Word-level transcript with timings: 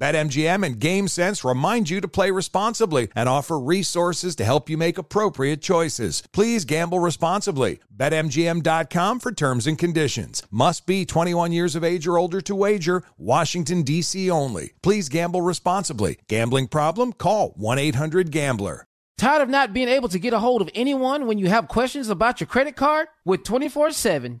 BetMGM 0.00 0.64
and 0.64 0.80
GameSense 0.80 1.46
remind 1.46 1.90
you 1.90 2.00
to 2.00 2.08
play 2.08 2.30
responsibly 2.30 3.08
and 3.14 3.28
offer 3.28 3.60
resources 3.60 4.34
to 4.36 4.46
help 4.46 4.70
you 4.70 4.78
make 4.78 4.96
appropriate 4.96 5.60
choices. 5.60 6.22
Please 6.32 6.64
gamble 6.64 7.00
responsibly. 7.00 7.80
BetMGM.com 7.94 9.20
for 9.20 9.30
terms 9.30 9.66
and 9.66 9.78
conditions. 9.78 10.42
Must 10.50 10.86
be 10.86 11.04
21 11.04 11.52
years 11.52 11.76
of 11.76 11.84
age 11.84 12.06
or 12.06 12.16
older 12.16 12.40
to 12.40 12.54
wager. 12.54 13.02
Washington, 13.18 13.82
D.C. 13.82 14.30
only. 14.30 14.72
Please 14.82 15.10
gamble 15.10 15.42
responsibly. 15.42 16.18
Gambling 16.28 16.68
problem? 16.68 17.12
Call 17.12 17.50
1 17.56 17.78
800 17.78 18.30
Gambler. 18.30 18.86
Tired 19.18 19.42
of 19.42 19.50
not 19.50 19.74
being 19.74 19.88
able 19.88 20.08
to 20.08 20.18
get 20.18 20.32
a 20.32 20.38
hold 20.38 20.62
of 20.62 20.70
anyone 20.74 21.26
when 21.26 21.36
you 21.36 21.48
have 21.48 21.68
questions 21.68 22.08
about 22.08 22.40
your 22.40 22.46
credit 22.46 22.74
card? 22.74 23.08
With 23.26 23.44
24 23.44 23.90
7 23.90 24.40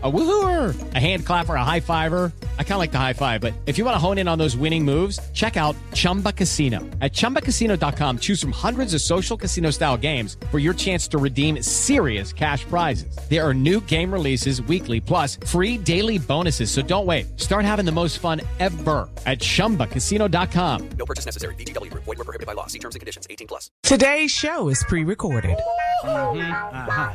A 0.00 0.08
woohooer, 0.08 0.94
a 0.94 0.98
hand 1.00 1.26
clapper, 1.26 1.56
a 1.56 1.64
high 1.64 1.80
fiver. 1.80 2.32
I 2.56 2.62
kind 2.62 2.74
of 2.74 2.78
like 2.78 2.92
the 2.92 2.98
high 3.00 3.14
five, 3.14 3.40
but 3.40 3.52
if 3.66 3.78
you 3.78 3.84
want 3.84 3.96
to 3.96 3.98
hone 3.98 4.18
in 4.18 4.28
on 4.28 4.38
those 4.38 4.56
winning 4.56 4.84
moves, 4.84 5.18
check 5.32 5.56
out 5.56 5.74
Chumba 5.92 6.30
Casino. 6.30 6.78
At 7.00 7.12
ChumbaCasino.com, 7.12 8.20
choose 8.20 8.40
from 8.40 8.52
hundreds 8.52 8.94
of 8.94 9.00
social 9.00 9.36
casino 9.36 9.72
style 9.72 9.96
games 9.96 10.36
for 10.52 10.60
your 10.60 10.74
chance 10.74 11.08
to 11.08 11.18
redeem 11.18 11.60
serious 11.64 12.32
cash 12.32 12.64
prizes. 12.66 13.18
There 13.28 13.44
are 13.44 13.52
new 13.52 13.80
game 13.86 14.12
releases 14.12 14.62
weekly, 14.62 15.00
plus 15.00 15.34
free 15.44 15.76
daily 15.76 16.18
bonuses. 16.18 16.70
So 16.70 16.80
don't 16.80 17.06
wait. 17.06 17.40
Start 17.40 17.64
having 17.64 17.84
the 17.84 17.90
most 17.90 18.20
fun 18.20 18.40
ever 18.60 19.10
at 19.26 19.40
ChumbaCasino.com. 19.40 20.90
No 20.90 21.06
purchase 21.06 21.26
necessary. 21.26 21.56
VGW. 21.56 21.92
Void 21.92 22.06
were 22.06 22.14
prohibited 22.16 22.46
by 22.46 22.52
law. 22.52 22.68
See 22.68 22.78
terms 22.78 22.94
and 22.94 23.00
conditions. 23.00 23.26
18 23.28 23.48
plus. 23.48 23.72
Today's 23.82 24.30
show 24.30 24.68
is 24.68 24.84
pre-recorded. 24.84 25.56
Uh-huh. 26.04 27.14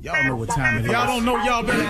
Y'all 0.00 0.24
know 0.24 0.36
what 0.36 0.48
time 0.48 0.78
it 0.78 0.84
is. 0.86 0.90
Y'all 0.90 1.06
don't 1.06 1.24
know, 1.24 1.36
y'all 1.44 1.62
better 1.62 1.82
ask 1.82 1.83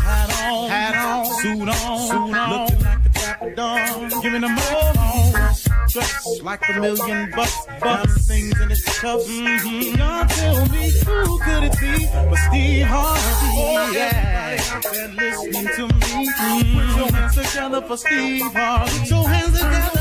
Hat 0.00 0.30
on, 0.50 0.70
Hat 0.70 0.96
on, 0.96 1.24
suit 1.40 1.68
on, 1.68 2.08
suit 2.08 2.36
on. 2.36 2.50
looking 2.50 2.80
like 2.84 3.02
the 3.04 3.08
dapper 3.10 3.54
Don, 3.54 4.08
Giving 4.22 4.40
them 4.40 4.58
all 4.58 4.98
all. 4.98 5.34
on, 5.36 6.44
like 6.44 6.68
a 6.68 6.72
million 6.80 7.30
bucks, 7.34 7.56
bucks, 7.80 8.26
things 8.26 8.60
in 8.60 8.68
his 8.70 8.84
cuffs. 8.84 9.26
Mm-hmm. 9.28 9.98
Y'all 9.98 10.26
tell 10.26 10.66
me 10.68 10.90
who 11.04 11.38
could 11.40 11.64
it 11.64 11.78
be 11.80 12.06
but 12.12 12.36
Steve 12.48 12.86
Harvey? 12.86 13.20
Oh, 13.52 13.90
yeah. 13.94 14.60
Everybody 14.84 15.12
listening 15.16 15.68
to 15.76 15.82
me, 15.94 16.26
put 16.72 16.96
your 16.96 17.10
hands 17.12 17.34
together 17.34 17.80
for 17.82 17.96
Steve 17.96 18.52
Harvey. 18.52 18.98
Put 19.00 19.10
your 19.10 19.28
hands 19.28 19.52
together. 19.58 20.00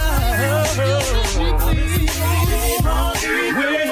Steve 3.18 3.54
Harvey. 3.56 3.90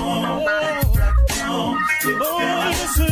Oh, 0.00 0.87
listen, 2.16 2.88
Steve 2.88 3.07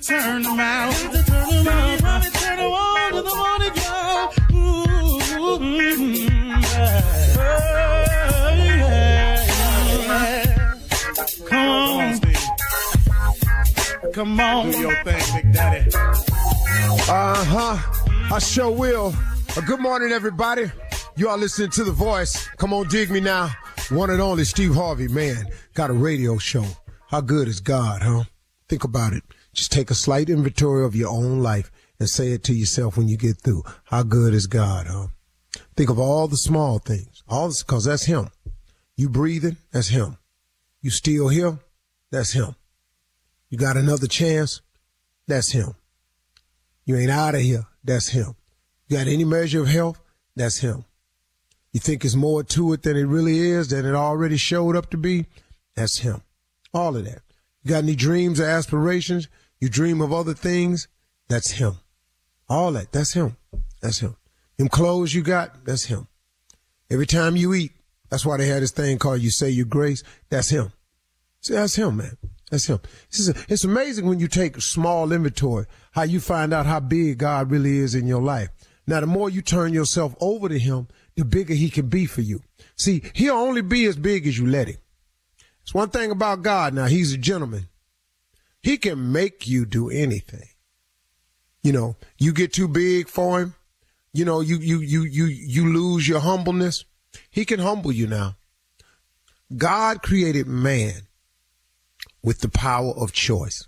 turn 0.00 0.42
them 0.42 0.58
out. 0.60 0.92
Got 0.92 1.12
to 1.12 1.22
turn. 1.24 1.46
Steve 1.46 2.00
Harvey 2.00 2.30
turn 2.30 2.58
on 2.58 3.12
to 3.12 3.22
the 3.22 3.34
morning 3.36 3.74
joe. 3.74 4.30
Ooh, 4.52 5.58
mm, 5.58 6.16
yeah. 6.62 7.02
Yeah, 8.54 8.64
yeah. 8.66 9.46
Come 11.48 11.68
on, 11.68 12.20
Come 14.12 14.40
on. 14.40 14.70
Do 14.70 14.78
your 14.78 15.04
thing, 15.04 15.22
Big 15.34 15.52
Daddy. 15.52 15.90
Uh 15.94 17.44
huh. 17.44 17.76
I 18.34 18.38
sure 18.38 18.70
will. 18.70 19.14
Uh, 19.56 19.60
good 19.62 19.80
morning, 19.80 20.12
everybody. 20.12 20.70
You 21.16 21.28
are 21.28 21.36
listening 21.36 21.70
to 21.70 21.84
The 21.84 21.92
Voice. 21.92 22.46
Come 22.56 22.72
on, 22.72 22.86
dig 22.88 23.10
me 23.10 23.20
now. 23.20 23.50
One 23.90 24.10
and 24.10 24.20
only 24.20 24.44
Steve 24.44 24.74
Harvey, 24.74 25.08
man. 25.08 25.46
Got 25.74 25.90
a 25.90 25.92
radio 25.92 26.38
show. 26.38 26.64
How 27.08 27.20
good 27.20 27.48
is 27.48 27.60
God, 27.60 28.02
huh? 28.02 28.24
Think 28.68 28.84
about 28.84 29.12
it. 29.12 29.24
Just 29.52 29.72
take 29.72 29.90
a 29.90 29.94
slight 29.94 30.30
inventory 30.30 30.84
of 30.84 30.94
your 30.94 31.10
own 31.10 31.42
life 31.42 31.70
and 31.98 32.08
say 32.08 32.32
it 32.32 32.44
to 32.44 32.54
yourself 32.54 32.96
when 32.96 33.08
you 33.08 33.16
get 33.16 33.38
through. 33.38 33.64
How 33.84 34.02
good 34.02 34.34
is 34.34 34.46
God, 34.46 34.86
huh? 34.86 35.08
Think 35.76 35.90
of 35.90 35.98
all 35.98 36.28
the 36.28 36.36
small 36.36 36.78
things. 36.78 37.22
All 37.28 37.48
this, 37.48 37.62
cause 37.62 37.84
that's 37.84 38.04
Him. 38.04 38.28
You 38.96 39.08
breathing, 39.08 39.56
that's 39.72 39.88
Him. 39.88 40.16
You 40.82 40.90
still 40.90 41.28
here, 41.28 41.58
that's 42.10 42.32
Him. 42.32 42.54
You 43.48 43.58
got 43.58 43.76
another 43.76 44.06
chance, 44.06 44.60
that's 45.26 45.52
Him. 45.52 45.74
You 46.84 46.96
ain't 46.96 47.10
out 47.10 47.34
of 47.34 47.40
here. 47.40 47.66
That's 47.84 48.08
him. 48.08 48.34
You 48.88 48.96
got 48.96 49.06
any 49.06 49.24
measure 49.24 49.60
of 49.60 49.68
health? 49.68 50.00
That's 50.36 50.58
him. 50.58 50.84
You 51.72 51.80
think 51.80 52.04
it's 52.04 52.16
more 52.16 52.42
to 52.42 52.72
it 52.72 52.82
than 52.82 52.96
it 52.96 53.04
really 53.04 53.38
is, 53.38 53.68
than 53.68 53.86
it 53.86 53.94
already 53.94 54.36
showed 54.36 54.74
up 54.74 54.90
to 54.90 54.96
be? 54.96 55.26
That's 55.76 55.98
him. 55.98 56.22
All 56.74 56.96
of 56.96 57.04
that. 57.04 57.22
You 57.62 57.70
got 57.70 57.84
any 57.84 57.94
dreams 57.94 58.40
or 58.40 58.46
aspirations? 58.46 59.28
You 59.60 59.68
dream 59.68 60.00
of 60.00 60.12
other 60.12 60.34
things? 60.34 60.88
That's 61.28 61.52
him. 61.52 61.74
All 62.48 62.72
that. 62.72 62.92
That's 62.92 63.12
him. 63.12 63.36
That's 63.80 64.00
him. 64.00 64.16
Them 64.56 64.68
clothes 64.68 65.14
you 65.14 65.22
got? 65.22 65.64
That's 65.64 65.84
him. 65.84 66.08
Every 66.90 67.06
time 67.06 67.36
you 67.36 67.54
eat, 67.54 67.72
that's 68.10 68.26
why 68.26 68.36
they 68.36 68.46
had 68.46 68.62
this 68.62 68.72
thing 68.72 68.98
called 68.98 69.20
you 69.20 69.30
say 69.30 69.50
your 69.50 69.66
grace. 69.66 70.02
That's 70.28 70.48
him. 70.48 70.72
See, 71.40 71.54
that's 71.54 71.76
him, 71.76 71.98
man. 71.98 72.16
That's 72.50 72.66
him. 72.66 72.80
It's, 73.08 73.28
it's 73.48 73.64
amazing 73.64 74.06
when 74.06 74.18
you 74.18 74.28
take 74.28 74.56
a 74.56 74.60
small 74.60 75.12
inventory, 75.12 75.66
how 75.92 76.02
you 76.02 76.20
find 76.20 76.52
out 76.52 76.66
how 76.66 76.80
big 76.80 77.18
God 77.18 77.50
really 77.50 77.78
is 77.78 77.94
in 77.94 78.06
your 78.06 78.20
life. 78.20 78.48
Now, 78.86 79.00
the 79.00 79.06
more 79.06 79.30
you 79.30 79.40
turn 79.40 79.72
yourself 79.72 80.16
over 80.20 80.48
to 80.48 80.58
him, 80.58 80.88
the 81.14 81.24
bigger 81.24 81.54
he 81.54 81.70
can 81.70 81.88
be 81.88 82.06
for 82.06 82.22
you. 82.22 82.42
See, 82.76 83.02
he'll 83.14 83.36
only 83.36 83.62
be 83.62 83.86
as 83.86 83.96
big 83.96 84.26
as 84.26 84.36
you 84.36 84.46
let 84.46 84.68
him. 84.68 84.78
It's 85.62 85.72
one 85.72 85.90
thing 85.90 86.10
about 86.10 86.42
God 86.42 86.74
now, 86.74 86.86
he's 86.86 87.12
a 87.12 87.18
gentleman. 87.18 87.68
He 88.62 88.76
can 88.76 89.12
make 89.12 89.46
you 89.46 89.64
do 89.64 89.88
anything. 89.90 90.48
You 91.62 91.72
know, 91.72 91.96
you 92.18 92.32
get 92.32 92.52
too 92.52 92.68
big 92.68 93.08
for 93.08 93.40
him, 93.40 93.54
you 94.12 94.24
know, 94.24 94.40
you 94.40 94.56
you 94.56 94.80
you 94.80 95.04
you 95.04 95.24
you 95.26 95.72
lose 95.72 96.08
your 96.08 96.20
humbleness. 96.20 96.84
He 97.30 97.44
can 97.44 97.60
humble 97.60 97.92
you 97.92 98.06
now. 98.06 98.36
God 99.56 100.02
created 100.02 100.46
man 100.46 101.02
with 102.22 102.40
the 102.40 102.48
power 102.48 102.92
of 102.96 103.12
choice. 103.12 103.66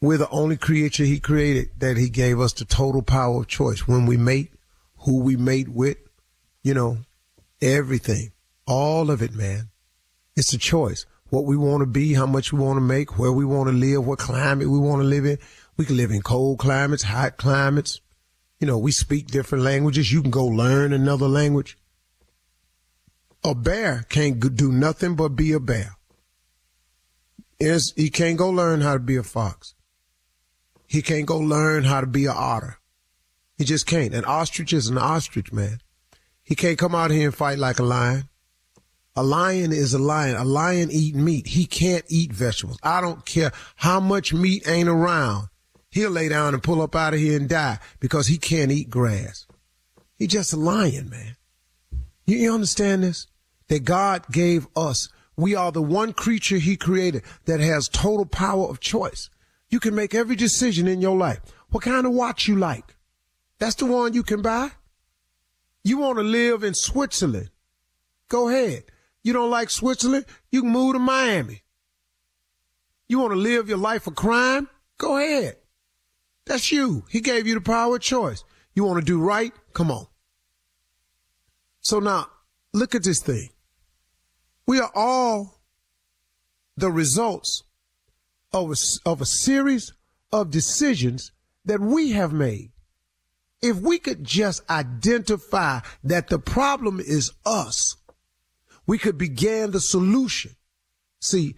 We're 0.00 0.18
the 0.18 0.30
only 0.30 0.56
creature 0.56 1.04
he 1.04 1.20
created 1.20 1.70
that 1.78 1.96
he 1.96 2.08
gave 2.08 2.40
us 2.40 2.52
the 2.52 2.64
total 2.64 3.02
power 3.02 3.40
of 3.40 3.46
choice. 3.46 3.86
When 3.86 4.06
we 4.06 4.16
mate, 4.16 4.52
who 4.98 5.20
we 5.20 5.36
mate 5.36 5.68
with, 5.68 5.98
you 6.64 6.74
know, 6.74 6.98
everything, 7.60 8.32
all 8.66 9.10
of 9.10 9.22
it, 9.22 9.32
man. 9.32 9.68
It's 10.34 10.52
a 10.52 10.58
choice. 10.58 11.06
What 11.32 11.46
we 11.46 11.56
want 11.56 11.80
to 11.80 11.86
be, 11.86 12.12
how 12.12 12.26
much 12.26 12.52
we 12.52 12.58
want 12.58 12.76
to 12.76 12.82
make, 12.82 13.18
where 13.18 13.32
we 13.32 13.46
want 13.46 13.70
to 13.70 13.72
live, 13.74 14.06
what 14.06 14.18
climate 14.18 14.68
we 14.68 14.78
want 14.78 15.00
to 15.00 15.06
live 15.08 15.24
in. 15.24 15.38
We 15.78 15.86
can 15.86 15.96
live 15.96 16.10
in 16.10 16.20
cold 16.20 16.58
climates, 16.58 17.04
hot 17.04 17.38
climates. 17.38 18.02
You 18.60 18.66
know, 18.66 18.76
we 18.76 18.92
speak 18.92 19.28
different 19.28 19.64
languages. 19.64 20.12
You 20.12 20.20
can 20.20 20.30
go 20.30 20.44
learn 20.44 20.92
another 20.92 21.28
language. 21.28 21.78
A 23.42 23.54
bear 23.54 24.04
can't 24.10 24.38
do 24.54 24.70
nothing 24.70 25.16
but 25.16 25.30
be 25.30 25.52
a 25.52 25.58
bear. 25.58 25.96
He 27.58 28.10
can't 28.10 28.36
go 28.36 28.50
learn 28.50 28.82
how 28.82 28.92
to 28.92 29.00
be 29.00 29.16
a 29.16 29.22
fox. 29.22 29.74
He 30.86 31.00
can't 31.00 31.24
go 31.24 31.38
learn 31.38 31.84
how 31.84 32.02
to 32.02 32.06
be 32.06 32.26
an 32.26 32.34
otter. 32.36 32.76
He 33.56 33.64
just 33.64 33.86
can't. 33.86 34.12
An 34.12 34.26
ostrich 34.26 34.74
is 34.74 34.88
an 34.88 34.98
ostrich, 34.98 35.50
man. 35.50 35.80
He 36.42 36.54
can't 36.54 36.76
come 36.76 36.94
out 36.94 37.10
here 37.10 37.28
and 37.28 37.34
fight 37.34 37.58
like 37.58 37.78
a 37.78 37.84
lion. 37.84 38.28
A 39.14 39.22
lion 39.22 39.72
is 39.72 39.92
a 39.92 39.98
lion. 39.98 40.36
A 40.36 40.44
lion 40.44 40.90
eat 40.90 41.14
meat. 41.14 41.46
He 41.48 41.66
can't 41.66 42.04
eat 42.08 42.32
vegetables. 42.32 42.78
I 42.82 43.00
don't 43.00 43.24
care 43.26 43.52
how 43.76 44.00
much 44.00 44.32
meat 44.32 44.66
ain't 44.66 44.88
around. 44.88 45.48
He'll 45.90 46.10
lay 46.10 46.30
down 46.30 46.54
and 46.54 46.62
pull 46.62 46.80
up 46.80 46.96
out 46.96 47.12
of 47.12 47.20
here 47.20 47.38
and 47.38 47.48
die 47.48 47.78
because 48.00 48.26
he 48.26 48.38
can't 48.38 48.72
eat 48.72 48.88
grass. 48.88 49.46
He's 50.16 50.28
just 50.28 50.54
a 50.54 50.56
lion, 50.56 51.10
man. 51.10 51.36
You, 52.24 52.38
you 52.38 52.54
understand 52.54 53.02
this? 53.02 53.26
That 53.68 53.84
God 53.84 54.24
gave 54.30 54.66
us. 54.74 55.10
We 55.36 55.54
are 55.54 55.72
the 55.72 55.82
one 55.82 56.14
creature 56.14 56.56
he 56.56 56.76
created 56.76 57.22
that 57.44 57.60
has 57.60 57.88
total 57.88 58.24
power 58.24 58.66
of 58.68 58.80
choice. 58.80 59.28
You 59.68 59.80
can 59.80 59.94
make 59.94 60.14
every 60.14 60.36
decision 60.36 60.86
in 60.86 61.00
your 61.00 61.16
life. 61.16 61.40
What 61.70 61.82
kind 61.82 62.06
of 62.06 62.12
watch 62.12 62.48
you 62.48 62.56
like? 62.56 62.96
That's 63.58 63.74
the 63.74 63.86
one 63.86 64.14
you 64.14 64.22
can 64.22 64.42
buy. 64.42 64.72
You 65.84 65.98
want 65.98 66.18
to 66.18 66.24
live 66.24 66.62
in 66.62 66.74
Switzerland? 66.74 67.50
Go 68.28 68.48
ahead. 68.48 68.84
You 69.22 69.32
don't 69.32 69.50
like 69.50 69.70
Switzerland? 69.70 70.26
You 70.50 70.62
can 70.62 70.70
move 70.70 70.94
to 70.94 70.98
Miami. 70.98 71.62
You 73.08 73.18
want 73.18 73.32
to 73.32 73.38
live 73.38 73.68
your 73.68 73.78
life 73.78 74.06
of 74.06 74.14
crime? 74.14 74.68
Go 74.98 75.16
ahead. 75.16 75.56
That's 76.46 76.72
you. 76.72 77.04
He 77.08 77.20
gave 77.20 77.46
you 77.46 77.54
the 77.54 77.60
power 77.60 77.96
of 77.96 78.02
choice. 78.02 78.42
You 78.74 78.84
want 78.84 78.98
to 78.98 79.04
do 79.04 79.20
right? 79.20 79.52
Come 79.74 79.90
on. 79.90 80.06
So 81.80 82.00
now, 82.00 82.26
look 82.72 82.94
at 82.94 83.04
this 83.04 83.20
thing. 83.20 83.50
We 84.66 84.80
are 84.80 84.90
all 84.94 85.60
the 86.76 86.90
results 86.90 87.64
of 88.52 88.70
a, 88.70 89.08
of 89.08 89.20
a 89.20 89.26
series 89.26 89.92
of 90.32 90.50
decisions 90.50 91.32
that 91.64 91.80
we 91.80 92.12
have 92.12 92.32
made. 92.32 92.70
If 93.60 93.76
we 93.76 93.98
could 93.98 94.24
just 94.24 94.68
identify 94.68 95.80
that 96.02 96.28
the 96.28 96.38
problem 96.38 96.98
is 96.98 97.32
us, 97.44 97.96
we 98.86 98.98
could 98.98 99.18
begin 99.18 99.70
the 99.70 99.80
solution. 99.80 100.52
See, 101.20 101.56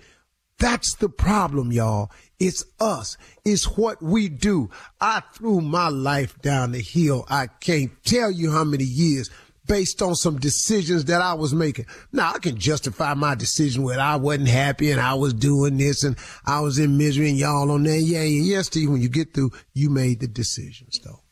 that's 0.58 0.94
the 0.96 1.08
problem, 1.08 1.72
y'all. 1.72 2.10
It's 2.38 2.64
us. 2.78 3.16
It's 3.44 3.64
what 3.76 4.02
we 4.02 4.28
do. 4.28 4.70
I 5.00 5.22
threw 5.34 5.60
my 5.60 5.88
life 5.88 6.40
down 6.42 6.72
the 6.72 6.80
hill. 6.80 7.24
I 7.28 7.46
can't 7.46 7.90
tell 8.04 8.30
you 8.30 8.52
how 8.52 8.64
many 8.64 8.84
years 8.84 9.30
based 9.66 10.02
on 10.02 10.14
some 10.14 10.38
decisions 10.38 11.06
that 11.06 11.22
I 11.22 11.34
was 11.34 11.54
making. 11.54 11.86
Now 12.12 12.32
I 12.34 12.38
can 12.38 12.58
justify 12.58 13.14
my 13.14 13.34
decision 13.34 13.82
when 13.82 13.98
I 13.98 14.16
wasn't 14.16 14.48
happy 14.48 14.90
and 14.90 15.00
I 15.00 15.14
was 15.14 15.32
doing 15.32 15.78
this 15.78 16.04
and 16.04 16.16
I 16.44 16.60
was 16.60 16.78
in 16.78 16.98
misery 16.98 17.30
and 17.30 17.38
y'all 17.38 17.70
on 17.70 17.82
there. 17.82 17.96
Yeah, 17.98 18.22
yeah, 18.22 18.56
yeah, 18.56 18.62
Steve, 18.62 18.90
when 18.90 19.00
you 19.00 19.08
get 19.08 19.32
through, 19.32 19.52
you 19.72 19.90
made 19.90 20.20
the 20.20 20.28
decisions 20.28 21.00
though. 21.02 21.23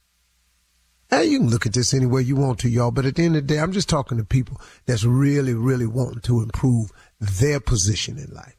Hey, 1.13 1.27
you 1.27 1.41
can 1.41 1.51
look 1.51 1.67
at 1.67 1.75
this 1.75 1.93
any 1.93 2.07
way 2.07 2.23
you 2.23 2.37
want 2.37 2.61
to, 2.61 2.71
y'all, 2.71 2.91
but 2.91 3.05
at 3.05 3.17
the 3.17 3.25
end 3.25 3.37
of 3.37 3.47
the 3.47 3.55
day, 3.55 3.61
I'm 3.61 3.73
just 3.73 3.87
talking 3.87 4.17
to 4.17 4.25
people 4.25 4.59
that's 4.87 5.05
really, 5.05 5.53
really 5.53 5.85
wanting 5.85 6.23
to 6.23 6.41
improve 6.41 6.91
their 7.21 7.61
position 7.61 8.17
in 8.17 8.35
life. 8.35 8.57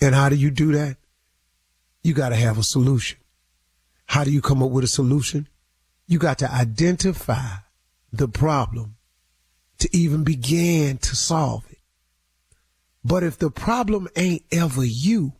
And 0.00 0.12
how 0.12 0.28
do 0.28 0.34
you 0.34 0.50
do 0.50 0.72
that? 0.72 0.96
You 2.02 2.14
got 2.14 2.30
to 2.30 2.34
have 2.34 2.58
a 2.58 2.64
solution. 2.64 3.20
How 4.06 4.24
do 4.24 4.32
you 4.32 4.42
come 4.42 4.60
up 4.60 4.72
with 4.72 4.82
a 4.82 4.88
solution? 4.88 5.46
You 6.08 6.18
got 6.18 6.38
to 6.38 6.52
identify 6.52 7.58
the 8.12 8.26
problem 8.26 8.96
to 9.78 9.96
even 9.96 10.24
begin 10.24 10.98
to 10.98 11.14
solve 11.14 11.62
it. 11.70 11.78
But 13.04 13.22
if 13.22 13.38
the 13.38 13.52
problem 13.52 14.08
ain't 14.16 14.42
ever 14.50 14.84
you, 14.84 15.34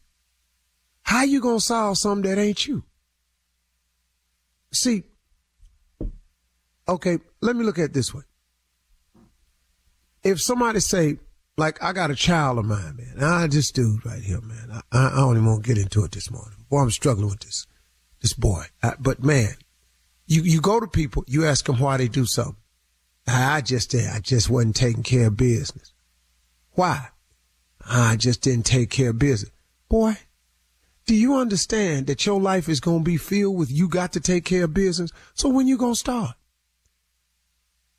how 1.03 1.25
you 1.25 1.41
gonna 1.41 1.59
solve 1.59 1.99
something 1.99 2.31
that 2.31 2.41
ain't 2.41 2.65
you? 2.65 2.85
See, 4.71 5.03
okay, 6.93 7.19
let 7.41 7.57
me 7.57 7.65
look 7.65 7.79
at 7.79 7.93
this 7.93 8.15
way. 8.15 8.23
If 10.23 10.41
somebody 10.41 10.81
say, 10.81 11.19
like, 11.57 11.83
I 11.83 11.93
got 11.93 12.11
a 12.11 12.15
child 12.15 12.59
of 12.59 12.65
mine, 12.65 12.97
man, 12.97 13.23
I 13.23 13.47
just 13.49 13.75
dude 13.75 14.05
right 14.07 14.23
here, 14.23 14.41
man. 14.41 14.71
I, 14.71 14.83
I 14.93 15.17
don't 15.17 15.37
even 15.37 15.47
want 15.47 15.65
to 15.65 15.75
get 15.75 15.83
into 15.83 16.05
it 16.05 16.13
this 16.13 16.31
morning. 16.31 16.65
Boy, 16.71 16.81
I'm 16.81 16.91
struggling 16.91 17.29
with 17.29 17.41
this, 17.41 17.67
this 18.21 18.33
boy. 18.33 18.65
I, 18.83 18.95
but 18.99 19.23
man, 19.23 19.55
you, 20.27 20.43
you 20.43 20.61
go 20.61 20.81
to 20.81 20.87
people, 20.87 21.25
you 21.27 21.45
ask 21.45 21.67
them 21.67 21.79
why 21.79 21.97
they 21.97 22.09
do 22.09 22.25
something. 22.25 22.57
I 23.27 23.61
just 23.61 23.95
I 23.95 24.19
just 24.21 24.51
wasn't 24.51 24.77
taking 24.77 25.03
care 25.03 25.29
of 25.29 25.37
business. 25.37 25.93
Why? 26.73 27.09
I 27.89 28.17
just 28.17 28.43
didn't 28.43 28.67
take 28.67 28.91
care 28.91 29.11
of 29.11 29.19
business. 29.19 29.53
Boy, 29.89 30.17
do 31.07 31.15
you 31.15 31.37
understand 31.37 32.07
that 32.07 32.25
your 32.27 32.41
life 32.41 32.69
is 32.69 32.81
going 32.81 33.01
to 33.01 33.05
be 33.05 33.17
filled 33.17 33.57
with 33.57 33.71
you 33.71 33.89
got 33.89 34.13
to 34.13 34.21
take 34.21 34.45
care 34.45 34.65
of 34.65 34.75
business? 34.75 35.11
So 35.35 35.49
when 35.49 35.67
you 35.67 35.77
going 35.77 35.95
to 35.95 35.99
start? 35.99 36.37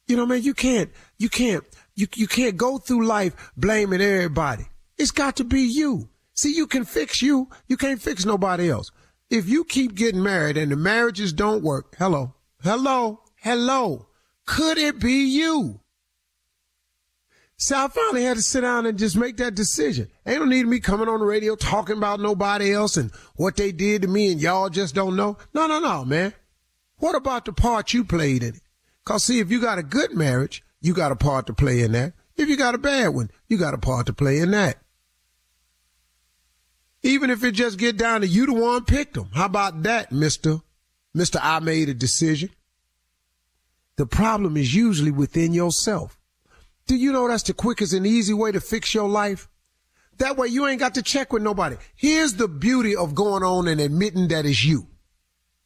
You 0.08 0.18
know, 0.18 0.26
man, 0.26 0.44
you 0.44 0.54
can't, 0.54 0.92
you 1.18 1.30
can't, 1.30 1.64
you, 1.96 2.08
you 2.16 2.28
can't 2.28 2.58
go 2.58 2.78
through 2.78 3.06
life 3.06 3.52
blaming 3.56 4.02
everybody. 4.02 4.66
It's 4.98 5.12
got 5.12 5.38
to 5.38 5.44
be 5.44 5.62
you. 5.62 6.10
See, 6.34 6.56
you 6.56 6.68
can 6.68 6.84
fix 6.84 7.22
you. 7.22 7.50
You 7.68 7.78
can't 7.78 8.02
fix 8.02 8.26
nobody 8.26 8.70
else. 8.70 8.92
If 9.30 9.48
you 9.48 9.64
keep 9.64 9.96
getting 9.96 10.22
married 10.22 10.58
and 10.58 10.72
the 10.72 10.76
marriages 10.76 11.32
don't 11.32 11.64
work, 11.64 11.96
hello, 11.98 12.36
hello, 12.62 13.22
hello. 13.38 14.08
Could 14.46 14.78
it 14.78 15.00
be 15.00 15.26
you? 15.26 15.80
So 17.58 17.78
I 17.78 17.88
finally 17.88 18.24
had 18.24 18.36
to 18.36 18.44
sit 18.44 18.62
down 18.62 18.86
and 18.86 18.98
just 18.98 19.16
make 19.16 19.38
that 19.38 19.56
decision. 19.56 20.10
Ain't 20.26 20.40
no 20.40 20.46
need 20.46 20.68
me 20.68 20.80
coming 20.80 21.08
on 21.08 21.20
the 21.20 21.26
radio 21.26 21.56
talking 21.56 21.98
about 21.98 22.20
nobody 22.20 22.74
else 22.74 22.98
and 22.98 23.12
what 23.36 23.56
they 23.56 23.72
did 23.72 24.02
to 24.02 24.08
me 24.08 24.32
and 24.34 24.42
y'all 24.42 24.70
just 24.70 24.94
don't 24.94 25.16
know. 25.16 25.38
No, 25.54 25.68
no, 25.68 25.80
no, 25.80 26.04
man. 26.04 26.34
What 26.98 27.16
about 27.16 27.46
the 27.46 27.54
part 27.54 27.94
you 27.94 28.04
played 28.04 28.44
in 28.44 28.56
it? 28.56 28.62
Cause 29.06 29.24
see, 29.24 29.40
if 29.40 29.52
you 29.52 29.60
got 29.60 29.78
a 29.78 29.84
good 29.84 30.14
marriage, 30.14 30.64
you 30.82 30.94
got 30.94 31.12
a 31.12 31.16
part 31.16 31.48
to 31.48 31.54
play 31.54 31.82
in 31.82 31.92
that. 31.92 32.14
If 32.36 32.50
you 32.50 32.58
got 32.58 32.76
a 32.76 32.80
bad 32.80 33.10
one, 33.10 33.30
you 33.48 33.58
got 33.58 33.74
a 33.74 33.78
part 33.78 34.08
to 34.08 34.14
play 34.14 34.40
in 34.40 34.52
that. 34.52 34.78
Even 37.04 37.30
if 37.30 37.44
it 37.44 37.52
just 37.52 37.78
get 37.78 37.98
down 37.98 38.22
to 38.22 38.28
you 38.28 38.46
the 38.46 38.54
one 38.54 38.86
picked 38.86 39.16
them. 39.16 39.30
How 39.34 39.46
about 39.46 39.84
that, 39.84 40.12
mister? 40.12 40.60
Mister, 41.14 41.40
I 41.44 41.60
made 41.60 41.90
a 41.90 41.94
decision. 41.94 42.50
The 43.98 44.06
problem 44.06 44.58
is 44.58 44.74
usually 44.74 45.12
within 45.12 45.54
yourself. 45.54 46.18
Do 46.88 46.96
you 46.96 47.12
know 47.12 47.28
that's 47.28 47.44
the 47.44 47.54
quickest 47.54 47.94
and 47.94 48.08
easy 48.08 48.34
way 48.34 48.52
to 48.52 48.60
fix 48.60 48.94
your 48.94 49.08
life? 49.08 49.50
That 50.18 50.38
way 50.38 50.48
you 50.48 50.66
ain't 50.66 50.80
got 50.80 50.96
to 50.96 51.02
check 51.02 51.32
with 51.34 51.44
nobody. 51.44 51.76
Here's 51.96 52.34
the 52.34 52.48
beauty 52.48 52.96
of 52.96 53.16
going 53.16 53.44
on 53.44 53.68
and 53.68 53.80
admitting 53.80 54.30
that 54.30 54.46
it's 54.46 54.64
you. 54.64 54.88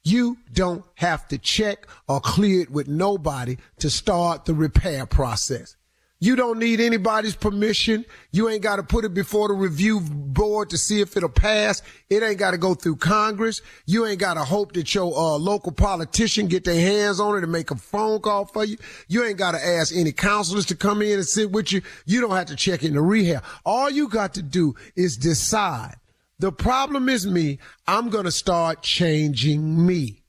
You 0.07 0.37
don't 0.53 0.85
have 0.95 1.27
to 1.27 1.37
check 1.37 1.85
or 2.07 2.21
clear 2.21 2.61
it 2.61 2.71
with 2.71 2.87
nobody 2.87 3.57
to 3.79 3.89
start 3.89 4.45
the 4.45 4.53
repair 4.53 5.05
process. 5.05 5.75
You 6.21 6.37
don't 6.37 6.59
need 6.59 6.79
anybody's 6.79 7.35
permission. 7.35 8.05
You 8.31 8.47
ain't 8.47 8.61
got 8.61 8.77
to 8.77 8.83
put 8.83 9.03
it 9.03 9.13
before 9.13 9.49
the 9.49 9.53
review 9.53 9.99
board 9.99 10.69
to 10.69 10.77
see 10.77 11.01
if 11.01 11.17
it'll 11.17 11.27
pass. 11.27 11.81
It 12.09 12.23
ain't 12.23 12.39
got 12.39 12.51
to 12.51 12.57
go 12.57 12.73
through 12.73 12.95
Congress. 12.95 13.61
You 13.85 14.05
ain't 14.05 14.19
got 14.19 14.35
to 14.35 14.45
hope 14.45 14.71
that 14.73 14.95
your 14.95 15.13
uh, 15.13 15.37
local 15.37 15.73
politician 15.73 16.47
get 16.47 16.63
their 16.63 16.79
hands 16.79 17.19
on 17.19 17.35
it 17.35 17.43
and 17.43 17.51
make 17.51 17.69
a 17.69 17.75
phone 17.75 18.21
call 18.21 18.45
for 18.45 18.63
you. 18.63 18.77
You 19.09 19.25
ain't 19.25 19.37
got 19.37 19.55
to 19.55 19.63
ask 19.63 19.93
any 19.93 20.13
counselors 20.13 20.67
to 20.67 20.75
come 20.77 21.01
in 21.01 21.15
and 21.15 21.27
sit 21.27 21.51
with 21.51 21.73
you. 21.73 21.81
You 22.05 22.21
don't 22.21 22.31
have 22.31 22.45
to 22.45 22.55
check 22.55 22.85
into 22.85 23.01
rehab. 23.01 23.43
All 23.65 23.89
you 23.89 24.07
got 24.07 24.35
to 24.35 24.41
do 24.41 24.73
is 24.95 25.17
decide. 25.17 25.97
The 26.39 26.51
problem 26.51 27.10
is 27.10 27.25
me. 27.25 27.60
I'm 27.88 28.10
going 28.10 28.25
to 28.25 28.32
start 28.32 28.84
changing 28.84 29.86
me. 29.86 30.24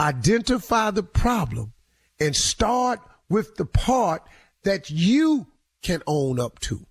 Identify 0.00 0.90
the 0.90 1.02
problem 1.02 1.74
and 2.18 2.34
start 2.34 3.00
with 3.28 3.56
the 3.56 3.66
part 3.66 4.22
that 4.64 4.90
you 4.90 5.48
can 5.82 6.02
own 6.06 6.40
up 6.40 6.58
to. 6.60 6.86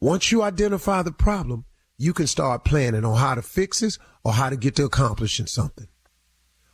Once 0.00 0.32
you 0.32 0.42
identify 0.42 1.02
the 1.02 1.12
problem, 1.12 1.64
you 1.96 2.12
can 2.12 2.26
start 2.26 2.64
planning 2.64 3.04
on 3.04 3.16
how 3.16 3.36
to 3.36 3.42
fix 3.42 3.82
it 3.82 3.98
or 4.24 4.32
how 4.32 4.50
to 4.50 4.56
get 4.56 4.74
to 4.74 4.84
accomplishing 4.84 5.46
something. 5.46 5.86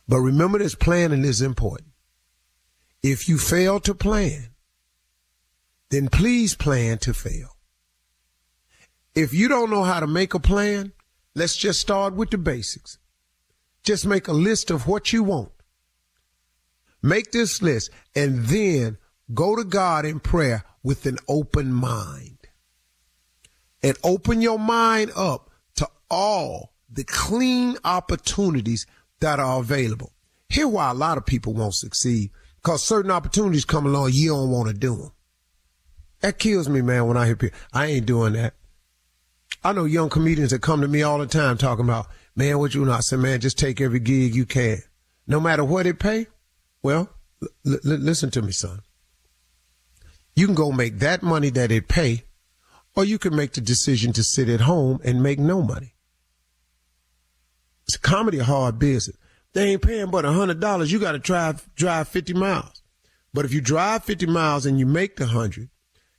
But 0.07 0.21
remember 0.21 0.57
this 0.57 0.73
planning 0.73 1.23
is 1.23 1.41
important. 1.41 1.91
If 3.03 3.29
you 3.29 3.37
fail 3.37 3.79
to 3.81 3.93
plan, 3.93 4.49
then 5.91 6.09
please 6.09 6.55
plan 6.55 6.97
to 6.99 7.13
fail. 7.13 7.58
If 9.15 9.33
you 9.33 9.47
don't 9.47 9.69
know 9.69 9.83
how 9.83 9.99
to 9.99 10.07
make 10.07 10.33
a 10.33 10.39
plan, 10.39 10.93
let's 11.35 11.57
just 11.57 11.81
start 11.81 12.13
with 12.13 12.29
the 12.29 12.37
basics. 12.37 12.97
Just 13.83 14.05
make 14.05 14.27
a 14.27 14.33
list 14.33 14.71
of 14.71 14.87
what 14.87 15.13
you 15.13 15.23
want 15.23 15.51
Make 17.01 17.31
this 17.31 17.61
list 17.61 17.91
and 18.15 18.45
then 18.45 18.97
go 19.33 19.55
to 19.55 19.63
God 19.63 20.05
in 20.05 20.19
prayer 20.19 20.63
with 20.83 21.05
an 21.05 21.17
open 21.27 21.73
mind. 21.73 22.37
And 23.81 23.97
open 24.03 24.41
your 24.41 24.59
mind 24.59 25.11
up 25.15 25.49
to 25.75 25.87
all 26.11 26.73
the 26.91 27.05
clean 27.05 27.77
opportunities 27.85 28.85
that 29.21 29.39
are 29.39 29.59
available. 29.59 30.11
Here 30.49 30.67
why 30.67 30.91
a 30.91 30.93
lot 30.93 31.17
of 31.17 31.25
people 31.25 31.53
won't 31.53 31.75
succeed 31.75 32.31
because 32.57 32.83
certain 32.83 33.11
opportunities 33.11 33.63
come 33.63 33.85
along, 33.85 34.09
you 34.11 34.29
don't 34.29 34.51
want 34.51 34.67
to 34.67 34.73
do 34.73 34.95
them. 34.97 35.11
That 36.19 36.39
kills 36.39 36.67
me, 36.67 36.81
man, 36.81 37.07
when 37.07 37.15
I 37.15 37.27
hear 37.27 37.37
people. 37.37 37.57
I 37.71 37.85
ain't 37.85 38.05
doing 38.05 38.33
that. 38.33 38.55
I 39.63 39.73
know 39.73 39.85
young 39.85 40.09
comedians 40.09 40.51
that 40.51 40.61
come 40.61 40.81
to 40.81 40.87
me 40.87 41.01
all 41.03 41.17
the 41.17 41.27
time 41.27 41.57
talking 41.57 41.85
about, 41.85 42.07
man, 42.35 42.59
what 42.59 42.73
you 42.73 42.85
not? 42.85 42.97
I 42.97 43.01
say, 43.01 43.17
man, 43.17 43.41
just 43.41 43.57
take 43.59 43.81
every 43.81 43.99
gig 43.99 44.33
you 44.33 44.45
can. 44.45 44.79
No 45.27 45.39
matter 45.39 45.63
what 45.63 45.85
it 45.85 45.99
pay, 45.99 46.27
well, 46.81 47.09
l- 47.43 47.73
l- 47.85 47.97
listen 47.97 48.31
to 48.31 48.41
me, 48.41 48.51
son. 48.51 48.79
You 50.35 50.45
can 50.45 50.55
go 50.55 50.71
make 50.71 50.99
that 50.99 51.21
money 51.21 51.49
that 51.49 51.71
it 51.71 51.89
pay, 51.89 52.23
or 52.95 53.03
you 53.03 53.19
can 53.19 53.35
make 53.35 53.53
the 53.53 53.61
decision 53.61 54.13
to 54.13 54.23
sit 54.23 54.47
at 54.47 54.61
home 54.61 55.01
and 55.03 55.21
make 55.21 55.39
no 55.39 55.61
money. 55.61 55.93
It's 57.85 57.95
a 57.95 57.99
comedy 57.99 58.39
hard 58.39 58.79
business. 58.79 59.17
They 59.53 59.71
ain't 59.71 59.81
paying 59.81 60.11
but 60.11 60.25
a 60.25 60.31
hundred 60.31 60.59
dollars. 60.59 60.91
You 60.91 60.99
got 60.99 61.13
to 61.13 61.19
drive 61.19 61.67
drive 61.75 62.07
fifty 62.07 62.33
miles. 62.33 62.81
But 63.33 63.45
if 63.45 63.53
you 63.53 63.61
drive 63.61 64.03
fifty 64.03 64.25
miles 64.25 64.65
and 64.65 64.79
you 64.79 64.85
make 64.85 65.17
the 65.17 65.27
hundred, 65.27 65.69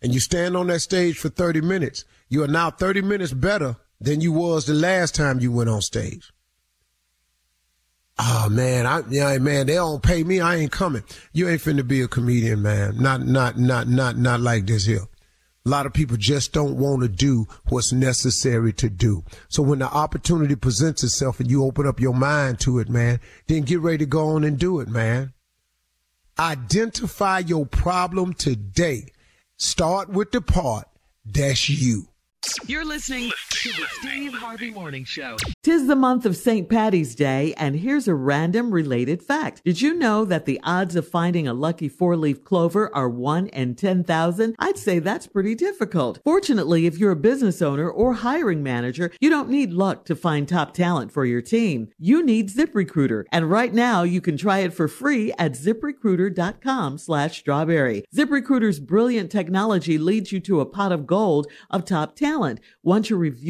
and 0.02 0.14
you 0.14 0.20
stand 0.20 0.56
on 0.56 0.68
that 0.68 0.80
stage 0.80 1.18
for 1.18 1.28
thirty 1.28 1.60
minutes, 1.60 2.04
you 2.28 2.42
are 2.42 2.48
now 2.48 2.70
thirty 2.70 3.02
minutes 3.02 3.32
better 3.32 3.76
than 4.00 4.20
you 4.20 4.32
was 4.32 4.66
the 4.66 4.74
last 4.74 5.14
time 5.14 5.40
you 5.40 5.52
went 5.52 5.70
on 5.70 5.82
stage. 5.82 6.32
Oh 8.18 8.48
man, 8.50 8.86
I 8.86 9.02
yeah, 9.08 9.38
man, 9.38 9.66
they 9.66 9.74
don't 9.74 10.02
pay 10.02 10.22
me. 10.24 10.40
I 10.40 10.56
ain't 10.56 10.72
coming. 10.72 11.04
You 11.32 11.48
ain't 11.48 11.62
finna 11.62 11.86
be 11.86 12.02
a 12.02 12.08
comedian, 12.08 12.60
man. 12.60 12.98
Not 12.98 13.26
not 13.26 13.58
not 13.58 13.88
not 13.88 14.18
not 14.18 14.40
like 14.40 14.66
this 14.66 14.84
here. 14.84 15.06
A 15.66 15.68
lot 15.68 15.86
of 15.86 15.92
people 15.92 16.16
just 16.16 16.52
don't 16.52 16.76
want 16.76 17.02
to 17.02 17.08
do 17.08 17.46
what's 17.68 17.92
necessary 17.92 18.72
to 18.74 18.88
do. 18.88 19.24
So 19.48 19.62
when 19.62 19.78
the 19.78 19.86
opportunity 19.86 20.56
presents 20.56 21.04
itself 21.04 21.38
and 21.38 21.50
you 21.50 21.64
open 21.64 21.86
up 21.86 22.00
your 22.00 22.14
mind 22.14 22.60
to 22.60 22.78
it, 22.78 22.88
man, 22.88 23.20
then 23.46 23.62
get 23.62 23.80
ready 23.80 23.98
to 23.98 24.06
go 24.06 24.28
on 24.30 24.44
and 24.44 24.58
do 24.58 24.80
it, 24.80 24.88
man. 24.88 25.34
Identify 26.38 27.40
your 27.40 27.66
problem 27.66 28.32
today. 28.32 29.06
Start 29.62 30.08
with 30.08 30.30
the 30.30 30.40
part 30.40 30.88
that's 31.26 31.68
you. 31.68 32.08
You're 32.66 32.86
listening 32.86 33.30
to 33.60 33.68
the 33.72 33.86
Steve 34.00 34.32
Harvey 34.32 34.70
Morning 34.70 35.04
Show. 35.04 35.36
Tis 35.62 35.86
the 35.86 35.94
month 35.94 36.24
of 36.24 36.34
St. 36.34 36.66
Patty's 36.66 37.14
Day, 37.14 37.52
and 37.58 37.76
here's 37.76 38.08
a 38.08 38.14
random 38.14 38.70
related 38.70 39.22
fact. 39.22 39.60
Did 39.66 39.82
you 39.82 39.92
know 39.92 40.24
that 40.24 40.46
the 40.46 40.58
odds 40.64 40.96
of 40.96 41.06
finding 41.06 41.46
a 41.46 41.52
lucky 41.52 41.86
four 41.86 42.16
leaf 42.16 42.42
clover 42.42 42.90
are 42.96 43.10
1 43.10 43.48
in 43.48 43.74
10,000? 43.74 44.56
I'd 44.58 44.78
say 44.78 44.98
that's 44.98 45.26
pretty 45.26 45.54
difficult. 45.54 46.20
Fortunately, 46.24 46.86
if 46.86 46.96
you're 46.96 47.10
a 47.10 47.16
business 47.16 47.60
owner 47.60 47.90
or 47.90 48.14
hiring 48.14 48.62
manager, 48.62 49.10
you 49.20 49.28
don't 49.28 49.50
need 49.50 49.74
luck 49.74 50.06
to 50.06 50.16
find 50.16 50.48
top 50.48 50.72
talent 50.72 51.12
for 51.12 51.26
your 51.26 51.42
team. 51.42 51.88
You 51.98 52.24
need 52.24 52.48
ZipRecruiter, 52.48 53.24
and 53.30 53.50
right 53.50 53.74
now 53.74 54.04
you 54.04 54.22
can 54.22 54.38
try 54.38 54.60
it 54.60 54.72
for 54.72 54.88
free 54.88 55.34
at 55.38 55.52
ziprecruiter.com 55.52 56.96
slash 56.96 57.40
strawberry. 57.40 58.04
ZipRecruiter's 58.16 58.80
brilliant 58.80 59.30
technology 59.30 59.98
leads 59.98 60.32
you 60.32 60.40
to 60.40 60.60
a 60.60 60.66
pot 60.66 60.92
of 60.92 61.06
gold 61.06 61.46
of 61.68 61.84
top 61.84 62.16
talent. 62.16 62.58
Once 62.82 63.10
you 63.10 63.18
review 63.18 63.49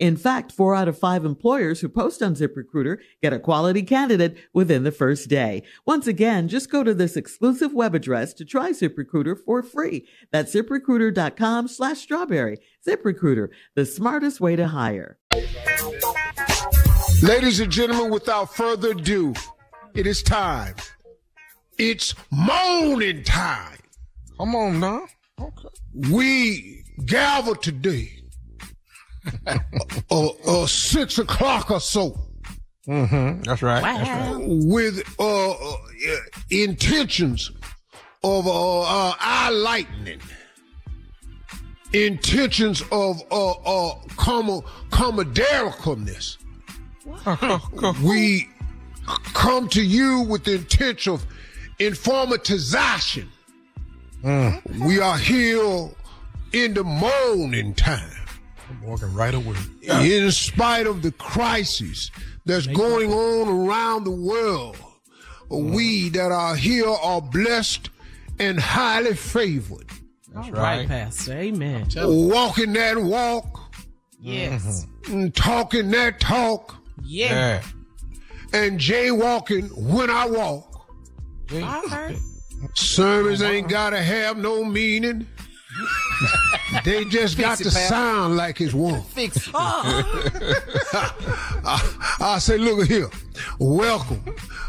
In 0.00 0.16
fact, 0.16 0.50
four 0.50 0.74
out 0.74 0.88
of 0.88 0.98
five 0.98 1.24
employers 1.24 1.80
who 1.80 1.88
post 1.88 2.20
on 2.20 2.34
ZipRecruiter 2.34 2.98
get 3.22 3.32
a 3.32 3.38
quality 3.38 3.82
candidate 3.82 4.36
within 4.52 4.82
the 4.82 4.90
first 4.90 5.28
day. 5.28 5.62
Once 5.86 6.08
again, 6.08 6.48
just 6.48 6.70
go 6.70 6.82
to 6.82 6.94
this 6.94 7.16
exclusive 7.16 7.72
web 7.72 7.94
address 7.94 8.34
to 8.34 8.44
try 8.44 8.70
ZipRecruiter 8.70 9.36
for 9.44 9.62
free. 9.62 10.08
That's 10.32 10.52
ziprecruiter.com 10.52 11.68
slash 11.68 11.98
strawberry. 11.98 12.58
ZipRecruiter, 12.86 13.50
the 13.76 13.86
smartest 13.86 14.40
way 14.40 14.56
to 14.56 14.66
hire. 14.66 15.18
Ladies 17.22 17.60
and 17.60 17.70
gentlemen, 17.70 18.10
without 18.10 18.54
further 18.54 18.90
ado, 18.90 19.32
it 19.94 20.08
is 20.08 20.22
time. 20.22 20.74
It's 21.78 22.14
moaning 22.30 23.22
time. 23.22 23.78
Come 24.38 24.56
on 24.56 24.80
now. 24.80 25.06
Okay. 25.40 25.68
We 25.94 26.84
gather 27.06 27.54
today 27.54 28.23
uh, 30.10 30.26
uh, 30.46 30.66
six 30.66 31.18
o'clock 31.18 31.70
or 31.70 31.80
so. 31.80 32.18
Mm-hmm. 32.86 33.42
That's 33.42 33.62
right. 33.62 33.82
That's 33.82 34.08
right. 34.08 34.46
With 34.46 35.02
uh, 35.18 35.50
uh, 35.50 35.76
intentions 36.50 37.50
of 38.22 38.46
uh, 38.46 38.80
uh, 38.80 39.14
eye 39.18 39.50
lightning, 39.50 40.20
intentions 41.92 42.82
of 42.92 43.22
uh, 43.30 43.50
uh, 43.52 43.94
com- 44.16 44.62
commodaricalness. 44.90 46.36
we 48.02 48.48
come 49.34 49.68
to 49.68 49.82
you 49.82 50.22
with 50.22 50.44
the 50.44 50.54
intent 50.56 51.06
of 51.06 51.24
informatization. 51.78 53.28
Mm. 54.22 54.86
We 54.86 55.00
are 55.00 55.18
here 55.18 55.90
in 56.52 56.74
the 56.74 56.84
morning 56.84 57.74
time. 57.74 58.23
I'm 58.84 58.90
walking 58.90 59.14
right 59.14 59.34
away. 59.34 59.56
In 59.82 60.30
spite 60.30 60.86
of 60.86 61.00
the 61.00 61.12
crisis 61.12 62.10
that's 62.44 62.66
going 62.66 63.10
on 63.12 63.48
around 63.48 64.04
the 64.04 64.10
world, 64.10 64.76
we 65.48 66.10
mm-hmm. 66.10 66.16
that 66.16 66.30
are 66.30 66.54
here 66.54 66.88
are 66.88 67.22
blessed 67.22 67.88
and 68.38 68.60
highly 68.60 69.14
favored. 69.14 69.88
That's 70.34 70.50
right. 70.50 70.86
Pastor. 70.86 71.32
Amen. 71.32 71.86
Walking 71.96 72.74
that 72.74 72.98
walk, 72.98 73.74
Yes. 74.20 74.84
Mm-hmm. 74.84 75.12
and 75.12 75.34
talking 75.34 75.90
that 75.92 76.20
talk, 76.20 76.76
Yeah. 77.02 77.62
and 78.52 78.78
jaywalking 78.78 79.70
when 79.94 80.10
I 80.10 80.26
walk. 80.26 80.88
I 81.50 81.86
heard. 81.88 82.16
Sermons 82.74 83.42
ain't 83.42 83.68
gotta 83.68 84.02
have 84.02 84.36
no 84.36 84.62
meaning. 84.64 85.26
they 86.84 87.04
just 87.04 87.38
got 87.38 87.60
it, 87.60 87.64
to 87.64 87.70
pal. 87.70 87.88
sound 87.88 88.36
like 88.36 88.60
it's 88.60 88.74
one. 88.74 89.02
Fix 89.14 89.36
it. 89.36 89.52
Oh. 89.54 90.02
I, 91.64 92.16
I, 92.20 92.38
say, 92.38 92.58
look 92.58 92.86
here. 92.86 93.08
Welcome 93.58 94.22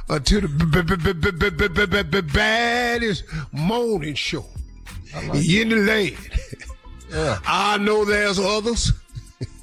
uh, 0.10 0.20
to 0.20 0.42
the 0.42 2.24
baddest 2.34 3.24
morning 3.52 4.16
show 4.16 4.46
like 5.28 5.48
in 5.48 5.70
the 5.70 5.76
land. 5.78 6.18
Yeah. 7.10 7.40
I 7.46 7.78
know 7.78 8.04
there's 8.04 8.40
others, 8.40 8.92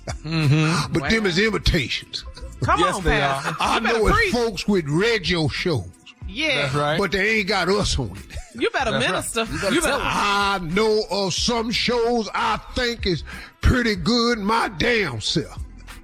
mm-hmm. 0.06 0.92
but 0.92 1.02
wow. 1.02 1.08
them 1.08 1.26
is 1.26 1.38
imitations. 1.38 2.24
Come 2.64 2.80
yes, 2.80 2.96
on, 2.96 3.04
they 3.04 3.18
pal. 3.18 3.30
are. 3.30 3.56
I 3.60 3.80
know 3.80 4.06
it's 4.06 4.32
folks 4.32 4.68
with 4.68 4.86
radio 4.88 5.48
shows. 5.48 5.88
Yeah. 6.32 6.62
That's 6.62 6.74
right. 6.74 6.98
but 6.98 7.12
they 7.12 7.38
ain't 7.40 7.48
got 7.48 7.68
us 7.68 7.98
on 7.98 8.10
it. 8.16 8.36
You 8.60 8.70
better 8.70 8.90
That's 8.92 9.04
right. 9.04 9.10
minister. 9.12 9.40
You 9.52 9.60
better 9.60 9.74
You 9.74 9.80
better. 9.82 9.98
I 10.02 10.58
know 10.62 11.02
of 11.10 11.34
some 11.34 11.70
shows 11.70 12.28
I 12.34 12.58
think 12.74 13.06
is 13.06 13.24
pretty 13.60 13.96
good 13.96 14.38
my 14.38 14.68
damn 14.68 15.20
self. 15.20 15.58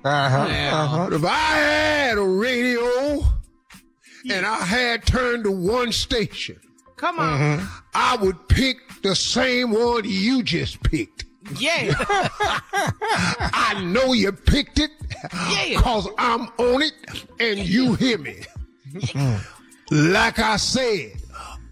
Uh-huh. 0.05 0.49
Now. 0.49 0.85
Uh-huh. 0.85 1.09
If 1.15 1.25
I 1.25 1.29
had 1.29 2.19
a 2.19 2.23
radio 2.23 3.25
and 4.31 4.47
I 4.47 4.57
had 4.65 5.05
turned 5.07 5.45
to 5.45 5.51
one 5.51 5.93
station, 5.93 6.61
Come 6.97 7.19
on. 7.21 7.39
Mm-hmm. 7.39 7.67
I 7.95 8.17
would 8.17 8.49
pick 8.49 8.77
the 9.03 9.15
same 9.15 9.71
one 9.71 10.03
you 10.05 10.43
just 10.43 10.83
picked. 10.83 11.25
Yeah. 11.57 11.95
I 12.73 13.81
know 13.85 14.13
you 14.13 14.33
picked 14.33 14.79
it 14.81 14.91
Yeah. 15.51 15.81
cause 15.81 16.09
I'm 16.19 16.49
on 16.59 16.83
it 16.83 16.93
and 17.41 17.59
you 17.61 17.95
hear 17.95 18.19
me. 18.19 18.43
Like 19.91 20.39
I 20.39 20.57
said, 20.57 21.13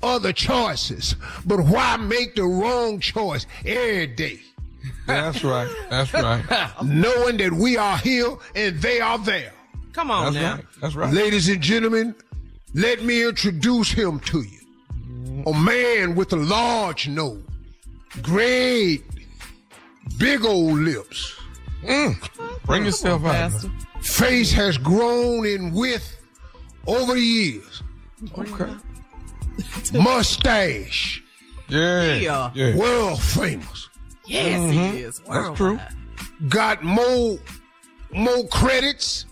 other 0.03 0.33
choices, 0.33 1.17
but 1.45 1.61
why 1.61 1.97
make 1.97 2.35
the 2.35 2.45
wrong 2.45 3.01
choice 3.01 3.47
every 3.65 4.07
day? 4.09 4.41
That's 5.07 5.43
right. 5.45 5.69
That's 5.91 6.13
right. 6.13 6.71
Knowing 6.85 7.37
that 7.39 7.53
we 7.53 7.77
are 7.77 7.97
here 7.99 8.37
and 8.55 8.81
they 8.81 9.01
are 9.01 9.19
there. 9.19 9.53
Come 9.93 10.11
on 10.11 10.33
That's 10.33 10.45
now. 10.45 10.55
right. 10.57 10.65
That's 10.81 10.95
right. 10.95 11.13
Ladies 11.13 11.49
and 11.49 11.61
gentlemen, 11.61 12.15
let 12.75 13.03
me 13.03 13.27
introduce 13.27 13.91
him 13.91 14.21
to 14.21 14.43
you. 14.43 15.45
A 15.47 15.53
man 15.55 16.15
with 16.15 16.33
a 16.33 16.37
large 16.37 17.09
nose, 17.09 17.43
great, 18.23 19.05
big 20.19 20.45
old 20.45 20.79
lips. 20.79 21.39
Mm. 21.83 22.17
Bring 22.65 22.85
yourself 22.85 23.25
out. 23.25 23.53
Face 24.03 24.53
has 24.53 24.77
grown 24.77 25.47
in 25.47 25.73
width 25.73 26.21
over 26.87 27.15
the 27.15 27.21
years. 27.21 27.83
Okay. 28.37 28.73
Mustache, 29.95 31.23
Yeah. 31.69 32.15
Yeah. 32.17 32.51
Yeah. 32.55 32.77
world 32.77 33.21
famous. 33.23 33.89
Yes, 34.27 34.71
he 34.73 35.01
is. 35.03 35.21
That's 35.21 35.57
true. 35.57 35.79
Got 36.49 36.83
more, 36.85 37.39
more 38.13 38.47
credits 38.49 39.27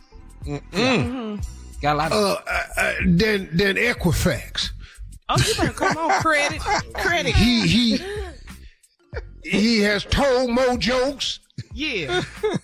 Mm-hmm. 0.47 1.37
Got 1.81 1.95
a 1.95 1.99
lot 1.99 2.13
of 2.13 2.19
uh, 2.19 2.37
uh, 2.47 2.63
uh, 2.77 2.93
than 3.07 3.49
than 3.57 3.77
Equifax. 3.77 4.71
Oh, 5.31 5.37
you 5.39 5.55
better 5.55 5.73
come 5.73 5.97
on, 5.97 6.21
credit, 6.21 6.61
credit. 6.95 7.35
He 7.35 7.67
he 7.67 7.99
he 9.43 9.81
has 9.81 10.05
told 10.05 10.51
more 10.51 10.77
jokes 10.77 11.41
Yeah. 11.73 12.23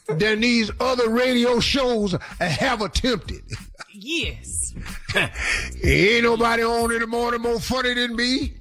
than 0.08 0.40
these 0.40 0.70
other 0.78 1.08
radio 1.08 1.58
shows 1.60 2.14
have 2.38 2.82
attempted. 2.82 3.40
Yes. 3.94 4.59
Ain't 5.84 6.24
nobody 6.24 6.62
on 6.62 6.92
in 6.92 7.00
the 7.00 7.06
morning 7.06 7.42
more 7.42 7.60
funny 7.60 7.94
than 7.94 8.16
me. 8.16 8.54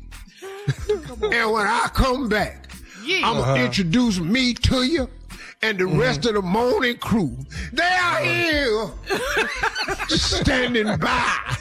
and 1.21 1.51
when 1.51 1.67
I 1.67 1.89
come 1.93 2.29
back, 2.29 2.71
Yeah. 3.03 3.17
I'm 3.27 3.37
gonna 3.37 3.53
uh-huh. 3.53 3.65
introduce 3.65 4.19
me 4.19 4.53
to 4.53 4.83
you 4.83 5.09
and 5.61 5.77
the 5.77 5.83
mm-hmm. 5.83 5.99
rest 5.99 6.25
of 6.25 6.35
the 6.35 6.41
morning 6.41 6.97
crew. 6.97 7.35
They 7.73 7.83
are 7.83 8.21
uh-huh. 8.21 9.47
here 10.07 10.07
standing 10.07 10.97
by. 10.97 11.57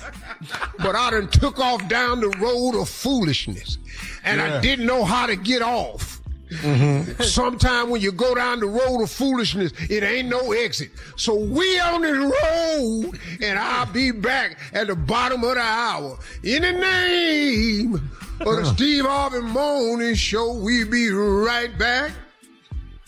But 0.78 0.94
I 0.94 1.10
done 1.10 1.28
took 1.28 1.58
off 1.58 1.88
down 1.88 2.20
the 2.20 2.28
road 2.38 2.80
of 2.80 2.88
foolishness. 2.88 3.78
And 4.24 4.40
I 4.40 4.60
didn't 4.60 4.86
know 4.86 5.04
how 5.04 5.26
to 5.26 5.36
get 5.36 5.62
off. 5.62 6.17
Mm-hmm. 6.48 7.22
Sometime 7.22 7.90
when 7.90 8.00
you 8.00 8.12
go 8.12 8.34
down 8.34 8.60
the 8.60 8.66
road 8.66 9.02
of 9.02 9.10
foolishness, 9.10 9.72
it 9.90 10.02
ain't 10.02 10.28
no 10.28 10.52
exit. 10.52 10.90
So 11.16 11.34
we 11.34 11.78
on 11.80 12.02
the 12.02 12.12
road, 12.12 13.20
and 13.42 13.58
I'll 13.58 13.86
be 13.86 14.10
back 14.10 14.58
at 14.72 14.86
the 14.88 14.96
bottom 14.96 15.44
of 15.44 15.54
the 15.54 15.60
hour. 15.60 16.18
In 16.42 16.62
the 16.62 16.72
name 16.72 17.94
of 18.40 18.56
the 18.56 18.64
Steve 18.74 19.04
Harvey 19.04 19.40
Morning 19.40 20.14
Show, 20.14 20.54
we 20.54 20.84
be 20.84 21.10
right 21.10 21.76
back. 21.78 22.12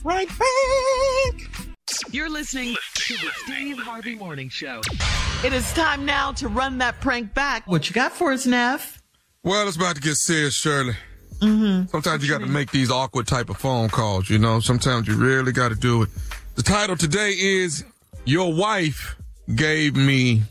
Right 0.05 0.29
back. 0.29 1.51
You're 2.11 2.31
listening 2.31 2.77
to 2.95 3.15
the 3.15 3.31
Steve 3.45 3.79
Harvey 3.79 4.15
Morning 4.15 4.49
Show. 4.49 4.81
It 5.45 5.53
is 5.53 5.71
time 5.73 6.05
now 6.05 6.33
to 6.33 6.49
run 6.49 6.79
that 6.79 7.01
prank 7.01 7.35
back. 7.35 7.67
What 7.67 7.89
you 7.89 7.95
got 7.95 8.13
for 8.13 8.33
us, 8.33 8.47
Neff? 8.47 9.03
Well, 9.43 9.67
it's 9.67 9.77
about 9.77 9.97
to 9.97 10.03
get 10.03 10.17
serious, 10.17 10.55
Shirley. 10.55 10.95
Mm-hmm. 11.41 11.89
Sometimes 11.89 12.23
you 12.23 12.31
got 12.31 12.41
to 12.41 12.47
make 12.47 12.71
these 12.71 12.91
awkward 12.91 13.27
type 13.27 13.49
of 13.51 13.57
phone 13.57 13.89
calls, 13.89 14.29
you 14.29 14.39
know. 14.39 14.61
Sometimes 14.61 15.09
you 15.09 15.17
really 15.17 15.53
got 15.53 15.71
to 15.71 15.75
do 15.75 16.03
it. 16.03 16.09
The 16.57 16.63
title 16.63 16.97
today 16.97 17.31
is 17.37 17.85
Your 18.25 18.53
Wife 18.53 19.17
Gave 19.55 19.97
Me 19.97 20.43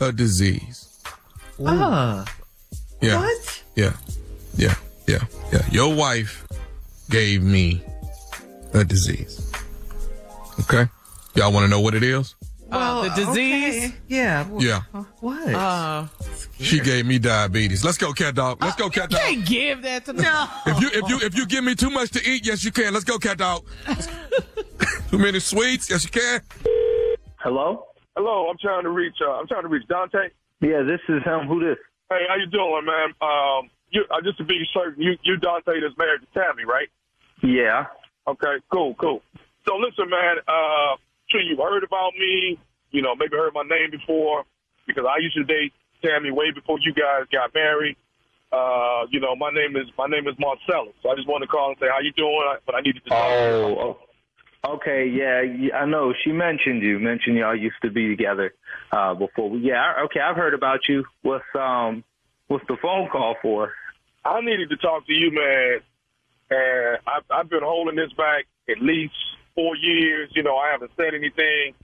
a 0.00 0.10
Disease. 0.12 0.98
Ah, 1.64 2.24
Yeah. 3.00 3.20
what? 3.20 3.62
Yeah. 3.76 3.92
Yeah. 4.56 4.74
Yeah. 5.06 5.24
Yeah. 5.52 5.66
Your 5.70 5.94
wife 5.94 6.46
gave 7.10 7.42
me 7.42 7.82
a 8.74 8.84
disease. 8.84 9.52
Okay. 10.60 10.86
Y'all 11.34 11.52
want 11.52 11.64
to 11.64 11.68
know 11.68 11.80
what 11.80 11.94
it 11.94 12.02
is? 12.02 12.34
Uh, 12.70 13.02
the 13.08 13.24
disease. 13.24 13.84
okay. 13.86 13.94
Yeah. 14.08 14.46
Yeah. 14.58 14.80
What? 15.20 15.54
Uh, 15.54 16.06
She 16.60 16.80
gave 16.80 17.06
me 17.06 17.18
diabetes. 17.18 17.84
Let's 17.84 17.98
go, 17.98 18.12
cat 18.12 18.34
dog. 18.34 18.62
Let's 18.62 18.76
go, 18.76 18.90
cat 18.90 19.10
dog. 19.10 19.20
can't 19.20 19.46
give 19.46 19.82
that 19.82 20.04
to 20.06 20.12
no. 20.12 20.46
If 20.66 20.80
you 20.80 20.88
if 20.92 21.08
you 21.08 21.18
if 21.26 21.36
you 21.36 21.46
give 21.46 21.64
me 21.64 21.74
too 21.74 21.90
much 21.90 22.10
to 22.12 22.20
eat, 22.28 22.46
yes 22.46 22.64
you 22.64 22.72
can. 22.72 22.92
Let's 22.92 23.04
go, 23.04 23.18
cat 23.18 23.38
dog. 23.38 23.64
too 25.10 25.18
many 25.18 25.40
sweets, 25.40 25.88
yes 25.90 26.04
you 26.04 26.10
can. 26.10 26.40
Hello? 27.36 27.86
Hello, 28.16 28.48
I'm 28.50 28.58
trying 28.58 28.82
to 28.82 28.90
reach. 28.90 29.16
Uh, 29.24 29.30
I'm 29.32 29.46
trying 29.46 29.62
to 29.62 29.68
reach 29.68 29.86
Dante. 29.88 30.30
Yeah, 30.60 30.82
this 30.82 31.00
is 31.08 31.22
him. 31.22 31.46
Who 31.46 31.60
this? 31.60 31.78
Hey, 32.10 32.22
how 32.28 32.34
you 32.34 32.46
doing, 32.46 32.84
man? 32.84 33.14
Um, 33.22 33.70
you 33.90 34.04
uh, 34.10 34.20
just 34.22 34.38
to 34.38 34.44
be 34.44 34.60
certain, 34.74 35.00
you 35.02 35.16
you 35.22 35.36
Dante 35.36 35.80
that's 35.80 35.96
married 35.96 36.20
to 36.22 36.26
Tammy, 36.38 36.64
right? 36.64 36.88
Yeah. 37.42 37.86
Okay, 38.26 38.56
cool, 38.72 38.94
cool. 38.94 39.22
So 39.66 39.76
listen, 39.76 40.10
man. 40.10 40.36
Uh, 40.46 40.96
sure 41.30 41.40
you've 41.40 41.58
heard 41.58 41.84
about 41.84 42.12
me. 42.18 42.58
You 42.90 43.02
know, 43.02 43.14
maybe 43.14 43.36
heard 43.36 43.52
my 43.54 43.62
name 43.62 43.90
before 43.90 44.44
because 44.86 45.04
I 45.04 45.20
used 45.20 45.36
to 45.36 45.44
date 45.44 45.72
Tammy 46.04 46.30
way 46.30 46.50
before 46.50 46.78
you 46.80 46.92
guys 46.92 47.26
got 47.32 47.52
married. 47.54 47.96
Uh, 48.50 49.04
you 49.10 49.20
know, 49.20 49.36
my 49.36 49.50
name 49.50 49.76
is 49.76 49.86
my 49.98 50.06
name 50.06 50.26
is 50.26 50.34
Marcellus. 50.38 50.94
So 51.02 51.10
I 51.10 51.14
just 51.16 51.28
wanted 51.28 51.46
to 51.46 51.52
call 51.52 51.68
and 51.68 51.76
say 51.78 51.86
how 51.88 52.00
you 52.00 52.12
doing, 52.12 52.56
but 52.64 52.74
I 52.74 52.80
needed 52.80 53.04
to. 53.04 53.10
talk. 53.10 53.30
Oh, 53.30 53.76
oh. 53.78 53.98
Okay, 54.66 55.06
yeah, 55.06 55.76
I 55.76 55.84
know. 55.86 56.12
She 56.24 56.32
mentioned 56.32 56.82
you. 56.82 56.98
Mentioned 56.98 57.36
y'all 57.36 57.56
used 57.56 57.76
to 57.82 57.90
be 57.90 58.08
together 58.08 58.54
uh, 58.90 59.14
before. 59.14 59.50
We, 59.50 59.60
yeah, 59.60 60.02
okay, 60.06 60.20
I've 60.20 60.36
heard 60.36 60.52
about 60.52 60.80
you. 60.88 61.04
What's 61.22 61.44
um, 61.54 62.02
what's 62.48 62.64
the 62.66 62.76
phone 62.82 63.08
call 63.08 63.36
for? 63.40 63.72
I 64.24 64.40
needed 64.40 64.68
to 64.70 64.76
talk 64.76 65.06
to 65.06 65.12
you, 65.12 65.30
man. 65.30 65.78
And 66.50 66.98
I've, 67.06 67.24
I've 67.30 67.50
been 67.50 67.62
holding 67.62 67.96
this 67.96 68.12
back 68.16 68.46
at 68.68 68.82
least 68.82 69.14
four 69.58 69.74
years. 69.74 70.30
You 70.34 70.42
know, 70.42 70.56
I 70.56 70.70
haven't 70.70 70.92
said 70.96 71.14
anything. 71.14 71.74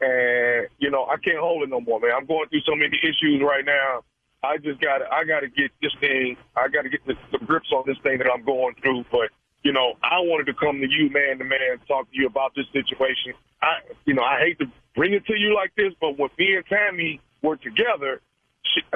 And, 0.00 0.68
you 0.78 0.90
know, 0.90 1.06
I 1.10 1.16
can't 1.18 1.38
hold 1.38 1.62
it 1.62 1.70
no 1.70 1.80
more, 1.80 1.98
man. 1.98 2.12
I'm 2.14 2.26
going 2.26 2.48
through 2.48 2.62
so 2.66 2.74
many 2.74 2.98
issues 3.02 3.42
right 3.42 3.64
now. 3.64 4.06
I 4.42 4.58
just 4.58 4.78
got 4.80 5.00
I 5.10 5.24
got 5.24 5.40
to 5.40 5.48
get 5.48 5.72
this 5.80 5.92
thing, 6.00 6.36
I 6.54 6.68
got 6.68 6.82
to 6.82 6.90
get 6.90 7.00
the, 7.06 7.14
the 7.32 7.38
grips 7.38 7.72
on 7.72 7.84
this 7.86 7.96
thing 8.02 8.18
that 8.18 8.28
I'm 8.28 8.44
going 8.44 8.74
through. 8.82 9.06
But, 9.10 9.32
you 9.62 9.72
know, 9.72 9.94
I 10.02 10.20
wanted 10.20 10.46
to 10.52 10.54
come 10.54 10.80
to 10.80 10.88
you, 10.90 11.08
man 11.10 11.38
to 11.38 11.44
man, 11.44 11.80
talk 11.88 12.10
to 12.10 12.16
you 12.16 12.26
about 12.26 12.52
this 12.54 12.66
situation. 12.70 13.32
I, 13.62 13.80
you 14.04 14.12
know, 14.12 14.22
I 14.22 14.38
hate 14.40 14.58
to 14.58 14.66
bring 14.94 15.14
it 15.14 15.24
to 15.26 15.34
you 15.34 15.54
like 15.54 15.72
this, 15.76 15.94
but 15.98 16.18
when 16.18 16.28
me 16.38 16.56
and 16.56 16.66
Tammy 16.66 17.20
were 17.40 17.56
together, 17.56 18.20
she, 18.62 18.82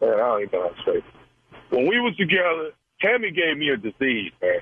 man, 0.00 0.14
I 0.14 0.16
don't 0.16 0.42
even 0.42 0.60
know 0.60 0.68
how 0.68 0.74
to 0.74 0.82
say 0.92 0.98
it 0.98 1.04
when 1.70 1.86
we 1.86 2.00
was 2.00 2.16
together, 2.16 2.72
Tammy 3.00 3.30
gave 3.30 3.56
me 3.56 3.68
a 3.68 3.76
disease, 3.76 4.32
man. 4.40 4.60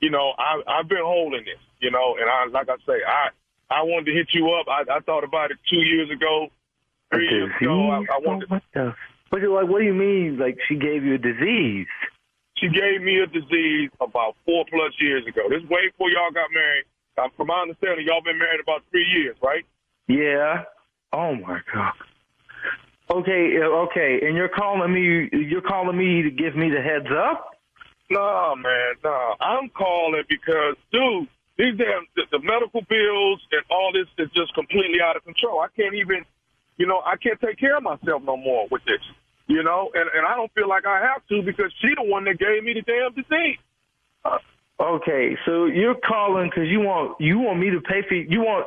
You 0.00 0.10
know, 0.10 0.32
I 0.38 0.62
I've 0.66 0.88
been 0.88 1.02
holding 1.02 1.44
this, 1.44 1.60
you 1.80 1.90
know, 1.90 2.16
and 2.20 2.28
I 2.28 2.46
like 2.50 2.68
I 2.68 2.76
say, 2.86 3.00
I 3.06 3.28
I 3.70 3.82
wanted 3.82 4.06
to 4.06 4.12
hit 4.12 4.28
you 4.32 4.50
up. 4.52 4.66
I, 4.68 4.82
I 4.90 5.00
thought 5.00 5.24
about 5.24 5.50
it 5.50 5.58
two 5.68 5.80
years 5.80 6.10
ago, 6.10 6.48
three 7.12 7.28
years 7.28 7.50
ago. 7.60 7.90
I, 7.90 7.96
I 7.98 8.18
wanted. 8.20 8.46
To, 8.46 8.54
What 8.54 8.62
the? 8.74 8.94
What 9.30 9.40
do, 9.40 9.54
like, 9.54 9.68
what 9.68 9.80
do 9.80 9.84
you 9.84 9.94
mean? 9.94 10.38
Like 10.38 10.56
she 10.68 10.76
gave 10.76 11.04
you 11.04 11.14
a 11.14 11.18
disease? 11.18 11.88
she 12.56 12.68
gave 12.68 13.02
me 13.02 13.20
a 13.20 13.26
disease 13.26 13.90
about 14.00 14.34
four 14.44 14.64
plus 14.70 14.92
years 14.98 15.26
ago. 15.26 15.42
This 15.48 15.62
way 15.68 15.88
before 15.90 16.10
y'all 16.10 16.32
got 16.32 16.48
married. 16.52 16.84
From 17.36 17.46
my 17.46 17.62
understanding, 17.62 18.06
y'all 18.06 18.22
been 18.22 18.38
married 18.38 18.60
about 18.60 18.82
three 18.90 19.06
years, 19.06 19.36
right? 19.42 19.64
Yeah. 20.06 20.64
Oh 21.12 21.34
my 21.34 21.60
god. 21.72 21.92
Okay, 23.10 23.56
uh, 23.62 23.68
okay, 23.86 24.20
and 24.22 24.36
you're 24.36 24.50
calling 24.50 24.92
me. 24.92 25.28
You're 25.32 25.62
calling 25.62 25.96
me 25.96 26.22
to 26.22 26.30
give 26.30 26.56
me 26.56 26.68
the 26.68 26.82
heads 26.82 27.06
up. 27.06 27.52
No, 28.10 28.54
man, 28.56 28.94
no. 29.02 29.34
I'm 29.40 29.70
calling 29.70 30.24
because, 30.28 30.76
dude, 30.92 31.28
these 31.58 31.76
damn 31.78 32.06
the, 32.16 32.22
the 32.32 32.38
medical 32.40 32.82
bills 32.82 33.40
and 33.52 33.62
all 33.70 33.90
this 33.92 34.06
is 34.18 34.30
just 34.34 34.54
completely 34.54 35.00
out 35.02 35.16
of 35.16 35.24
control. 35.24 35.60
I 35.60 35.68
can't 35.76 35.94
even, 35.94 36.24
you 36.76 36.86
know, 36.86 37.00
I 37.04 37.16
can't 37.16 37.40
take 37.40 37.58
care 37.58 37.76
of 37.76 37.82
myself 37.82 38.22
no 38.22 38.36
more 38.36 38.66
with 38.70 38.84
this, 38.84 39.00
you 39.46 39.62
know, 39.62 39.90
and 39.94 40.08
and 40.14 40.26
I 40.26 40.36
don't 40.36 40.52
feel 40.52 40.68
like 40.68 40.86
I 40.86 41.00
have 41.00 41.26
to 41.28 41.42
because 41.42 41.72
she 41.80 41.88
the 41.96 42.04
one 42.04 42.24
that 42.24 42.38
gave 42.38 42.62
me 42.64 42.74
the 42.74 42.82
damn 42.82 43.12
disease. 43.14 43.58
Uh, 44.24 44.38
Okay, 44.78 45.38
so 45.46 45.64
you're 45.64 45.94
calling 46.06 46.50
because 46.50 46.68
you 46.68 46.80
want 46.80 47.18
you 47.18 47.38
want 47.38 47.58
me 47.58 47.70
to 47.70 47.80
pay 47.80 48.02
for 48.06 48.12
you 48.14 48.40
want 48.40 48.66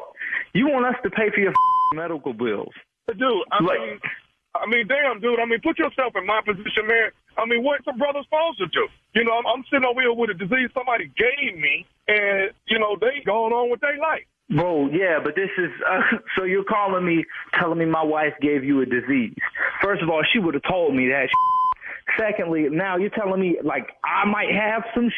you 0.54 0.67
want 0.67 0.84
us 0.88 0.95
to 1.04 1.10
pay 1.12 1.30
for 1.30 1.39
your 1.39 1.54
medical 1.93 2.34
bills. 2.34 2.73
Dude, 3.08 3.21
I 3.52 3.62
Like- 3.63 3.80
mean, 3.80 3.99
I 4.56 4.65
mean, 4.65 4.88
damn, 4.88 5.19
dude. 5.21 5.39
I 5.39 5.45
mean, 5.45 5.62
put 5.62 5.78
yourself 5.78 6.15
in 6.15 6.25
my 6.25 6.41
position, 6.41 6.88
man. 6.88 7.12
I 7.39 7.45
mean, 7.45 7.63
what's 7.63 7.88
a 7.88 7.93
brother 7.93 8.19
supposed 8.23 8.60
to 8.60 8.67
do? 8.67 8.88
You 9.15 9.23
know, 9.23 9.32
I'm, 9.32 9.47
I'm 9.47 9.63
sitting 9.71 9.88
over 9.88 10.02
here 10.02 10.13
with 10.13 10.30
a 10.30 10.34
disease 10.34 10.69
somebody 10.73 11.08
gave 11.15 11.56
me, 11.56 11.88
and 12.08 12.52
you 12.67 12.80
know 12.80 12.97
they 12.99 13.23
going 13.25 13.54
on 13.54 13.71
with 13.71 13.80
their 13.80 13.97
life. 13.97 14.28
Bro, 14.49 14.89
yeah, 14.91 15.19
but 15.23 15.36
this 15.36 15.49
is 15.58 15.71
uh, 15.88 16.17
so 16.36 16.43
you're 16.43 16.67
calling 16.67 17.06
me, 17.06 17.23
telling 17.60 17.80
me 17.80 17.86
my 17.86 18.04
wife 18.04 18.34
gave 18.41 18.63
you 18.63 18.82
a 18.82 18.86
disease. 18.86 19.36
First 19.82 20.04
of 20.04 20.10
all, 20.10 20.23
she 20.34 20.39
would 20.39 20.54
have 20.54 20.67
told 20.67 20.95
me 20.95 21.08
that. 21.08 21.30
Secondly, 22.17 22.67
now 22.69 22.97
you're 22.97 23.13
telling 23.13 23.39
me 23.39 23.58
like 23.63 23.88
I 24.04 24.25
might 24.25 24.52
have 24.52 24.84
some. 24.93 25.10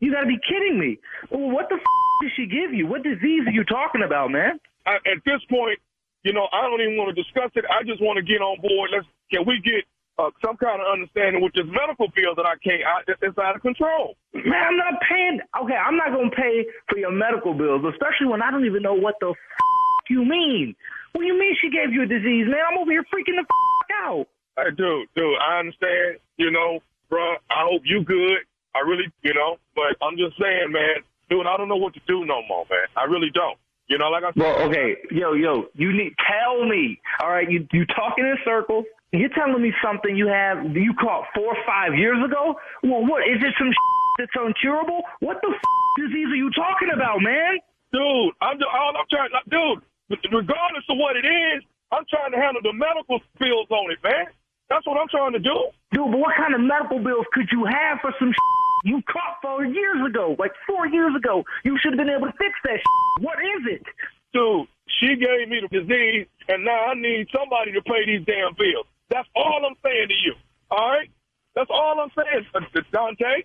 You 0.00 0.12
gotta 0.12 0.26
be 0.26 0.38
kidding 0.46 0.78
me. 0.78 0.98
Well, 1.30 1.50
what 1.50 1.68
the 1.70 1.78
did 2.20 2.32
she 2.36 2.46
give 2.46 2.74
you? 2.74 2.86
What 2.86 3.02
disease 3.02 3.46
are 3.46 3.54
you 3.54 3.64
talking 3.64 4.02
about, 4.04 4.30
man? 4.30 4.60
I, 4.84 4.96
at 4.96 5.22
this 5.24 5.40
point, 5.48 5.78
you 6.22 6.32
know, 6.32 6.46
I 6.52 6.62
don't 6.62 6.80
even 6.80 6.96
want 6.96 7.14
to 7.14 7.18
discuss 7.22 7.50
it. 7.54 7.64
I 7.70 7.82
just 7.82 8.02
want 8.02 8.16
to 8.18 8.22
get 8.22 8.42
on 8.42 8.60
board. 8.60 8.90
Let's 8.92 9.06
can 9.30 9.46
we 9.46 9.62
get 9.64 9.86
uh, 10.18 10.30
some 10.44 10.56
kind 10.56 10.80
of 10.80 10.86
understanding 10.92 11.42
with 11.42 11.52
this 11.54 11.66
medical 11.66 12.08
bill 12.14 12.34
that 12.36 12.46
I 12.46 12.56
can't? 12.60 12.82
I, 12.84 13.00
it's 13.22 13.38
out 13.38 13.56
of 13.56 13.62
control. 13.62 14.16
Man, 14.34 14.52
I'm 14.52 14.76
not 14.76 15.00
paying. 15.08 15.40
Okay, 15.64 15.76
I'm 15.76 15.96
not 15.96 16.12
gonna 16.12 16.30
pay 16.30 16.66
for 16.88 16.98
your 16.98 17.12
medical 17.12 17.54
bills, 17.54 17.84
especially 17.84 18.28
when 18.28 18.42
I 18.42 18.50
don't 18.50 18.64
even 18.66 18.82
know 18.82 18.94
what 18.94 19.16
the 19.20 19.30
f- 19.30 20.08
you 20.10 20.24
mean. 20.24 20.74
What 21.12 21.22
do 21.22 21.26
you 21.26 21.38
mean 21.38 21.56
she 21.60 21.70
gave 21.70 21.92
you 21.92 22.02
a 22.02 22.06
disease, 22.06 22.46
man? 22.48 22.60
I'm 22.70 22.78
over 22.78 22.90
here 22.90 23.04
freaking 23.12 23.36
the 23.40 23.46
f- 23.48 23.96
out. 24.04 24.26
Hey, 24.56 24.70
dude, 24.76 25.08
dude, 25.16 25.38
I 25.40 25.60
understand. 25.60 26.18
You 26.36 26.50
know, 26.50 26.80
bruh, 27.10 27.36
I 27.50 27.64
hope 27.68 27.82
you 27.84 28.04
good. 28.04 28.44
I 28.74 28.80
really, 28.80 29.04
you 29.22 29.34
know, 29.34 29.56
but 29.74 29.96
I'm 30.04 30.16
just 30.16 30.38
saying, 30.40 30.72
man, 30.72 31.04
dude, 31.28 31.46
I 31.46 31.56
don't 31.56 31.68
know 31.68 31.76
what 31.76 31.94
to 31.94 32.00
do 32.06 32.24
no 32.24 32.40
more, 32.48 32.64
man. 32.70 32.88
I 32.96 33.04
really 33.04 33.30
don't. 33.32 33.58
You 33.88 33.98
know, 33.98 34.08
like 34.08 34.24
I 34.24 34.32
said. 34.32 34.42
Well, 34.42 34.68
okay, 34.68 34.96
yo, 35.10 35.34
yo, 35.34 35.66
you 35.74 35.92
need 35.92 36.14
tell 36.16 36.64
me. 36.64 37.00
All 37.20 37.28
right, 37.28 37.50
you 37.50 37.66
you 37.72 37.84
talking 37.86 38.24
in 38.24 38.36
circles. 38.44 38.84
You're 39.12 39.28
telling 39.36 39.60
me 39.60 39.72
something 39.84 40.16
you 40.16 40.26
have 40.28 40.64
you 40.72 40.94
caught 40.96 41.28
four 41.36 41.52
or 41.52 41.62
five 41.68 41.92
years 41.94 42.16
ago. 42.24 42.56
Well, 42.82 43.04
what 43.04 43.28
is 43.28 43.44
it? 43.44 43.52
Some 43.60 43.68
that's 44.18 44.32
uncurable? 44.32 45.04
What 45.20 45.36
the 45.44 45.52
f- 45.52 46.00
disease 46.00 46.32
are 46.32 46.40
you 46.40 46.50
talking 46.56 46.88
about, 46.94 47.20
man? 47.20 47.60
Dude, 47.92 48.32
I'm 48.40 48.56
just, 48.56 48.72
all 48.72 48.96
I'm 48.96 49.04
trying, 49.12 49.28
dude, 49.52 49.84
regardless 50.32 50.84
of 50.88 50.96
what 50.96 51.16
it 51.20 51.28
is, 51.28 51.60
I'm 51.92 52.08
trying 52.08 52.32
to 52.32 52.40
handle 52.40 52.64
the 52.64 52.72
medical 52.72 53.20
bills 53.36 53.68
on 53.68 53.92
it, 53.92 54.00
man. 54.00 54.32
That's 54.72 54.86
what 54.88 54.96
I'm 54.96 55.08
trying 55.12 55.36
to 55.36 55.44
do. 55.44 55.68
Dude, 55.92 56.08
but 56.08 56.16
what 56.16 56.32
kind 56.32 56.56
of 56.56 56.64
medical 56.64 56.96
bills 57.04 57.28
could 57.36 57.52
you 57.52 57.68
have 57.68 58.00
for 58.00 58.16
some 58.18 58.32
you 58.88 59.04
caught 59.12 59.44
four 59.44 59.66
years 59.68 60.00
ago? 60.08 60.36
Like 60.40 60.56
four 60.66 60.88
years 60.88 61.12
ago, 61.14 61.44
you 61.68 61.76
should 61.84 61.92
have 61.92 62.00
been 62.00 62.08
able 62.08 62.32
to 62.32 62.36
fix 62.40 62.56
that. 62.64 62.80
What 63.20 63.36
is 63.44 63.76
it? 63.76 63.84
Dude, 64.32 64.66
she 64.88 65.16
gave 65.20 65.46
me 65.52 65.60
the 65.60 65.68
disease, 65.68 66.26
and 66.48 66.64
now 66.64 66.86
I 66.88 66.94
need 66.94 67.28
somebody 67.28 67.72
to 67.72 67.82
pay 67.82 68.06
these 68.08 68.24
damn 68.24 68.56
bills. 68.56 68.88
That's 69.12 69.28
all 69.36 69.60
I'm 69.68 69.76
saying 69.84 70.08
to 70.08 70.14
you. 70.24 70.34
All 70.70 70.88
right? 70.88 71.10
That's 71.54 71.68
all 71.68 72.00
I'm 72.00 72.10
saying, 72.16 72.46
uh, 72.54 72.80
Dante. 72.92 73.44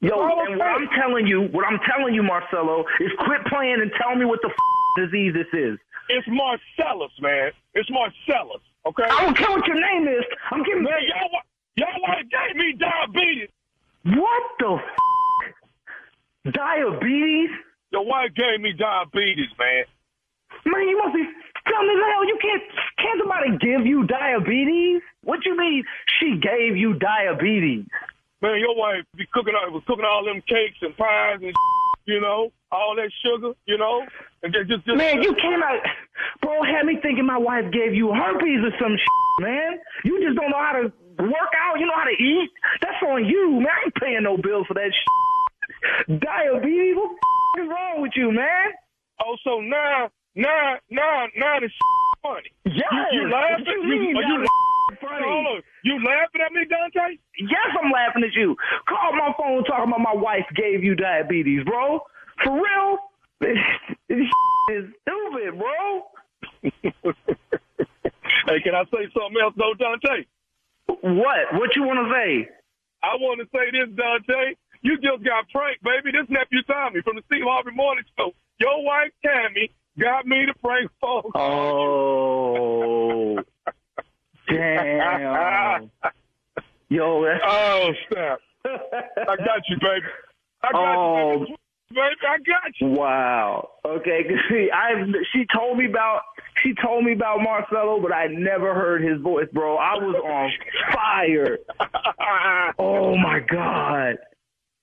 Yo, 0.00 0.12
and 0.12 0.58
what 0.58 0.80
I'm 0.80 0.88
telling 0.98 1.26
you, 1.26 1.48
what 1.52 1.64
I'm 1.64 1.80
telling 1.88 2.14
you, 2.14 2.22
Marcelo, 2.22 2.84
is 3.00 3.10
quit 3.24 3.44
playing 3.46 3.80
and 3.80 3.90
tell 4.00 4.14
me 4.14 4.24
what 4.24 4.40
the 4.42 4.48
f- 4.48 4.56
disease 4.96 5.32
this 5.32 5.48
is. 5.52 5.78
It's 6.08 6.26
Marcellus, 6.28 7.12
man. 7.20 7.52
It's 7.74 7.88
Marcellus. 7.90 8.60
Okay. 8.86 9.04
I 9.04 9.24
don't 9.24 9.36
care 9.36 9.50
what 9.50 9.66
your 9.66 9.80
name 9.80 10.08
is. 10.08 10.24
I'm 10.50 10.62
giving 10.64 10.82
Man, 10.84 10.92
y'all, 11.08 11.40
y'all 11.76 12.00
want 12.00 12.28
gave 12.30 12.56
me 12.56 12.74
diabetes. 12.78 13.48
What 14.04 14.42
the 14.58 14.78
f- 16.44 16.52
diabetes? 16.52 17.50
Your 17.92 18.04
wife 18.04 18.30
gave 18.34 18.60
me 18.60 18.72
diabetes, 18.72 19.48
man. 19.58 19.84
Man, 20.64 20.88
you 20.88 20.98
must 20.98 21.14
be 21.14 21.24
dumb 21.70 21.86
as 21.86 22.00
hell. 22.10 22.24
You 22.26 22.38
can't 22.42 22.62
can't 22.98 23.18
somebody 23.22 23.50
give 23.62 23.86
you 23.86 24.04
diabetes? 24.06 25.02
What 25.22 25.46
you 25.46 25.56
mean 25.56 25.84
she 26.18 26.36
gave 26.42 26.76
you 26.76 26.94
diabetes? 26.94 27.86
Man, 28.42 28.58
your 28.58 28.74
wife 28.74 29.04
be 29.16 29.26
cooking 29.32 29.54
out 29.54 29.70
was 29.72 29.82
cooking 29.86 30.04
all 30.04 30.24
them 30.24 30.42
cakes 30.48 30.82
and 30.82 30.96
pies 30.96 31.38
and 31.42 31.54
you 32.06 32.20
know, 32.20 32.50
all 32.72 32.96
that 32.96 33.10
sugar, 33.22 33.52
you 33.66 33.78
know, 33.78 34.02
and 34.42 34.52
just 34.52 34.68
just, 34.68 34.84
just 34.86 34.96
Man, 34.96 35.22
you 35.22 35.34
cannot 35.34 35.78
bro 36.42 36.62
had 36.62 36.86
me 36.86 36.98
thinking 37.00 37.26
my 37.26 37.38
wife 37.38 37.70
gave 37.72 37.94
you 37.94 38.12
herpes 38.12 38.64
or 38.64 38.74
some 38.80 38.96
shit, 38.96 39.46
man. 39.46 39.78
You 40.04 40.20
just 40.26 40.36
don't 40.36 40.50
know 40.50 40.58
how 40.58 40.72
to 40.72 40.92
work 41.22 41.52
out, 41.56 41.78
you 41.78 41.86
know 41.86 41.96
how 41.96 42.04
to 42.04 42.22
eat. 42.22 42.50
That's 42.80 43.02
on 43.06 43.24
you, 43.24 43.60
man. 43.60 43.68
I 43.68 43.84
ain't 43.84 43.94
paying 43.94 44.22
no 44.22 44.36
bills 44.36 44.66
for 44.66 44.74
that 44.74 44.90
diabetes. 46.08 46.96
What 46.96 47.16
the 47.56 47.62
is 47.62 47.68
wrong 47.68 48.02
with 48.02 48.12
you, 48.16 48.32
man? 48.32 48.72
Oh, 49.20 49.36
so 49.44 49.60
now, 49.60 50.10
now, 50.34 50.76
now, 50.90 51.26
now 51.36 51.60
this 51.60 51.70
funny. 52.22 52.52
Yes. 52.64 52.84
You, 53.12 53.22
you 53.22 53.30
laughing? 53.30 53.64
What 53.66 53.66
you 53.66 53.82
mean 53.84 54.16
are 54.16 54.22
you 54.22 54.38
now 54.38 54.46
funny? 55.00 55.62
You 55.84 55.94
laughing 56.04 56.40
at 56.44 56.52
me, 56.52 56.64
Dante? 56.68 57.16
Yes, 57.38 57.76
I'm 57.82 57.90
laughing 57.90 58.22
at 58.24 58.34
you. 58.34 58.56
Call 58.88 59.12
my 59.16 59.32
phone 59.36 59.64
talking 59.64 59.88
about 59.88 60.00
my 60.00 60.14
wife 60.14 60.46
gave 60.54 60.84
you 60.84 60.94
diabetes, 60.94 61.64
bro. 61.64 62.00
For 62.44 62.52
real? 62.54 62.98
This, 63.40 63.56
this 64.06 64.28
is 64.76 64.84
stupid, 65.00 65.56
bro. 65.56 66.04
hey, 66.60 66.68
can 68.60 68.76
I 68.76 68.84
say 68.92 69.08
something 69.16 69.40
else, 69.40 69.56
though, 69.56 69.72
Dante? 69.80 70.28
What? 71.00 71.48
What 71.56 71.72
you 71.74 71.88
want 71.88 72.04
to 72.04 72.08
say? 72.12 72.52
I 73.02 73.16
want 73.16 73.40
to 73.40 73.48
say 73.48 73.72
this, 73.72 73.88
Dante. 73.96 74.60
You 74.82 75.00
just 75.00 75.24
got 75.24 75.48
pranked, 75.48 75.80
baby. 75.80 76.12
This 76.12 76.28
nephew 76.28 76.60
Tommy 76.68 77.00
from 77.00 77.16
the 77.16 77.24
Steve 77.32 77.48
Harvey 77.48 77.72
Morning 77.72 78.04
Show. 78.18 78.36
Your 78.60 78.84
wife 78.84 79.08
Tammy 79.24 79.72
got 79.98 80.26
me 80.26 80.46
to 80.46 80.54
prank 80.62 80.90
phone. 81.00 81.22
Oh, 81.34 83.38
damn. 84.48 85.90
Yo, 86.88 87.24
that's... 87.24 87.40
Oh, 87.46 87.90
snap. 88.10 88.38
I 88.64 89.36
got 89.36 89.62
you, 89.68 89.76
baby. 89.80 90.06
I 90.62 90.72
got 90.72 90.96
Oh. 90.96 91.32
you, 91.32 91.38
baby. 91.40 91.56
Baby, 91.92 92.16
I 92.22 92.38
got 92.38 92.72
you. 92.80 92.86
Wow. 92.88 93.70
Okay. 93.84 94.22
See, 94.48 94.70
I 94.74 94.92
she 95.32 95.44
told 95.52 95.76
me 95.76 95.86
about 95.86 96.20
she 96.62 96.72
told 96.80 97.04
me 97.04 97.12
about 97.14 97.40
Marcelo, 97.42 98.00
but 98.00 98.12
I 98.12 98.28
never 98.28 98.72
heard 98.74 99.02
his 99.02 99.20
voice, 99.20 99.48
bro. 99.52 99.76
I 99.76 99.94
was 99.96 100.14
on 100.24 100.52
fire. 100.94 101.58
Oh 102.78 103.16
my 103.16 103.40
god. 103.40 104.18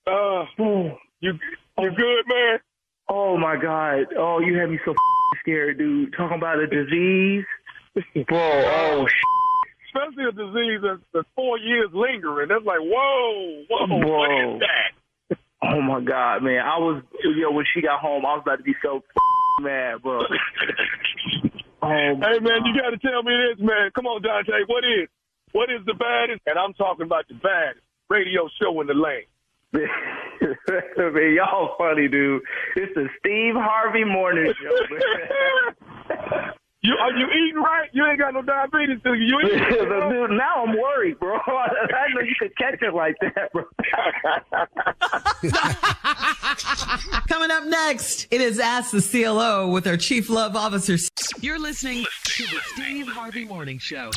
Uh, 0.06 0.44
Oh, 0.58 0.98
you 1.20 1.32
you 1.78 1.90
good, 1.90 2.24
man? 2.26 2.58
Oh 3.08 3.36
my 3.36 3.56
god. 3.56 4.06
Oh, 4.18 4.40
you 4.40 4.58
had 4.58 4.70
me 4.70 4.78
so 4.84 4.94
scared, 5.40 5.78
dude. 5.78 6.12
Talking 6.16 6.38
about 6.38 6.58
a 6.58 6.66
disease, 6.66 7.44
bro. 8.26 8.38
Oh, 8.38 9.06
sh! 9.06 9.22
Especially 9.88 10.24
a 10.24 10.32
disease 10.32 10.80
that's, 10.82 11.00
that's 11.14 11.28
four 11.34 11.58
years 11.58 11.88
lingering. 11.92 12.48
That's 12.48 12.64
like, 12.64 12.80
whoa, 12.80 13.64
whoa, 13.68 13.86
what 13.88 14.06
Whoa. 14.06 14.54
is 14.56 14.60
that? 14.60 15.38
oh 15.62 15.80
my 15.80 16.00
god, 16.00 16.42
man. 16.42 16.60
I 16.60 16.78
was 16.78 17.02
yo 17.24 17.50
when 17.50 17.64
she 17.74 17.80
got 17.80 18.00
home, 18.00 18.24
I 18.26 18.34
was 18.34 18.42
about 18.44 18.56
to 18.56 18.62
be 18.62 18.74
so 18.82 19.02
mad, 19.60 20.02
bro. 20.02 20.20
Oh, 21.80 21.86
Hey, 21.86 22.40
man, 22.40 22.66
you 22.66 22.74
got 22.74 22.90
to 22.90 22.98
tell 22.98 23.22
me 23.22 23.30
this, 23.48 23.64
man. 23.64 23.90
Come 23.94 24.06
on, 24.06 24.20
Dante. 24.20 24.50
What 24.66 24.82
is 24.82 25.08
what 25.52 25.70
is 25.70 25.78
the 25.86 25.94
baddest? 25.94 26.42
And 26.46 26.58
I'm 26.58 26.74
talking 26.74 27.06
about 27.06 27.28
the 27.28 27.34
baddest 27.34 27.84
radio 28.10 28.48
show 28.60 28.80
in 28.80 28.88
the 28.88 28.94
lane. 28.94 29.30
man, 29.72 31.34
y'all 31.34 31.74
funny, 31.76 32.08
dude. 32.08 32.42
It's 32.76 32.94
the 32.94 33.08
Steve 33.18 33.54
Harvey 33.54 34.04
Morning 34.04 34.52
Show. 34.62 34.86
You 36.80 36.94
are 36.94 37.10
you 37.10 37.26
eating 37.26 37.60
right? 37.60 37.90
You 37.92 38.06
ain't 38.06 38.20
got 38.20 38.34
no 38.34 38.40
diabetes, 38.40 39.00
do 39.02 39.12
you? 39.12 39.26
You 39.26 39.40
eating? 39.40 39.58
But, 39.58 40.08
dude, 40.10 40.30
now 40.30 40.64
I'm 40.64 40.78
worried, 40.78 41.18
bro. 41.18 41.36
I 41.36 42.06
know 42.14 42.20
you 42.20 42.34
could 42.38 42.56
catch 42.56 42.80
it 42.80 42.94
like 42.94 43.16
that, 43.20 43.52
bro. 43.52 43.64
Coming 47.28 47.50
up 47.50 47.64
next, 47.64 48.28
it 48.30 48.40
is 48.40 48.60
Ask 48.60 48.92
the 48.92 49.02
CLO 49.02 49.68
with 49.68 49.88
our 49.88 49.96
Chief 49.96 50.30
Love 50.30 50.54
Officer. 50.54 50.96
You're 51.40 51.58
listening 51.58 52.06
to 52.24 52.42
the 52.44 52.60
Steve 52.74 53.08
Harvey 53.08 53.44
Morning 53.44 53.80
Show. 53.80 54.10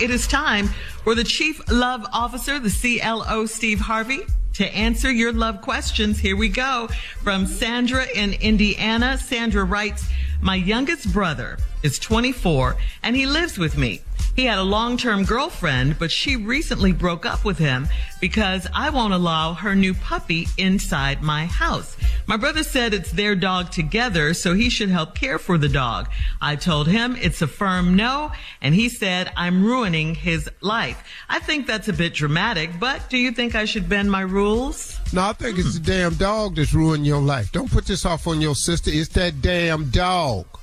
It 0.00 0.10
is 0.10 0.26
time 0.26 0.68
for 1.04 1.14
the 1.14 1.24
Chief 1.24 1.60
Love 1.70 2.04
Officer, 2.12 2.58
the 2.58 2.70
CLO, 2.70 3.46
Steve 3.46 3.78
Harvey, 3.78 4.22
to 4.58 4.66
answer 4.74 5.08
your 5.08 5.32
love 5.32 5.60
questions. 5.60 6.18
Here 6.18 6.36
we 6.36 6.48
go. 6.48 6.88
From 7.22 7.46
Sandra 7.46 8.06
in 8.12 8.32
Indiana. 8.32 9.16
Sandra 9.16 9.62
writes, 9.62 10.08
My 10.40 10.56
youngest 10.56 11.12
brother 11.12 11.58
is 11.84 12.00
24 12.00 12.76
and 13.04 13.14
he 13.14 13.24
lives 13.24 13.56
with 13.56 13.78
me. 13.78 14.02
He 14.38 14.44
had 14.44 14.58
a 14.58 14.62
long 14.62 14.96
term 14.96 15.24
girlfriend, 15.24 15.98
but 15.98 16.12
she 16.12 16.36
recently 16.36 16.92
broke 16.92 17.26
up 17.26 17.44
with 17.44 17.58
him 17.58 17.88
because 18.20 18.68
I 18.72 18.88
won't 18.88 19.12
allow 19.12 19.54
her 19.54 19.74
new 19.74 19.94
puppy 19.94 20.46
inside 20.56 21.24
my 21.24 21.46
house. 21.46 21.96
My 22.28 22.36
brother 22.36 22.62
said 22.62 22.94
it's 22.94 23.10
their 23.10 23.34
dog 23.34 23.72
together, 23.72 24.34
so 24.34 24.54
he 24.54 24.70
should 24.70 24.90
help 24.90 25.16
care 25.16 25.40
for 25.40 25.58
the 25.58 25.68
dog. 25.68 26.08
I 26.40 26.54
told 26.54 26.86
him 26.86 27.16
it's 27.16 27.42
a 27.42 27.48
firm 27.48 27.96
no, 27.96 28.30
and 28.62 28.76
he 28.76 28.88
said 28.88 29.32
I'm 29.36 29.64
ruining 29.64 30.14
his 30.14 30.48
life. 30.60 31.02
I 31.28 31.40
think 31.40 31.66
that's 31.66 31.88
a 31.88 31.92
bit 31.92 32.14
dramatic, 32.14 32.78
but 32.78 33.10
do 33.10 33.16
you 33.18 33.32
think 33.32 33.56
I 33.56 33.64
should 33.64 33.88
bend 33.88 34.08
my 34.08 34.20
rules? 34.20 35.00
No, 35.12 35.22
I 35.22 35.32
think 35.32 35.58
it's 35.58 35.74
the 35.74 35.80
damn 35.80 36.14
dog 36.14 36.54
that's 36.54 36.72
ruining 36.72 37.04
your 37.04 37.20
life. 37.20 37.50
Don't 37.50 37.72
put 37.72 37.86
this 37.86 38.06
off 38.06 38.28
on 38.28 38.40
your 38.40 38.54
sister. 38.54 38.92
It's 38.94 39.08
that 39.14 39.42
damn 39.42 39.90
dog. 39.90 40.46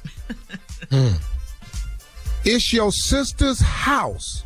Hmm. 0.92 1.16
It's 2.46 2.72
your 2.72 2.92
sister's 2.92 3.60
house. 3.60 4.44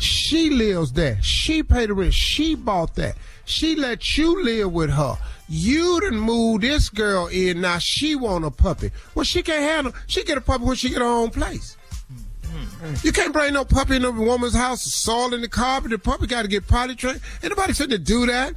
She 0.00 0.50
lives 0.50 0.92
there. 0.92 1.18
She 1.22 1.62
paid 1.62 1.88
the 1.90 1.94
rent. 1.94 2.14
She 2.14 2.54
bought 2.54 2.94
that. 2.96 3.16
She 3.44 3.74
let 3.76 4.16
you 4.18 4.42
live 4.44 4.72
with 4.72 4.90
her. 4.90 5.16
You 5.48 6.00
done 6.00 6.18
moved 6.20 6.62
this 6.62 6.88
girl 6.88 7.28
in. 7.28 7.60
Now 7.62 7.78
she 7.78 8.14
want 8.14 8.44
a 8.44 8.50
puppy. 8.50 8.90
Well, 9.14 9.24
she 9.24 9.42
can't 9.42 9.62
handle. 9.62 9.92
She 10.06 10.22
get 10.24 10.36
a 10.38 10.40
puppy 10.40 10.64
when 10.64 10.76
she 10.76 10.90
get 10.90 10.98
her 10.98 11.04
own 11.04 11.30
place. 11.30 11.76
You 13.02 13.12
can't 13.12 13.32
bring 13.32 13.54
no 13.54 13.64
puppy 13.64 13.96
in 13.96 14.04
a 14.04 14.10
woman's 14.10 14.54
house, 14.54 14.82
soil 14.82 15.34
in 15.34 15.40
the 15.40 15.48
carpet. 15.48 15.90
The 15.90 15.98
puppy 15.98 16.26
got 16.26 16.42
to 16.42 16.48
get 16.48 16.66
potty 16.68 16.94
trained. 16.94 17.20
Ain't 17.42 17.50
nobody 17.50 17.72
to 17.74 17.98
do 17.98 18.26
that. 18.26 18.54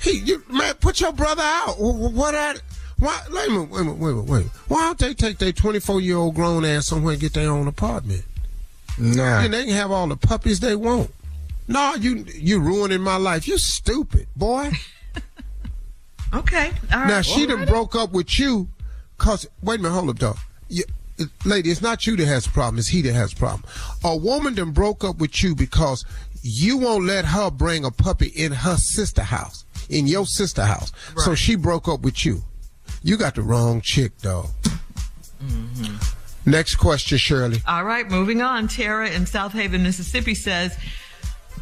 He, 0.00 0.18
you, 0.18 0.42
man, 0.50 0.74
put 0.74 1.00
your 1.00 1.12
brother 1.12 1.42
out. 1.42 1.74
Wh- 1.76 1.96
wh- 1.96 2.14
What 2.14 2.34
at? 2.34 2.60
Why? 2.98 3.20
Wait 3.30 3.48
a 3.48 3.50
minute, 3.50 3.70
wait 3.70 3.80
a 3.80 3.84
minute, 3.84 3.98
wait 3.98 4.10
a 4.10 4.14
minute, 4.14 4.30
wait 4.30 4.36
a 4.36 4.38
minute. 4.40 4.52
Why 4.68 4.80
don't 4.82 4.98
they 4.98 5.14
take 5.14 5.38
their 5.38 5.52
24 5.52 6.00
year 6.00 6.16
old 6.16 6.34
grown 6.34 6.64
ass 6.64 6.86
somewhere 6.86 7.12
and 7.12 7.20
get 7.20 7.34
their 7.34 7.50
own 7.50 7.66
apartment? 7.66 8.24
Nah. 8.98 9.40
And 9.40 9.52
they 9.52 9.64
can 9.64 9.74
have 9.74 9.90
all 9.90 10.06
the 10.06 10.16
puppies 10.16 10.60
they 10.60 10.76
want. 10.76 11.10
No, 11.66 11.94
you 11.94 12.24
you 12.34 12.60
ruining 12.60 13.00
my 13.00 13.16
life. 13.16 13.48
You 13.48 13.58
stupid, 13.58 14.26
boy. 14.36 14.70
Okay. 16.32 16.72
All 16.92 16.98
right. 16.98 17.08
now 17.08 17.20
she 17.20 17.46
done 17.46 17.64
broke 17.64 17.94
up 17.94 18.10
with 18.10 18.38
you 18.40 18.68
cause 19.18 19.46
wait 19.62 19.78
a 19.78 19.82
minute, 19.82 19.94
hold 19.94 20.10
up, 20.10 20.18
dog. 20.18 20.36
You, 20.68 20.82
lady, 21.44 21.70
it's 21.70 21.80
not 21.80 22.06
you 22.06 22.16
that 22.16 22.26
has 22.26 22.46
a 22.46 22.50
problem, 22.50 22.78
it's 22.78 22.88
he 22.88 23.02
that 23.02 23.12
has 23.12 23.32
a 23.32 23.36
problem. 23.36 23.62
A 24.02 24.16
woman 24.16 24.54
done 24.54 24.72
broke 24.72 25.04
up 25.04 25.18
with 25.18 25.42
you 25.44 25.54
because 25.54 26.04
you 26.42 26.76
won't 26.78 27.04
let 27.04 27.24
her 27.24 27.50
bring 27.50 27.84
a 27.84 27.90
puppy 27.92 28.26
in 28.26 28.52
her 28.52 28.76
sister 28.76 29.22
house, 29.22 29.64
in 29.88 30.06
your 30.06 30.26
sister 30.26 30.64
house. 30.64 30.92
So 31.18 31.34
she 31.34 31.54
broke 31.54 31.86
up 31.86 32.00
with 32.00 32.26
you. 32.26 32.42
You 33.02 33.16
got 33.16 33.34
the 33.34 33.42
wrong 33.42 33.80
chick, 33.80 34.16
dog. 34.18 34.48
Next 36.46 36.76
question, 36.76 37.18
Shirley. 37.18 37.58
All 37.66 37.84
right, 37.84 38.08
moving 38.10 38.42
on. 38.42 38.68
Tara 38.68 39.10
in 39.10 39.24
Southaven, 39.24 39.80
Mississippi 39.82 40.34
says, 40.34 40.76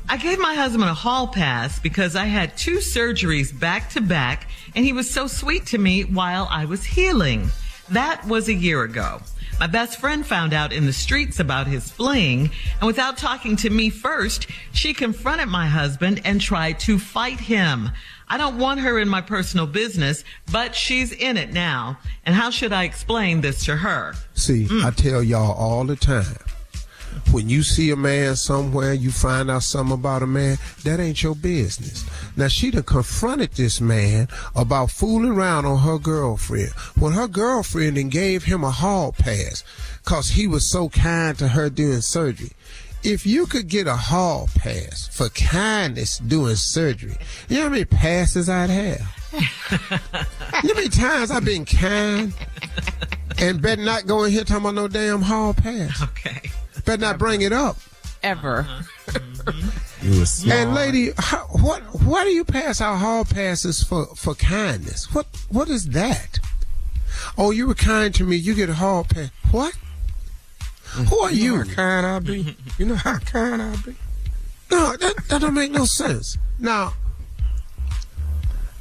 I 0.09 0.17
gave 0.17 0.39
my 0.39 0.55
husband 0.55 0.85
a 0.85 0.95
hall 0.95 1.29
pass 1.29 1.79
because 1.79 2.17
I 2.17 2.25
had 2.25 2.57
two 2.57 2.79
surgeries 2.79 3.59
back 3.59 3.91
to 3.91 4.01
back 4.01 4.49
and 4.75 4.85
he 4.85 4.93
was 4.93 5.09
so 5.09 5.27
sweet 5.27 5.67
to 5.67 5.79
me 5.79 6.03
while 6.03 6.49
I 6.51 6.65
was 6.65 6.85
healing. 6.85 7.51
That 7.91 8.25
was 8.27 8.49
a 8.49 8.55
year 8.55 8.83
ago. 8.83 9.21
My 9.61 9.67
best 9.67 10.01
friend 10.01 10.27
found 10.27 10.53
out 10.53 10.73
in 10.73 10.87
the 10.87 10.93
streets 10.93 11.39
about 11.39 11.69
his 11.69 11.91
fling, 11.91 12.51
and 12.81 12.87
without 12.87 13.17
talking 13.17 13.55
to 13.57 13.71
me 13.71 13.91
first, 13.91 14.49
she 14.73 14.93
confronted 14.93 15.49
my 15.49 15.67
husband 15.67 16.21
and 16.25 16.41
tried 16.41 16.81
to 16.81 16.99
fight 16.99 17.39
him. 17.39 17.91
I 18.33 18.39
don't 18.39 18.57
want 18.57 18.81
her 18.81 18.99
in 18.99 19.11
my 19.11 19.21
personal 19.21 19.67
business, 19.67 20.25
but 20.51 20.75
she's 20.75 21.13
in 21.13 21.37
it 21.37 21.53
now. 21.53 21.99
And 22.25 22.35
how 22.35 22.49
should 22.49 22.73
I 22.73 22.85
explain 22.85 23.43
this 23.43 23.63
to 23.67 23.77
her? 23.77 24.15
See, 24.33 24.65
mm. 24.65 24.83
I 24.83 24.91
tell 24.91 25.23
y'all 25.23 25.53
all 25.53 25.85
the 25.85 25.97
time. 25.97 26.39
When 27.31 27.51
you 27.51 27.63
see 27.63 27.91
a 27.91 27.97
man 27.97 28.37
somewhere, 28.37 28.95
you 28.95 29.11
find 29.11 29.51
out 29.51 29.65
something 29.65 29.93
about 29.93 30.23
a 30.23 30.27
man, 30.27 30.57
that 30.83 30.99
ain't 30.99 31.23
your 31.23 31.35
business. 31.35 32.07
Now, 32.35 32.49
she 32.49 32.71
done 32.71 32.85
confronted 32.85 33.53
this 33.53 33.83
man 33.83 34.29
about 34.57 34.91
fooling 34.91 35.33
around 35.33 35.67
on 35.67 35.81
her 35.81 35.99
girlfriend. 35.99 36.71
When 36.99 37.13
her 37.13 37.29
girlfriend 37.29 37.99
then 37.99 38.09
gave 38.09 38.45
him 38.45 38.65
a 38.65 38.71
hall 38.71 39.13
pass 39.13 39.63
because 40.03 40.31
he 40.31 40.47
was 40.47 40.71
so 40.71 40.89
kind 40.89 41.37
to 41.37 41.49
her 41.49 41.69
during 41.69 42.01
surgery. 42.01 42.53
If 43.05 43.27
you 43.27 43.47
could 43.47 43.67
get 43.69 43.87
a 43.89 43.97
hall 43.97 44.49
pass 44.55 45.09
for 45.09 45.29
kindness 45.31 46.19
doing 46.19 46.55
surgery, 46.55 47.17
you 47.49 47.57
know 47.57 47.65
how 47.65 47.69
many 47.71 47.85
passes 47.85 48.49
I'd 48.49 48.71
have? 48.71 49.01
you 49.33 49.39
know 49.41 49.99
how 50.53 50.75
many 50.75 50.89
times 50.89 51.31
I've 51.31 51.45
been 51.45 51.65
kind 51.65 52.33
and 53.39 53.61
better 53.61 53.83
not 53.83 54.07
go 54.07 54.23
in 54.25 54.31
here 54.31 54.45
talking 54.45 54.63
about 54.65 54.75
no 54.75 54.87
damn 54.87 55.23
hall 55.23 55.53
pass. 55.53 56.01
Okay. 56.03 56.51
Better 56.85 57.01
not 57.01 57.19
bring 57.19 57.43
it 57.43 57.53
up. 57.53 57.77
Ever. 58.23 58.61
Uh-huh. 58.69 60.25
And 60.49 60.75
lady, 60.75 61.11
how, 61.19 61.47
what 61.61 61.83
why 62.03 62.25
do 62.25 62.31
you 62.31 62.45
pass 62.45 62.81
out 62.81 62.99
hall 62.99 63.25
passes 63.25 63.83
for 63.83 64.07
for 64.15 64.35
kindness? 64.35 65.13
What 65.13 65.27
what 65.49 65.69
is 65.69 65.89
that? 65.91 66.39
Oh, 67.37 67.51
you 67.51 67.67
were 67.67 67.75
kind 67.75 68.15
to 68.15 68.25
me. 68.25 68.37
You 68.37 68.55
get 68.55 68.69
a 68.69 68.75
hall 68.75 69.05
pass. 69.05 69.31
What? 69.51 69.77
Who 70.93 71.19
are 71.21 71.33
you? 71.33 71.57
how 71.57 71.75
kind 71.75 72.07
I 72.07 72.19
be. 72.19 72.57
You 72.79 72.87
know 72.87 72.95
how 72.95 73.19
kind 73.19 73.63
I 73.63 73.77
be. 73.77 73.95
No, 74.71 74.97
that, 74.97 75.15
that 75.29 75.41
don't 75.41 75.55
make 75.55 75.71
no 75.71 75.85
sense. 75.85 76.37
Now, 76.59 76.95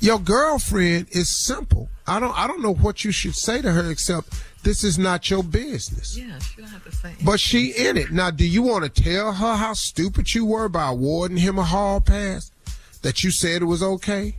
your 0.01 0.19
girlfriend 0.19 1.07
is 1.11 1.45
simple. 1.45 1.89
I 2.07 2.19
don't 2.19 2.37
I 2.37 2.47
don't 2.47 2.61
know 2.61 2.73
what 2.73 3.05
you 3.05 3.11
should 3.11 3.35
say 3.35 3.61
to 3.61 3.71
her 3.71 3.89
except 3.91 4.29
this 4.63 4.83
is 4.83 4.97
not 4.97 5.29
your 5.29 5.43
business. 5.43 6.17
Yeah, 6.17 6.37
she 6.39 6.61
don't 6.61 6.69
have 6.69 6.83
to 6.83 6.91
say. 6.91 7.13
But 7.23 7.39
she 7.39 7.71
in 7.71 7.97
it. 7.97 8.11
Now, 8.11 8.31
do 8.31 8.45
you 8.45 8.61
want 8.63 8.83
to 8.83 9.03
tell 9.03 9.31
her 9.31 9.55
how 9.55 9.73
stupid 9.73 10.33
you 10.33 10.45
were 10.45 10.69
by 10.69 10.89
awarding 10.89 11.37
him 11.37 11.57
a 11.57 11.63
hall 11.63 12.01
pass? 12.01 12.51
That 13.03 13.23
you 13.23 13.31
said 13.31 13.61
it 13.61 13.65
was 13.65 13.81
okay? 13.81 14.35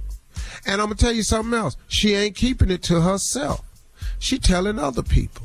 And 0.66 0.80
I'm 0.80 0.86
gonna 0.86 0.94
tell 0.94 1.12
you 1.12 1.22
something 1.22 1.54
else. 1.54 1.76
She 1.88 2.14
ain't 2.14 2.36
keeping 2.36 2.70
it 2.70 2.82
to 2.84 3.00
herself. 3.00 3.64
She 4.18 4.38
telling 4.38 4.78
other 4.78 5.02
people. 5.02 5.42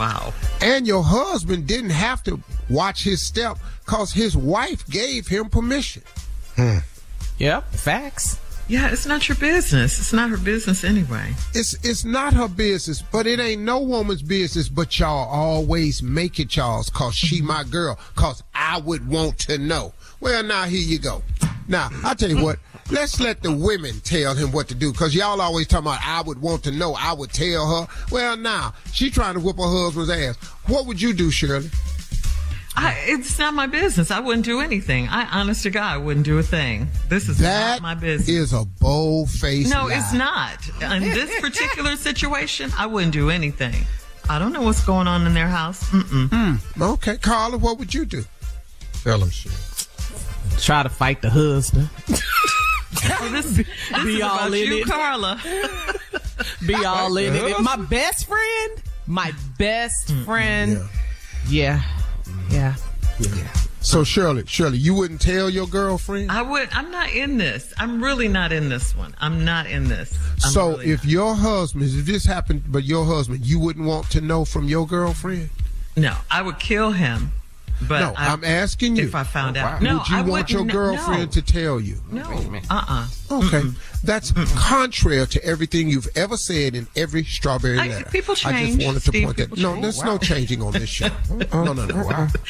Wow. 0.00 0.32
And 0.62 0.86
your 0.86 1.02
husband 1.02 1.66
didn't 1.66 1.90
have 1.90 2.22
to 2.24 2.40
watch 2.70 3.04
his 3.04 3.20
step 3.20 3.58
because 3.84 4.10
his 4.10 4.34
wife 4.34 4.88
gave 4.88 5.26
him 5.26 5.50
permission. 5.50 6.02
Hmm. 6.56 6.78
Yep. 7.36 7.70
Facts. 7.72 8.38
Yeah, 8.66 8.90
it's 8.90 9.04
not 9.04 9.28
your 9.28 9.36
business. 9.36 9.98
It's 9.98 10.14
not 10.14 10.30
her 10.30 10.38
business 10.38 10.84
anyway. 10.84 11.34
It's 11.52 11.74
it's 11.84 12.06
not 12.06 12.32
her 12.32 12.48
business, 12.48 13.02
but 13.02 13.26
it 13.26 13.40
ain't 13.40 13.60
no 13.60 13.80
woman's 13.80 14.22
business. 14.22 14.70
But 14.70 14.98
y'all 14.98 15.28
always 15.28 16.02
make 16.02 16.40
it 16.40 16.56
y'all's 16.56 16.88
cause 16.88 17.14
she 17.14 17.38
mm-hmm. 17.38 17.48
my 17.48 17.64
girl. 17.64 17.98
Cause 18.14 18.42
I 18.54 18.80
would 18.80 19.06
want 19.06 19.38
to 19.40 19.58
know. 19.58 19.92
Well, 20.20 20.42
now 20.42 20.64
here 20.64 20.80
you 20.80 20.98
go. 20.98 21.22
Now 21.70 21.88
I 22.04 22.12
tell 22.14 22.28
you 22.28 22.42
what. 22.42 22.58
Let's 22.90 23.20
let 23.20 23.42
the 23.42 23.52
women 23.52 24.00
tell 24.00 24.34
him 24.34 24.50
what 24.50 24.66
to 24.68 24.74
do. 24.74 24.92
Cause 24.92 25.14
y'all 25.14 25.40
always 25.40 25.68
talking 25.68 25.86
about 25.86 26.00
I 26.04 26.20
would 26.22 26.42
want 26.42 26.64
to 26.64 26.72
know. 26.72 26.94
I 26.98 27.12
would 27.12 27.32
tell 27.32 27.82
her. 27.82 27.88
Well, 28.10 28.36
now 28.36 28.74
she 28.92 29.10
trying 29.10 29.34
to 29.34 29.40
whoop 29.40 29.56
her 29.58 29.62
husband's 29.62 30.10
ass. 30.10 30.36
What 30.66 30.86
would 30.86 31.00
you 31.00 31.12
do, 31.12 31.30
Shirley? 31.30 31.70
I, 32.76 32.96
it's 33.06 33.38
not 33.38 33.52
my 33.54 33.66
business. 33.66 34.10
I 34.10 34.20
wouldn't 34.20 34.44
do 34.44 34.60
anything. 34.60 35.08
I, 35.08 35.26
honest 35.40 35.62
to 35.64 35.70
God, 35.70 35.92
I 35.92 35.96
wouldn't 35.98 36.24
do 36.24 36.38
a 36.38 36.42
thing. 36.42 36.88
This 37.08 37.28
is 37.28 37.38
That 37.38 37.80
not 37.80 37.82
my 37.82 37.94
business. 37.94 38.28
is 38.28 38.52
a 38.52 38.64
bold 38.64 39.28
face. 39.30 39.68
no, 39.70 39.88
it's 39.88 40.12
not. 40.12 40.56
In 40.80 41.02
this 41.02 41.40
particular 41.40 41.96
situation, 41.96 42.70
I 42.76 42.86
wouldn't 42.86 43.12
do 43.12 43.28
anything. 43.30 43.74
I 44.28 44.38
don't 44.38 44.52
know 44.52 44.62
what's 44.62 44.84
going 44.84 45.08
on 45.08 45.26
in 45.26 45.34
their 45.34 45.48
house. 45.48 45.82
Mm-mm. 45.90 46.28
Hmm, 46.76 46.82
okay, 46.82 47.16
Carla, 47.18 47.58
what 47.58 47.78
would 47.78 47.92
you 47.92 48.04
do? 48.04 48.24
Tell 49.02 49.20
him 49.20 49.30
shit. 49.30 49.52
Try 50.60 50.82
to 50.82 50.88
fight 50.88 51.22
the 51.22 51.30
husband. 51.30 51.88
Oh, 52.08 53.28
this, 53.32 53.56
this 53.56 54.04
Be 54.04 54.16
is 54.16 54.22
all 54.22 54.34
about 54.36 54.54
in 54.54 54.66
you, 54.66 54.78
it. 54.78 54.86
Carla. 54.86 55.40
Be 56.66 56.74
all 56.84 57.16
in 57.16 57.34
it. 57.34 57.60
My 57.60 57.76
best 57.76 58.26
friend. 58.26 58.82
My 59.06 59.32
best 59.58 60.12
friend. 60.24 60.80
Yeah. 61.48 61.82
Yeah. 62.50 62.74
Yeah. 63.18 63.52
So 63.80 64.04
Shirley, 64.04 64.44
Shirley, 64.46 64.76
you 64.76 64.94
wouldn't 64.94 65.22
tell 65.22 65.48
your 65.48 65.66
girlfriend? 65.66 66.30
I 66.30 66.42
would. 66.42 66.68
I'm 66.72 66.90
not 66.90 67.10
in 67.10 67.38
this. 67.38 67.72
I'm 67.78 68.02
really 68.04 68.28
not 68.28 68.52
in 68.52 68.68
this 68.68 68.94
one. 68.94 69.14
I'm 69.20 69.44
not 69.44 69.66
in 69.66 69.88
this. 69.88 70.16
I'm 70.44 70.50
so 70.50 70.70
really 70.72 70.90
if 70.90 71.04
your 71.04 71.34
husband, 71.34 71.84
if 71.86 72.04
this 72.04 72.26
happened, 72.26 72.64
but 72.68 72.84
your 72.84 73.06
husband, 73.06 73.46
you 73.46 73.58
wouldn't 73.58 73.86
want 73.86 74.10
to 74.10 74.20
know 74.20 74.44
from 74.44 74.68
your 74.68 74.86
girlfriend? 74.86 75.48
No, 75.96 76.14
I 76.30 76.42
would 76.42 76.58
kill 76.58 76.92
him. 76.92 77.32
But 77.88 78.00
no, 78.00 78.14
I- 78.16 78.28
I'm 78.32 78.44
asking 78.44 78.96
you. 78.96 79.04
if 79.04 79.14
I 79.14 79.22
found 79.24 79.56
Oh, 79.56 79.60
out. 79.60 79.72
wow. 79.72 79.78
No, 79.80 79.98
would 79.98 80.08
you 80.08 80.16
I 80.16 80.20
want 80.22 80.50
your 80.50 80.60
wouldn't- 80.60 80.72
girlfriend 80.72 81.20
no. 81.22 81.26
to 81.26 81.42
tell 81.42 81.80
you? 81.80 81.96
No. 82.10 82.22
Uh-uh. 82.70 83.06
Okay, 83.30 83.62
that's 84.04 84.32
contrary 84.54 85.26
to 85.26 85.44
everything 85.44 85.88
you've 85.88 86.08
ever 86.16 86.36
said 86.36 86.74
in 86.74 86.86
every 86.96 87.24
strawberry 87.24 87.78
I- 87.78 87.86
letter. 87.88 88.10
people 88.10 88.34
I 88.44 88.52
change, 88.52 88.76
just 88.76 88.86
wanted 88.86 89.02
to 89.02 89.10
Steve, 89.10 89.24
point 89.24 89.36
that. 89.38 89.54
people 89.54 89.74
No, 89.74 89.80
there's 89.80 89.98
Wow. 89.98 90.04
no 90.04 90.18
changing 90.18 90.62
on 90.62 90.72
this 90.72 90.88
show. 90.88 91.08
no, 91.30 91.64
no, 91.64 91.72
no, 91.72 91.86
no, 91.86 91.86
no. 91.86 92.02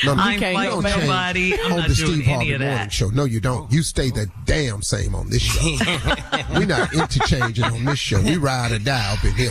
no. 0.05 0.13
I'm 0.15 0.41
You 0.41 0.55
like 0.55 0.71
don't 0.71 0.83
change 0.85 0.97
nobody. 1.03 1.55
I'm 1.55 1.73
on 1.73 1.79
not 1.81 1.89
the 1.89 1.95
doing 1.95 2.13
Steve 2.15 2.27
Harvey 2.27 2.49
Morning 2.51 2.59
that. 2.61 2.93
Show. 2.93 3.09
No, 3.11 3.25
you 3.25 3.41
don't. 3.41 3.73
You 3.73 3.83
stay 3.83 4.11
the 4.11 4.31
damn 4.45 4.83
same 4.83 5.15
on 5.15 5.29
this 5.31 5.43
show. 5.43 5.77
We're 6.55 6.67
not 6.67 6.93
interchanging 6.95 7.65
on 7.65 7.85
this 7.85 7.99
show. 7.99 8.21
We 8.21 8.37
ride 8.37 8.73
or 8.73 8.79
die 8.79 9.13
up 9.13 9.25
in 9.25 9.35
here. 9.35 9.51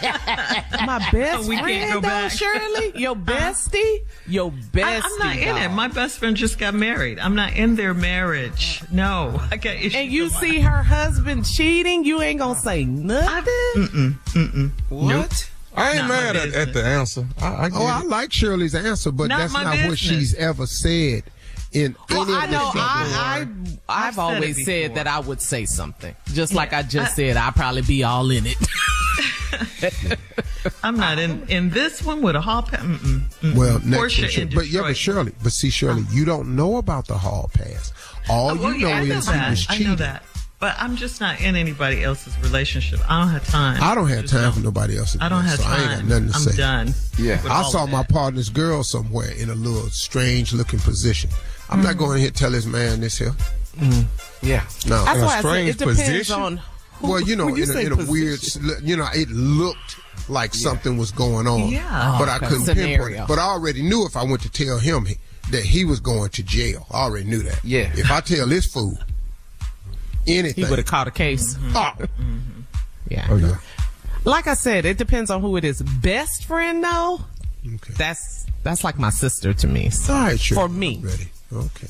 My 0.86 0.98
best 1.12 1.48
We 1.48 1.56
can't 1.56 1.64
friend, 1.66 1.92
go 1.92 2.00
though, 2.00 2.08
back. 2.08 2.32
Shirley. 2.32 2.92
Your 2.96 3.12
uh-huh. 3.16 3.24
bestie. 3.52 4.04
Your 4.26 4.50
bestie. 4.50 4.82
I, 4.84 4.96
I'm 5.04 5.18
not 5.18 5.36
in 5.36 5.56
it. 5.56 5.68
My 5.74 5.88
best 5.88 6.18
friend 6.18 6.36
just 6.36 6.58
got 6.58 6.74
married. 6.74 7.18
I'm 7.18 7.34
not 7.34 7.52
in 7.54 7.76
their 7.76 7.94
marriage. 7.94 8.82
No, 8.90 9.40
I 9.50 9.56
got 9.56 9.76
issues. 9.76 9.94
and 9.94 10.10
you 10.10 10.28
see 10.28 10.60
her 10.60 10.82
husband 10.82 11.35
cheating, 11.44 12.04
you 12.04 12.20
ain't 12.22 12.38
gonna 12.38 12.58
say 12.58 12.84
nothing. 12.84 13.44
Mm-mm, 13.76 14.12
mm-mm. 14.32 14.70
What? 14.88 15.50
I 15.76 15.88
ain't 15.90 15.96
Not 15.98 16.08
mad 16.08 16.36
at, 16.36 16.54
at 16.54 16.72
the 16.72 16.82
answer. 16.84 17.26
I, 17.40 17.64
I 17.64 17.68
get 17.68 17.78
Oh, 17.78 17.84
I 17.84 18.00
like 18.02 18.32
Shirley's 18.32 18.74
answer, 18.74 19.12
but 19.12 19.28
Not 19.28 19.38
that's 19.40 19.52
my 19.52 19.62
not 19.64 19.88
what 19.88 19.98
she's 19.98 20.34
ever 20.34 20.66
said 20.66 21.24
in 21.72 21.94
Well, 22.08 22.22
any 22.22 22.32
I 22.32 22.44
of 22.44 22.50
know 22.50 22.70
the 22.72 22.78
I, 22.80 23.12
I 23.14 23.40
I've, 23.40 23.78
I've 23.88 24.14
said 24.14 24.20
always 24.22 24.58
it 24.58 24.64
said 24.64 24.94
that 24.94 25.06
I 25.06 25.18
would 25.20 25.42
say 25.42 25.66
something. 25.66 26.14
Just 26.32 26.54
like 26.54 26.72
I 26.72 26.82
just 26.82 27.12
I- 27.12 27.14
said, 27.14 27.36
I'd 27.36 27.54
probably 27.54 27.82
be 27.82 28.04
all 28.04 28.30
in 28.30 28.44
it. 28.46 28.56
I'm 30.82 30.96
not 30.96 31.18
in 31.18 31.46
in 31.48 31.70
this 31.70 32.02
one 32.02 32.22
with 32.22 32.36
a 32.36 32.40
hall 32.40 32.62
pass. 32.62 32.80
Mm-mm, 32.82 33.20
mm-mm. 33.40 33.54
Well, 33.56 33.78
next 33.84 33.96
Portia 34.18 34.40
one, 34.40 34.50
but 34.54 34.66
yeah, 34.68 34.80
but 34.82 34.96
Shirley, 34.96 35.32
but 35.42 35.52
see, 35.52 35.70
Shirley, 35.70 36.04
you 36.10 36.24
don't 36.24 36.56
know 36.56 36.76
about 36.78 37.06
the 37.06 37.16
hall 37.18 37.50
pass. 37.52 37.92
All 38.28 38.50
Oh, 38.50 38.54
you 38.54 38.60
know 38.82 38.88
yeah, 38.88 38.96
I 38.96 39.04
know 39.04 39.14
is 39.16 39.26
he 39.26 39.32
that. 39.32 39.50
was 39.50 39.66
I 39.68 39.72
cheating. 39.74 39.88
know 39.88 39.96
that. 39.96 40.22
But 40.58 40.74
I'm 40.78 40.96
just 40.96 41.20
not 41.20 41.40
in 41.40 41.54
anybody 41.54 42.02
else's 42.02 42.38
relationship. 42.40 43.00
I 43.10 43.20
don't 43.20 43.28
have 43.28 43.46
time. 43.46 43.82
I 43.82 43.94
don't 43.94 44.08
have 44.08 44.22
Just 44.22 44.32
time 44.34 44.52
for 44.52 44.60
nobody 44.60 44.96
else. 44.96 45.14
I 45.20 45.28
don't 45.28 45.44
have 45.44 45.58
so 45.58 45.64
time. 45.64 45.72
I 45.90 45.92
ain't 45.98 46.08
got 46.08 46.22
nothing 46.22 46.28
to 46.30 46.34
I'm 46.34 46.40
say. 46.42 46.56
done. 46.56 46.94
Yeah. 47.18 47.42
I 47.50 47.62
saw 47.64 47.84
my 47.86 48.02
partner's 48.02 48.48
girl 48.48 48.82
somewhere 48.82 49.30
in 49.32 49.50
a 49.50 49.54
little 49.54 49.90
strange 49.90 50.54
looking 50.54 50.78
position. 50.78 51.28
I'm 51.68 51.80
Mm. 51.80 51.84
not 51.84 51.98
going 51.98 52.14
to 52.16 52.20
here 52.22 52.30
tell 52.30 52.50
this 52.52 52.64
man 52.64 53.00
this 53.00 53.18
here. 53.18 53.34
Yeah. 54.42 54.64
No. 54.86 55.04
That's 55.04 55.18
In 55.18 55.22
a 55.22 55.26
why 55.26 55.38
I 55.38 55.42
said 55.42 55.66
it 55.68 55.78
depends 55.78 56.00
position? 56.00 56.34
on. 56.40 56.56
Who, 57.00 57.10
well, 57.10 57.20
you 57.20 57.36
know, 57.36 57.48
you 57.48 57.64
in, 57.64 57.70
a, 57.76 57.80
in 57.80 57.92
a 57.92 58.10
weird, 58.10 58.40
you 58.82 58.96
know, 58.96 59.06
it 59.12 59.28
looked 59.28 59.98
like 60.30 60.54
something 60.54 60.96
was 60.96 61.10
going 61.12 61.46
on. 61.46 61.68
Yeah. 61.68 62.16
But 62.18 62.28
Oh, 62.28 62.32
I 62.32 62.38
couldn't 62.38 62.64
pinpoint 62.74 63.14
it. 63.16 63.28
But 63.28 63.38
I 63.38 63.42
already 63.42 63.82
knew 63.82 64.06
if 64.06 64.16
I 64.16 64.24
went 64.24 64.40
to 64.42 64.50
tell 64.50 64.78
him 64.78 65.06
that 65.50 65.62
he 65.62 65.84
was 65.84 66.00
going 66.00 66.30
to 66.30 66.42
jail. 66.42 66.86
I 66.90 67.00
already 67.02 67.26
knew 67.28 67.42
that. 67.42 67.62
Yeah. 67.62 67.92
If 67.94 68.10
I 68.10 68.20
tell 68.22 68.46
this 68.46 68.64
fool 68.64 68.96
anything, 70.26 70.64
He 70.64 70.70
would 70.70 70.78
have 70.78 70.86
caught 70.86 71.08
a 71.08 71.10
case. 71.10 71.54
Mm-hmm. 71.54 71.76
Oh, 71.76 71.92
mm-hmm. 71.98 72.60
Yeah. 73.08 73.26
Oh, 73.30 73.36
yeah. 73.36 73.58
Like 74.24 74.46
I 74.48 74.54
said, 74.54 74.84
it 74.84 74.98
depends 74.98 75.30
on 75.30 75.40
who 75.40 75.56
it 75.56 75.64
is. 75.64 75.82
Best 75.82 76.44
friend, 76.46 76.82
though, 76.82 77.20
okay. 77.74 77.94
that's 77.96 78.46
that's 78.64 78.82
like 78.82 78.98
my 78.98 79.10
sister 79.10 79.54
to 79.54 79.66
me. 79.68 79.90
So 79.90 80.12
All 80.12 80.20
right, 80.20 80.40
sure. 80.40 80.56
for 80.56 80.68
me. 80.68 81.00
Ready. 81.02 81.28
Okay. 81.52 81.88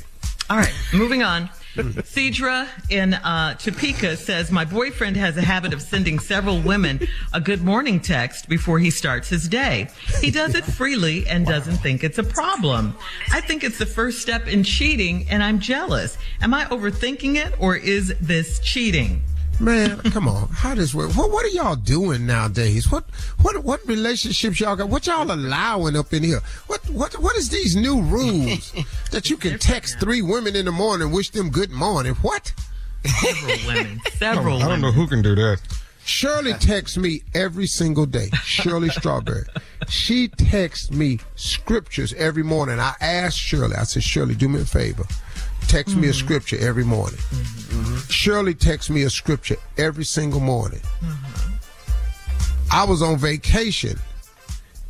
All 0.51 0.59
right, 0.59 0.75
moving 0.93 1.23
on. 1.23 1.49
Cedra 1.77 2.69
in 2.91 3.15
uh, 3.15 3.55
Topeka 3.55 4.17
says, 4.17 4.51
My 4.51 4.65
boyfriend 4.65 5.17
has 5.17 5.37
a 5.37 5.43
habit 5.43 5.73
of 5.73 5.83
sending 5.83 6.19
several 6.19 6.61
women 6.61 7.01
a 7.33 7.41
good 7.41 7.63
morning 7.63 8.01
text 8.01 8.49
before 8.49 8.79
he 8.79 8.91
starts 8.91 9.29
his 9.29 9.49
day. 9.49 9.89
He 10.21 10.31
does 10.31 10.55
it 10.55 10.65
freely 10.65 11.27
and 11.27 11.47
doesn't 11.47 11.77
think 11.77 12.03
it's 12.03 12.19
a 12.19 12.25
problem. 12.25 12.95
I 13.33 13.41
think 13.41 13.65
it's 13.65 13.79
the 13.79 13.87
first 13.87 14.21
step 14.21 14.49
in 14.49 14.63
cheating, 14.63 15.27
and 15.29 15.43
I'm 15.43 15.61
jealous. 15.61 16.17
Am 16.41 16.55
I 16.55 16.65
overthinking 16.67 17.37
it, 17.37 17.55
or 17.61 17.77
is 17.77 18.15
this 18.21 18.59
cheating? 18.61 19.23
Man, 19.59 19.99
come 20.11 20.29
on. 20.29 20.49
How 20.49 20.75
does 20.75 20.95
work? 20.95 21.17
What, 21.17 21.31
what 21.31 21.45
are 21.45 21.49
y'all 21.49 21.77
doing 21.77 22.27
nowadays? 22.27 22.91
What 22.91 23.05
what 23.41 23.57
what 23.65 23.87
relationships 23.87 24.61
y'all 24.61 24.77
got? 24.77 24.91
What 24.91 25.07
y'all 25.07 25.31
allowing 25.31 25.97
up 25.97 26.13
in 26.13 26.23
here? 26.23 26.41
What 26.67 26.89
what 26.91 27.19
what 27.19 27.37
is 27.37 27.49
these 27.49 27.75
new 27.75 28.03
rules 28.03 28.73
that 29.13 29.31
you 29.31 29.37
can 29.39 29.59
text 29.59 29.99
three 29.99 30.21
women 30.21 30.57
in 30.57 30.67
the 30.67 30.73
morning, 30.73 31.11
wish 31.11 31.31
them 31.31 31.51
good 31.51 31.71
morning? 31.71 32.15
What? 32.17 32.53
Several 33.07 33.67
women. 33.67 34.01
Several 34.13 34.63
I 34.63 34.69
don't 34.69 34.81
know 34.83 34.93
who 34.93 35.07
can 35.07 35.23
do 35.23 35.35
that. 35.35 35.61
Shirley 36.05 36.53
texts 36.55 36.97
me 36.97 37.23
every 37.35 37.67
single 37.67 38.07
day. 38.07 38.31
Shirley 38.45 38.91
Strawberry. 38.91 39.45
She 39.89 40.29
texts 40.29 40.91
me 40.93 41.19
scriptures 41.35 42.13
every 42.15 42.45
morning. 42.45 42.79
I 42.79 42.95
asked 43.01 43.39
Shirley, 43.39 43.75
I 43.75 43.83
said, 43.83 44.05
Shirley, 44.05 44.37
do 44.37 44.49
me 44.49 44.61
a 44.61 44.65
favor. 44.65 45.05
Text 45.69 45.97
me 45.97 46.09
a 46.09 46.11
mm-hmm. 46.11 46.25
scripture 46.25 46.59
every 46.61 46.85
morning. 46.85 47.19
Mm-hmm. 47.19 47.97
Shirley 48.09 48.55
texts 48.55 48.91
me 48.91 49.03
a 49.03 49.11
scripture 49.11 49.57
every 49.77 50.05
single 50.05 50.41
morning. 50.41 50.81
I 52.73 52.85
was 52.85 53.03
on 53.03 53.17
vacation 53.19 53.99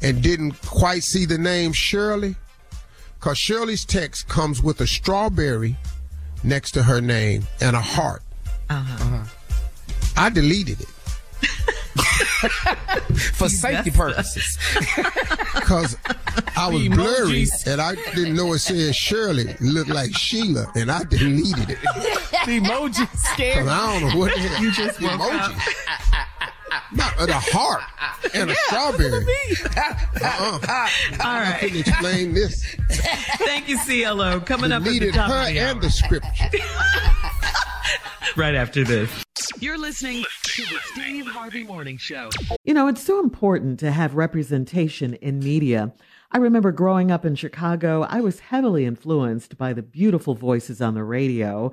and 0.03 0.23
didn't 0.23 0.61
quite 0.63 1.03
see 1.03 1.25
the 1.25 1.39
name 1.39 1.73
Shirley 1.73 2.37
because 3.19 3.39
Shirley's 3.39 3.85
text 3.85 4.29
comes 4.29 4.63
with 4.63 4.81
a 4.81 4.87
strawberry 4.87 5.77
next 6.45 6.73
to 6.73 6.83
her 6.83 7.01
name 7.01 7.47
and 7.61 7.75
a 7.75 7.81
heart. 7.81 8.23
Uh 8.69 8.83
huh. 8.83 9.25
I 10.17 10.31
deleted 10.31 10.81
it. 10.81 10.89
For 13.35 13.49
safety 13.49 13.91
purposes. 13.91 14.59
because 15.55 15.97
I 16.57 16.69
was 16.69 16.87
blurry 16.89 17.47
and 17.67 17.81
I 17.81 17.95
didn't 18.15 18.37
know 18.37 18.53
it 18.53 18.59
said 18.59 18.95
Shirley. 18.95 19.49
It 19.49 19.61
looked 19.61 19.91
like 19.91 20.15
Sheila, 20.15 20.71
and 20.75 20.91
I 20.91 21.05
deleted 21.05 21.71
it. 21.71 21.79
The 21.81 22.61
emoji 22.61 23.09
scared. 23.17 23.67
I 23.69 24.01
don't 24.01 24.11
know 24.11 24.19
what 24.19 24.35
the 24.35 24.41
hell. 24.41 24.63
You 24.63 24.71
just 24.71 25.01
woke 25.01 25.13
emojis. 25.13 26.53
Not 26.93 27.17
uh, 27.19 27.27
the 27.27 27.33
heart 27.35 27.83
and 28.35 28.51
a 28.51 28.55
strawberry. 28.67 29.25
Uh-uh. 29.77 30.59
All 30.63 31.27
I 31.27 31.43
right. 31.51 31.57
couldn't 31.61 31.79
explain 31.81 32.35
this. 32.35 32.65
Thank 32.91 33.69
you, 33.69 33.79
CLO. 33.79 34.41
Coming 34.41 34.73
up 34.73 34.83
at 34.83 34.85
the 34.85 34.91
Deleted 34.99 35.15
top 35.15 35.31
her 35.31 35.41
of 35.41 35.47
the 35.47 35.59
and 35.59 35.77
hour. 35.77 35.83
the 35.83 35.91
scripture. 35.91 36.49
right 38.37 38.55
after 38.55 38.85
this. 38.85 39.11
You're 39.61 39.79
listening 39.79 40.25
to 40.43 40.63
the 40.63 40.79
Steve 40.93 41.27
Harvey 41.27 41.65
Morning 41.65 41.97
Show. 41.99 42.31
You 42.65 42.75
know, 42.75 42.89
it's 42.89 43.03
so 43.03 43.21
important 43.21 43.79
to 43.81 43.91
have 43.91 44.15
representation 44.15 45.15
in 45.15 45.39
media. 45.39 45.93
I 46.33 46.39
remember 46.39 46.73
growing 46.73 47.11
up 47.11 47.25
in 47.25 47.37
Chicago, 47.37 48.03
I 48.03 48.21
was 48.21 48.41
heavily 48.41 48.85
influenced 48.85 49.57
by 49.57 49.73
the 49.73 49.83
beautiful 49.83 50.35
voices 50.35 50.83
on 50.83 50.95
the 50.95 51.05
radio. 51.05 51.73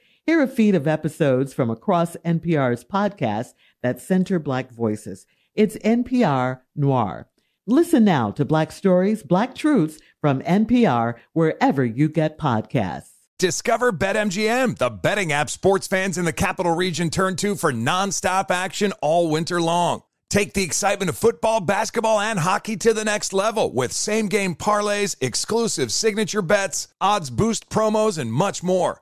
Hear 0.27 0.43
a 0.43 0.47
feed 0.47 0.75
of 0.75 0.87
episodes 0.87 1.51
from 1.51 1.71
across 1.71 2.15
NPR's 2.17 2.83
podcasts 2.83 3.53
that 3.81 3.99
center 3.99 4.37
Black 4.37 4.71
voices. 4.71 5.25
It's 5.55 5.77
NPR 5.77 6.61
Noir. 6.75 7.27
Listen 7.65 8.03
now 8.03 8.29
to 8.31 8.45
Black 8.45 8.71
Stories, 8.71 9.23
Black 9.23 9.55
Truths 9.55 9.99
from 10.19 10.41
NPR 10.43 11.15
wherever 11.33 11.83
you 11.83 12.07
get 12.07 12.37
podcasts. 12.37 13.09
Discover 13.39 13.93
BetMGM, 13.93 14.77
the 14.77 14.91
betting 14.91 15.31
app 15.31 15.49
sports 15.49 15.87
fans 15.87 16.19
in 16.19 16.25
the 16.25 16.33
capital 16.33 16.75
region 16.75 17.09
turn 17.09 17.35
to 17.37 17.55
for 17.55 17.73
nonstop 17.73 18.51
action 18.51 18.93
all 19.01 19.27
winter 19.27 19.59
long. 19.59 20.03
Take 20.29 20.53
the 20.53 20.63
excitement 20.63 21.09
of 21.09 21.17
football, 21.17 21.61
basketball, 21.61 22.19
and 22.19 22.37
hockey 22.37 22.77
to 22.77 22.93
the 22.93 23.03
next 23.03 23.33
level 23.33 23.73
with 23.73 23.91
same 23.91 24.27
game 24.27 24.53
parlays, 24.53 25.15
exclusive 25.19 25.91
signature 25.91 26.43
bets, 26.43 26.89
odds 27.01 27.31
boost 27.31 27.69
promos, 27.69 28.19
and 28.19 28.31
much 28.31 28.61
more. 28.61 29.01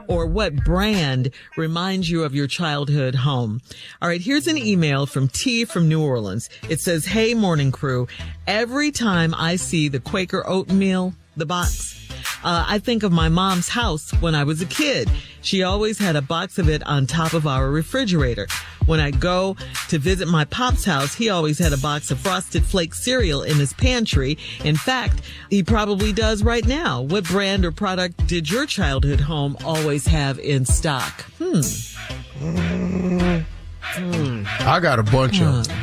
or 0.11 0.25
what 0.25 0.53
brand 0.65 1.31
reminds 1.55 2.09
you 2.09 2.23
of 2.23 2.35
your 2.35 2.47
childhood 2.47 3.15
home? 3.15 3.61
All 4.01 4.09
right, 4.09 4.21
here's 4.21 4.47
an 4.47 4.57
email 4.57 5.05
from 5.05 5.29
T 5.29 5.63
from 5.63 5.87
New 5.87 6.03
Orleans. 6.03 6.49
It 6.69 6.81
says, 6.81 7.05
Hey, 7.05 7.33
morning 7.33 7.71
crew. 7.71 8.07
Every 8.45 8.91
time 8.91 9.33
I 9.35 9.55
see 9.55 9.87
the 9.87 9.99
Quaker 9.99 10.43
oatmeal, 10.45 11.13
the 11.37 11.45
box, 11.45 12.00
uh, 12.43 12.65
I 12.67 12.79
think 12.79 13.03
of 13.03 13.11
my 13.11 13.29
mom's 13.29 13.69
house 13.69 14.11
when 14.21 14.35
I 14.35 14.43
was 14.43 14.61
a 14.61 14.65
kid. 14.65 15.09
She 15.41 15.63
always 15.63 15.97
had 15.97 16.15
a 16.15 16.21
box 16.21 16.57
of 16.59 16.69
it 16.69 16.83
on 16.85 17.07
top 17.07 17.33
of 17.33 17.47
our 17.47 17.69
refrigerator. 17.69 18.47
When 18.85 18.99
I 18.99 19.11
go 19.11 19.55
to 19.89 19.97
visit 19.99 20.27
my 20.27 20.45
pop's 20.45 20.85
house, 20.85 21.13
he 21.13 21.29
always 21.29 21.59
had 21.59 21.73
a 21.73 21.77
box 21.77 22.11
of 22.11 22.19
Frosted 22.19 22.63
Flake 22.63 22.93
cereal 22.93 23.43
in 23.43 23.57
his 23.57 23.73
pantry. 23.73 24.37
In 24.63 24.75
fact, 24.75 25.21
he 25.49 25.63
probably 25.63 26.11
does 26.13 26.43
right 26.43 26.65
now. 26.65 27.01
What 27.01 27.25
brand 27.25 27.65
or 27.65 27.71
product 27.71 28.25
did 28.27 28.49
your 28.49 28.65
childhood 28.65 29.21
home 29.21 29.55
always 29.63 30.05
have 30.07 30.39
in 30.39 30.65
stock? 30.65 31.25
Hmm. 31.39 31.61
I 34.59 34.79
got 34.79 34.99
a 34.99 35.03
bunch 35.03 35.41
of 35.41 35.67
them. 35.67 35.75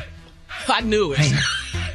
I 0.73 0.81
knew 0.81 1.15
it. 1.17 1.33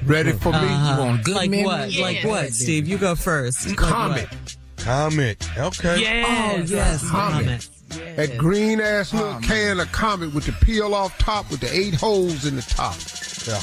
Ready 0.06 0.34
for 0.34 0.52
me? 0.52 0.58
Uh-huh. 0.58 0.96
You 1.02 1.08
want 1.08 1.24
good 1.24 1.36
like 1.36 1.50
memories? 1.50 1.98
what? 1.98 2.04
Like 2.04 2.24
what, 2.26 2.54
Steve? 2.54 2.88
You 2.88 2.98
go 2.98 3.16
first. 3.16 3.68
Like 3.68 3.78
Comet. 3.78 4.30
what? 4.30 4.58
Comet. 4.78 5.50
Okay. 5.58 6.24
Oh, 6.26 6.64
yes. 6.66 7.10
Comet. 7.10 7.70
Comet. 7.90 8.16
That 8.18 8.38
green 8.38 8.82
ass 8.82 9.14
little 9.14 9.40
can 9.42 9.80
of 9.80 9.92
Comet 9.92 10.34
with 10.34 10.46
the 10.46 10.52
peel 10.52 10.94
off 10.94 11.18
top 11.20 11.50
with 11.52 11.60
the 11.62 11.72
eight 11.74 11.94
holes 11.94 12.46
in 12.46 12.56
the 12.56 12.62
top. 12.64 12.96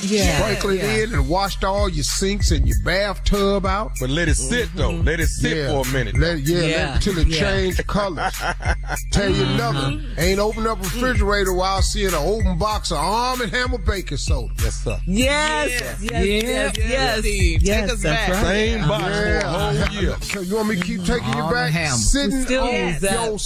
Yeah. 0.03 0.39
Sprinkle 0.41 0.71
it 0.71 0.77
Yeah. 0.83 1.03
in 1.05 1.15
and 1.15 1.29
washed 1.29 1.65
all 1.65 1.89
your 1.89 2.05
sinks 2.05 2.51
and 2.51 2.67
your 2.67 2.77
bathtub 2.85 3.65
out. 3.67 3.93
But 4.01 4.11
let 4.11 4.29
it 4.29 4.35
sit 4.37 4.69
though. 4.75 4.91
Mm-hmm. 4.93 5.07
Let 5.07 5.21
it 5.21 5.29
sit 5.29 5.57
Yeah. 5.57 5.69
for 5.83 5.89
a 5.89 5.93
minute. 5.93 6.19
Let, 6.19 6.41
yeah, 6.41 6.59
Yeah. 6.61 6.67
let 6.93 6.97
it 6.97 7.03
till 7.03 7.19
it 7.19 7.27
Yeah. 7.29 7.41
change 7.41 7.87
colors. 7.87 8.33
Tell 9.13 9.31
you 9.31 9.45
another. 9.45 9.79
Mm-hmm. 9.79 10.21
Ain't 10.21 10.39
open 10.39 10.67
up 10.67 10.79
a 10.79 10.83
refrigerator 10.83 11.53
while 11.53 11.83
seeing 11.83 12.09
an 12.09 12.15
open 12.15 12.59
box 12.59 12.91
of 12.91 12.99
Arm 12.99 13.41
and 13.41 13.51
Hammer 13.53 13.79
baking 13.79 14.19
soda. 14.19 14.53
Yes, 14.63 14.75
sir. 14.85 15.01
Yes, 15.07 15.99
yes, 16.03 16.77
yes, 16.77 16.77
yes. 16.77 17.63
Yes, 17.63 18.03
that's 18.03 18.31
right. 18.31 18.43
Same 18.43 18.89
box 18.89 19.05
for 19.05 19.37
a 19.39 19.49
whole 19.49 20.03
year. 20.03 20.17
So 20.23 20.41
you 20.41 20.57
want 20.57 20.69
me 20.69 20.77
to 20.77 20.83
keep 20.83 21.05
taking 21.05 21.29
you 21.29 21.51
back? 21.51 21.71
Hammer. 21.73 21.97
Sitting 21.97 22.43
Still 22.45 22.65
on 22.65 22.75
use 22.75 23.01
that. 23.01 23.13
your 23.13 23.31
What? 23.33 23.41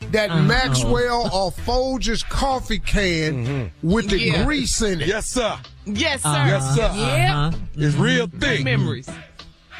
Stove. 0.00 0.12
That 0.12 0.30
Uh-oh. 0.30 0.42
Maxwell 0.42 1.30
or 1.32 1.52
Folgers 1.52 2.28
coffee 2.28 2.78
can 2.78 3.46
mm-hmm. 3.46 3.88
with 3.88 4.10
the 4.10 4.18
Yeah. 4.18 4.44
grease 4.44 4.80
in 4.82 5.00
it. 5.00 5.06
Yes, 5.08 5.30
sir. 5.30 5.58
Yes, 5.86 6.24
uh-huh. 6.24 6.34
sir. 6.34 6.50
Yes, 6.50 6.74
sir. 6.76 6.82
Uh-huh. 6.84 7.00
Yeah. 7.16 7.50
Mm-hmm. 7.52 7.82
It's 7.82 7.94
real 7.96 8.26
Good 8.26 8.40
thick. 8.40 8.64
memories. 8.64 9.08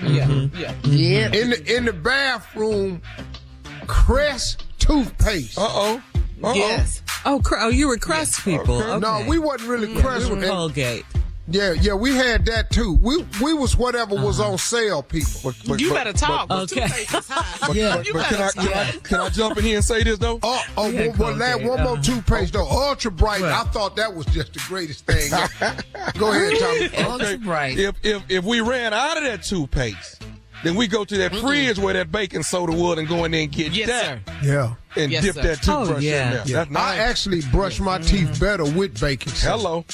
Yeah. 0.02 0.28
Yeah. 0.54 0.74
Yeah. 0.84 1.32
In 1.32 1.50
the 1.50 1.76
in 1.76 1.84
the 1.84 1.92
bathroom, 1.92 3.02
Crest 3.86 4.64
toothpaste. 4.78 5.58
Uh 5.58 5.68
oh. 5.68 6.02
Uh-oh. 6.42 6.54
Yes. 6.54 7.02
Oh, 7.26 7.40
cr- 7.44 7.56
oh, 7.60 7.68
you 7.68 7.88
were 7.88 7.98
Crest 7.98 8.42
people. 8.44 8.76
Okay. 8.82 8.90
Okay. 8.92 9.00
No, 9.00 9.28
we 9.28 9.38
wasn't 9.38 9.68
really 9.68 9.92
Yeah, 9.92 10.00
Crest. 10.00 10.24
we 10.30 10.36
were 10.36 10.36
And- 10.38 10.46
Colgate. 10.46 11.04
Yeah, 11.48 11.72
yeah, 11.72 11.94
we 11.94 12.14
had 12.14 12.46
that 12.46 12.70
too. 12.70 12.94
We 13.02 13.24
we 13.42 13.54
was 13.54 13.76
whatever 13.76 14.14
was 14.14 14.38
on 14.38 14.56
sale, 14.58 15.02
people. 15.02 15.40
But, 15.42 15.54
but, 15.66 15.80
You 15.80 15.88
but- 15.88 15.94
better 15.96 16.12
talk. 16.12 16.46
But, 16.48 16.68
But, 16.68 16.72
Okay. 16.72 16.86
toothpaste 16.86 17.14
is 17.14 17.28
high. 17.28 17.66
but, 17.66 17.76
Yeah. 17.76 17.96
but, 17.96 18.06
but 18.12 18.24
can, 18.26 18.40
I, 18.42 18.50
can, 18.52 18.68
I, 18.72 18.90
can 19.02 19.20
I 19.20 19.28
jump 19.30 19.56
in 19.58 19.64
here 19.64 19.76
and 19.76 19.84
say 19.84 20.02
this 20.04 20.18
though? 20.18 20.38
Oh, 20.42 20.62
oh, 20.76 20.88
Yeah, 20.90 21.08
one, 21.08 21.18
one, 21.18 21.38
last, 21.38 21.50
Colgate, 21.52 21.68
one 21.68 21.82
more 21.82 21.92
uh-huh. 21.94 22.02
toothpaste 22.02 22.52
though. 22.52 22.68
Ultra 22.68 23.10
Brite. 23.10 23.42
I 23.42 23.64
thought 23.64 23.96
that 23.96 24.14
was 24.14 24.26
just 24.26 24.52
the 24.52 24.60
greatest 24.68 25.06
thing. 25.06 25.30
Go 26.18 26.30
ahead, 26.30 26.90
Tommy. 26.92 27.04
Ultra 27.10 27.38
Brite. 27.38 27.78
If 27.78 27.96
if 28.04 28.22
if 28.28 28.44
we 28.44 28.60
ran 28.60 28.94
out 28.94 29.16
of 29.16 29.24
that 29.24 29.42
toothpaste, 29.42 30.22
then 30.62 30.76
we 30.76 30.86
go 30.86 31.04
to 31.04 31.16
that 31.18 31.34
fridge 31.34 31.78
where 31.80 31.94
that 31.94 32.12
baking 32.12 32.44
soda 32.44 32.72
was 32.72 32.98
and 32.98 33.08
go 33.08 33.24
in 33.24 33.32
there 33.32 33.40
and 33.42 33.50
get 33.50 33.72
Yes, 33.72 33.88
that 33.88 34.04
sir. 34.04 34.46
Yeah. 34.94 35.02
and 35.02 35.10
Yes, 35.10 35.24
dip 35.24 35.34
sir. 35.34 35.42
that 35.42 35.56
toothbrush 35.62 35.88
Oh, 35.90 35.98
yeah. 35.98 36.26
in 36.26 36.30
there. 36.34 36.42
Yeah. 36.46 36.64
That's 36.64 36.76
I 36.76 36.96
actually 36.98 37.40
brush 37.50 37.80
my 37.80 37.98
teeth 37.98 38.38
better 38.38 38.64
with 38.64 39.00
baking 39.00 39.32
soda. 39.32 39.56
Hello. 39.56 39.84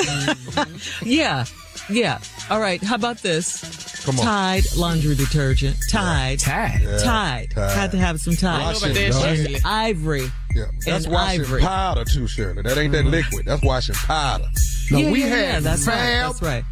Yeah. 1.04 1.44
Yeah. 1.88 2.18
All 2.50 2.60
right. 2.60 2.82
How 2.82 2.94
about 2.96 3.18
this? 3.18 4.04
Come 4.04 4.18
on. 4.18 4.24
Tide 4.24 4.64
laundry 4.76 5.14
detergent. 5.14 5.76
Tide. 5.90 6.38
Tide. 6.38 6.80
Tide. 7.02 7.50
Tide. 7.50 7.70
Had 7.72 7.90
to 7.92 7.98
have 7.98 8.20
some 8.20 8.32
I 8.48 8.58
know 8.58 8.72
Tide. 8.72 8.76
about 8.76 8.94
that, 8.94 9.10
No. 9.10 9.34
Shirley. 9.34 9.56
Ivory. 9.64 10.32
Yeah. 10.54 10.64
That's 10.84 11.04
And 11.04 11.12
washing 11.14 11.40
ivory. 11.42 11.60
powder 11.62 12.04
too, 12.04 12.26
Shirley. 12.26 12.62
That 12.62 12.78
ain't 12.78 12.92
that 12.92 13.02
mm-hmm. 13.02 13.10
liquid. 13.10 13.46
That's 13.46 13.62
washing 13.62 13.94
powder. 13.94 14.48
No, 14.90 14.98
yeah, 14.98 15.10
we 15.10 15.20
yeah, 15.20 15.26
had 15.26 15.38
yeah, 15.38 15.60
that's 15.60 15.86
right. 15.86 15.94
That's 15.96 16.42
right. 16.42 16.64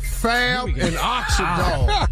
Fab, 0.00 0.68
and 0.68 0.96
Oxydol 0.96 2.08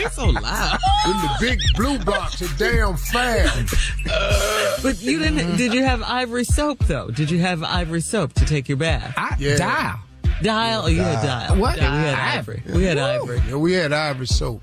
He's 0.00 0.12
so 0.12 0.26
loud. 0.26 0.78
in 1.06 1.12
the 1.12 1.36
big 1.40 1.60
blue 1.76 1.98
box 1.98 2.40
of 2.40 2.56
damn 2.56 2.96
Fab. 2.96 3.68
But 4.82 5.00
you 5.02 5.18
didn't. 5.18 5.38
Mm-hmm. 5.38 5.56
Did 5.56 5.74
you 5.74 5.84
have 5.84 6.02
ivory 6.02 6.44
soap 6.44 6.78
though? 6.86 7.08
Did 7.10 7.30
you 7.30 7.38
have 7.40 7.62
ivory 7.62 8.00
soap 8.00 8.32
to 8.34 8.44
take 8.46 8.68
your 8.68 8.78
bath? 8.78 9.12
I, 9.16 9.36
Yeah. 9.38 9.56
Dial. 9.56 10.00
Dial. 10.42 10.82
Oh, 10.84 10.86
you 10.86 11.02
had 11.02 11.22
dial. 11.22 11.56
What? 11.56 11.76
Yeah, 11.76 11.92
we 11.92 11.98
had 12.06 12.14
Ivory. 12.14 12.62
ivory. 12.64 12.78
We 12.78 12.84
had 12.84 12.98
ivory. 12.98 13.42
Yeah, 13.46 13.56
we 13.56 13.72
had 13.74 13.92
ivory 13.92 14.26
soap. 14.26 14.62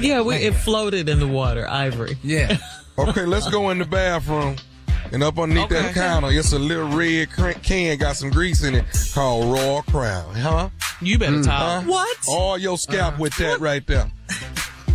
Yeah, 0.00 0.22
we, 0.22 0.36
it 0.36 0.54
floated 0.54 1.08
in 1.10 1.20
the 1.20 1.28
water. 1.28 1.68
Ivory. 1.68 2.16
Yeah. 2.22 2.56
Okay, 2.96 3.26
let's 3.26 3.50
go 3.50 3.70
in 3.70 3.78
the 3.78 3.84
bathroom. 3.84 4.54
And 5.10 5.24
up 5.24 5.36
underneath 5.36 5.68
that 5.70 5.94
counter, 5.94 6.28
it's 6.30 6.52
a 6.52 6.58
little 6.60 6.88
red 6.96 7.28
cr- 7.28 7.50
can, 7.50 7.98
got 7.98 8.14
some 8.14 8.30
grease 8.30 8.62
in 8.62 8.76
it, 8.76 8.84
called 9.12 9.52
Royal 9.52 9.82
Crown. 9.82 10.32
Huh? 10.36 10.68
You 11.00 11.18
better 11.18 11.38
mm. 11.38 11.44
Huh? 11.46 11.80
talk. 11.80 11.88
What? 11.88 12.16
All 12.28 12.56
your 12.56 12.78
scalp 12.78 13.14
uh-huh. 13.14 13.22
with 13.22 13.36
that 13.38 13.58
right 13.58 13.84
there. 13.86 14.10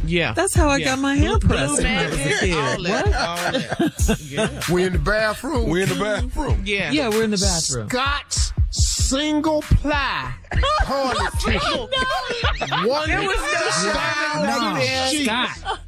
Yeah. 0.10 0.34
That's 0.34 0.54
how 0.56 0.68
I 0.70 0.78
Yeah. 0.78 0.86
got 0.86 1.00
my 1.00 1.16
hair 1.16 1.38
pressed 1.40 1.76
blue 1.76 1.84
when 1.84 1.98
I 1.98 2.10
was 2.10 2.20
a 2.20 2.40
kid. 2.40 2.54
all 2.56 2.84
that, 2.84 3.06
What? 3.06 3.16
all 3.16 3.36
that. 3.52 4.20
Yeah. 4.22 4.60
We 4.74 4.84
in 4.86 4.94
the 4.94 5.00
bathroom. 5.00 5.70
We're 5.70 5.84
in 5.84 5.90
the 5.90 5.96
bathroom. 5.96 6.64
Yeah. 6.66 6.92
Yeah, 6.92 7.10
we're 7.10 7.24
in 7.24 7.32
the 7.32 7.38
bathroom. 7.38 7.90
Scott's 7.90 8.54
single 8.72 9.62
ply 9.64 10.34
toilet 10.86 11.18
oh, 11.18 11.30
tissue. 11.44 12.88
One 12.88 13.10
There 13.10 13.22
was 13.22 13.38
no 13.38 13.70
style 13.92 14.46
No, 14.46 14.74
like 14.74 15.10
sheet. 15.10 15.26
Scott. 15.26 15.80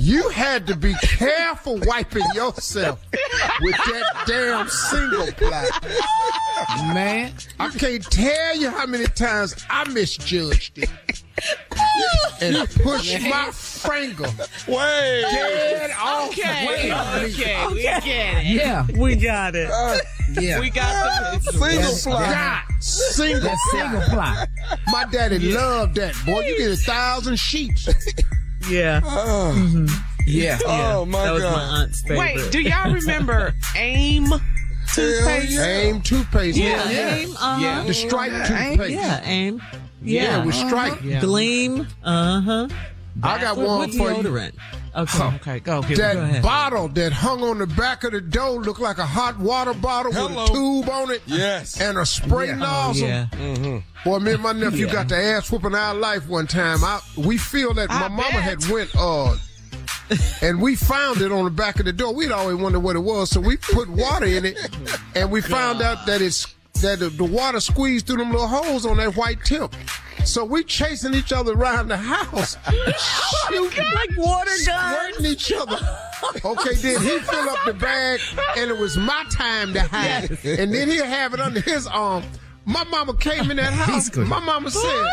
You 0.00 0.28
had 0.28 0.66
to 0.68 0.76
be 0.76 0.94
careful 1.02 1.78
wiping 1.84 2.24
yourself 2.34 3.04
with 3.60 3.76
that 3.76 4.24
damn 4.26 4.68
single 4.68 5.26
ply. 5.32 5.68
Man. 6.94 7.32
I 7.58 7.70
can't 7.70 8.02
tell 8.04 8.56
you 8.56 8.70
how 8.70 8.86
many 8.86 9.06
times 9.06 9.56
I 9.68 9.88
misjudged 9.88 10.78
it. 10.78 10.90
and 12.40 12.68
pushed 12.82 13.20
my 13.22 13.50
finger 13.52 14.24
Wait. 14.68 15.22
dead 15.22 15.90
off. 15.98 16.28
Okay. 16.30 16.66
way. 16.66 16.92
Okay. 16.92 17.66
We 17.72 17.82
get 17.82 18.12
it. 18.12 18.44
Yeah. 18.46 18.86
We 18.96 19.16
got 19.16 19.54
it. 19.54 19.70
Uh, 19.70 19.98
yeah. 20.40 20.60
We 20.60 20.70
got 20.70 21.42
the 21.42 21.52
Single 21.52 21.94
fly. 21.96 22.32
God, 22.32 22.82
single 22.82 23.40
that 23.42 23.58
single 23.70 24.00
ply. 24.02 24.46
My 24.88 25.04
daddy 25.06 25.38
loved 25.52 25.96
that. 25.96 26.14
Boy, 26.24 26.40
you 26.40 26.58
get 26.58 26.70
a 26.70 26.76
thousand 26.76 27.38
sheets. 27.38 27.88
Yeah. 28.68 29.00
Oh, 29.04 29.86
Yeah. 30.26 30.58
oh 30.66 31.04
my 31.06 31.24
that 31.24 31.32
was 31.32 31.42
my 31.42 31.48
God. 31.50 31.80
aunt's 31.82 32.00
favorite. 32.02 32.18
Wait, 32.18 32.50
do 32.52 32.60
y'all 32.60 32.92
remember 32.92 33.54
AIM 33.76 34.26
toothpaste? 34.92 35.52
yeah. 35.52 35.64
Aim 35.66 36.00
toothpaste. 36.02 36.58
Yeah, 36.58 36.88
Yeah. 36.90 37.14
aim. 37.16 37.30
Uh-huh. 37.36 37.58
Yeah. 37.60 37.82
The 37.84 37.94
stripe 37.94 38.32
Yeah, 38.32 38.46
toothpaste. 38.70 38.90
Yeah, 38.92 39.20
aim. 39.24 39.62
Yeah, 40.02 40.22
Yeah. 40.22 40.44
with 40.44 40.54
stripe. 40.54 40.98
Yeah. 41.04 41.20
Gleem. 41.20 41.86
Uh 42.04 42.40
huh. 42.40 42.68
I 43.22 43.40
got 43.40 43.56
What- 43.56 43.66
one 43.66 43.78
what 43.78 43.90
for 43.94 44.10
you. 44.12 44.16
deodorant? 44.22 44.52
Okay, 44.94 45.24
okay, 45.36 45.60
go, 45.60 45.82
Gil, 45.82 45.96
that 45.98 46.14
go 46.14 46.20
ahead. 46.22 46.42
bottle 46.42 46.88
that 46.88 47.12
hung 47.12 47.42
on 47.42 47.58
the 47.58 47.66
back 47.66 48.02
of 48.04 48.12
the 48.12 48.20
door 48.20 48.62
looked 48.62 48.80
like 48.80 48.96
a 48.98 49.04
hot 49.06 49.38
water 49.38 49.74
bottle 49.74 50.10
Hello. 50.12 50.42
with 50.42 50.50
a 50.50 50.54
tube 50.54 50.88
on 50.88 51.10
it. 51.10 51.22
Yes. 51.26 51.78
And 51.80 51.98
a 51.98 52.06
spray 52.06 52.46
Yeah. 52.48 52.54
nozzle. 52.56 53.04
Oh, 53.06 53.08
yeah. 53.08 53.26
Mm-hmm. 53.32 53.78
Boy, 54.08 54.18
me 54.20 54.32
and 54.32 54.42
my 54.42 54.52
nephew 54.52 54.86
Yeah. 54.86 54.92
got 54.92 55.08
the 55.08 55.16
ass 55.16 55.50
whooping 55.50 55.74
our 55.74 55.94
life 55.94 56.26
one 56.28 56.46
time. 56.46 56.82
I, 56.82 57.00
we 57.16 57.36
feel 57.36 57.74
that 57.74 57.88
my 57.90 58.04
I 58.06 58.08
mama 58.08 58.40
had 58.40 58.66
went 58.68 58.90
uh 58.96 59.34
and 60.40 60.62
we 60.62 60.76
found 60.76 61.20
it 61.20 61.32
on 61.32 61.44
the 61.44 61.50
back 61.50 61.78
of 61.78 61.84
the 61.84 61.92
door. 61.92 62.14
We'd 62.14 62.30
always 62.30 62.56
wondered 62.56 62.80
what 62.80 62.96
it 62.96 63.00
was, 63.00 63.28
so 63.30 63.40
we 63.40 63.56
put 63.56 63.88
water 63.88 64.26
in 64.26 64.44
it, 64.44 64.56
and 65.16 65.30
we 65.30 65.40
found 65.40 65.82
out 65.82 66.06
that 66.06 66.22
it's 66.22 66.46
that 66.82 66.98
the, 67.00 67.08
the 67.08 67.24
water 67.24 67.60
squeezed 67.60 68.06
through 68.06 68.18
them 68.18 68.30
little 68.32 68.46
holes 68.48 68.84
on 68.86 68.96
that 68.98 69.16
white 69.16 69.38
tip. 69.44 69.74
So 70.24 70.44
we 70.44 70.64
chasing 70.64 71.14
each 71.14 71.32
other 71.32 71.52
around 71.52 71.86
the 71.88 71.96
house, 71.96 72.56
shooting 73.48 73.84
Like 73.94 74.16
water 74.16 74.50
guns. 74.50 74.64
squirting 74.64 75.26
each 75.26 75.52
other. 75.52 75.78
Okay, 76.44 76.74
then 76.74 77.00
he 77.00 77.18
fill 77.20 77.48
up 77.48 77.58
the 77.64 77.74
bag, 77.74 78.20
and 78.56 78.68
it 78.70 78.76
was 78.76 78.96
my 78.96 79.24
time 79.30 79.72
to 79.74 79.82
hide. 79.82 80.30
And 80.44 80.74
then 80.74 80.88
he'll 80.88 81.04
have 81.04 81.32
it 81.34 81.40
under 81.40 81.60
his 81.60 81.86
arm. 81.86 82.24
My 82.64 82.82
mama 82.84 83.14
came 83.16 83.50
in 83.52 83.58
that 83.58 83.72
house. 83.72 84.14
My 84.16 84.40
mama 84.40 84.70
said, 84.70 85.06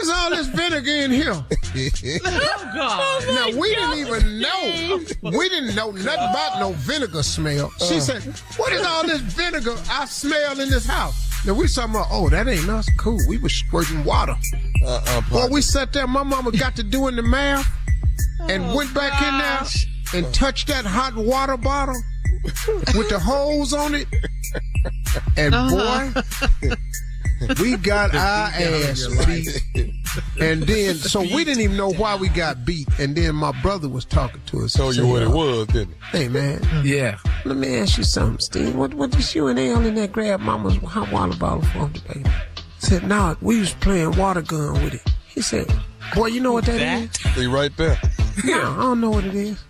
"There's 0.00 0.16
all 0.18 0.30
this 0.30 0.46
vinegar 0.46 0.90
in 0.90 1.10
here." 1.10 1.34
Oh, 1.34 2.70
God. 2.74 3.24
Now 3.34 3.60
we 3.60 3.74
didn't 3.74 3.98
even 3.98 4.40
know. 4.40 5.00
We 5.22 5.48
didn't 5.48 5.74
know 5.74 5.90
nothing 5.90 6.06
about 6.06 6.58
no 6.58 6.72
vinegar 6.72 7.22
smell. 7.22 7.70
She 7.78 7.96
uh. 7.96 8.00
said, 8.00 8.22
"What 8.56 8.72
is 8.72 8.84
all 8.84 9.06
this 9.06 9.20
vinegar 9.20 9.76
I 9.90 10.06
smell 10.06 10.58
in 10.58 10.70
this 10.70 10.86
house?" 10.86 11.14
Now 11.44 11.54
we 11.54 11.68
talking 11.68 11.94
about, 11.94 12.08
"Oh, 12.10 12.28
that 12.30 12.48
ain't 12.48 12.68
us. 12.68 12.88
Cool. 12.96 13.18
We 13.28 13.36
was 13.38 13.52
squirting 13.52 14.04
water." 14.04 14.36
Uh-uh, 14.84 15.20
Boy, 15.30 15.48
we 15.50 15.60
sat 15.60 15.92
there. 15.92 16.06
My 16.06 16.22
mama 16.22 16.52
got 16.52 16.76
to 16.76 16.82
doing 16.82 17.16
the 17.16 17.22
math 17.22 17.70
and 18.48 18.74
went 18.74 18.94
back 18.94 19.22
in 19.22 19.38
there 19.38 20.24
and 20.24 20.34
touched 20.34 20.68
that 20.68 20.86
hot 20.86 21.14
water 21.14 21.56
bottle 21.56 22.00
with 22.96 23.10
the 23.10 23.18
holes 23.18 23.74
on 23.74 23.94
it. 23.94 24.08
And 25.36 25.52
boy, 25.52 26.22
we 27.60 27.76
got 27.76 28.14
our 28.14 28.48
ass 28.48 29.06
beat. 29.26 29.62
And 30.40 30.62
then, 30.64 30.94
so 30.96 31.20
we 31.20 31.44
didn't 31.44 31.60
even 31.62 31.76
know 31.76 31.92
why 31.92 32.16
we 32.16 32.28
got 32.28 32.64
beat. 32.64 32.88
And 32.98 33.14
then 33.16 33.34
my 33.36 33.52
brother 33.62 33.88
was 33.88 34.04
talking 34.04 34.40
to 34.46 34.64
us. 34.64 34.72
Told 34.74 34.96
you 34.96 35.06
what 35.06 35.22
it 35.22 35.28
was, 35.28 35.66
didn't 35.68 35.92
it? 35.92 35.96
Hey, 36.10 36.28
man. 36.28 36.62
Yeah. 36.84 37.18
Let 37.44 37.56
me 37.56 37.76
ask 37.78 37.96
you 37.98 38.04
something, 38.04 38.40
Steve. 38.40 38.74
What 38.74 38.94
what 38.94 39.10
did 39.10 39.34
you 39.34 39.46
and 39.46 39.58
Al 39.58 39.84
in 39.86 39.94
that 39.94 40.12
grab 40.12 40.40
mama's 40.40 40.76
hot 40.78 41.10
water 41.12 41.36
bottle 41.36 41.62
for 41.62 41.70
from 41.70 41.92
today? 41.92 42.24
Said, 42.78 43.06
nah, 43.06 43.36
we 43.40 43.60
was 43.60 43.72
playing 43.74 44.16
water 44.16 44.42
gun 44.42 44.72
with 44.84 44.94
it. 44.94 45.02
He 45.28 45.42
said, 45.42 45.72
boy, 46.14 46.26
you 46.26 46.40
know 46.40 46.52
what 46.52 46.64
that 46.64 46.80
is? 46.80 47.10
See 47.34 47.46
right 47.46 47.74
there. 47.76 47.98
Yeah, 48.44 48.68
I 48.78 48.82
don't 48.82 49.00
know 49.00 49.10
what 49.10 49.24
it 49.24 49.34
is. 49.34 49.62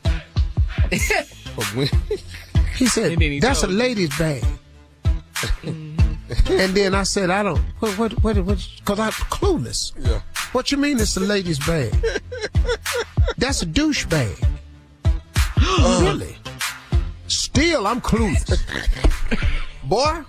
But 1.56 1.64
when- 1.74 1.88
He 2.76 2.86
said, 2.86 3.12
And 3.12 3.20
then 3.20 3.32
he 3.32 3.40
that's 3.40 3.62
a 3.62 3.66
lady's 3.66 4.16
bag. 4.16 4.42
and 6.50 6.74
then 6.74 6.94
I 6.94 7.02
said, 7.02 7.30
I 7.30 7.42
don't, 7.42 7.58
what, 7.80 7.98
what, 7.98 8.12
what, 8.22 8.36
what, 8.38 8.68
cause 8.84 8.98
I'm 8.98 9.12
clueless. 9.12 9.92
yeah. 9.98 10.20
What 10.52 10.70
you 10.72 10.78
mean 10.78 10.98
it's 11.00 11.16
a 11.16 11.20
lady's 11.20 11.58
bag? 11.64 11.92
That's 13.38 13.62
a 13.62 13.66
douche 13.66 14.04
bag. 14.06 14.36
really? 15.78 16.36
Still, 17.26 17.86
I'm 17.86 18.00
clueless. 18.00 18.58
Boy, 19.84 20.22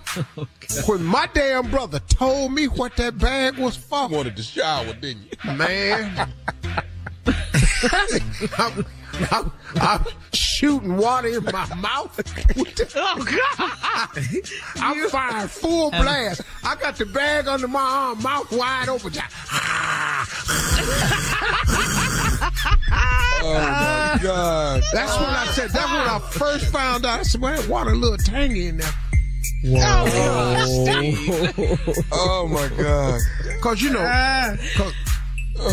when 0.88 1.04
my 1.04 1.28
damn 1.34 1.70
brother 1.70 2.00
told 2.00 2.54
me 2.54 2.68
what 2.68 2.96
that 2.98 3.18
bag 3.18 3.58
was 3.58 3.76
for, 3.76 4.08
You 4.10 4.16
wanted 4.16 4.36
to 4.38 4.44
shower, 4.44 4.94
didn't 4.94 5.26
you? 5.46 5.52
man. 5.54 6.32
I'm, 9.30 9.52
I'm, 9.76 10.00
I'm 10.00 10.06
shooting 10.34 10.98
water 10.98 11.28
in 11.28 11.44
my 11.44 11.74
mouth. 11.76 12.20
Oh 12.96 13.24
God! 13.24 13.70
I'm 14.78 15.10
firing 15.10 15.48
full 15.48 15.92
blast. 15.92 16.42
I 16.64 16.76
got 16.76 16.96
the 16.98 17.06
bag 17.06 17.48
under 17.48 17.68
my 17.68 17.80
arm, 17.80 18.22
mouth 18.22 18.52
wide 18.52 18.90
open. 18.90 19.14
Ah. 19.52 20.28
Oh 23.44 23.54
my 23.54 24.20
God. 24.22 24.84
That's 24.94 25.16
what 25.16 25.30
I 25.30 25.46
said. 25.48 25.70
That's 25.72 25.92
when 25.92 26.08
I 26.08 26.20
first 26.32 26.66
found 26.68 27.06
out. 27.06 27.20
I 27.20 27.24
said, 27.24 27.42
man, 27.42 27.68
water 27.68 27.92
a 27.92 27.96
little 27.96 28.18
tangy 28.18 28.68
in 28.68 28.78
there. 28.78 28.94
Oh, 29.66 30.06
oh 32.12 32.48
my 32.48 32.68
God. 32.78 33.20
Cause 33.62 33.82
you 33.82 33.92
know, 33.92 34.02
uh, 34.02 34.58
cause, 34.76 34.94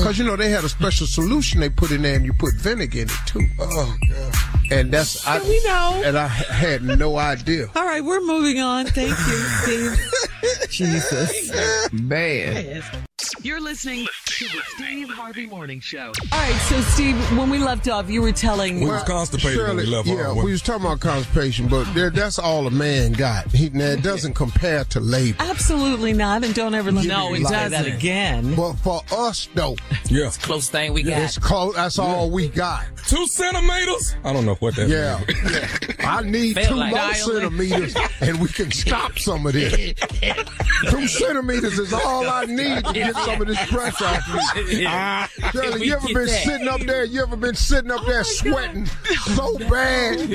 'cause, 0.02 0.18
you 0.18 0.24
know 0.24 0.36
they 0.36 0.50
had 0.50 0.64
a 0.64 0.68
special 0.68 1.06
solution 1.06 1.60
they 1.60 1.68
put 1.70 1.90
in 1.90 2.02
there, 2.02 2.16
and 2.16 2.24
you 2.24 2.32
put 2.32 2.54
vinegar 2.54 3.00
in 3.00 3.08
it 3.08 3.16
too. 3.26 3.46
Oh 3.58 3.96
God. 4.08 4.34
And 4.70 4.92
that's 4.92 5.26
I, 5.26 5.38
we 5.40 5.62
know. 5.64 6.02
and 6.04 6.18
I 6.18 6.26
had 6.28 6.82
no 6.82 7.16
idea. 7.16 7.68
All 7.74 7.84
right, 7.84 8.04
we're 8.04 8.20
moving 8.20 8.60
on. 8.60 8.86
Thank 8.86 9.10
you, 9.10 9.96
Steve. 9.96 10.70
Jesus. 10.70 11.50
Bad. 11.92 13.07
You're 13.42 13.60
listening 13.60 14.06
to 14.26 14.44
the 14.44 14.62
Steve 14.76 15.08
Harvey 15.10 15.46
Morning 15.46 15.80
Show. 15.80 16.12
All 16.30 16.38
right, 16.38 16.52
so 16.68 16.80
Steve, 16.82 17.16
when 17.36 17.50
we 17.50 17.58
left 17.58 17.88
off, 17.88 18.08
you 18.08 18.22
were 18.22 18.30
telling 18.30 18.78
We 18.80 18.86
was 18.86 19.02
uh, 19.02 19.06
constipated 19.06 19.58
when 19.58 19.76
we 19.76 19.86
left 19.86 20.06
yeah, 20.06 20.28
off. 20.28 20.36
we 20.44 20.52
was 20.52 20.62
talking 20.62 20.86
about 20.86 21.00
constipation, 21.00 21.66
but 21.66 21.92
there, 21.94 22.10
that's 22.10 22.38
all 22.38 22.68
a 22.68 22.70
man 22.70 23.12
got. 23.12 23.50
He, 23.50 23.70
now, 23.70 23.86
it 23.86 24.02
doesn't 24.04 24.34
compare 24.34 24.84
to 24.84 25.00
labor. 25.00 25.36
absolutely 25.40 26.12
not, 26.12 26.44
and 26.44 26.54
don't 26.54 26.74
ever 26.74 26.92
let 26.92 27.06
No, 27.06 27.30
me 27.32 27.40
it 27.40 27.46
say 27.48 27.54
that 27.54 27.70
doesn't. 27.70 27.92
again. 27.92 28.54
But 28.54 28.74
for 28.74 29.02
us, 29.10 29.48
though, 29.52 29.76
Yeah. 30.08 30.30
Close 30.40 30.68
thing 30.70 30.92
we 30.92 31.02
got. 31.02 31.20
it's 31.20 31.38
close. 31.38 31.74
That's 31.74 31.98
all 31.98 32.30
we 32.30 32.48
got. 32.48 32.84
Two 33.08 33.26
centimeters? 33.26 34.14
I 34.22 34.32
don't 34.32 34.46
know 34.46 34.54
what 34.56 34.76
that 34.76 34.88
Yeah. 34.88 35.18
means. 35.26 35.96
I 36.06 36.22
need 36.22 36.54
Felt 36.54 36.68
two 36.68 36.74
like 36.76 36.90
more 36.90 36.98
dialing. 37.00 37.40
centimeters, 37.40 37.96
and 38.20 38.40
we 38.40 38.48
can 38.48 38.70
stop 38.70 39.18
some 39.18 39.44
of 39.46 39.54
this. 39.54 39.94
two 40.90 41.08
centimeters 41.08 41.78
is 41.80 41.92
all 41.92 42.28
I 42.28 42.44
need 42.44 42.84
to 42.84 43.07
get 43.12 43.24
some 43.24 43.40
of 43.40 43.46
this 43.48 43.66
pressure 43.66 44.04
off 44.06 44.56
me. 44.56 44.84
Ah, 44.86 45.28
Shirley, 45.52 45.80
We 45.80 45.86
you 45.88 45.94
ever 45.94 46.06
been 46.06 46.26
that. 46.26 46.44
sitting 46.44 46.68
up 46.68 46.80
there? 46.82 47.04
You 47.04 47.22
ever 47.22 47.36
been 47.36 47.54
sitting 47.54 47.90
up 47.90 48.04
there 48.06 48.24
sweating 48.24 48.86
so 49.34 49.58
bad, 49.58 50.28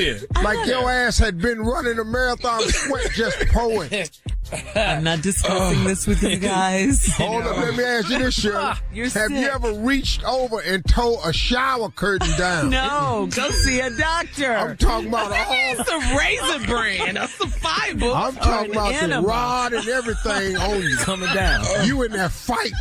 like 0.43 0.67
your 0.67 0.89
ass 0.89 1.17
had 1.17 1.39
been 1.39 1.59
running 1.61 1.99
a 1.99 2.03
marathon, 2.03 2.61
sweat 2.63 3.11
just 3.13 3.37
pouring? 3.49 3.89
I'm 4.75 5.03
not 5.03 5.21
discussing 5.21 5.81
oh. 5.81 5.87
this 5.87 6.07
with 6.07 6.23
you 6.23 6.37
guys. 6.39 7.07
Hold 7.17 7.43
up, 7.43 7.57
let 7.57 7.75
me 7.75 7.83
ask 7.83 8.09
you 8.09 8.19
this, 8.19 8.33
Shirley. 8.33 8.57
Ah, 8.59 8.81
you're 8.93 9.09
Have 9.09 9.31
you 9.31 9.47
ever 9.47 9.73
reached 9.73 10.23
over 10.23 10.59
and 10.59 10.83
tore 10.85 11.19
a 11.25 11.33
shower 11.33 11.89
curtain 11.89 12.29
down? 12.37 12.69
No, 12.69 13.27
go 13.35 13.49
see 13.51 13.79
a 13.79 13.89
doctor. 13.89 14.51
I'm 14.51 14.77
talking 14.77 15.09
about 15.09 15.31
all. 15.31 15.45
It's 15.49 15.89
a 15.89 16.17
raisin 16.17 16.67
brand, 16.67 17.17
a 17.17 17.27
survival. 17.27 18.13
I'm 18.13 18.35
talking 18.35 18.71
about 18.71 18.89
the 18.89 19.03
enema. 19.03 19.27
rod 19.27 19.73
and 19.73 19.87
everything 19.87 20.57
on 20.57 20.81
you. 20.81 20.95
Coming 20.97 21.33
down. 21.33 21.65
You 21.85 22.03
in 22.03 22.11
there 22.11 22.29
fighting. 22.29 22.73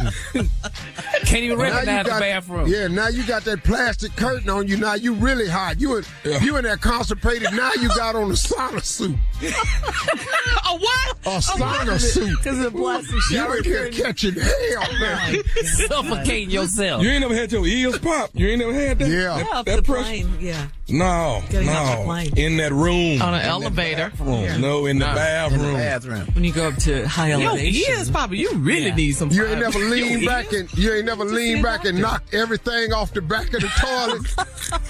Can't 1.25 1.45
even 1.45 1.59
Now 1.59 1.65
you 1.65 1.73
recognize 1.73 2.05
the 2.05 2.11
bathroom. 2.11 2.69
Yeah, 2.69 2.89
now 2.89 3.09
you 3.09 3.25
got 3.27 3.45
that 3.45 3.65
plastic 3.65 4.15
curtain 4.17 4.51
on 4.51 4.69
you. 4.69 4.77
Now 4.77 4.95
you 4.95 5.15
really 5.15 5.49
hot. 5.49 5.81
You 5.81 5.99
in, 5.99 6.05
you 6.43 6.57
in 6.57 6.65
there 6.65 6.77
constipated. 6.77 7.53
Now 7.53 7.73
you 7.81 7.89
got 7.89 8.15
on 8.15 8.31
a 8.31 8.35
sauna 8.35 8.83
suit. 8.83 9.17
A 9.43 10.77
what? 10.77 11.17
A 11.27 11.41
sauna 11.63 12.01
suit. 12.01 12.39
Because 12.39 12.59
of 12.65 12.73
the 12.73 12.79
plastic 12.79 13.15
You 13.15 13.21
shower 13.23 13.57
in 13.59 13.65
here 13.65 13.79
curtain. 13.91 14.05
catching 14.05 14.35
hell, 14.35 14.53
oh, 14.79 14.99
man. 15.01 15.43
Suffocating 15.65 16.51
yourself. 16.51 17.03
You 17.03 17.11
ain't 17.11 17.21
never 17.21 17.35
had 17.35 17.53
your 17.53 17.67
ears 17.67 17.99
pop. 17.99 18.31
You 18.35 18.49
ain't 18.49 18.59
never 18.61 18.73
had 18.75 18.99
that. 18.99 19.09
Yeah. 19.09 19.39
Yeah, 19.39 19.45
off 19.53 19.65
That 19.67 19.77
the 19.77 19.83
pressure- 19.83 20.05
plane. 20.05 20.37
Yeah. 20.41 20.67
No, 20.89 21.43
Getting 21.49 21.69
no. 21.69 22.23
In 22.37 22.57
that 22.59 22.73
room. 22.73 23.23
On 23.23 23.33
an 23.33 23.41
In 23.41 23.47
elevator. 23.47 24.11
bathroom. 24.11 24.61
No, 24.61 24.85
in 24.87 24.99
the 24.99 25.09
In 25.09 25.15
bathroom. 25.15 25.63
the 25.69 25.73
bathroom. 25.75 26.27
When 26.35 26.45
you 26.45 26.53
go 26.53 26.69
up 26.69 26.77
to 26.79 27.09
high 27.09 27.31
Yo, 27.31 27.41
elevation. 27.41 27.93
ears, 27.95 28.11
Papa, 28.11 28.37
you 28.37 28.53
really 28.57 28.87
Yeah. 28.89 28.95
need 28.97 29.13
some. 29.17 29.31
You 29.31 29.47
ain't 29.47 29.61
never 29.61 29.79
leaned 29.91 30.23
Your 30.23 30.31
back 30.31 30.53
and 30.53 30.71
you 30.77 30.93
ain't 30.93 31.07
never 31.07 31.25
leaned 31.25 31.63
back 31.63 31.85
and 31.87 31.99
knock 31.99 32.23
everything 32.33 32.93
off 32.93 33.15
the 33.15 33.23
back 33.23 33.55
of 33.55 33.63
the 33.63 33.69
toilet. 33.81 34.83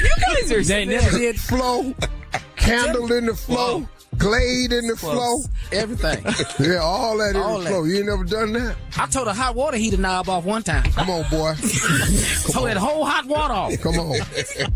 You 0.00 0.10
guys 0.26 0.52
are 0.52 0.62
They 0.62 0.84
never 0.84 1.10
sick. 1.10 1.18
did 1.18 1.40
flow, 1.40 1.94
candle 2.56 3.10
in 3.12 3.26
the 3.26 3.34
flow, 3.34 3.88
glade 4.18 4.72
in 4.72 4.86
the 4.88 4.96
flow. 4.96 5.40
everything. 5.72 6.24
Yeah, 6.68 6.78
all 6.78 7.16
that 7.18 7.34
in 7.36 7.40
the 7.40 7.58
that. 7.58 7.68
flow. 7.68 7.84
You 7.84 7.98
ain't 7.98 8.06
never 8.06 8.24
done 8.24 8.52
that? 8.54 8.76
I 8.98 9.06
told 9.06 9.28
a 9.28 9.32
hot 9.32 9.54
water 9.54 9.76
heater 9.76 9.96
knob 9.96 10.28
off 10.28 10.44
one 10.44 10.62
time. 10.62 10.82
Come 10.92 11.08
on, 11.10 11.22
boy. 11.30 11.54
Told 12.50 12.66
that 12.68 12.76
whole 12.76 13.04
hot 13.04 13.26
water 13.26 13.54
off. 13.54 13.80
Come 13.80 13.98
on. 13.98 14.18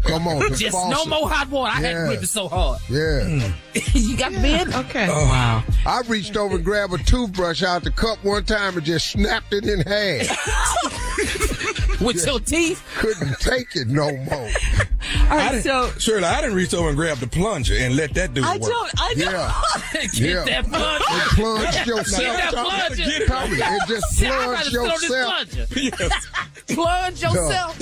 Come 0.05 0.29
on. 0.29 0.39
The 0.39 0.51
Just 0.57 0.77
no 0.89 1.05
more 1.07 1.29
hot 1.29 1.49
water. 1.51 1.73
I 1.75 1.81
had 1.81 1.95
to 1.95 2.07
grip 2.07 2.23
it 2.23 2.27
so 2.29 2.47
hard. 2.49 2.81
Yeah. 2.89 3.53
you 3.95 4.17
got 4.17 4.33
the 4.33 4.39
bid? 4.41 4.73
Okay. 4.75 5.09
Oh, 5.11 5.25
wow. 5.25 5.65
I 5.87 6.03
reached 6.09 6.37
over 6.37 6.55
and 6.57 6.65
grabbed 6.65 6.93
a 6.95 6.99
toothbrush 6.99 7.63
out 7.63 7.83
the 7.83 7.91
cup 7.91 8.23
one 8.25 8.45
time 8.45 8.77
and 8.77 8.85
just 8.87 9.11
snapped 9.11 9.53
it 9.53 9.65
in 9.67 9.81
half. 9.81 11.52
With 12.01 12.25
your 12.27 12.41
teeth? 12.41 12.83
Couldn't 12.99 13.39
take 13.41 13.75
it 13.77 13.89
no 13.89 14.11
more. 14.17 14.51
All 15.31 15.39
I 15.39 15.61
so 15.61 15.91
Shirley, 15.99 16.25
I 16.25 16.41
didn't 16.41 16.57
reach 16.57 16.73
over 16.75 16.89
and 16.89 16.97
grab 16.97 17.19
the 17.19 17.27
plunger 17.27 17.75
and 17.77 17.97
let 17.97 18.15
that 18.15 18.35
do 18.35 18.43
I 18.45 18.57
work. 18.57 18.71
don't. 18.71 18.91
I 19.01 19.15
don't. 19.15 19.33
Yeah. 19.33 19.63
Get 19.93 20.15
Yeah. 20.15 20.45
that 20.45 20.65
plunger. 20.69 21.05
It 21.09 21.29
plunged 21.35 21.87
yourself. 21.87 22.23
Get 22.23 22.37
that 22.37 22.55
Tommy. 22.55 22.71
plunger. 22.71 23.27
Tommy, 23.27 23.57
it 23.57 23.89
just 23.89 24.07
See, 24.15 24.27
I'd 24.27 24.51
rather 24.51 24.71
plunged 24.71 25.01
sit 25.01 25.09
this 25.09 25.11
yourself. 25.11 25.51
plunger. 25.51 25.67
yes. 26.01 26.27
plunge 26.69 27.23
yourself. 27.23 27.79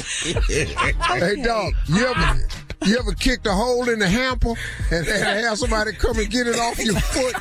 hey, 1.09 1.43
dog, 1.43 1.73
you 1.89 2.07
ever 2.07 2.41
you 2.87 2.99
ever 2.99 3.13
kicked 3.13 3.47
a 3.47 3.53
hole 3.53 3.89
in 3.89 3.99
the 3.99 4.09
hamper 4.09 4.55
and 4.91 5.07
had 5.07 5.19
to 5.35 5.43
have 5.49 5.59
somebody 5.59 5.93
come 5.93 6.19
and 6.19 6.31
get 6.31 6.47
it 6.47 6.59
off 6.59 6.79
your 6.79 6.95
foot? 7.01 7.35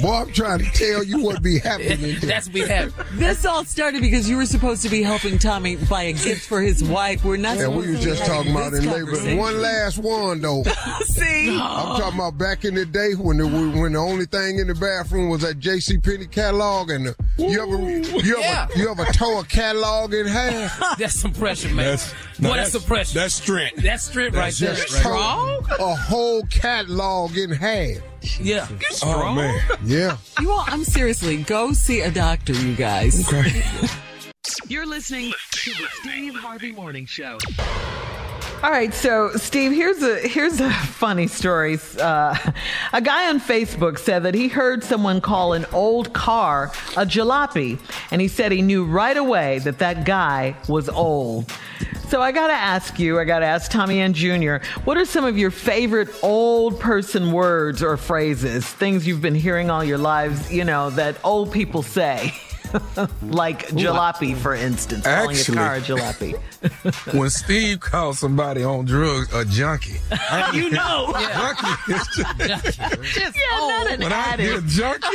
Boy, 0.00 0.14
I'm 0.14 0.32
trying 0.32 0.60
to 0.60 0.64
tell 0.72 1.02
you 1.04 1.20
what 1.22 1.42
be 1.42 1.58
happening. 1.58 2.00
there. 2.00 2.20
That's 2.20 2.48
be 2.48 2.60
happening. 2.60 2.94
This 3.12 3.44
all 3.44 3.64
started 3.64 4.00
because 4.00 4.28
you 4.28 4.36
were 4.36 4.46
supposed 4.46 4.82
to 4.82 4.88
be 4.88 5.02
helping 5.02 5.38
Tommy 5.38 5.76
buy 5.76 6.04
a 6.04 6.12
gift 6.12 6.48
for 6.48 6.62
his 6.62 6.82
wife. 6.82 7.24
We're 7.24 7.36
not. 7.36 7.58
Yeah, 7.58 7.68
we 7.68 7.82
supposed 7.82 7.88
was 7.88 8.00
to 8.00 8.04
be 8.04 8.10
just 8.16 8.24
talking 8.30 8.50
about 8.52 8.70
this 8.72 8.84
in 8.84 8.90
labor. 8.90 9.36
One 9.40 9.60
last 9.60 9.98
one 9.98 10.40
though. 10.40 10.62
See, 11.02 11.50
I'm 11.50 12.00
talking 12.00 12.18
about 12.18 12.38
back 12.38 12.64
in 12.64 12.74
the 12.74 12.86
day 12.86 13.12
when 13.14 13.36
the 13.38 13.46
when 13.46 13.92
the 13.92 13.98
only 13.98 14.24
thing 14.26 14.58
in 14.58 14.68
the 14.68 14.74
bathroom 14.74 15.28
was 15.28 15.42
that 15.42 15.58
J.C. 15.58 15.98
Penney 15.98 16.26
catalog, 16.26 16.90
and 16.90 17.06
the, 17.06 17.16
you 17.36 17.60
ever 17.60 17.76
you 18.24 18.36
ever 18.36 18.40
Yeah. 18.40 18.68
you 18.76 18.90
ever 18.90 19.04
tore 19.12 19.40
a 19.40 19.44
catalog 19.44 20.14
in 20.14 20.26
half? 20.26 20.80
That's 20.98 21.20
some 21.20 21.32
pressure, 21.32 21.68
man. 21.68 21.76
That's- 21.96 22.14
Boy, 22.38 22.50
that's, 22.56 22.56
that's- 22.56 22.72
some 22.72 22.82
pressure. 22.82 23.17
That's 23.18 23.34
strength. 23.34 23.82
That's 23.82 24.04
strength 24.04 24.36
right 24.36 24.54
there. 24.54 24.74
just 24.74 25.02
Tore 25.02 25.16
Strong? 25.16 25.66
a 25.80 25.94
whole 25.96 26.42
catalog 26.44 27.36
in 27.36 27.50
half. 27.50 27.96
Yeah. 28.40 28.68
Oh 29.02 29.34
man. 29.34 29.60
Yeah. 29.84 30.16
you 30.40 30.52
all. 30.52 30.64
I'm 30.68 30.84
seriously. 30.84 31.38
Go 31.42 31.72
see 31.72 32.00
a 32.00 32.10
doctor, 32.10 32.52
you 32.52 32.76
guys. 32.76 33.26
Okay. 33.28 33.62
You're 34.68 34.86
listening 34.86 35.32
to 35.50 35.70
the 35.70 35.88
Steve 36.00 36.34
Harvey 36.36 36.72
Morning 36.72 37.06
Show. 37.06 37.38
All 38.60 38.72
right, 38.72 38.92
so 38.92 39.30
Steve, 39.36 39.70
here's 39.70 40.02
a 40.02 40.16
here's 40.26 40.58
a 40.58 40.68
funny 40.68 41.28
story. 41.28 41.78
Uh, 41.96 42.36
a 42.92 43.00
guy 43.00 43.28
on 43.28 43.38
Facebook 43.38 44.00
said 44.00 44.24
that 44.24 44.34
he 44.34 44.48
heard 44.48 44.82
someone 44.82 45.20
call 45.20 45.52
an 45.52 45.64
old 45.72 46.12
car 46.12 46.72
a 46.96 47.06
jalopy, 47.06 47.78
and 48.10 48.20
he 48.20 48.26
said 48.26 48.50
he 48.50 48.60
knew 48.60 48.84
right 48.84 49.16
away 49.16 49.60
that 49.60 49.78
that 49.78 50.04
guy 50.04 50.56
was 50.68 50.88
old. 50.88 51.52
So 52.08 52.20
I 52.20 52.32
got 52.32 52.48
to 52.48 52.52
ask 52.52 52.98
you, 52.98 53.20
I 53.20 53.24
got 53.24 53.40
to 53.40 53.46
ask 53.46 53.70
Tommy 53.70 54.00
Ann 54.00 54.12
Jr., 54.12 54.56
what 54.82 54.96
are 54.96 55.04
some 55.04 55.24
of 55.24 55.38
your 55.38 55.52
favorite 55.52 56.08
old 56.24 56.80
person 56.80 57.30
words 57.30 57.80
or 57.80 57.96
phrases, 57.96 58.66
things 58.66 59.06
you've 59.06 59.22
been 59.22 59.36
hearing 59.36 59.70
all 59.70 59.84
your 59.84 59.98
lives, 59.98 60.52
you 60.52 60.64
know, 60.64 60.90
that 60.90 61.16
old 61.22 61.52
people 61.52 61.84
say? 61.84 62.34
like 63.22 63.68
jalopy, 63.68 64.36
for 64.36 64.54
instance, 64.54 65.04
calling 65.04 65.36
Actually- 65.36 65.54
a 65.54 65.58
car 65.58 65.74
a 65.76 65.80
jalopy. 65.80 67.14
when 67.18 67.30
Steve 67.30 67.80
calls 67.80 68.18
somebody 68.18 68.64
on 68.64 68.84
drugs 68.84 69.32
a 69.34 69.44
junkie, 69.44 69.98
I 70.10 70.50
You 70.54 70.70
know. 70.70 71.12
junkie 71.14 71.92
is 71.92 72.06
just, 72.16 72.80
Just 73.14 73.36
yeah, 73.36 73.58
not 73.58 73.86
an 73.90 74.00
when 74.00 74.12
I 74.12 74.36
hear 74.36 74.60
junkie, 74.62 75.06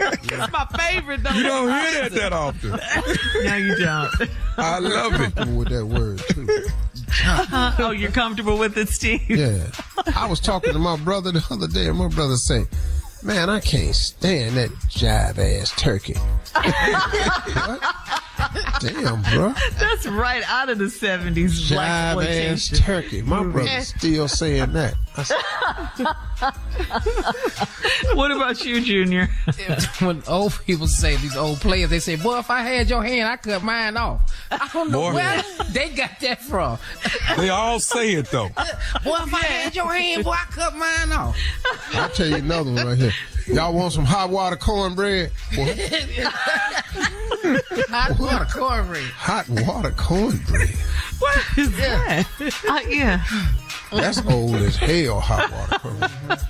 It's 0.00 0.52
my 0.52 0.66
favorite 0.78 1.22
though. 1.22 1.30
you 1.30 1.42
don't 1.42 1.68
hear 1.68 2.02
that 2.08 2.12
that 2.12 2.32
often. 2.32 2.70
No, 3.44 3.56
you 3.56 3.76
don't. 3.76 4.30
I 4.56 4.78
love 4.78 5.20
it. 5.20 5.48
With 5.48 5.68
that 5.70 5.84
word 5.86 6.18
too. 6.30 6.48
oh, 7.78 7.90
you're 7.90 8.10
comfortable 8.10 8.58
with 8.58 8.76
it, 8.76 8.88
Steve? 8.88 9.28
Yeah. 9.28 9.64
I 10.14 10.26
was 10.26 10.40
talking 10.40 10.72
to 10.72 10.78
my 10.78 10.96
brother 10.96 11.32
the 11.32 11.44
other 11.50 11.66
day, 11.68 11.86
and 11.88 11.98
my 11.98 12.08
brother 12.08 12.36
said, 12.36 12.66
Man, 13.22 13.50
I 13.50 13.58
can't 13.60 13.94
stand 13.94 14.56
that 14.56 14.70
jive 14.88 15.38
ass 15.38 15.72
turkey. 15.76 16.14
What? 18.38 18.80
Damn, 18.80 19.22
bro. 19.22 19.52
That's 19.78 20.06
right 20.06 20.42
out 20.48 20.68
of 20.68 20.78
the 20.78 20.84
70s 20.84 21.70
black 21.70 22.16
Jive 22.16 22.52
ass 22.52 22.78
turkey. 22.78 23.22
My 23.22 23.42
brother's 23.42 23.88
still 23.88 24.28
saying 24.28 24.72
that. 24.72 24.94
What 28.14 28.30
about 28.30 28.64
you, 28.64 28.80
Junior? 28.80 29.28
when 30.00 30.22
old 30.28 30.58
people 30.64 30.86
say 30.86 31.16
these 31.16 31.36
old 31.36 31.60
players, 31.60 31.90
they 31.90 31.98
say, 31.98 32.16
"Boy, 32.16 32.38
if 32.38 32.50
I 32.50 32.62
had 32.62 32.88
your 32.88 33.02
hand, 33.02 33.28
I 33.28 33.36
cut 33.36 33.62
mine 33.62 33.96
off." 33.96 34.32
I 34.50 34.68
don't 34.72 34.90
know 34.90 35.10
Boy. 35.10 35.14
where 35.14 35.42
they 35.70 35.90
got 35.90 36.18
that 36.20 36.42
from. 36.42 36.78
They 37.36 37.48
all 37.48 37.80
say 37.80 38.12
it 38.12 38.26
though. 38.26 38.48
Boy, 39.04 39.16
if 39.26 39.34
I 39.34 39.44
had 39.44 39.76
your 39.76 39.92
hand, 39.92 40.24
boy, 40.24 40.30
I 40.30 40.44
cut 40.50 40.76
mine 40.76 41.12
off. 41.12 41.36
I'll 41.94 42.08
tell 42.10 42.28
you 42.28 42.36
another 42.36 42.72
one 42.72 42.86
right 42.86 42.98
here. 42.98 43.12
Y'all 43.48 43.72
want 43.74 43.92
some 43.92 44.04
hot 44.04 44.30
water 44.30 44.56
cornbread? 44.56 45.30
Well, 45.56 45.66
Hot 47.90 48.18
water 48.18 48.46
cornbread. 48.52 49.04
hot 49.04 49.48
water 49.48 49.90
cornbread. 49.96 50.68
What 51.18 51.38
is 51.58 51.70
that? 51.76 52.26
Uh, 52.68 52.80
yeah. 52.88 53.22
That's 53.90 54.24
old 54.26 54.56
as 54.56 54.76
hell. 54.76 55.20
Hot 55.20 55.50
water 55.50 55.78
cornbread. 55.78 56.40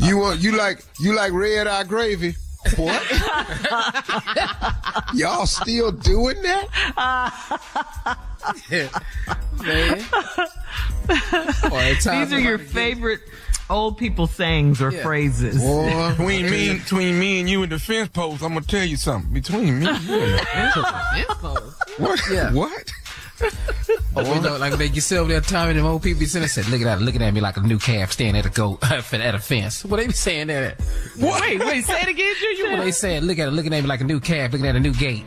you 0.00 0.16
want 0.18 0.40
you 0.40 0.56
like 0.56 0.82
you 1.00 1.14
like 1.14 1.32
red 1.32 1.66
eye 1.66 1.84
gravy? 1.84 2.34
What? 2.76 3.02
Y'all 5.14 5.46
still 5.46 5.90
doing 5.92 6.40
that? 6.42 6.68
Man. 9.62 10.04
Boy, 11.70 11.94
These 11.94 12.06
are 12.32 12.40
your 12.40 12.58
favorite 12.58 13.20
old 13.72 13.98
people 13.98 14.26
sayings 14.26 14.80
or 14.82 14.90
Yeah. 14.92 15.02
phrases. 15.02 15.58
Boy, 15.62 16.10
Between 16.10 16.50
me, 16.50 16.74
between 16.78 17.18
me 17.18 17.40
and 17.40 17.48
you 17.48 17.62
in 17.62 17.70
the 17.70 17.78
fence 17.78 18.08
post, 18.10 18.42
I'm 18.42 18.54
gonna 18.54 18.60
tell 18.66 18.84
you 18.84 18.96
something. 18.96 19.32
Between 19.32 19.80
me 19.80 19.86
and 19.88 20.04
you 20.04 20.14
and 20.14 20.32
the 20.34 20.44
fence 21.14 21.34
post. 21.40 21.78
What? 21.98 22.20
Yeah. 22.30 22.52
What? 22.52 22.92
Oh, 24.14 24.34
you 24.34 24.40
know, 24.42 24.58
like 24.58 24.74
they 24.74 24.90
get 24.90 25.02
sit 25.02 25.16
over 25.16 25.32
there, 25.32 25.40
Tommy, 25.40 25.72
them 25.72 25.86
old 25.86 26.02
people 26.02 26.20
be 26.20 26.26
sitting 26.26 26.42
there, 26.42 26.48
said, 26.48 26.68
looking 26.68 26.86
at 26.86 27.00
looking 27.00 27.22
at 27.22 27.32
me 27.32 27.40
like 27.40 27.56
a 27.56 27.60
new 27.60 27.78
calf 27.78 28.12
standing 28.12 28.36
at 28.38 28.44
a 28.44 28.50
goat 28.50 28.78
at 28.84 29.34
a 29.34 29.38
fence. 29.38 29.84
What 29.86 29.96
they 29.96 30.06
be 30.06 30.12
saying 30.12 30.48
that? 30.48 30.78
At? 30.78 30.80
Wait, 31.18 31.58
wait, 31.58 31.82
say 31.84 32.02
it 32.02 32.08
again, 32.08 32.34
Junior. 32.38 32.76
What 32.76 32.84
they 32.84 32.90
saying? 32.90 33.22
Look 33.22 33.38
at 33.38 33.48
it, 33.48 33.52
looking 33.52 33.72
at 33.72 33.82
me 33.82 33.88
like 33.88 34.02
a 34.02 34.04
new 34.04 34.20
calf, 34.20 34.52
looking 34.52 34.66
at 34.66 34.76
a 34.76 34.80
new 34.80 34.92
gate. 34.92 35.24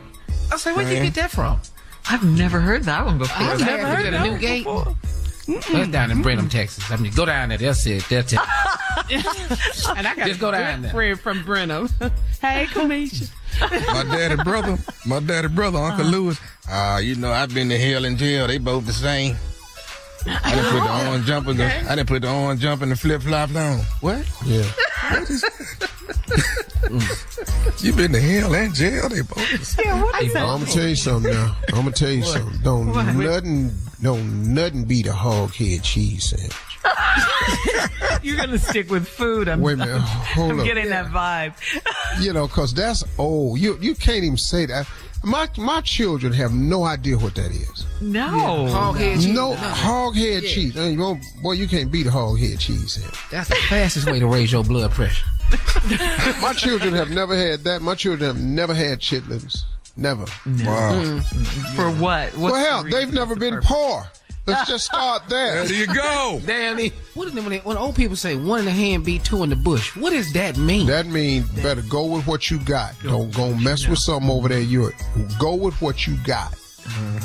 I 0.52 0.56
say, 0.56 0.72
where'd 0.72 0.88
you 0.88 1.02
get 1.02 1.14
that 1.14 1.32
from? 1.32 1.60
I've 2.08 2.22
never 2.24 2.60
heard 2.60 2.84
that 2.84 3.04
one 3.04 3.18
before. 3.18 3.36
I've 3.44 3.58
never 3.60 3.86
heard 3.88 4.06
of 4.06 4.14
a 4.14 4.30
new 4.30 4.38
gate. 4.38 4.64
That's 5.46 5.88
down 5.88 6.10
in 6.10 6.22
Brenham, 6.22 6.48
Texas. 6.48 6.90
I 6.90 6.96
mean, 6.96 7.12
go 7.12 7.24
down 7.24 7.50
there. 7.50 7.58
They'll 7.58 7.74
see 7.74 7.94
it. 7.94 8.04
They'll 8.08 8.22
tell. 8.22 8.44
you. 9.08 9.20
And 9.96 10.06
I 10.06 10.14
got 10.16 10.26
Just 10.26 10.40
go 10.40 10.50
down 10.50 10.76
good 10.76 10.84
there. 10.86 10.90
friend 10.92 11.20
from 11.20 11.44
Brenham. 11.44 11.88
hey, 12.40 12.66
Kamisha. 12.66 13.30
My 13.60 14.02
daddy 14.04 14.42
brother, 14.42 14.76
my 15.06 15.20
daddy 15.20 15.48
brother, 15.48 15.78
Uncle 15.78 16.04
Lewis. 16.04 16.38
Ah, 16.68 16.98
you 16.98 17.14
know, 17.14 17.32
I've 17.32 17.54
been 17.54 17.68
to 17.70 17.78
hell 17.78 18.04
and 18.04 18.18
jail. 18.18 18.46
They 18.46 18.58
both 18.58 18.84
the 18.84 18.92
same. 18.92 19.36
I 20.26 20.54
didn't 20.54 20.70
put 20.72 20.82
the 20.84 21.08
orange 21.08 21.26
jumper. 21.26 21.52
The, 21.54 21.64
I 21.90 21.94
didn't 21.94 22.08
put 22.08 22.22
the 22.22 22.30
orange 22.30 22.60
jumper 22.60 22.82
and 22.82 22.92
the 22.92 22.96
flip 22.96 23.22
flop 23.22 23.54
on. 23.54 23.78
What? 24.00 24.28
Yeah. 24.44 24.64
You 27.80 27.92
been 27.92 28.12
to 28.12 28.20
hell 28.20 28.54
and 28.54 28.74
jail? 28.74 29.08
They 29.08 29.20
both. 29.22 29.36
The 29.58 29.64
same. 29.64 29.86
Yeah, 29.86 30.02
what 30.02 30.22
is 30.22 30.34
I'm 30.36 30.42
gonna 30.60 30.66
tell 30.66 30.88
you 30.88 30.96
something 30.96 31.32
now. 31.32 31.56
I'm 31.68 31.74
gonna 31.76 31.90
tell 31.92 32.10
you 32.10 32.22
something. 32.24 32.60
Don't 32.62 32.86
do 32.92 32.92
nothing, 33.24 33.70
don't 34.02 34.52
nothing 34.54 34.84
beat 34.84 35.06
a 35.06 35.12
hog 35.12 35.52
head 35.54 35.82
cheese 35.82 36.30
sandwich. 36.30 36.52
You're 38.22 38.36
going 38.36 38.50
to 38.50 38.58
stick 38.58 38.90
with 38.90 39.06
food. 39.08 39.48
I'm, 39.48 39.60
Wait 39.60 39.74
a 39.74 39.76
minute, 39.76 40.00
hold 40.00 40.52
I'm 40.52 40.60
up. 40.60 40.66
getting 40.66 40.88
that 40.90 41.06
vibe. 41.06 41.54
You 42.22 42.32
know, 42.32 42.48
cause 42.48 42.72
that's 42.72 43.04
old. 43.18 43.58
You 43.58 43.76
you 43.78 43.94
can't 43.94 44.24
even 44.24 44.38
say 44.38 44.64
that. 44.66 44.88
My 45.22 45.50
my 45.58 45.82
children 45.82 46.32
have 46.32 46.54
no 46.54 46.84
idea 46.84 47.18
what 47.18 47.34
that 47.34 47.50
is. 47.50 47.84
No. 48.00 48.66
Hog 48.68 48.96
head 48.96 49.16
cheese. 49.16 49.26
No 49.26 49.52
hog 49.54 50.14
head 50.14 50.42
cheese. 50.44 50.74
Uh, 50.78 50.84
you 50.84 50.98
won't- 50.98 51.22
boy, 51.42 51.52
you 51.52 51.68
can't 51.68 51.92
beat 51.92 52.06
a 52.06 52.10
hog 52.10 52.38
head 52.38 52.58
cheese 52.58 52.94
sandwich. 52.94 53.18
That's 53.30 53.48
the 53.50 53.56
fastest 53.68 54.06
way 54.10 54.18
to 54.18 54.26
raise 54.26 54.50
your 54.50 54.64
blood 54.64 54.92
pressure. 54.92 55.26
My 56.40 56.54
children 56.56 56.94
have 56.94 57.10
never 57.10 57.36
had 57.36 57.60
that. 57.64 57.82
My 57.82 57.94
children 57.94 58.34
have 58.34 58.42
never 58.42 58.72
had 58.74 59.00
chitlins. 59.00 59.64
Never. 59.96 60.24
Wow. 60.64 61.20
For 61.74 61.90
what? 61.90 62.36
What's 62.36 62.52
well, 62.52 62.54
hell, 62.56 62.82
the 62.84 62.90
they've 62.90 62.98
reason? 63.08 63.14
never 63.14 63.34
been 63.36 63.60
poor. 63.62 64.04
Let's 64.46 64.68
just 64.68 64.84
start 64.84 65.22
there. 65.28 65.64
There 65.64 65.72
you 65.74 65.86
go. 65.86 66.40
Damn 66.46 66.78
it. 66.78 66.92
What 67.14 67.28
is 67.28 67.34
it 67.34 67.40
when, 67.40 67.50
they, 67.50 67.58
when 67.58 67.76
old 67.76 67.96
people 67.96 68.14
say 68.14 68.36
one 68.36 68.60
in 68.60 68.64
the 68.66 68.70
hand 68.70 69.04
beat 69.04 69.24
two 69.24 69.42
in 69.42 69.50
the 69.50 69.56
bush? 69.56 69.96
What 69.96 70.10
does 70.10 70.32
that 70.34 70.56
mean? 70.56 70.86
That 70.86 71.06
means 71.06 71.48
better 71.62 71.82
go 71.82 72.04
with 72.06 72.26
what 72.26 72.50
you 72.50 72.58
got. 72.60 72.94
Don't 73.02 73.34
go 73.34 73.54
mess 73.54 73.88
with 73.88 73.98
something 73.98 74.30
over 74.30 74.48
there. 74.48 74.60
You 74.60 74.92
go 75.40 75.54
with 75.54 75.80
what 75.80 76.06
you 76.06 76.16
got. 76.24 76.54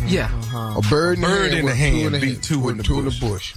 yeah. 0.05 0.31
A 0.77 0.81
bird 0.89 1.17
in 1.17 1.21
the 1.21 1.27
Bird 1.27 1.51
hand, 1.51 1.53
in 1.53 1.59
the 1.59 1.63
with 1.65 1.75
hand 1.75 2.13
two 2.13 2.19
beat 2.21 2.33
hand, 2.33 2.43
two 2.43 2.69
in 2.69 2.77
the 2.77 2.83
two 2.83 2.99
in 2.99 3.05
bush. 3.19 3.53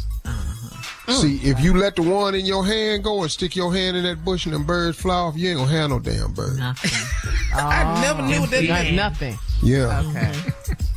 The. 1.06 1.12
See, 1.14 1.36
if 1.42 1.60
you 1.60 1.76
let 1.76 1.96
the 1.96 2.02
one 2.02 2.34
in 2.34 2.44
your 2.46 2.64
hand 2.64 3.04
go 3.04 3.22
and 3.22 3.30
stick 3.30 3.54
your 3.56 3.72
hand 3.74 3.96
in 3.96 4.04
that 4.04 4.24
bush 4.24 4.46
and 4.46 4.54
them 4.54 4.64
birds 4.64 4.98
fly 4.98 5.14
off, 5.14 5.36
you 5.36 5.50
ain't 5.50 5.58
gonna 5.58 5.70
have 5.70 5.90
no 5.90 5.98
damn 5.98 6.32
bird. 6.32 6.58
Nothing. 6.58 6.90
I 7.54 8.00
never 8.00 8.22
knew 8.22 8.40
what 8.40 8.50
that 8.50 8.66
That's 8.66 8.84
meant. 8.84 8.96
nothing. 8.96 9.38
Yeah. 9.62 10.00
Okay. 10.06 10.32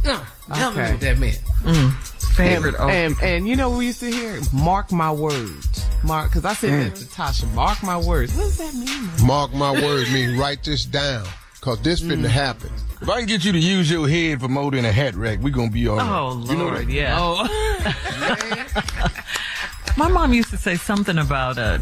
No, 0.06 0.22
never 0.50 0.80
Okay. 0.80 0.86
knew 0.86 0.92
what 0.92 1.00
that 1.02 1.18
meant. 1.20 1.42
Mm. 1.64 1.92
Favorite 2.36 2.80
old 2.80 2.92
And, 2.92 3.16
and 3.24 3.48
you 3.48 3.56
know 3.56 3.70
what 3.70 3.80
we 3.80 3.88
used 3.88 4.00
to 4.02 4.12
hear? 4.12 4.40
Mark 4.54 4.92
my 4.92 5.12
words. 5.12 5.86
Mark, 6.04 6.30
because 6.30 6.46
I 6.46 6.54
said 6.54 6.70
mm. 6.72 6.84
that 6.86 6.96
to 6.98 7.06
Tasha. 7.06 7.52
Mark 7.54 7.82
my 7.84 7.98
words. 7.98 8.36
What 8.36 8.44
does 8.44 8.58
that 8.58 8.74
mean? 8.76 9.10
Mark 9.28 9.54
my 9.54 9.72
words, 9.72 10.12
mean 10.14 10.38
write 10.38 10.64
this 10.64 10.86
down. 10.86 11.26
Cause 11.62 11.82
this 11.82 12.02
finna 12.02 12.28
happen. 12.28 12.70
If 13.02 13.10
I 13.10 13.18
can 13.20 13.28
get 13.28 13.44
you 13.44 13.52
to 13.52 13.60
use 13.60 13.90
your 13.92 14.08
head 14.08 14.40
for 14.40 14.48
more 14.48 14.72
than 14.72 14.86
a 14.86 14.92
hat 14.92 15.16
rack, 15.16 15.40
we 15.42 15.52
gonna 15.52 15.72
be 15.72 15.88
all 15.88 15.96
oh, 15.96 15.98
right. 15.98 16.10
Oh, 16.10 16.28
Lord, 16.30 16.50
You 16.50 16.56
know 16.56 16.72
that? 16.78 16.90
yeah. 16.90 17.18
Oh, 17.20 19.12
My 19.98 20.08
mom 20.08 20.34
used 20.34 20.50
to 20.52 20.58
say 20.58 20.76
something 20.76 21.18
about 21.18 21.58
uh, 21.58 21.80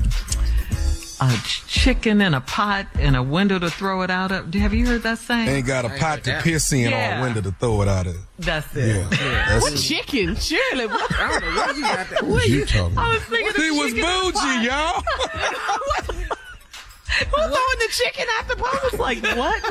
a 1.21 1.37
chicken 1.67 2.21
in 2.21 2.33
a 2.33 2.39
pot 2.41 2.87
and 2.97 3.15
a 3.15 3.21
window 3.21 3.59
to 3.59 3.69
throw 3.69 4.03
it 4.03 4.09
out 4.09 4.31
of. 4.31 4.53
Have 4.53 4.73
you 4.73 4.85
heard 4.87 5.03
that 5.03 5.17
saying? 5.17 5.49
Ain't 5.49 5.67
got 5.67 5.83
a 5.85 5.89
pot 5.89 6.23
to 6.23 6.39
piss 6.41 6.71
in 6.71 6.91
Yeah. 6.91 7.17
or 7.17 7.19
a 7.19 7.21
window 7.23 7.41
to 7.41 7.51
throw 7.51 7.81
it 7.81 7.87
out 7.89 8.07
of. 8.07 8.15
That's 8.39 8.73
it. 8.75 8.87
Yeah, 9.11 9.45
that's 9.49 9.61
What 9.63 9.73
it. 9.73 9.77
chicken? 9.77 10.35
Shirley, 10.37 10.87
what? 10.87 11.11
I 11.19 11.39
don't 11.39 11.55
know 11.55 11.61
what 11.61 11.75
you 11.75 11.81
got 11.81 12.09
there. 12.09 12.23
What 12.29 12.47
You 12.47 12.65
talking 12.65 12.97
I 12.97 13.13
was 13.13 13.23
thinking 13.23 13.61
He 13.61 13.71
was 13.71 13.93
chicken 13.93 13.97
in 13.99 14.05
a 14.05 14.31
bougie, 14.31 14.65
y'all. 14.65 15.03
Who's 17.17 17.27
throwing 17.31 17.79
the 17.79 17.87
chicken 17.91 18.25
out 18.39 18.47
the 18.47 18.55
pot? 18.55 18.79
I 18.81 18.89
was 18.91 18.99
like, 18.99 19.21
what, 19.23 19.61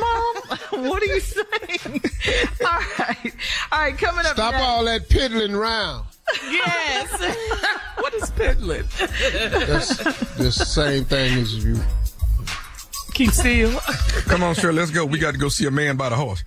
mom? 0.73 0.85
what 0.89 1.03
are 1.03 1.07
you 1.07 1.21
saying? 1.21 2.03
all 2.67 2.81
right. 2.99 3.35
All 3.73 3.79
right, 3.81 3.97
coming 3.99 4.25
up 4.27 4.35
Stop 4.35 4.53
next. 4.53 4.65
all 4.65 4.85
that 4.85 5.09
piddling 5.09 5.55
round. 5.57 6.05
Yes. 6.51 7.37
what 7.99 8.15
is 8.15 8.31
piddling? 8.31 8.85
That's 8.99 9.97
the 10.37 10.51
same 10.51 11.05
thing 11.05 11.39
as 11.39 11.65
you. 11.65 11.79
Keep 13.15 13.31
still. 13.31 13.79
Come 14.27 14.43
on, 14.43 14.55
Shirley, 14.55 14.79
let's 14.79 14.91
go. 14.91 15.05
We 15.05 15.19
got 15.19 15.33
to 15.33 15.39
go 15.39 15.49
see 15.49 15.67
a 15.67 15.71
man 15.71 15.97
by 15.97 16.09
the 16.09 16.17
horse. 16.17 16.43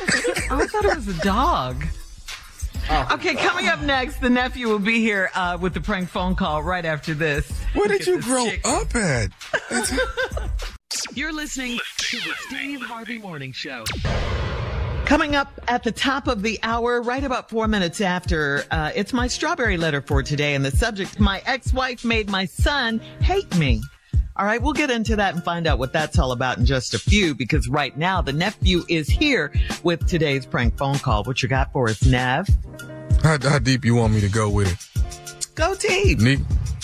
Oh, 0.00 0.58
I 0.58 0.66
thought 0.66 0.84
it 0.84 0.96
was 0.96 1.08
a 1.08 1.18
dog. 1.22 1.84
Okay, 3.12 3.34
coming 3.34 3.68
up 3.68 3.80
next, 3.80 4.20
the 4.20 4.28
nephew 4.28 4.68
will 4.68 4.78
be 4.78 5.00
here 5.00 5.30
uh, 5.34 5.56
with 5.60 5.72
the 5.72 5.80
prank 5.80 6.08
phone 6.08 6.34
call 6.34 6.62
right 6.62 6.84
after 6.84 7.14
this. 7.14 7.50
Where 7.74 7.88
did 7.88 8.06
you 8.06 8.20
grow 8.20 8.44
chick- 8.44 8.66
up 8.66 8.94
at? 8.94 9.30
You're 11.14 11.32
listening 11.32 11.78
to 11.98 12.16
the 12.18 12.34
Steve 12.48 12.82
Harvey 12.82 13.18
Morning 13.18 13.52
Show. 13.52 13.84
Coming 15.12 15.36
up 15.36 15.60
at 15.68 15.82
the 15.82 15.92
top 15.92 16.26
of 16.26 16.40
the 16.40 16.58
hour, 16.62 17.02
right 17.02 17.22
about 17.22 17.50
four 17.50 17.68
minutes 17.68 18.00
after, 18.00 18.64
uh, 18.70 18.92
it's 18.94 19.12
my 19.12 19.26
strawberry 19.26 19.76
letter 19.76 20.00
for 20.00 20.22
today, 20.22 20.54
and 20.54 20.64
the 20.64 20.70
subject: 20.70 21.20
my 21.20 21.42
ex-wife 21.44 22.02
made 22.02 22.30
my 22.30 22.46
son 22.46 22.98
hate 23.20 23.54
me. 23.58 23.82
All 24.36 24.46
right, 24.46 24.62
we'll 24.62 24.72
get 24.72 24.90
into 24.90 25.14
that 25.16 25.34
and 25.34 25.44
find 25.44 25.66
out 25.66 25.78
what 25.78 25.92
that's 25.92 26.18
all 26.18 26.32
about 26.32 26.56
in 26.56 26.64
just 26.64 26.94
a 26.94 26.98
few. 26.98 27.34
Because 27.34 27.68
right 27.68 27.94
now, 27.94 28.22
the 28.22 28.32
nephew 28.32 28.84
is 28.88 29.06
here 29.06 29.52
with 29.82 30.06
today's 30.06 30.46
prank 30.46 30.78
phone 30.78 30.98
call. 30.98 31.24
What 31.24 31.42
you 31.42 31.48
got 31.50 31.74
for 31.74 31.90
us, 31.90 32.02
Nav? 32.06 32.48
How, 33.22 33.36
how 33.38 33.58
deep 33.58 33.84
you 33.84 33.94
want 33.94 34.14
me 34.14 34.22
to 34.22 34.30
go 34.30 34.48
with 34.48 34.72
it? 34.72 35.54
Go 35.54 35.74
deep. 35.74 36.20
Knee, 36.20 36.38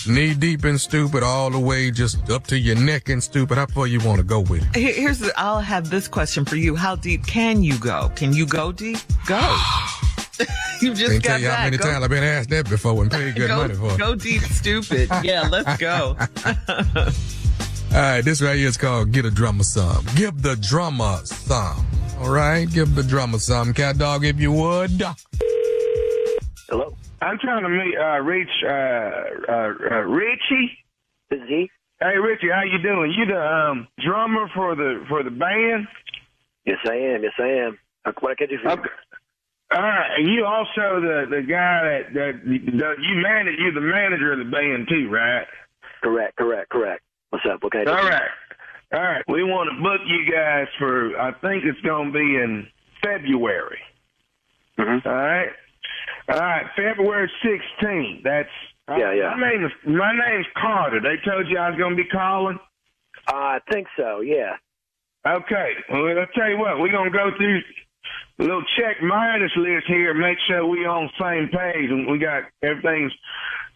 knee 0.07 0.34
deep 0.34 0.64
and 0.64 0.80
stupid, 0.80 1.22
all 1.22 1.51
the 1.51 1.59
way 1.59 1.90
just 1.90 2.30
up 2.30 2.46
to 2.49 2.59
your 2.59 2.76
neck 2.76 3.09
and 3.09 3.22
stupid. 3.22 3.59
How 3.59 3.66
far 3.66 3.86
you 3.86 4.01
want 4.01 4.18
to 4.18 4.24
go 4.24 4.40
with 4.40 4.62
it? 4.76 4.94
Here's 4.94 5.18
the, 5.18 5.32
I'll 5.36 5.61
have 5.61 5.90
this 5.90 6.07
question 6.09 6.44
for 6.44 6.57
you. 6.57 6.76
How 6.76 6.96
deep 6.96 7.26
can 7.26 7.62
you 7.62 7.78
go? 7.78 8.11
Can 8.14 8.32
you 8.32 8.46
go 8.46 8.70
deep? 8.72 8.99
Go. 9.26 9.38
you 10.80 10.94
just 10.94 11.11
Can't 11.11 11.22
got 11.24 11.28
tell 11.30 11.40
you 11.40 11.46
that. 11.49 11.59
how 11.59 11.64
many 11.64 11.76
Go- 11.78 11.84
times 11.90 12.05
I've 12.05 12.11
been 12.11 12.22
asked 12.22 12.51
that 12.51 12.68
before 12.70 13.03
and 13.03 13.11
paid 13.11 13.34
good 13.34 13.49
go, 13.49 13.57
money 13.57 13.74
for 13.74 13.92
it. 13.92 13.99
go 13.99 14.14
deep, 14.14 14.42
stupid. 14.42 15.09
Yeah, 15.24 15.49
let's 15.49 15.76
go. 15.78 16.16
All 17.90 17.94
right, 17.94 18.20
this 18.20 18.40
right 18.42 18.57
here 18.57 18.68
is 18.68 18.76
called 18.76 19.11
Get 19.12 19.24
a 19.24 19.30
Drummer 19.30 19.64
Some. 19.64 20.05
Give 20.14 20.40
the 20.42 20.57
drummer 20.57 21.20
some. 21.24 21.86
All 22.20 22.30
right, 22.30 22.70
give 22.70 22.94
the 22.94 23.03
drummer 23.03 23.38
some. 23.38 23.72
Cat 23.72 23.96
dog, 23.99 24.24
if 24.24 24.38
you 24.38 24.53
would. 24.53 25.03
Hello. 26.68 26.94
I'm 27.20 27.38
trying 27.38 27.62
to 27.62 27.68
meet 27.68 27.96
uh, 27.98 28.18
reach 28.20 28.48
uh, 28.64 28.68
uh, 28.68 29.72
uh, 29.90 29.94
Richie. 30.06 30.78
Is 31.30 31.40
he. 31.48 31.70
Hey 32.00 32.16
Richie, 32.16 32.48
how 32.54 32.62
you 32.62 32.80
doing? 32.80 33.12
You 33.16 33.26
the 33.26 33.40
um, 33.40 33.88
drummer 34.04 34.48
for 34.54 34.76
the 34.76 35.04
for 35.08 35.22
the 35.22 35.30
band? 35.30 35.88
Yes, 36.64 36.78
I 36.88 36.94
am. 36.94 37.22
Yes, 37.22 37.32
I 37.38 37.48
am. 37.66 37.78
Uh, 38.04 38.12
What 38.20 38.38
can 38.38 38.46
I 38.48 38.50
do 38.50 38.58
for 38.62 38.68
you? 38.68 38.74
Okay. 38.74 38.88
All 39.70 39.82
right, 39.82 40.10
and 40.18 40.28
you 40.28 40.46
also 40.46 41.00
the 41.00 41.26
the 41.28 41.42
guy 41.42 41.82
that 41.84 42.14
that 42.14 42.32
that 42.78 42.94
you 43.02 43.16
manage. 43.20 43.58
You're 43.58 43.74
the 43.74 43.80
manager 43.80 44.32
of 44.32 44.38
the 44.38 44.44
band 44.44 44.88
too, 44.88 45.10
right? 45.10 45.46
Correct, 46.02 46.36
correct, 46.36 46.70
correct. 46.70 47.02
What's 47.30 47.44
up? 47.44 47.62
Okay. 47.64 47.84
can? 47.84 47.88
All 47.88 48.08
right, 48.08 48.30
all 48.94 49.02
right. 49.02 49.24
We 49.28 49.42
want 49.42 49.68
to 49.74 49.82
book 49.82 50.00
you 50.06 50.30
guys 50.32 50.68
for. 50.78 51.18
I 51.20 51.32
think 51.32 51.64
it's 51.64 51.80
going 51.80 52.12
to 52.12 52.18
be 52.18 52.36
in 52.36 52.68
February. 53.02 53.80
Mm-hmm. 54.78 55.06
All 55.06 55.14
right, 55.14 55.50
all 56.28 56.38
right. 56.38 56.66
February 56.76 57.30
16th. 57.44 58.22
That's 58.22 58.48
Yeah, 58.88 59.12
yeah. 59.12 59.34
My 59.36 59.50
name 59.50 59.64
is 59.64 59.72
my 59.86 60.12
name's 60.12 60.46
Carter. 60.56 61.00
They 61.00 61.16
told 61.28 61.48
you 61.48 61.58
I 61.58 61.70
was 61.70 61.78
going 61.78 61.96
to 61.96 62.02
be 62.02 62.08
calling. 62.08 62.58
Uh, 63.26 63.36
I 63.36 63.58
think 63.70 63.86
so. 63.96 64.20
Yeah. 64.20 64.56
Okay. 65.26 65.72
Well, 65.90 66.18
I'll 66.18 66.26
tell 66.34 66.48
you 66.48 66.58
what. 66.58 66.78
We're 66.78 66.92
gonna 66.92 67.10
go 67.10 67.30
through 67.36 67.60
a 68.38 68.42
little 68.42 68.62
check 68.78 69.02
minus 69.02 69.50
list 69.56 69.86
here, 69.86 70.14
make 70.14 70.38
sure 70.46 70.64
we 70.64 70.86
on 70.86 71.10
the 71.10 71.24
same 71.24 71.48
page, 71.48 71.90
and 71.90 72.06
we 72.10 72.18
got 72.18 72.44
everything's 72.62 73.12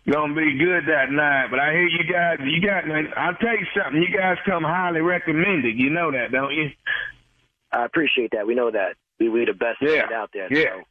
gonna 0.08 0.34
be 0.34 0.56
good 0.56 0.84
that 0.86 1.10
night. 1.10 1.48
But 1.50 1.58
I 1.60 1.72
hear 1.72 1.88
you 1.88 2.04
guys. 2.10 2.38
You 2.44 2.60
got. 2.62 2.84
I'll 3.18 3.34
tell 3.34 3.58
you 3.58 3.66
something. 3.76 4.00
You 4.00 4.16
guys 4.16 4.38
come 4.46 4.62
highly 4.62 5.00
recommended. 5.00 5.78
You 5.78 5.90
know 5.90 6.10
that, 6.12 6.32
don't 6.32 6.54
you? 6.54 6.70
I 7.72 7.84
appreciate 7.84 8.30
that. 8.32 8.46
We 8.46 8.54
know 8.54 8.70
that. 8.70 8.94
We 9.18 9.28
we 9.28 9.44
the 9.44 9.52
best 9.52 9.78
Yeah. 9.82 10.06
out 10.14 10.30
there. 10.32 10.48
Yeah. 10.50 10.76
So 10.76 10.82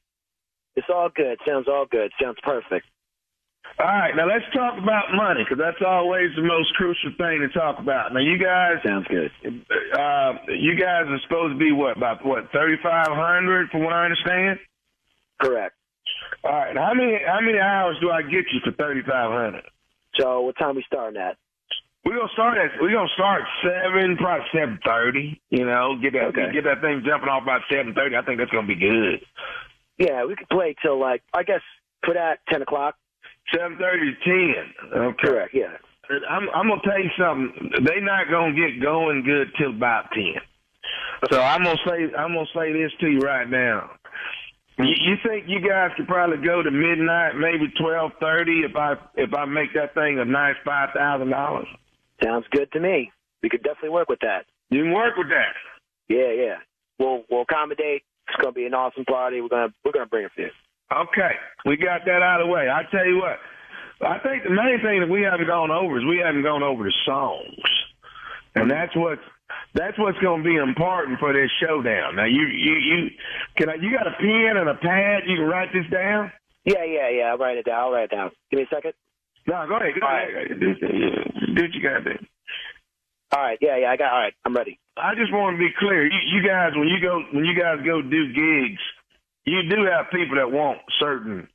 it's 0.75 0.87
all 0.89 1.09
good. 1.13 1.37
Sounds 1.47 1.67
all 1.67 1.85
good. 1.89 2.11
Sounds 2.21 2.37
perfect. 2.43 2.85
All 3.79 3.85
right. 3.85 4.15
Now 4.15 4.27
let's 4.27 4.45
talk 4.53 4.77
about 4.77 5.13
money, 5.13 5.43
because 5.43 5.57
that's 5.57 5.81
always 5.85 6.29
the 6.35 6.41
most 6.41 6.73
crucial 6.75 7.11
thing 7.17 7.39
to 7.39 7.49
talk 7.57 7.79
about. 7.79 8.13
Now 8.13 8.19
you 8.19 8.37
guys. 8.37 8.77
Sounds 8.85 9.07
good. 9.07 9.31
Uh, 9.45 10.33
you 10.49 10.75
guys 10.75 11.05
are 11.07 11.19
supposed 11.23 11.53
to 11.53 11.59
be 11.59 11.71
what 11.71 11.95
about 11.97 12.25
what 12.25 12.51
thirty 12.51 12.75
five 12.83 13.07
hundred, 13.09 13.69
from 13.69 13.83
what 13.83 13.93
I 13.93 14.05
understand. 14.05 14.59
Correct. 15.41 15.75
All 16.43 16.51
right. 16.51 16.75
How 16.75 16.93
many 16.93 17.17
how 17.25 17.39
many 17.41 17.59
hours 17.59 17.97
do 18.01 18.11
I 18.11 18.21
get 18.23 18.45
you 18.51 18.59
for 18.63 18.71
thirty 18.71 19.01
five 19.01 19.31
hundred? 19.31 19.63
So 20.19 20.41
what 20.41 20.57
time 20.57 20.75
we 20.75 20.83
starting 20.85 21.21
at? 21.21 21.37
We're 22.03 22.17
gonna 22.17 22.33
start 22.33 22.57
at 22.57 22.81
we're 22.81 22.91
gonna 22.91 23.07
start 23.13 23.43
seven, 23.63 24.17
probably 24.17 24.45
seven 24.51 24.79
thirty. 24.85 25.39
You 25.49 25.65
know, 25.65 25.95
get 26.01 26.13
that 26.13 26.33
Okay. 26.35 26.51
get 26.51 26.65
that 26.65 26.81
thing 26.81 27.03
jumping 27.05 27.29
off 27.29 27.43
about 27.43 27.61
seven 27.71 27.93
thirty. 27.93 28.17
I 28.17 28.21
think 28.23 28.39
that's 28.39 28.51
gonna 28.51 28.67
be 28.67 28.75
good. 28.75 29.21
Yeah, 29.97 30.25
we 30.25 30.35
could 30.35 30.49
play 30.49 30.75
till 30.81 30.99
like 30.99 31.23
I 31.33 31.43
guess 31.43 31.61
for 32.03 32.13
that 32.13 32.39
ten 32.49 32.61
o'clock. 32.61 32.95
Seven 33.53 33.77
thirty 33.77 34.13
to 34.13 34.19
ten. 34.23 34.99
Okay. 35.01 35.27
Correct. 35.27 35.53
Yeah. 35.53 35.77
I'm 36.29 36.49
I'm 36.53 36.67
gonna 36.67 36.81
tell 36.83 36.99
you 36.99 37.09
something. 37.17 37.71
They 37.85 38.01
not 38.01 38.29
gonna 38.29 38.53
get 38.53 38.81
going 38.81 39.23
good 39.23 39.47
till 39.57 39.71
about 39.71 40.11
ten. 40.13 40.41
So 41.31 41.41
I'm 41.41 41.63
gonna 41.63 41.77
say 41.87 42.13
I'm 42.17 42.33
gonna 42.33 42.45
say 42.55 42.73
this 42.73 42.91
to 42.99 43.07
you 43.07 43.19
right 43.19 43.49
now. 43.49 43.91
You, 44.77 44.85
you 44.85 45.15
think 45.25 45.45
you 45.47 45.59
guys 45.61 45.91
could 45.95 46.07
probably 46.07 46.37
go 46.45 46.63
to 46.63 46.71
midnight, 46.71 47.35
maybe 47.35 47.71
twelve 47.79 48.11
thirty, 48.19 48.61
if 48.61 48.75
I 48.75 48.95
if 49.15 49.33
I 49.33 49.45
make 49.45 49.73
that 49.75 49.93
thing 49.93 50.19
a 50.19 50.25
nice 50.25 50.55
five 50.65 50.89
thousand 50.95 51.29
dollars? 51.29 51.67
Sounds 52.23 52.45
good 52.51 52.71
to 52.73 52.79
me. 52.79 53.11
We 53.43 53.49
could 53.49 53.63
definitely 53.63 53.89
work 53.89 54.09
with 54.09 54.19
that. 54.21 54.45
You 54.69 54.83
can 54.83 54.93
work 54.93 55.17
with 55.17 55.29
that. 55.29 55.53
Yeah, 56.07 56.31
yeah. 56.31 56.55
We'll 56.99 57.23
we'll 57.29 57.41
accommodate. 57.41 58.03
It's 58.31 58.39
gonna 58.41 58.53
be 58.53 58.65
an 58.65 58.73
awesome 58.73 59.03
party. 59.03 59.41
We're 59.41 59.49
gonna 59.49 59.73
we're 59.83 59.91
gonna 59.91 60.07
bring 60.07 60.25
it 60.25 60.31
for 60.33 60.41
you. 60.41 60.51
Okay, 60.91 61.35
we 61.65 61.75
got 61.75 62.05
that 62.05 62.21
out 62.23 62.39
of 62.39 62.47
the 62.47 62.51
way. 62.51 62.67
I 62.71 62.83
tell 62.89 63.05
you 63.05 63.19
what, 63.19 63.39
I 64.07 64.19
think 64.19 64.43
the 64.43 64.55
main 64.55 64.79
thing 64.79 64.99
that 65.01 65.09
we 65.11 65.21
haven't 65.21 65.47
gone 65.47 65.71
over 65.71 65.99
is 65.99 66.05
we 66.05 66.23
haven't 66.23 66.43
gone 66.43 66.63
over 66.63 66.83
the 66.83 66.93
songs, 67.05 67.59
and 68.55 68.71
that's 68.71 68.95
what 68.95 69.19
that's 69.73 69.97
what's 69.99 70.17
going 70.19 70.43
to 70.43 70.47
be 70.47 70.55
important 70.55 71.19
for 71.19 71.33
this 71.33 71.51
showdown. 71.59 72.15
Now, 72.15 72.25
you 72.25 72.47
you 72.47 72.75
you 72.75 72.97
can 73.57 73.69
I, 73.69 73.75
you 73.75 73.91
got 73.91 74.07
a 74.07 74.15
pen 74.19 74.55
and 74.55 74.69
a 74.69 74.75
pad? 74.75 75.23
You 75.27 75.37
can 75.37 75.45
write 75.45 75.69
this 75.73 75.87
down. 75.91 76.31
Yeah, 76.63 76.83
yeah, 76.83 77.09
yeah. 77.09 77.23
I'll 77.31 77.37
write 77.37 77.57
it 77.57 77.65
down. 77.65 77.79
I'll 77.79 77.91
write 77.91 78.11
it 78.11 78.15
down. 78.15 78.31
Give 78.49 78.59
me 78.59 78.63
a 78.63 78.75
second. 78.75 78.93
No, 79.47 79.65
go 79.67 79.75
ahead. 79.77 79.93
Go 79.99 80.07
ahead. 80.07 80.59
Do, 80.59 80.75
do 81.55 81.61
what 81.61 81.73
you 81.73 81.81
got 81.81 82.03
to 82.03 82.13
do. 82.13 82.25
All 83.31 83.41
right. 83.41 83.57
Yeah, 83.61 83.77
yeah. 83.77 83.91
I 83.91 83.97
got. 83.97 84.11
All 84.11 84.19
right. 84.19 84.33
I'm 84.45 84.55
ready. 84.55 84.79
I 85.01 85.15
just 85.15 85.33
want 85.33 85.55
to 85.55 85.59
be 85.59 85.73
clear. 85.79 86.05
You, 86.05 86.19
you 86.33 86.47
guys, 86.47 86.71
when 86.75 86.87
you 86.87 87.01
go 87.01 87.23
when 87.33 87.45
you 87.45 87.59
guys 87.59 87.79
go 87.85 88.01
do 88.01 88.27
gigs, 88.33 88.81
you 89.45 89.63
do 89.69 89.83
have 89.85 90.11
people 90.11 90.37
that 90.37 90.51
want 90.51 90.79
certain 90.99 91.47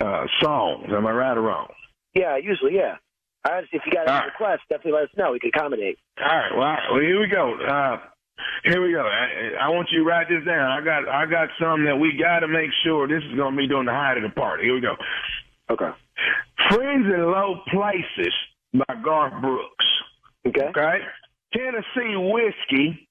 uh 0.00 0.26
songs. 0.40 0.86
Am 0.88 1.06
I 1.06 1.10
right 1.12 1.36
or 1.36 1.42
wrong? 1.42 1.68
Yeah, 2.14 2.36
usually, 2.36 2.74
yeah. 2.76 2.96
Right, 3.46 3.64
if 3.72 3.82
you 3.84 3.92
got 3.92 4.06
any 4.06 4.12
right. 4.12 4.26
requests, 4.26 4.62
definitely 4.68 4.92
let 4.92 5.04
us 5.04 5.16
know. 5.16 5.32
We 5.32 5.40
can 5.40 5.50
accommodate. 5.52 5.98
All 6.20 6.28
right. 6.28 6.52
Well, 6.56 6.76
well 6.92 7.00
here 7.00 7.20
we 7.20 7.26
go. 7.26 7.58
Uh, 7.58 7.96
here 8.64 8.80
we 8.80 8.92
go. 8.92 9.02
I, 9.02 9.66
I 9.66 9.68
want 9.70 9.88
you 9.90 9.98
to 9.98 10.04
write 10.04 10.28
this 10.28 10.44
down. 10.46 10.70
I 10.70 10.84
got 10.84 11.08
I 11.08 11.26
got 11.26 11.48
some 11.60 11.84
that 11.86 11.96
we 11.96 12.16
got 12.16 12.40
to 12.40 12.48
make 12.48 12.70
sure 12.84 13.08
this 13.08 13.22
is 13.24 13.36
going 13.36 13.54
to 13.54 13.58
be 13.58 13.66
during 13.66 13.86
the 13.86 13.92
height 13.92 14.16
of 14.16 14.22
the 14.22 14.30
party. 14.30 14.64
Here 14.64 14.74
we 14.74 14.80
go. 14.80 14.94
Okay. 15.70 15.90
Friends 16.70 17.06
in 17.06 17.22
Low 17.22 17.62
Places 17.68 18.32
by 18.74 18.94
Garth 19.02 19.40
Brooks. 19.42 19.86
Okay. 20.46 20.66
Okay. 20.66 20.98
Tennessee 21.52 22.16
Whiskey. 22.16 23.08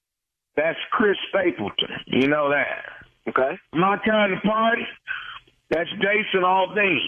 That's 0.56 0.78
Chris 0.90 1.16
Stapleton. 1.30 1.88
You 2.06 2.28
know 2.28 2.50
that. 2.50 2.84
Okay. 3.28 3.58
My 3.72 3.96
kind 4.04 4.32
of 4.34 4.42
party. 4.42 4.82
That's 5.70 5.88
Jason 5.92 6.42
Aldean. 6.44 6.98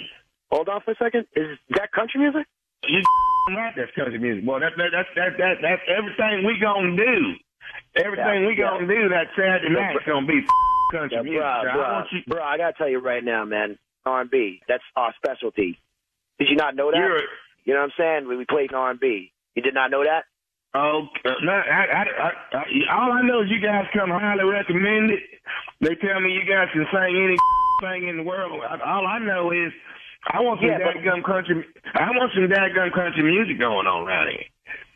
Hold 0.50 0.68
on 0.68 0.80
for 0.82 0.92
a 0.92 0.96
second. 0.96 1.26
Is 1.36 1.58
that 1.70 1.92
country 1.92 2.20
music? 2.20 2.46
You 2.88 3.02
right, 3.56 3.74
that's 3.76 3.90
country 3.94 4.18
music. 4.18 4.46
Boy, 4.46 4.60
that, 4.60 4.72
that, 4.76 4.90
that's 4.92 5.08
that, 5.16 5.36
that, 5.38 5.54
that's 5.60 5.82
everything 5.88 6.46
we 6.46 6.58
gonna 6.60 6.96
do. 6.96 7.34
Everything 7.96 8.42
Yeah, 8.42 8.46
we 8.48 8.56
yeah. 8.58 8.70
gonna 8.70 8.86
do 8.86 9.08
that 9.10 9.26
Saturday 9.36 9.74
Yeah, 9.74 9.92
night's 9.92 10.04
bro. 10.04 10.14
gonna 10.20 10.26
be 10.26 10.40
country 10.92 11.16
Yeah, 11.16 11.22
music. 11.22 11.40
bro, 11.40 11.72
So 11.74 11.80
I 11.80 12.00
bro, 12.00 12.04
you, 12.12 12.20
bro, 12.28 12.42
I 12.42 12.56
gotta 12.56 12.72
tell 12.78 12.88
you 12.88 12.98
right 13.00 13.24
now, 13.24 13.44
man. 13.44 13.78
R&B. 14.06 14.60
That's 14.68 14.82
our 14.96 15.14
specialty. 15.16 15.78
Did 16.38 16.48
you 16.50 16.56
not 16.56 16.76
know 16.76 16.90
that? 16.90 16.96
You're- 16.98 17.22
you 17.64 17.72
know 17.72 17.80
what 17.80 17.86
I'm 17.86 17.92
saying? 17.96 18.28
We, 18.28 18.36
we 18.36 18.44
played 18.44 18.70
in 18.72 18.76
R&B. 18.76 19.32
You 19.54 19.62
did 19.62 19.72
not 19.72 19.90
know 19.90 20.04
that? 20.04 20.24
Oh, 20.76 21.06
no, 21.44 21.52
I, 21.52 21.84
I, 21.86 22.02
I, 22.02 22.30
I, 22.58 22.64
all 22.98 23.12
I 23.12 23.22
know 23.22 23.42
is 23.42 23.48
you 23.50 23.60
guys 23.60 23.84
come 23.94 24.10
highly 24.10 24.42
recommended. 24.44 25.20
They 25.80 25.94
tell 25.94 26.20
me 26.20 26.32
you 26.32 26.42
guys 26.50 26.66
can 26.72 26.84
sing 26.92 27.14
any 27.14 27.36
thing 27.80 28.08
in 28.08 28.16
the 28.18 28.22
world. 28.24 28.60
All 28.84 29.06
I 29.06 29.18
know 29.20 29.52
is 29.52 29.72
I 30.32 30.40
want 30.40 30.60
some 30.60 30.68
Yeah, 30.70 30.78
but- 30.82 30.96
dadgum 30.98 31.22
country. 31.24 31.64
I 31.94 32.10
want 32.10 32.32
some 32.34 32.44
dadgum 32.50 32.92
country 32.92 33.22
music 33.22 33.58
going 33.60 33.86
on 33.86 34.08
around 34.08 34.28
here. 34.30 34.46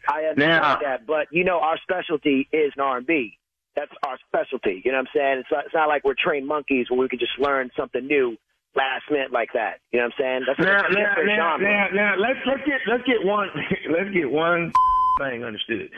I 0.08 0.24
understand 0.24 0.62
Now- 0.62 0.78
that, 0.82 1.06
but 1.06 1.26
you 1.30 1.44
know 1.44 1.60
our 1.60 1.78
specialty 1.82 2.48
is 2.52 2.72
an 2.76 2.82
R&B. 2.82 3.38
That's 3.76 3.92
our 4.04 4.18
specialty. 4.26 4.82
You 4.84 4.90
know 4.90 4.98
what 4.98 5.06
I'm 5.14 5.14
saying? 5.14 5.38
It's 5.38 5.48
not, 5.52 5.64
it's 5.66 5.74
not 5.74 5.86
like 5.88 6.02
we're 6.02 6.18
trained 6.18 6.48
monkeys 6.48 6.90
where 6.90 6.98
we 6.98 7.08
could 7.08 7.20
just 7.20 7.38
learn 7.38 7.70
something 7.76 8.04
new 8.04 8.36
last 8.74 9.04
minute 9.10 9.30
like 9.30 9.50
that. 9.54 9.78
You 9.92 10.00
know 10.00 10.06
what 10.06 10.26
I'm 10.26 10.42
saying? 10.42 10.42
That's 10.48 10.58
Now, 10.58 10.82
now, 10.90 11.14
now, 11.22 11.56
now, 11.58 11.86
now, 11.94 12.14
let's 12.18 12.40
let's 12.46 12.64
get 12.66 12.80
let's 12.88 13.04
get 13.04 13.22
one 13.24 13.48
let's 13.92 14.10
get 14.10 14.28
one 14.32 14.72
thing 15.18 15.44
understood. 15.44 15.90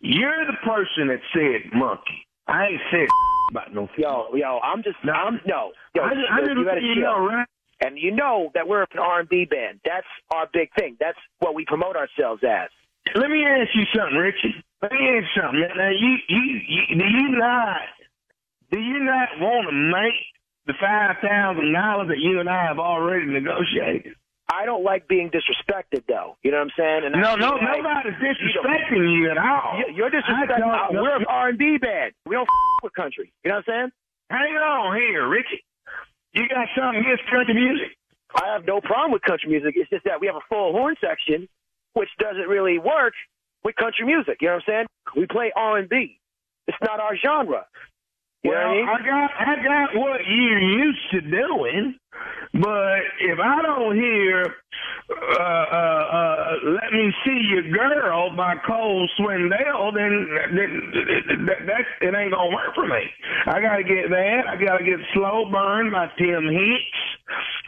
You're 0.00 0.46
the 0.46 0.56
person 0.64 1.08
that 1.08 1.20
said 1.34 1.72
monkey. 1.74 2.26
I 2.46 2.66
ain't 2.66 2.80
said 2.90 3.08
about 3.50 3.74
no. 3.74 3.88
Yo, 3.98 4.34
yo, 4.34 4.60
I'm 4.62 4.82
just, 4.82 4.96
no. 5.04 5.12
I'm 5.12 5.40
no, 5.46 5.72
yo, 5.94 6.02
I 6.02 6.14
just- 6.14 6.30
I 6.32 6.40
just 6.40 6.56
you 6.56 6.64
gotta 6.64 6.80
you 6.80 6.96
know, 7.00 7.26
right? 7.26 7.46
And 7.80 7.96
you 7.96 8.10
know 8.10 8.50
that 8.54 8.66
we're 8.66 8.82
an 8.82 8.98
R&B 8.98 9.44
band. 9.44 9.78
That's 9.84 10.06
our 10.32 10.48
big 10.52 10.68
thing. 10.76 10.96
That's 10.98 11.18
what 11.38 11.54
we 11.54 11.64
promote 11.64 11.94
ourselves 11.94 12.42
as. 12.42 12.70
Let 13.14 13.30
me 13.30 13.44
ask 13.46 13.68
you 13.74 13.84
something, 13.94 14.18
Richie. 14.18 14.54
Let 14.82 14.90
me 14.90 14.98
ask 14.98 15.26
you 15.36 15.42
something. 15.42 15.60
Now, 15.60 15.74
now 15.84 15.90
you, 15.90 16.16
you, 16.28 16.60
you, 16.66 16.96
do 16.98 17.04
you 17.04 17.38
not, 17.38 17.80
do 18.72 18.80
you 18.80 18.98
not 19.04 19.28
want 19.38 19.68
to 19.68 19.72
make 19.72 20.18
the 20.66 20.74
five 20.80 21.16
thousand 21.22 21.72
dollars 21.72 22.08
that 22.08 22.18
you 22.18 22.40
and 22.40 22.48
I 22.48 22.64
have 22.66 22.80
already 22.80 23.26
negotiated? 23.26 24.14
I 24.50 24.64
don't 24.64 24.82
like 24.82 25.06
being 25.08 25.30
disrespected, 25.30 26.04
though. 26.08 26.36
You 26.42 26.50
know 26.50 26.58
what 26.58 26.72
I'm 26.72 26.76
saying? 26.76 27.00
And 27.04 27.20
No, 27.20 27.32
I, 27.32 27.36
no, 27.36 27.54
you 27.56 27.60
know, 27.62 27.76
nobody's 27.82 28.14
disrespecting 28.16 29.12
you 29.12 29.30
at 29.30 29.36
all. 29.38 29.78
You- 29.78 29.94
You're 29.94 30.10
disrespecting. 30.10 30.92
We're 30.92 31.16
an 31.16 31.24
R&B 31.28 31.78
band. 31.78 32.12
We 32.26 32.34
don't 32.34 32.42
f- 32.48 32.82
with 32.82 32.94
country. 32.94 33.32
You 33.44 33.50
know 33.50 33.56
what 33.56 33.68
I'm 33.68 33.90
saying? 33.90 33.92
Hang 34.30 34.56
on 34.56 34.96
here, 34.96 35.28
Richie. 35.28 35.64
You 36.32 36.48
got 36.48 36.68
something 36.76 37.00
against 37.00 37.24
country 37.30 37.54
music? 37.54 37.96
I 38.34 38.52
have 38.52 38.64
no 38.66 38.80
problem 38.80 39.12
with 39.12 39.22
country 39.22 39.48
music. 39.50 39.74
It's 39.76 39.88
just 39.90 40.04
that 40.04 40.20
we 40.20 40.26
have 40.26 40.36
a 40.36 40.44
full 40.48 40.72
horn 40.72 40.96
section, 41.00 41.48
which 41.94 42.08
doesn't 42.18 42.46
really 42.48 42.78
work 42.78 43.14
with 43.64 43.74
country 43.76 44.04
music. 44.06 44.38
You 44.40 44.48
know 44.48 44.54
what 44.54 44.64
I'm 44.68 44.86
saying? 44.86 44.86
We 45.16 45.26
play 45.26 45.52
R&B. 45.56 46.20
It's 46.66 46.76
not 46.82 47.00
our 47.00 47.16
genre. 47.16 47.64
You 48.42 48.50
well, 48.50 48.60
know 48.60 48.68
what 48.68 48.70
I 48.70 48.76
mean? 48.76 48.88
I 48.88 49.06
got 49.06 49.30
I 49.40 49.62
got 49.64 49.96
what 49.98 50.20
you're 50.28 50.60
used 50.60 51.10
to 51.12 51.20
doing, 51.22 51.96
but 52.54 53.00
if 53.20 53.38
I 53.38 53.62
don't 53.62 53.94
hear 53.94 54.54
uh, 55.10 55.42
uh, 55.42 56.04
uh, 56.12 56.54
"Let 56.64 56.92
Me 56.92 57.12
See 57.24 57.40
Your 57.50 57.70
Girl" 57.70 58.34
by 58.36 58.56
Cole 58.66 59.08
Swindell, 59.18 59.94
then, 59.94 60.28
then 60.54 61.46
that, 61.46 61.66
that 61.66 61.84
it 62.00 62.14
ain't 62.14 62.32
gonna 62.32 62.54
work 62.54 62.74
for 62.74 62.86
me. 62.86 63.04
I 63.46 63.60
gotta 63.60 63.84
get 63.84 64.10
that. 64.10 64.42
I 64.48 64.56
gotta 64.56 64.84
get 64.84 64.98
"Slow 65.14 65.50
Burn" 65.50 65.90
by 65.90 66.10
Tim 66.18 66.44
Hicks. 66.44 67.18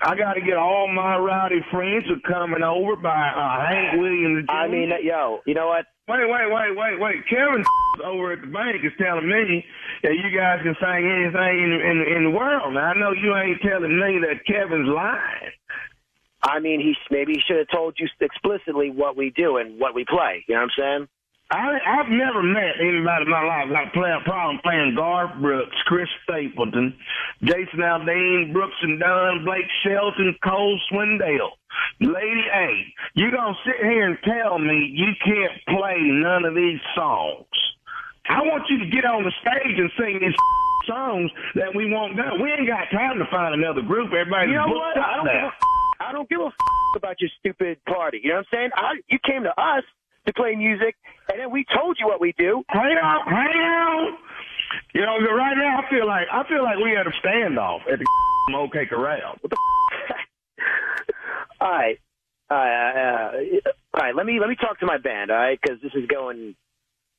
I 0.02 0.16
gotta 0.16 0.40
get 0.40 0.56
all 0.56 0.88
my 0.88 1.16
rowdy 1.16 1.60
friends 1.70 2.04
are 2.10 2.20
coming 2.26 2.62
over 2.62 2.96
by 2.96 3.28
uh, 3.36 3.66
Hank 3.66 4.00
Williams. 4.00 4.46
I 4.48 4.66
mean, 4.68 4.90
yo, 5.02 5.40
you 5.46 5.54
know 5.54 5.68
what? 5.68 5.86
Wait, 6.10 6.26
wait, 6.26 6.50
wait, 6.50 6.76
wait, 6.76 6.98
wait. 6.98 7.28
Kevin 7.28 7.62
over 8.04 8.32
at 8.32 8.40
the 8.40 8.48
bank 8.48 8.82
is 8.82 8.90
telling 8.98 9.28
me 9.28 9.64
that 10.02 10.14
you 10.18 10.26
guys 10.34 10.58
can 10.62 10.74
sing 10.80 11.06
anything 11.06 11.56
in, 11.62 11.70
in, 11.70 11.98
in 12.16 12.22
the 12.24 12.34
world. 12.34 12.74
Now, 12.74 12.90
I 12.90 12.98
know 12.98 13.12
you 13.12 13.36
ain't 13.36 13.62
telling 13.62 13.94
me 13.94 14.18
that 14.26 14.39
Kevin's 14.46 14.88
lying. 14.88 15.52
I 16.42 16.58
mean, 16.58 16.80
he 16.80 16.96
maybe 17.10 17.34
he 17.34 17.40
should 17.46 17.58
have 17.58 17.68
told 17.68 17.96
you 17.98 18.08
explicitly 18.20 18.90
what 18.90 19.16
we 19.16 19.30
do 19.30 19.58
and 19.58 19.78
what 19.78 19.94
we 19.94 20.04
play. 20.04 20.44
You 20.48 20.54
know 20.54 20.62
what 20.62 20.70
I'm 20.78 20.82
saying? 21.00 21.08
I, 21.52 21.78
I've 21.84 22.08
never 22.08 22.42
met 22.44 22.78
anybody 22.78 23.24
in 23.24 23.30
my 23.30 23.42
life 23.42 23.66
like 23.72 23.92
playing 23.92 24.20
problem 24.24 24.60
playing 24.62 24.94
Garth 24.94 25.32
Brooks, 25.40 25.76
Chris 25.86 26.08
Stapleton, 26.22 26.94
Jason 27.42 27.80
Aldean, 27.80 28.52
Brooks 28.52 28.76
and 28.82 29.00
Dunn, 29.00 29.44
Blake 29.44 29.66
Shelton, 29.82 30.36
Cole 30.44 30.78
Swindell, 30.90 31.50
Lady 32.00 32.44
A. 32.54 32.94
You 33.14 33.32
gonna 33.32 33.56
sit 33.66 33.82
here 33.82 34.06
and 34.06 34.18
tell 34.22 34.60
me 34.60 34.92
you 34.94 35.12
can't 35.24 35.52
play 35.76 35.96
none 36.00 36.44
of 36.44 36.54
these 36.54 36.80
songs? 36.94 37.46
I 38.30 38.40
want 38.46 38.62
you 38.70 38.78
to 38.78 38.86
get 38.86 39.04
on 39.04 39.24
the 39.26 39.32
stage 39.42 39.74
and 39.76 39.90
sing 39.98 40.18
these 40.22 40.34
songs 40.86 41.30
that 41.58 41.74
we 41.74 41.90
want 41.90 42.16
done. 42.16 42.40
We 42.40 42.50
ain't 42.52 42.66
got 42.70 42.86
time 42.94 43.18
to 43.18 43.26
find 43.30 43.54
another 43.54 43.82
group. 43.82 44.12
Everybody's 44.14 44.50
You 44.54 44.62
know 44.62 44.70
booked 44.70 44.78
what? 44.78 44.96
up 44.98 45.06
I 45.06 45.16
don't 45.18 45.26
now. 45.26 45.32
give 45.34 45.50
a 45.50 45.52
I 46.06 46.12
don't 46.12 46.28
give 46.30 46.40
a 46.40 46.46
f- 46.46 46.66
about 46.96 47.20
your 47.20 47.30
stupid 47.38 47.78
party. 47.84 48.20
You 48.22 48.30
know 48.30 48.36
what 48.42 48.46
I'm 48.52 48.56
saying? 48.56 48.70
I, 48.74 48.90
you 49.10 49.18
came 49.26 49.42
to 49.44 49.52
us 49.60 49.84
to 50.26 50.32
play 50.32 50.54
music, 50.54 50.94
and 51.30 51.40
then 51.40 51.50
we 51.50 51.64
told 51.74 51.96
you 51.98 52.06
what 52.06 52.20
we 52.20 52.32
do. 52.38 52.62
Hang 52.68 52.96
on, 52.96 53.26
hang 53.26 53.60
on. 53.60 54.16
You 54.94 55.02
know, 55.02 55.18
right 55.34 55.56
now 55.56 55.82
I 55.82 55.90
feel 55.90 56.06
like 56.06 56.26
I 56.32 56.46
feel 56.48 56.62
like 56.62 56.76
we 56.78 56.92
had 56.96 57.06
a 57.06 57.14
standoff 57.20 57.80
at 57.92 57.98
the 57.98 58.06
OK 58.56 58.86
Corral. 58.86 59.36
What 59.40 59.50
the 59.50 59.56
All 61.60 61.70
right, 61.70 61.98
all 62.50 62.56
right, 62.56 62.92
uh, 62.96 63.32
all 63.94 64.00
right. 64.00 64.14
Let 64.14 64.26
me 64.26 64.38
let 64.40 64.48
me 64.48 64.56
talk 64.56 64.78
to 64.80 64.86
my 64.86 64.98
band, 64.98 65.30
all 65.30 65.36
right? 65.36 65.58
Because 65.60 65.80
this 65.82 65.92
is 65.94 66.06
going 66.06 66.54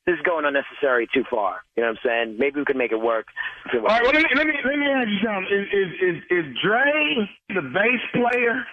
this 0.06 0.16
is 0.16 0.22
going 0.24 0.45
unnecessary 0.45 1.08
too 1.14 1.24
far. 1.30 1.62
You 1.76 1.84
know 1.84 1.89
what 1.89 1.99
I'm 2.04 2.28
saying? 2.28 2.38
Maybe 2.39 2.60
we 2.60 2.66
could 2.66 2.78
make 2.78 2.91
it 2.91 2.99
work. 2.99 3.28
All 3.74 3.82
right, 3.82 4.02
well, 4.02 4.14
let 4.14 4.24
me 4.24 4.30
let 4.36 4.47
me 4.47 4.54
let 4.66 4.78
me 4.78 4.86
ask 4.88 5.08
you 5.08 5.20
something. 5.24 5.45
Is 5.52 5.68
is 5.72 5.91
is, 6.02 6.45
is 6.45 6.45
Dre 6.64 7.30
the 7.49 7.62
bass 7.62 8.02
player? 8.14 8.64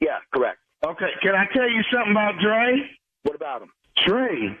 Yeah, 0.00 0.18
correct. 0.34 0.58
Okay, 0.84 1.10
can 1.22 1.34
I 1.34 1.46
tell 1.54 1.68
you 1.68 1.82
something 1.92 2.12
about 2.12 2.34
Dre? 2.42 2.90
What 3.22 3.36
about 3.36 3.62
him? 3.62 3.70
Dre 4.04 4.58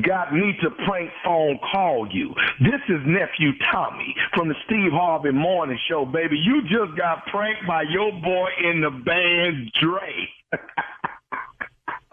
got 0.00 0.32
me 0.32 0.54
to 0.62 0.70
prank 0.86 1.10
phone 1.24 1.58
call 1.70 2.08
you. 2.10 2.34
This 2.60 2.80
is 2.88 3.00
nephew 3.06 3.52
Tommy 3.70 4.14
from 4.34 4.48
the 4.48 4.54
Steve 4.64 4.92
Harvey 4.92 5.32
Morning 5.32 5.78
Show, 5.88 6.04
baby. 6.06 6.36
You 6.38 6.62
just 6.62 6.96
got 6.96 7.26
pranked 7.26 7.66
by 7.66 7.82
your 7.82 8.12
boy 8.12 8.48
in 8.64 8.80
the 8.80 8.90
band, 8.90 9.72
Dre. 9.80 10.28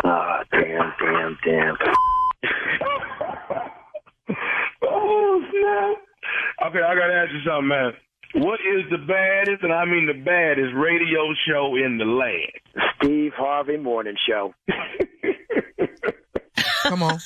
Ah, 0.01 0.43
damn, 0.49 0.93
damn, 0.97 1.37
damn. 1.43 1.75
Oh 4.83 5.41
snap! 5.51 5.97
Okay, 6.67 6.81
I 6.81 6.95
gotta 6.95 7.13
ask 7.13 7.31
you 7.31 7.41
something, 7.45 7.67
man. 7.67 7.93
What 8.35 8.59
is 8.59 8.83
the 8.91 8.99
baddest, 8.99 9.63
and 9.63 9.73
I 9.73 9.85
mean 9.85 10.05
the 10.05 10.13
baddest, 10.13 10.75
radio 10.75 11.33
show 11.47 11.75
in 11.75 11.97
the 11.97 12.05
land? 12.05 12.51
Steve 12.97 13.33
Harvey 13.35 13.77
Morning 13.77 14.15
Show. 14.27 14.53
Come 16.83 17.03
on. 17.03 17.19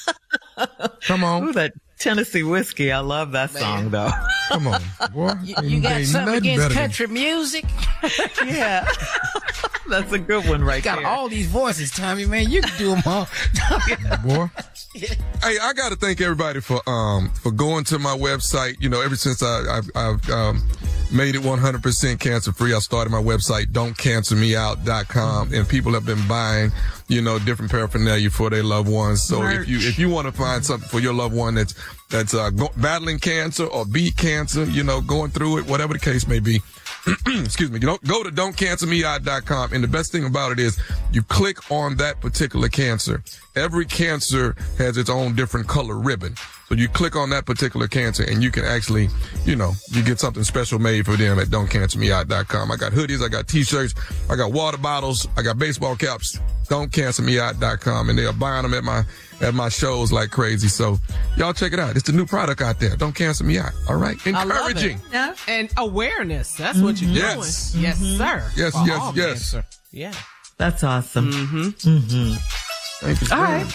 Come 1.02 1.24
on. 1.24 1.44
Ooh, 1.44 1.54
that 1.54 1.74
Tennessee 2.04 2.44
whiskey. 2.44 2.92
I 2.92 3.00
love 3.00 3.32
that 3.32 3.52
song, 3.52 3.90
though. 3.90 4.12
Come 4.50 4.68
on, 4.68 4.82
boy. 5.14 5.34
You, 5.42 5.56
you 5.64 5.82
got 5.82 6.04
something 6.04 6.36
against 6.36 6.64
better 6.64 6.74
than- 6.74 6.84
country 6.84 7.08
music? 7.08 7.64
yeah. 8.46 8.86
That's 9.90 10.12
a 10.12 10.20
good 10.20 10.48
one 10.48 10.64
right 10.64 10.84
got 10.84 11.00
there. 11.00 11.08
all 11.08 11.30
these 11.30 11.48
voices, 11.48 11.92
Tommy, 11.92 12.26
man. 12.26 12.50
You 12.50 12.62
can 12.62 12.78
do 12.78 12.90
them 12.90 13.04
all. 13.06 13.28
boy. 14.24 14.50
Hey, 14.94 15.58
I 15.62 15.74
got 15.74 15.90
to 15.90 15.96
thank 15.96 16.20
everybody 16.22 16.62
for 16.62 16.82
um 16.90 17.30
for 17.42 17.52
going 17.52 17.84
to 17.86 18.00
my 18.00 18.16
website. 18.18 18.82
You 18.82 18.90
know, 18.90 19.02
ever 19.02 19.16
since 19.16 19.42
I, 19.44 19.78
I've, 19.78 19.90
I've 19.96 20.30
um, 20.30 20.62
made 21.12 21.36
it 21.36 21.42
100% 21.42 22.20
cancer 22.20 22.52
free, 22.54 22.74
I 22.74 22.80
started 22.80 23.12
my 23.12 23.22
website 23.22 23.68
don'tcancermeout.com, 23.68 25.54
and 25.54 25.68
people 25.68 25.94
have 25.94 26.06
been 26.06 26.26
buying 26.28 26.72
you 27.08 27.22
know 27.22 27.40
different 27.40 27.72
paraphernalia 27.72 28.30
for 28.30 28.50
their 28.50 28.64
loved 28.64 28.90
ones. 28.90 29.24
So 29.24 29.44
if 29.44 29.68
you 29.68 29.78
if 29.78 30.00
you 30.00 30.10
want 30.10 30.28
to 30.28 30.32
find 30.34 30.66
something 30.66 30.88
for 30.88 31.00
your 31.00 31.14
loved 31.14 31.36
one 31.36 31.56
that's 31.56 31.76
that's 32.10 32.34
uh, 32.34 32.50
go, 32.50 32.70
battling 32.78 33.20
cancer 33.20 33.66
or 33.66 33.86
beat 33.86 34.16
cancer, 34.16 34.66
you 34.66 34.84
know, 34.84 35.02
going 35.02 35.32
through 35.32 35.60
it, 35.60 35.68
whatever 35.68 35.94
the 35.94 36.00
case 36.00 36.28
may 36.28 36.40
be. 36.40 36.62
excuse 37.28 37.70
me, 37.70 37.80
go, 37.80 37.98
go 38.06 38.24
to 38.24 38.30
don'tcancermeout.com. 38.30 39.74
And 39.74 39.84
the 39.84 39.88
best 39.88 40.12
thing 40.12 40.26
about 40.26 40.52
it 40.52 40.60
is 40.60 40.80
you 41.12 41.22
click 41.24 41.72
on 41.72 41.98
that 41.98 42.22
particular 42.22 42.70
cancer. 42.70 43.24
Every 43.56 43.86
cancer 43.86 44.56
has 44.78 44.98
its 44.98 45.10
own 45.10 45.36
different 45.36 45.68
color 45.68 45.98
ribbon. 46.00 46.36
So 46.70 46.76
you 46.76 46.88
click 46.88 47.16
on 47.16 47.30
that 47.32 47.46
particular 47.46 47.88
cancer 47.88 48.24
and 48.24 48.42
you 48.42 48.50
can 48.50 48.64
actually, 48.64 49.10
you 49.46 49.56
know, 49.56 49.74
you 49.92 50.02
get 50.02 50.20
something 50.20 50.44
special 50.44 50.80
made 50.80 51.06
for 51.06 51.18
them 51.18 51.40
at 51.40 51.48
don'tcancermeout.com. 51.48 52.72
I 52.72 52.76
got 52.78 52.94
hoodies, 52.94 53.24
I 53.24 53.28
got 53.28 53.48
t-shirts, 53.48 53.94
I 54.30 54.36
got 54.36 54.54
water 54.54 54.78
bottles, 54.78 55.28
I 55.38 55.42
got 55.42 55.60
baseball 55.60 55.96
caps, 55.96 56.40
don'tcancermeout.com. 56.70 58.10
And 58.10 58.18
they're 58.18 58.34
buying 58.34 58.64
them 58.64 58.74
at 58.74 58.84
my, 58.84 59.04
at 59.44 59.54
my 59.54 59.70
shows 59.70 60.12
like 60.12 60.30
crazy. 60.32 60.68
So 60.68 60.98
y'all 61.38 61.54
check 61.54 61.74
it 61.74 61.80
out. 61.80 61.96
It's 61.96 62.06
the 62.06 62.14
new 62.14 62.26
product 62.26 62.62
out 62.62 62.80
there. 62.80 62.96
Don't 62.96 63.14
cancel 63.14 63.46
me 63.46 63.58
out. 63.58 63.72
All 63.90 63.96
right. 63.98 64.18
I 64.26 64.32
love 64.32 64.50
it. 64.50 64.52
Encouraging. 64.56 65.00
Yeah. 65.12 65.36
And 65.48 65.70
awareness. 65.78 66.56
That's 66.56 66.80
what 66.80 67.02
you're 67.02 67.12
Yes. 67.12 67.72
doing. 67.74 67.84
Yes, 67.84 67.98
sir. 68.00 68.52
Yes, 68.56 68.74
For 68.74 68.88
yes, 68.88 69.12
yes. 69.16 69.26
cancer. 69.54 69.66
Yeah. 69.92 70.14
That's 70.58 70.84
awesome. 70.84 71.32
Mm-hmm. 71.32 71.62
Mm-hmm. 71.70 73.06
Thank 73.06 73.22
you. 73.22 73.28
All 73.36 73.44
right. 73.44 73.66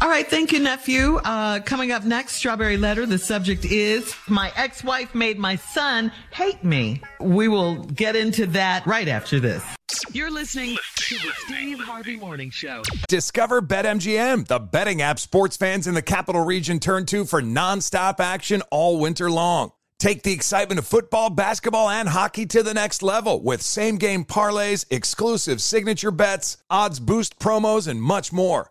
All 0.00 0.08
right. 0.08 0.26
Thank 0.28 0.52
you, 0.52 0.60
nephew. 0.60 1.16
Uh, 1.16 1.60
coming 1.60 1.92
up 1.92 2.04
next, 2.04 2.34
Strawberry 2.34 2.76
Letter. 2.76 3.06
The 3.06 3.18
subject 3.18 3.64
is 3.64 4.14
My 4.28 4.52
ex 4.56 4.84
wife 4.84 5.14
made 5.14 5.38
my 5.38 5.56
son 5.56 6.12
hate 6.30 6.62
me. 6.62 7.00
We 7.20 7.48
will 7.48 7.84
get 7.84 8.14
into 8.14 8.46
that 8.48 8.86
right 8.86 9.08
after 9.08 9.40
this. 9.40 9.64
You're 10.12 10.30
listening 10.30 10.76
to 10.96 11.14
the 11.14 11.32
Steve 11.46 11.78
Harvey 11.80 12.16
Morning 12.16 12.50
Show. 12.50 12.82
Discover 13.08 13.62
BetMGM, 13.62 14.46
the 14.46 14.58
betting 14.58 15.00
app 15.00 15.18
sports 15.18 15.56
fans 15.56 15.86
in 15.86 15.94
the 15.94 16.02
capital 16.02 16.44
region 16.44 16.78
turn 16.80 17.06
to 17.06 17.24
for 17.24 17.40
nonstop 17.40 18.20
action 18.20 18.62
all 18.70 18.98
winter 18.98 19.30
long. 19.30 19.72
Take 19.98 20.24
the 20.24 20.32
excitement 20.32 20.78
of 20.78 20.86
football, 20.86 21.30
basketball, 21.30 21.88
and 21.88 22.08
hockey 22.08 22.44
to 22.46 22.62
the 22.62 22.74
next 22.74 23.02
level 23.02 23.42
with 23.42 23.62
same 23.62 23.96
game 23.96 24.26
parlays, 24.26 24.84
exclusive 24.90 25.62
signature 25.62 26.10
bets, 26.10 26.58
odds 26.68 27.00
boost 27.00 27.38
promos, 27.38 27.88
and 27.88 28.02
much 28.02 28.30
more. 28.30 28.70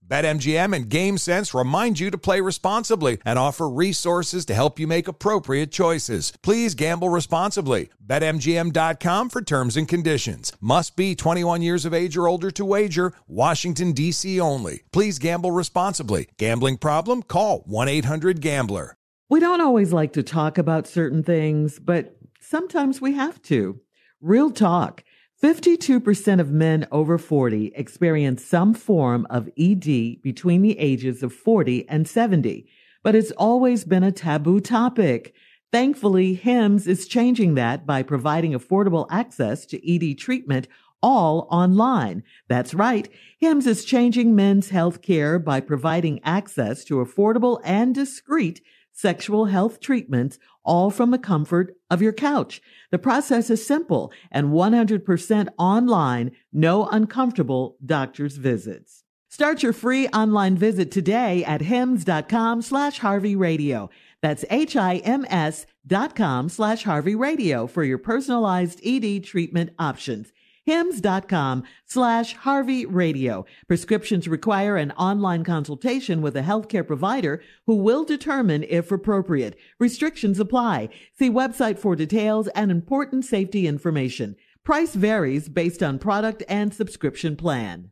BetMGM 0.11 0.75
and 0.75 0.89
GameSense 0.89 1.57
remind 1.57 1.97
you 1.97 2.11
to 2.11 2.17
play 2.17 2.41
responsibly 2.41 3.19
and 3.23 3.39
offer 3.39 3.69
resources 3.69 4.43
to 4.43 4.53
help 4.53 4.77
you 4.77 4.85
make 4.85 5.07
appropriate 5.07 5.71
choices. 5.71 6.33
Please 6.43 6.75
gamble 6.75 7.07
responsibly. 7.07 7.87
BetMGM.com 8.05 9.29
for 9.29 9.41
terms 9.41 9.77
and 9.77 9.87
conditions. 9.87 10.51
Must 10.59 10.97
be 10.97 11.15
21 11.15 11.61
years 11.61 11.85
of 11.85 11.93
age 11.93 12.17
or 12.17 12.27
older 12.27 12.51
to 12.51 12.65
wager. 12.65 13.13
Washington, 13.25 13.93
D.C. 13.93 14.37
only. 14.41 14.81
Please 14.91 15.17
gamble 15.17 15.51
responsibly. 15.51 16.27
Gambling 16.37 16.75
problem? 16.75 17.23
Call 17.23 17.59
1 17.59 17.87
800 17.87 18.41
Gambler. 18.41 18.97
We 19.29 19.39
don't 19.39 19.61
always 19.61 19.93
like 19.93 20.11
to 20.13 20.23
talk 20.23 20.57
about 20.57 20.87
certain 20.87 21.23
things, 21.23 21.79
but 21.79 22.17
sometimes 22.41 22.99
we 22.99 23.13
have 23.13 23.41
to. 23.43 23.79
Real 24.19 24.51
talk. 24.51 25.05
52% 25.41 26.39
of 26.39 26.51
men 26.51 26.87
over 26.91 27.17
40 27.17 27.73
experience 27.75 28.45
some 28.45 28.75
form 28.75 29.25
of 29.31 29.49
ED 29.57 30.21
between 30.21 30.61
the 30.61 30.77
ages 30.77 31.23
of 31.23 31.33
40 31.33 31.89
and 31.89 32.07
70, 32.07 32.67
but 33.01 33.15
it's 33.15 33.31
always 33.31 33.83
been 33.83 34.03
a 34.03 34.11
taboo 34.11 34.59
topic. 34.59 35.33
Thankfully, 35.71 36.35
HIMS 36.35 36.85
is 36.85 37.07
changing 37.07 37.55
that 37.55 37.87
by 37.87 38.03
providing 38.03 38.51
affordable 38.51 39.07
access 39.09 39.65
to 39.67 39.81
ED 39.83 40.19
treatment 40.19 40.67
all 41.01 41.47
online. 41.49 42.21
That's 42.47 42.75
right. 42.75 43.09
HIMS 43.39 43.65
is 43.65 43.83
changing 43.83 44.35
men's 44.35 44.69
health 44.69 45.01
care 45.01 45.39
by 45.39 45.59
providing 45.59 46.19
access 46.23 46.83
to 46.83 46.97
affordable 46.97 47.59
and 47.63 47.95
discreet 47.95 48.61
sexual 48.93 49.45
health 49.45 49.79
treatments, 49.79 50.37
all 50.63 50.91
from 50.91 51.09
the 51.09 51.17
comfort 51.17 51.75
of 51.89 52.01
your 52.01 52.13
couch. 52.13 52.61
The 52.91 52.99
process 52.99 53.49
is 53.49 53.65
simple 53.65 54.11
and 54.31 54.47
100% 54.49 55.47
online, 55.57 56.31
no 56.51 56.87
uncomfortable 56.87 57.77
doctor's 57.85 58.37
visits. 58.37 59.03
Start 59.29 59.63
your 59.63 59.71
free 59.71 60.09
online 60.09 60.57
visit 60.57 60.91
today 60.91 61.43
at 61.45 61.61
hims.com 61.61 62.61
slash 62.61 62.99
Harvey 62.99 63.35
Radio. 63.35 63.89
That's 64.21 64.43
H-I-M-S 64.49 65.65
dot 65.87 66.15
com 66.15 66.49
slash 66.49 66.83
Harvey 66.83 67.15
Radio 67.15 67.65
for 67.65 67.83
your 67.83 67.97
personalized 67.97 68.81
ED 68.85 69.23
treatment 69.23 69.71
options 69.79 70.31
hims.com 70.65 71.63
slash 71.85 72.35
Harvey 72.35 72.85
Radio. 72.85 73.45
Prescriptions 73.67 74.27
require 74.27 74.77
an 74.77 74.91
online 74.91 75.43
consultation 75.43 76.21
with 76.21 76.35
a 76.35 76.41
healthcare 76.41 76.85
provider 76.85 77.41
who 77.65 77.75
will 77.75 78.03
determine 78.03 78.63
if 78.63 78.91
appropriate. 78.91 79.57
Restrictions 79.79 80.39
apply. 80.39 80.89
See 81.17 81.29
website 81.29 81.79
for 81.79 81.95
details 81.95 82.47
and 82.49 82.71
important 82.71 83.25
safety 83.25 83.67
information. 83.67 84.35
Price 84.63 84.93
varies 84.93 85.49
based 85.49 85.81
on 85.81 85.97
product 85.97 86.43
and 86.47 86.73
subscription 86.73 87.35
plan. 87.35 87.91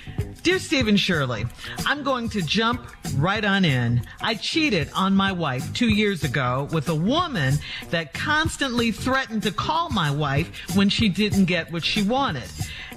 Dear 0.43 0.57
Stephen 0.57 0.97
Shirley, 0.97 1.45
I'm 1.85 2.01
going 2.01 2.27
to 2.29 2.41
jump 2.41 2.87
right 3.15 3.45
on 3.45 3.63
in. 3.63 4.01
I 4.21 4.33
cheated 4.33 4.89
on 4.95 5.15
my 5.15 5.31
wife 5.31 5.71
two 5.73 5.89
years 5.89 6.23
ago 6.23 6.67
with 6.73 6.89
a 6.89 6.95
woman 6.95 7.59
that 7.91 8.15
constantly 8.15 8.91
threatened 8.91 9.43
to 9.43 9.51
call 9.51 9.91
my 9.91 10.09
wife 10.09 10.75
when 10.75 10.89
she 10.89 11.09
didn't 11.09 11.45
get 11.45 11.71
what 11.71 11.85
she 11.85 12.01
wanted. 12.01 12.49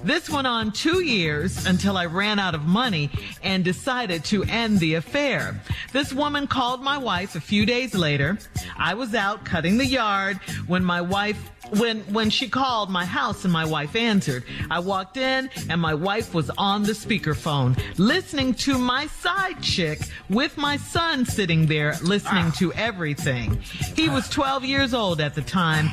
This 0.03 0.29
went 0.29 0.47
on 0.47 0.71
two 0.71 1.01
years 1.01 1.65
until 1.65 1.97
I 1.97 2.05
ran 2.05 2.39
out 2.39 2.55
of 2.55 2.63
money 2.63 3.09
and 3.41 3.63
decided 3.63 4.23
to 4.25 4.43
end 4.43 4.79
the 4.79 4.95
affair. 4.95 5.59
This 5.93 6.13
woman 6.13 6.47
called 6.47 6.83
my 6.83 6.97
wife 6.97 7.35
a 7.35 7.39
few 7.41 7.65
days 7.65 7.95
later. 7.95 8.37
I 8.77 8.93
was 8.93 9.15
out 9.15 9.45
cutting 9.45 9.77
the 9.77 9.85
yard 9.85 10.37
when 10.67 10.83
my 10.83 11.01
wife 11.01 11.51
when 11.79 12.01
when 12.13 12.29
she 12.29 12.47
called 12.47 12.89
my 12.89 13.05
house 13.05 13.43
and 13.43 13.51
my 13.51 13.65
wife 13.65 13.95
answered 13.95 14.43
i 14.69 14.77
walked 14.77 15.17
in 15.17 15.49
and 15.67 15.81
my 15.81 15.95
wife 15.95 16.31
was 16.31 16.51
on 16.59 16.83
the 16.83 16.91
speakerphone 16.91 17.75
listening 17.97 18.53
to 18.53 18.77
my 18.77 19.07
side 19.07 19.59
chick 19.63 19.99
with 20.29 20.55
my 20.57 20.77
son 20.77 21.25
sitting 21.25 21.65
there 21.65 21.95
listening 22.03 22.51
to 22.51 22.71
everything 22.73 23.59
he 23.95 24.09
was 24.09 24.29
12 24.29 24.63
years 24.63 24.93
old 24.93 25.19
at 25.19 25.33
the 25.33 25.41
time 25.41 25.89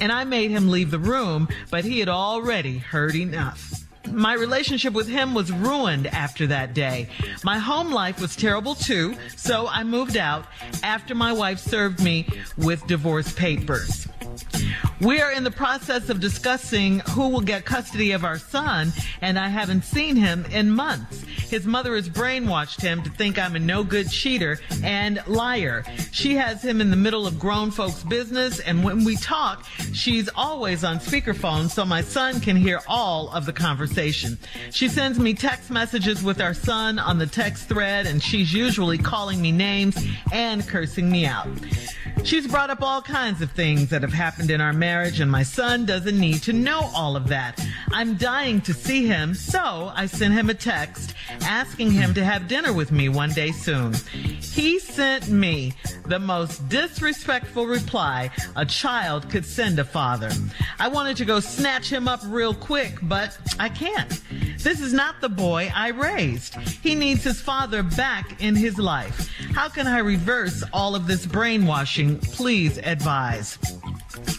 and 0.00 0.12
i 0.12 0.24
made 0.24 0.50
him 0.50 0.68
leave 0.68 0.90
the 0.90 0.98
room 0.98 1.48
but 1.70 1.84
he 1.84 1.98
had 1.98 2.08
already 2.08 2.78
heard 2.78 3.14
enough 3.14 3.80
my 4.12 4.34
relationship 4.34 4.92
with 4.92 5.08
him 5.08 5.34
was 5.34 5.52
ruined 5.52 6.06
after 6.08 6.46
that 6.48 6.74
day. 6.74 7.08
My 7.44 7.58
home 7.58 7.92
life 7.92 8.20
was 8.20 8.34
terrible 8.34 8.74
too, 8.74 9.14
so 9.36 9.68
I 9.68 9.84
moved 9.84 10.16
out 10.16 10.46
after 10.82 11.14
my 11.14 11.32
wife 11.32 11.58
served 11.58 12.02
me 12.02 12.26
with 12.56 12.86
divorce 12.86 13.32
papers. 13.32 14.08
We 15.00 15.22
are 15.22 15.32
in 15.32 15.44
the 15.44 15.50
process 15.50 16.10
of 16.10 16.20
discussing 16.20 16.98
who 17.10 17.30
will 17.30 17.40
get 17.40 17.64
custody 17.64 18.12
of 18.12 18.22
our 18.22 18.38
son, 18.38 18.92
and 19.22 19.38
I 19.38 19.48
haven't 19.48 19.84
seen 19.84 20.14
him 20.14 20.44
in 20.50 20.70
months. 20.70 21.22
His 21.22 21.66
mother 21.66 21.96
has 21.96 22.06
brainwashed 22.06 22.82
him 22.82 23.02
to 23.04 23.10
think 23.10 23.38
I'm 23.38 23.56
a 23.56 23.58
no 23.58 23.82
good 23.82 24.10
cheater 24.10 24.60
and 24.84 25.22
liar. 25.26 25.84
She 26.12 26.36
has 26.36 26.62
him 26.62 26.82
in 26.82 26.90
the 26.90 26.96
middle 26.96 27.26
of 27.26 27.38
grown 27.38 27.70
folks' 27.70 28.02
business, 28.02 28.60
and 28.60 28.84
when 28.84 29.04
we 29.04 29.16
talk, 29.16 29.64
she's 29.94 30.28
always 30.36 30.84
on 30.84 30.98
speakerphone 30.98 31.70
so 31.70 31.86
my 31.86 32.02
son 32.02 32.38
can 32.40 32.56
hear 32.56 32.82
all 32.86 33.30
of 33.30 33.46
the 33.46 33.54
conversation. 33.54 34.36
She 34.70 34.86
sends 34.86 35.18
me 35.18 35.32
text 35.32 35.70
messages 35.70 36.22
with 36.22 36.42
our 36.42 36.54
son 36.54 36.98
on 36.98 37.16
the 37.16 37.26
text 37.26 37.70
thread, 37.70 38.06
and 38.06 38.22
she's 38.22 38.52
usually 38.52 38.98
calling 38.98 39.40
me 39.40 39.50
names 39.50 39.96
and 40.30 40.66
cursing 40.68 41.10
me 41.10 41.24
out. 41.24 41.48
She's 42.22 42.46
brought 42.46 42.68
up 42.68 42.82
all 42.82 43.00
kinds 43.00 43.40
of 43.40 43.50
things 43.52 43.88
that 43.88 44.02
have 44.02 44.12
happened 44.12 44.50
in 44.50 44.60
our 44.60 44.74
marriage, 44.74 44.89
and 44.90 45.30
my 45.30 45.44
son 45.44 45.86
doesn't 45.86 46.18
need 46.18 46.42
to 46.42 46.52
know 46.52 46.90
all 46.94 47.14
of 47.14 47.28
that. 47.28 47.64
I'm 47.92 48.16
dying 48.16 48.60
to 48.62 48.74
see 48.74 49.06
him, 49.06 49.34
so 49.34 49.92
I 49.94 50.06
sent 50.06 50.34
him 50.34 50.50
a 50.50 50.54
text 50.54 51.14
asking 51.42 51.92
him 51.92 52.12
to 52.14 52.24
have 52.24 52.48
dinner 52.48 52.72
with 52.72 52.90
me 52.90 53.08
one 53.08 53.30
day 53.30 53.52
soon. 53.52 53.94
He 54.12 54.80
sent 54.80 55.28
me 55.28 55.74
the 56.06 56.18
most 56.18 56.68
disrespectful 56.68 57.66
reply 57.66 58.30
a 58.56 58.66
child 58.66 59.30
could 59.30 59.44
send 59.46 59.78
a 59.78 59.84
father. 59.84 60.30
I 60.80 60.88
wanted 60.88 61.16
to 61.18 61.24
go 61.24 61.38
snatch 61.38 61.88
him 61.88 62.08
up 62.08 62.20
real 62.24 62.52
quick, 62.52 62.98
but 63.02 63.38
I 63.60 63.68
can't. 63.68 64.20
This 64.58 64.80
is 64.80 64.92
not 64.92 65.20
the 65.20 65.28
boy 65.28 65.72
I 65.74 65.88
raised. 65.88 66.56
He 66.56 66.96
needs 66.96 67.22
his 67.22 67.40
father 67.40 67.84
back 67.84 68.42
in 68.42 68.56
his 68.56 68.76
life. 68.76 69.30
How 69.54 69.68
can 69.68 69.86
I 69.86 69.98
reverse 69.98 70.64
all 70.72 70.96
of 70.96 71.06
this 71.06 71.26
brainwashing? 71.26 72.18
Please 72.18 72.78
advise. 72.78 73.58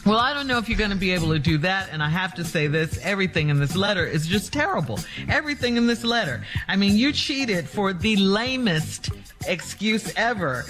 Well, 0.06 0.18
I 0.18 0.34
don't 0.34 0.48
know 0.48 0.58
if 0.58 0.68
you're 0.68 0.78
going 0.78 0.92
to 0.92 0.96
be 0.96 1.12
able 1.12 1.30
to 1.30 1.40
do 1.40 1.60
that. 1.60 1.90
And 1.92 2.02
I 2.02 2.10
have 2.10 2.34
to 2.36 2.44
say 2.44 2.68
this 2.68 3.00
everything 3.04 3.50
in 3.50 3.60
this 3.60 3.76
letter 3.76 4.06
is 4.06 4.26
just 4.28 4.52
terrible. 4.52 5.00
Everything 5.30 5.78
in 5.78 5.86
this 5.86 6.04
letter. 6.04 6.44
I 6.68 6.76
mean, 6.76 6.98
you 6.98 7.14
cheated 7.14 7.70
for 7.70 7.94
the 7.94 8.16
lamest 8.16 9.10
excuse 9.48 10.12
ever. 10.16 10.66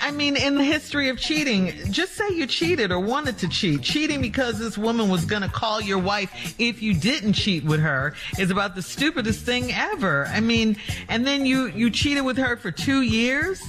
I 0.00 0.10
mean, 0.10 0.36
in 0.36 0.56
the 0.56 0.64
history 0.64 1.08
of 1.08 1.18
cheating, 1.18 1.72
just 1.90 2.14
say 2.14 2.28
you 2.30 2.46
cheated 2.46 2.90
or 2.90 3.00
wanted 3.00 3.38
to 3.38 3.48
cheat. 3.48 3.82
Cheating 3.82 4.20
because 4.20 4.58
this 4.58 4.76
woman 4.76 5.08
was 5.08 5.24
going 5.24 5.42
to 5.42 5.48
call 5.48 5.80
your 5.80 5.98
wife 5.98 6.54
if 6.58 6.82
you 6.82 6.92
didn't 6.92 7.32
cheat 7.32 7.64
with 7.64 7.80
her 7.80 8.14
is 8.38 8.50
about 8.50 8.74
the 8.74 8.82
stupidest 8.82 9.44
thing 9.44 9.72
ever. 9.72 10.26
I 10.26 10.40
mean, 10.40 10.76
and 11.08 11.26
then 11.26 11.46
you, 11.46 11.68
you 11.68 11.90
cheated 11.90 12.24
with 12.24 12.36
her 12.36 12.56
for 12.56 12.70
two 12.70 13.02
years. 13.02 13.62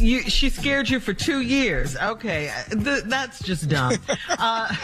You, 0.00 0.22
she 0.22 0.50
scared 0.50 0.88
you 0.88 1.00
for 1.00 1.12
two 1.12 1.40
years. 1.40 1.96
Okay, 1.96 2.52
th- 2.70 3.04
that's 3.04 3.42
just 3.42 3.68
dumb. 3.68 3.94
uh, 4.28 4.74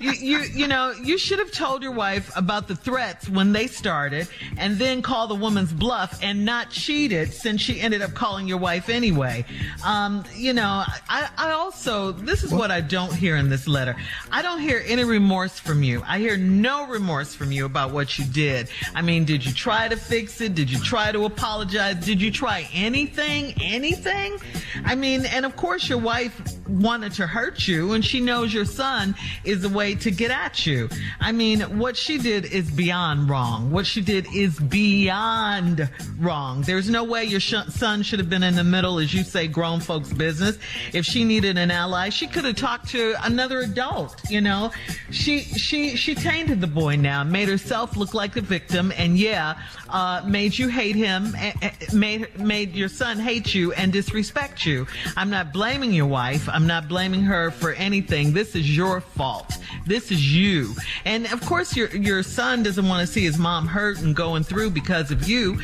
you, 0.00 0.12
you, 0.12 0.38
you 0.40 0.68
know, 0.68 0.92
you 1.02 1.18
should 1.18 1.38
have 1.38 1.50
told 1.50 1.82
your 1.82 1.92
wife 1.92 2.30
about 2.36 2.68
the 2.68 2.76
threats 2.76 3.28
when 3.28 3.52
they 3.52 3.66
started, 3.66 4.28
and 4.58 4.78
then 4.78 5.02
call 5.02 5.26
the 5.26 5.34
woman's 5.34 5.72
bluff 5.72 6.18
and 6.22 6.44
not 6.44 6.70
cheated 6.70 7.32
since 7.32 7.60
she 7.60 7.80
ended 7.80 8.02
up 8.02 8.14
calling 8.14 8.46
your 8.46 8.58
wife 8.58 8.88
anyway. 8.88 9.44
Um, 9.84 10.24
you 10.34 10.52
know, 10.52 10.84
I, 11.08 11.28
I 11.36 11.50
also 11.52 12.12
this 12.12 12.42
is 12.42 12.52
what 12.52 12.70
I 12.70 12.80
don't 12.80 13.14
hear 13.14 13.36
in 13.36 13.48
this 13.48 13.66
letter. 13.66 13.96
I 14.30 14.42
don't 14.42 14.60
hear 14.60 14.82
any 14.86 15.04
remorse 15.04 15.58
from 15.58 15.82
you. 15.82 16.02
I 16.06 16.18
hear 16.18 16.36
no 16.36 16.86
remorse 16.86 17.34
from 17.34 17.52
you 17.52 17.64
about 17.64 17.92
what 17.92 18.18
you 18.18 18.24
did. 18.24 18.68
I 18.94 19.02
mean, 19.02 19.24
did 19.24 19.44
you 19.44 19.52
try 19.52 19.88
to 19.88 19.96
fix 19.96 20.40
it? 20.40 20.54
Did 20.54 20.70
you 20.70 20.78
try 20.78 21.12
to 21.12 21.24
apologize? 21.24 22.04
Did 22.04 22.20
you 22.20 22.30
try 22.30 22.68
anything? 22.72 23.54
Anything? 23.60 24.38
I 24.84 24.94
mean, 24.94 25.26
and 25.26 25.44
of 25.44 25.56
course 25.56 25.88
your 25.88 25.98
wife 25.98 26.40
wanted 26.68 27.12
to 27.14 27.26
hurt 27.26 27.66
you 27.68 27.92
and 27.92 28.04
she 28.04 28.20
knows 28.20 28.52
your 28.52 28.64
son 28.64 29.14
is 29.44 29.64
a 29.64 29.68
way 29.68 29.94
to 29.96 30.10
get 30.10 30.30
at 30.30 30.66
you. 30.66 30.88
I 31.20 31.32
mean, 31.32 31.60
what 31.78 31.96
she 31.96 32.18
did 32.18 32.46
is 32.46 32.70
beyond 32.70 33.28
wrong. 33.28 33.70
What 33.70 33.86
she 33.86 34.00
did 34.00 34.26
is 34.34 34.58
beyond 34.58 35.88
wrong. 36.18 36.62
There's 36.62 36.88
no 36.88 37.04
way 37.04 37.24
your 37.24 37.40
sh- 37.40 37.54
son 37.68 38.02
should 38.02 38.18
have 38.18 38.30
been 38.30 38.42
in 38.42 38.54
the 38.54 38.64
middle, 38.64 38.98
as 38.98 39.12
you 39.12 39.22
say, 39.24 39.46
grown 39.46 39.80
folks' 39.80 40.12
business. 40.12 40.58
If 40.92 41.04
she 41.04 41.24
needed 41.24 41.58
an 41.58 41.70
ally, 41.70 42.08
she 42.08 42.26
could 42.26 42.44
have 42.44 42.56
talked 42.56 42.88
to 42.90 43.14
another 43.22 43.60
adult. 43.60 44.20
You 44.30 44.40
know, 44.40 44.72
she 45.10 45.40
she 45.40 45.96
she 45.96 46.14
tainted 46.14 46.60
the 46.60 46.66
boy 46.66 46.96
now, 46.96 47.24
made 47.24 47.48
herself 47.48 47.96
look 47.96 48.14
like 48.14 48.34
the 48.34 48.40
victim, 48.40 48.92
and 48.96 49.18
yeah, 49.18 49.58
uh, 49.88 50.22
made 50.26 50.56
you 50.56 50.68
hate 50.68 50.96
him, 50.96 51.34
made 51.92 52.38
made 52.38 52.74
your 52.74 52.88
son 52.88 53.18
hate 53.18 53.54
you 53.54 53.72
and 53.72 53.92
disrespect 53.92 54.53
you. 54.62 54.86
I'm 55.16 55.30
not 55.30 55.52
blaming 55.52 55.92
your 55.92 56.06
wife. 56.06 56.48
I'm 56.48 56.66
not 56.66 56.88
blaming 56.88 57.22
her 57.22 57.50
for 57.50 57.72
anything. 57.72 58.32
This 58.32 58.54
is 58.54 58.76
your 58.76 59.00
fault. 59.00 59.58
This 59.86 60.10
is 60.10 60.34
you. 60.34 60.74
And 61.04 61.26
of 61.32 61.44
course, 61.44 61.76
your 61.76 61.88
your 61.88 62.22
son 62.22 62.62
doesn't 62.62 62.88
want 62.88 63.06
to 63.06 63.12
see 63.12 63.24
his 63.24 63.38
mom 63.38 63.66
hurt 63.66 64.00
and 64.00 64.14
going 64.14 64.44
through 64.44 64.70
because 64.70 65.10
of 65.10 65.28
you. 65.28 65.60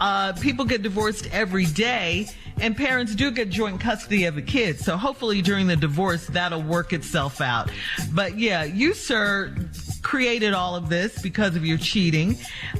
Uh, 0.00 0.32
people 0.34 0.64
get 0.64 0.82
divorced 0.82 1.28
every 1.32 1.66
day. 1.66 2.28
And 2.62 2.76
parents 2.76 3.14
do 3.14 3.30
get 3.30 3.48
joint 3.48 3.80
custody 3.80 4.26
of 4.26 4.34
the 4.34 4.42
kids. 4.42 4.84
So 4.84 4.98
hopefully 4.98 5.40
during 5.40 5.66
the 5.66 5.76
divorce, 5.76 6.26
that'll 6.26 6.62
work 6.62 6.92
itself 6.92 7.40
out. 7.40 7.70
But 8.12 8.38
yeah, 8.38 8.64
you, 8.64 8.92
sir, 8.92 9.54
created 10.02 10.52
all 10.52 10.76
of 10.76 10.90
this 10.90 11.22
because 11.22 11.56
of 11.56 11.64
your 11.64 11.78
cheating. 11.78 12.36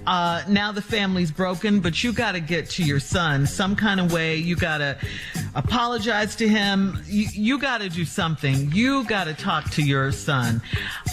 Uh, 0.06 0.42
now 0.48 0.70
the 0.70 0.82
family's 0.82 1.30
broken, 1.30 1.80
but 1.80 2.04
you 2.04 2.12
got 2.12 2.32
to 2.32 2.40
get 2.40 2.68
to 2.70 2.82
your 2.82 3.00
son 3.00 3.46
some 3.46 3.74
kind 3.74 4.00
of 4.00 4.12
way. 4.12 4.36
You 4.36 4.54
got 4.54 4.78
to 4.78 4.98
apologize 5.54 6.36
to 6.36 6.48
him. 6.48 6.98
You, 7.06 7.26
you 7.32 7.58
got 7.58 7.80
to 7.80 7.88
do 7.88 8.04
something. 8.04 8.70
You 8.72 9.04
got 9.04 9.24
to 9.24 9.34
talk 9.34 9.70
to 9.72 9.82
your 9.82 10.12
son, 10.12 10.62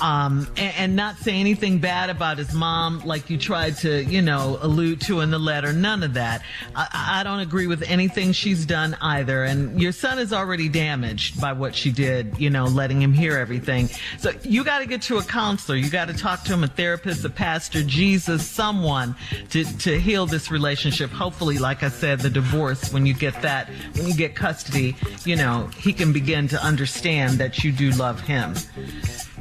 um, 0.01 0.47
and, 0.57 0.73
and 0.75 0.95
not 0.95 1.17
say 1.17 1.39
anything 1.39 1.79
bad 1.79 2.09
about 2.09 2.37
his 2.37 2.53
mom, 2.53 2.99
like 3.05 3.29
you 3.29 3.37
tried 3.37 3.77
to, 3.77 4.03
you 4.03 4.21
know, 4.21 4.57
allude 4.61 5.01
to 5.01 5.21
in 5.21 5.31
the 5.31 5.39
letter. 5.39 5.73
None 5.73 6.03
of 6.03 6.13
that. 6.15 6.43
I, 6.75 7.19
I 7.19 7.23
don't 7.23 7.39
agree 7.39 7.67
with 7.67 7.83
anything 7.83 8.31
she's 8.31 8.65
done 8.65 8.97
either. 9.01 9.43
And 9.43 9.81
your 9.81 9.91
son 9.91 10.19
is 10.19 10.33
already 10.33 10.69
damaged 10.69 11.39
by 11.39 11.53
what 11.53 11.75
she 11.75 11.91
did, 11.91 12.37
you 12.37 12.49
know, 12.49 12.65
letting 12.65 13.01
him 13.01 13.13
hear 13.13 13.37
everything. 13.37 13.89
So 14.19 14.31
you 14.43 14.63
got 14.63 14.79
to 14.79 14.85
get 14.85 15.01
to 15.03 15.17
a 15.17 15.23
counselor. 15.23 15.77
You 15.77 15.89
got 15.89 16.07
to 16.07 16.13
talk 16.13 16.43
to 16.43 16.53
him, 16.53 16.63
a 16.63 16.67
therapist, 16.67 17.25
a 17.25 17.29
pastor, 17.29 17.83
Jesus, 17.83 18.47
someone 18.47 19.15
to, 19.49 19.63
to 19.79 19.99
heal 19.99 20.25
this 20.25 20.51
relationship. 20.51 21.09
Hopefully, 21.09 21.57
like 21.57 21.83
I 21.83 21.89
said, 21.89 22.19
the 22.19 22.29
divorce, 22.29 22.91
when 22.91 23.05
you 23.05 23.13
get 23.13 23.41
that, 23.41 23.69
when 23.93 24.07
you 24.07 24.13
get 24.13 24.26
custody, 24.35 24.95
you 25.25 25.35
know, 25.35 25.67
he 25.77 25.93
can 25.93 26.13
begin 26.13 26.47
to 26.49 26.63
understand 26.63 27.37
that 27.39 27.63
you 27.63 27.71
do 27.71 27.91
love 27.91 28.19
him. 28.21 28.55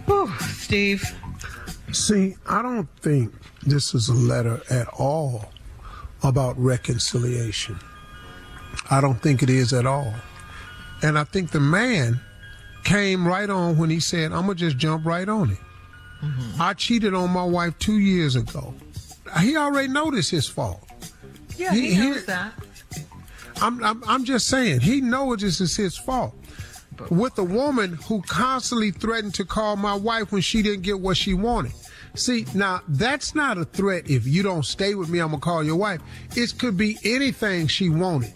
Whew, 0.06 0.32
Steve. 0.40 1.04
See, 1.92 2.36
I 2.46 2.62
don't 2.62 2.88
think 3.00 3.32
this 3.62 3.94
is 3.94 4.08
a 4.08 4.14
letter 4.14 4.60
at 4.70 4.88
all 4.88 5.46
about 6.22 6.58
reconciliation. 6.58 7.78
I 8.90 9.00
don't 9.00 9.20
think 9.20 9.42
it 9.42 9.50
is 9.50 9.72
at 9.72 9.86
all. 9.86 10.14
And 11.02 11.18
I 11.18 11.24
think 11.24 11.50
the 11.50 11.60
man 11.60 12.20
came 12.84 13.26
right 13.26 13.48
on 13.50 13.78
when 13.78 13.90
he 13.90 14.00
said, 14.00 14.32
I'm 14.32 14.46
going 14.46 14.56
to 14.56 14.64
just 14.64 14.76
jump 14.78 15.04
right 15.04 15.28
on 15.28 15.50
it. 15.50 15.58
Mm-hmm. 16.22 16.62
I 16.62 16.72
cheated 16.74 17.14
on 17.14 17.30
my 17.30 17.44
wife 17.44 17.78
two 17.78 17.98
years 17.98 18.36
ago. 18.36 18.74
He 19.40 19.56
already 19.56 19.88
noticed 19.88 20.30
his 20.30 20.46
fault. 20.46 20.82
Yeah, 21.56 21.72
he, 21.72 21.94
he 21.94 22.00
knows 22.00 22.20
he, 22.20 22.26
that. 22.26 22.52
I'm, 23.60 23.82
I'm, 23.82 24.02
I'm 24.06 24.24
just 24.24 24.48
saying, 24.48 24.80
he 24.80 25.00
knows 25.00 25.38
this 25.38 25.60
is 25.60 25.76
his 25.76 25.96
fault. 25.96 26.34
With 27.10 27.38
a 27.38 27.44
woman 27.44 27.94
who 27.94 28.22
constantly 28.22 28.90
threatened 28.90 29.34
to 29.34 29.44
call 29.44 29.76
my 29.76 29.94
wife 29.94 30.32
when 30.32 30.42
she 30.42 30.62
didn't 30.62 30.82
get 30.82 31.00
what 31.00 31.16
she 31.16 31.34
wanted. 31.34 31.72
See, 32.14 32.46
now 32.54 32.80
that's 32.88 33.34
not 33.34 33.58
a 33.58 33.66
threat. 33.66 34.08
If 34.08 34.26
you 34.26 34.42
don't 34.42 34.64
stay 34.64 34.94
with 34.94 35.10
me, 35.10 35.18
I'm 35.18 35.28
gonna 35.28 35.40
call 35.40 35.62
your 35.62 35.76
wife. 35.76 36.00
It 36.34 36.58
could 36.58 36.76
be 36.76 36.96
anything 37.04 37.66
she 37.66 37.90
wanted 37.90 38.32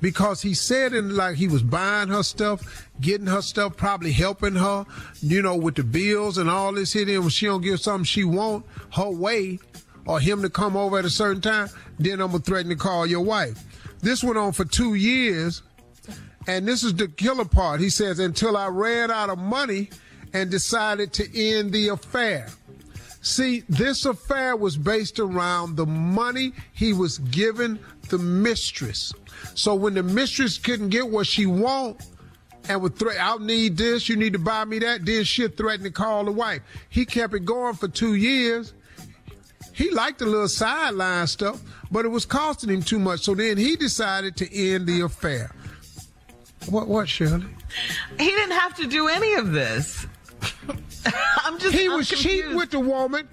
because 0.00 0.40
he 0.40 0.54
said 0.54 0.94
in 0.94 1.14
like 1.14 1.36
he 1.36 1.48
was 1.48 1.62
buying 1.62 2.08
her 2.08 2.22
stuff, 2.22 2.88
getting 3.00 3.26
her 3.26 3.42
stuff, 3.42 3.76
probably 3.76 4.12
helping 4.12 4.54
her, 4.54 4.86
you 5.20 5.42
know, 5.42 5.56
with 5.56 5.74
the 5.74 5.84
bills 5.84 6.38
and 6.38 6.48
all 6.48 6.72
this 6.72 6.94
here. 6.94 7.20
when 7.20 7.28
she 7.28 7.44
don't 7.44 7.60
give 7.60 7.80
something 7.80 8.04
she 8.04 8.24
want 8.24 8.64
her 8.94 9.10
way, 9.10 9.58
or 10.06 10.18
him 10.18 10.40
to 10.40 10.48
come 10.48 10.76
over 10.76 10.98
at 10.98 11.04
a 11.04 11.10
certain 11.10 11.42
time, 11.42 11.68
then 11.98 12.20
I'm 12.20 12.28
gonna 12.28 12.38
threaten 12.38 12.70
to 12.70 12.76
call 12.76 13.06
your 13.06 13.20
wife. 13.20 13.62
This 14.00 14.22
went 14.22 14.38
on 14.38 14.52
for 14.52 14.64
two 14.64 14.94
years, 14.94 15.62
and 16.46 16.66
this 16.66 16.84
is 16.84 16.94
the 16.94 17.08
killer 17.08 17.44
part. 17.44 17.80
He 17.80 17.90
says 17.90 18.18
until 18.18 18.56
I 18.56 18.68
ran 18.68 19.10
out 19.10 19.30
of 19.30 19.38
money 19.38 19.90
and 20.32 20.50
decided 20.50 21.12
to 21.14 21.38
end 21.38 21.72
the 21.72 21.88
affair. 21.88 22.48
See, 23.20 23.64
this 23.68 24.06
affair 24.06 24.56
was 24.56 24.76
based 24.76 25.18
around 25.18 25.76
the 25.76 25.86
money 25.86 26.52
he 26.72 26.92
was 26.92 27.18
giving 27.18 27.78
the 28.08 28.18
mistress. 28.18 29.12
So 29.54 29.74
when 29.74 29.94
the 29.94 30.02
mistress 30.02 30.56
couldn't 30.58 30.90
get 30.90 31.08
what 31.08 31.26
she 31.26 31.46
want 31.46 32.06
and 32.68 32.80
would 32.80 32.96
threaten, 32.96 33.20
I'll 33.20 33.40
need 33.40 33.76
this, 33.76 34.08
you 34.08 34.16
need 34.16 34.34
to 34.34 34.38
buy 34.38 34.64
me 34.64 34.78
that, 34.78 35.04
then 35.04 35.24
she'd 35.24 35.56
threaten 35.56 35.84
to 35.84 35.90
call 35.90 36.24
the 36.24 36.32
wife. 36.32 36.62
He 36.88 37.04
kept 37.04 37.34
it 37.34 37.44
going 37.44 37.74
for 37.74 37.88
two 37.88 38.14
years. 38.14 38.72
He 39.78 39.90
liked 39.92 40.18
the 40.18 40.26
little 40.26 40.48
sideline 40.48 41.28
stuff, 41.28 41.62
but 41.92 42.04
it 42.04 42.08
was 42.08 42.26
costing 42.26 42.68
him 42.68 42.82
too 42.82 42.98
much. 42.98 43.20
So 43.20 43.36
then 43.36 43.56
he 43.56 43.76
decided 43.76 44.36
to 44.38 44.52
end 44.52 44.88
the 44.88 45.02
affair. 45.02 45.52
What, 46.68 46.88
what, 46.88 47.08
Shirley? 47.08 47.46
He 48.18 48.24
didn't 48.26 48.58
have 48.58 48.74
to 48.74 48.88
do 48.88 49.06
any 49.06 49.34
of 49.34 49.52
this. 49.52 50.04
I'm 51.44 51.60
just. 51.60 51.76
He 51.76 51.86
I'm 51.86 51.96
was 51.96 52.08
confused. 52.08 52.22
cheating 52.22 52.56
with 52.56 52.72
the 52.72 52.80
woman. 52.80 53.28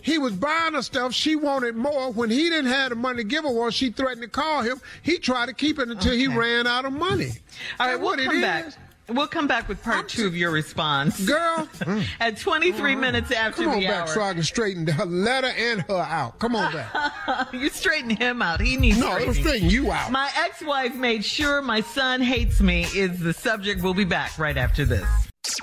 He 0.00 0.16
was 0.16 0.32
buying 0.32 0.72
her 0.72 0.80
stuff. 0.80 1.12
She 1.12 1.36
wanted 1.36 1.76
more. 1.76 2.10
When 2.10 2.30
he 2.30 2.48
didn't 2.48 2.70
have 2.70 2.88
the 2.88 2.96
money 2.96 3.18
to 3.18 3.24
give 3.24 3.44
her 3.44 3.52
one, 3.52 3.70
she 3.70 3.90
threatened 3.90 4.22
to 4.22 4.28
call 4.28 4.62
him. 4.62 4.80
He 5.02 5.18
tried 5.18 5.46
to 5.46 5.52
keep 5.52 5.78
it 5.78 5.90
until 5.90 6.14
he 6.14 6.28
ran 6.28 6.66
out 6.66 6.86
of 6.86 6.94
money. 6.94 7.32
All 7.78 7.88
right, 7.88 7.96
we'll 7.96 8.10
what 8.10 8.20
it 8.20 8.24
come 8.24 8.42
is. 8.42 8.76
Back. 9.06 9.16
We'll 9.16 9.26
come 9.26 9.46
back 9.46 9.68
with 9.68 9.82
part 9.82 10.08
two 10.08 10.26
of 10.26 10.36
your 10.36 10.50
response. 10.50 11.24
Girl. 11.26 11.68
At 12.20 12.38
23 12.38 12.96
minutes 12.96 13.30
after 13.30 13.62
Come 13.64 13.72
on 13.72 13.80
the 13.80 13.86
back 13.86 14.02
hour. 14.02 14.06
so 14.08 14.20
I 14.22 14.32
can 14.34 14.42
straighten 14.42 14.86
her 14.86 15.04
letter 15.06 15.48
and 15.56 15.82
her 15.82 15.96
out. 15.98 16.38
Come 16.38 16.56
on 16.56 16.72
back. 16.72 17.48
you 17.52 17.68
straighten 17.70 18.10
him 18.10 18.42
out. 18.42 18.60
He 18.60 18.76
needs 18.76 18.98
No, 18.98 19.16
it'll 19.16 19.32
straightening. 19.34 19.44
straighten 19.44 19.70
you 19.70 19.90
out. 19.92 20.10
My 20.10 20.30
ex-wife 20.36 20.94
made 20.94 21.24
sure 21.24 21.62
my 21.62 21.80
son 21.80 22.20
hates 22.20 22.60
me 22.60 22.86
is 22.94 23.20
the 23.20 23.32
subject. 23.32 23.82
We'll 23.82 23.94
be 23.94 24.04
back 24.04 24.38
right 24.38 24.56
after 24.56 24.84
this. 24.84 25.06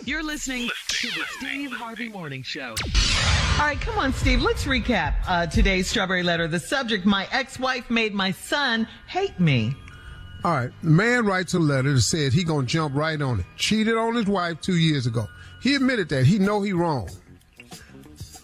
You're 0.05 0.23
listening 0.23 0.69
to 0.89 1.07
the 1.07 1.23
Steve 1.37 1.71
Harvey 1.71 2.07
Morning 2.09 2.43
Show. 2.43 2.75
All 3.59 3.67
right, 3.67 3.79
come 3.81 3.97
on, 3.97 4.13
Steve. 4.13 4.41
Let's 4.41 4.65
recap 4.65 5.15
uh, 5.27 5.47
today's 5.47 5.87
strawberry 5.87 6.21
letter. 6.23 6.47
The 6.47 6.59
subject: 6.59 7.05
My 7.05 7.27
ex-wife 7.31 7.89
made 7.89 8.13
my 8.13 8.31
son 8.31 8.87
hate 9.07 9.39
me. 9.39 9.75
All 10.43 10.51
right. 10.51 10.71
The 10.81 10.89
man 10.89 11.25
writes 11.25 11.53
a 11.53 11.59
letter 11.59 11.93
that 11.93 12.01
said 12.01 12.33
he 12.33 12.43
gonna 12.43 12.65
jump 12.65 12.95
right 12.95 13.21
on 13.21 13.39
it. 13.41 13.45
Cheated 13.57 13.95
on 13.95 14.15
his 14.15 14.25
wife 14.25 14.59
two 14.61 14.77
years 14.77 15.05
ago. 15.05 15.27
He 15.61 15.75
admitted 15.75 16.09
that. 16.09 16.25
He 16.25 16.39
know 16.39 16.61
he 16.61 16.73
wrong. 16.73 17.09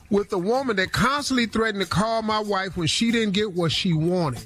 With 0.10 0.32
a 0.32 0.38
woman 0.38 0.76
that 0.76 0.92
constantly 0.92 1.48
threatened 1.48 1.84
to 1.84 1.90
call 1.90 2.22
my 2.22 2.40
wife 2.40 2.78
when 2.78 2.88
she 2.88 3.12
didn't 3.12 3.34
get 3.34 3.54
what 3.54 3.72
she 3.72 3.94
wanted. 3.94 4.46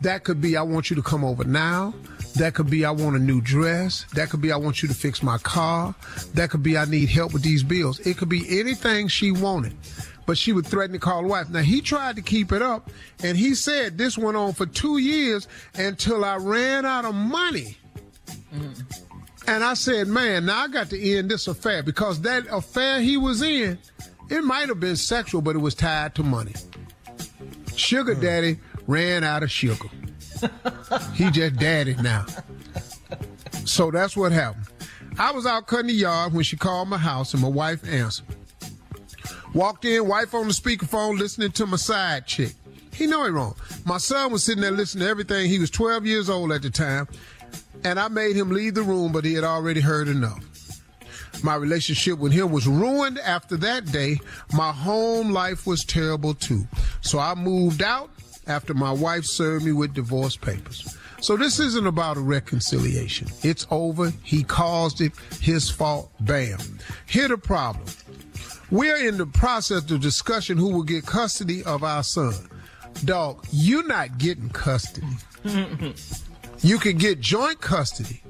That 0.00 0.22
could 0.22 0.40
be 0.40 0.56
I 0.56 0.62
want 0.62 0.90
you 0.90 0.96
to 0.96 1.02
come 1.02 1.24
over 1.24 1.42
now. 1.42 1.94
That 2.36 2.54
could 2.54 2.70
be 2.70 2.84
I 2.84 2.92
want 2.92 3.16
a 3.16 3.18
new 3.18 3.40
dress. 3.40 4.06
That 4.14 4.30
could 4.30 4.40
be 4.40 4.52
I 4.52 4.56
want 4.56 4.80
you 4.80 4.88
to 4.88 4.94
fix 4.94 5.22
my 5.22 5.38
car. 5.38 5.94
That 6.34 6.50
could 6.50 6.62
be 6.62 6.78
I 6.78 6.84
need 6.84 7.08
help 7.08 7.32
with 7.32 7.42
these 7.42 7.64
bills. 7.64 7.98
It 8.00 8.16
could 8.16 8.28
be 8.28 8.60
anything 8.60 9.08
she 9.08 9.32
wanted. 9.32 9.74
But 10.28 10.36
she 10.36 10.52
would 10.52 10.66
threaten 10.66 10.92
to 10.92 10.98
call 10.98 11.22
the 11.22 11.28
wife. 11.28 11.48
Now 11.48 11.62
he 11.62 11.80
tried 11.80 12.16
to 12.16 12.22
keep 12.22 12.52
it 12.52 12.60
up 12.60 12.90
and 13.22 13.34
he 13.34 13.54
said 13.54 13.96
this 13.96 14.18
went 14.18 14.36
on 14.36 14.52
for 14.52 14.66
two 14.66 14.98
years 14.98 15.48
until 15.74 16.22
I 16.22 16.36
ran 16.36 16.84
out 16.84 17.06
of 17.06 17.14
money. 17.14 17.78
Mm-hmm. 18.54 19.50
And 19.50 19.64
I 19.64 19.72
said, 19.72 20.06
man, 20.06 20.44
now 20.44 20.64
I 20.64 20.68
got 20.68 20.90
to 20.90 21.00
end 21.00 21.30
this 21.30 21.48
affair 21.48 21.82
because 21.82 22.20
that 22.20 22.44
affair 22.50 23.00
he 23.00 23.16
was 23.16 23.40
in, 23.40 23.78
it 24.28 24.44
might 24.44 24.68
have 24.68 24.80
been 24.80 24.96
sexual, 24.96 25.40
but 25.40 25.56
it 25.56 25.60
was 25.60 25.74
tied 25.74 26.14
to 26.16 26.22
money. 26.22 26.52
Sugar 27.74 28.14
mm. 28.14 28.20
daddy 28.20 28.58
ran 28.86 29.24
out 29.24 29.42
of 29.42 29.50
sugar. 29.50 29.88
he 31.14 31.30
just 31.30 31.56
daddy 31.56 31.94
now. 32.02 32.26
So 33.64 33.90
that's 33.90 34.14
what 34.14 34.32
happened. 34.32 34.66
I 35.18 35.32
was 35.32 35.46
out 35.46 35.66
cutting 35.66 35.86
the 35.86 35.94
yard 35.94 36.34
when 36.34 36.44
she 36.44 36.58
called 36.58 36.88
my 36.88 36.98
house 36.98 37.32
and 37.32 37.42
my 37.42 37.48
wife 37.48 37.82
answered. 37.88 38.26
Walked 39.54 39.84
in, 39.84 40.06
wife 40.06 40.34
on 40.34 40.46
the 40.46 40.54
speakerphone 40.54 41.18
listening 41.18 41.52
to 41.52 41.66
my 41.66 41.76
side 41.76 42.26
chick. 42.26 42.54
He 42.92 43.06
know 43.06 43.24
it 43.24 43.30
wrong. 43.30 43.54
My 43.84 43.98
son 43.98 44.32
was 44.32 44.44
sitting 44.44 44.62
there 44.62 44.70
listening 44.70 45.04
to 45.04 45.10
everything. 45.10 45.48
He 45.48 45.58
was 45.58 45.70
12 45.70 46.04
years 46.04 46.28
old 46.28 46.52
at 46.52 46.62
the 46.62 46.70
time. 46.70 47.08
And 47.84 47.98
I 47.98 48.08
made 48.08 48.34
him 48.34 48.50
leave 48.50 48.74
the 48.74 48.82
room, 48.82 49.12
but 49.12 49.24
he 49.24 49.34
had 49.34 49.44
already 49.44 49.80
heard 49.80 50.08
enough. 50.08 50.44
My 51.42 51.54
relationship 51.54 52.18
with 52.18 52.32
him 52.32 52.50
was 52.50 52.66
ruined 52.66 53.18
after 53.20 53.56
that 53.58 53.86
day. 53.86 54.18
My 54.52 54.72
home 54.72 55.30
life 55.30 55.66
was 55.66 55.84
terrible 55.84 56.34
too. 56.34 56.66
So 57.00 57.18
I 57.18 57.34
moved 57.34 57.82
out 57.82 58.10
after 58.48 58.74
my 58.74 58.90
wife 58.90 59.24
served 59.24 59.64
me 59.64 59.72
with 59.72 59.94
divorce 59.94 60.36
papers. 60.36 60.96
So 61.20 61.36
this 61.36 61.58
isn't 61.58 61.86
about 61.86 62.16
a 62.16 62.20
reconciliation. 62.20 63.28
It's 63.42 63.66
over. 63.70 64.12
He 64.22 64.42
caused 64.42 65.00
it. 65.00 65.12
His 65.40 65.68
fault. 65.70 66.10
Bam. 66.20 66.58
Here 67.06 67.28
the 67.28 67.38
problem. 67.38 67.86
We're 68.70 69.08
in 69.08 69.16
the 69.16 69.26
process 69.26 69.90
of 69.90 70.00
discussion 70.00 70.58
who 70.58 70.70
will 70.70 70.82
get 70.82 71.06
custody 71.06 71.64
of 71.64 71.82
our 71.82 72.02
son. 72.02 72.34
Dog, 73.04 73.46
you're 73.50 73.86
not 73.86 74.18
getting 74.18 74.50
custody. 74.50 75.06
you 76.60 76.78
can 76.78 76.98
get 76.98 77.20
joint 77.20 77.60
custody. 77.60 78.22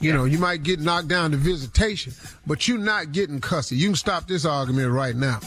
You 0.00 0.12
know, 0.12 0.24
you 0.24 0.38
might 0.38 0.64
get 0.64 0.80
knocked 0.80 1.08
down 1.08 1.30
to 1.30 1.36
visitation, 1.36 2.12
but 2.46 2.66
you're 2.66 2.76
not 2.76 3.12
getting 3.12 3.40
custody. 3.40 3.80
You 3.80 3.88
can 3.88 3.94
stop 3.94 4.26
this 4.26 4.44
argument 4.44 4.90
right 4.90 5.14
now. 5.14 5.38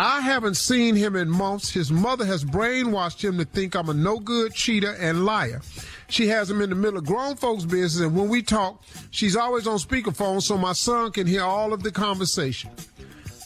I 0.00 0.20
haven't 0.20 0.56
seen 0.56 0.94
him 0.94 1.16
in 1.16 1.28
months. 1.28 1.70
His 1.70 1.90
mother 1.90 2.24
has 2.24 2.44
brainwashed 2.44 3.22
him 3.22 3.36
to 3.38 3.44
think 3.44 3.74
I'm 3.74 3.88
a 3.88 3.94
no 3.94 4.20
good 4.20 4.54
cheater 4.54 4.92
and 5.00 5.24
liar. 5.24 5.60
She 6.08 6.28
has 6.28 6.48
him 6.48 6.62
in 6.62 6.70
the 6.70 6.76
middle 6.76 6.98
of 6.98 7.06
grown 7.06 7.34
folks' 7.34 7.64
business, 7.64 8.06
and 8.06 8.16
when 8.16 8.28
we 8.28 8.42
talk, 8.42 8.82
she's 9.10 9.36
always 9.36 9.66
on 9.66 9.78
speakerphone 9.78 10.40
so 10.40 10.56
my 10.56 10.72
son 10.72 11.10
can 11.10 11.26
hear 11.26 11.42
all 11.42 11.72
of 11.72 11.82
the 11.82 11.90
conversation. 11.90 12.70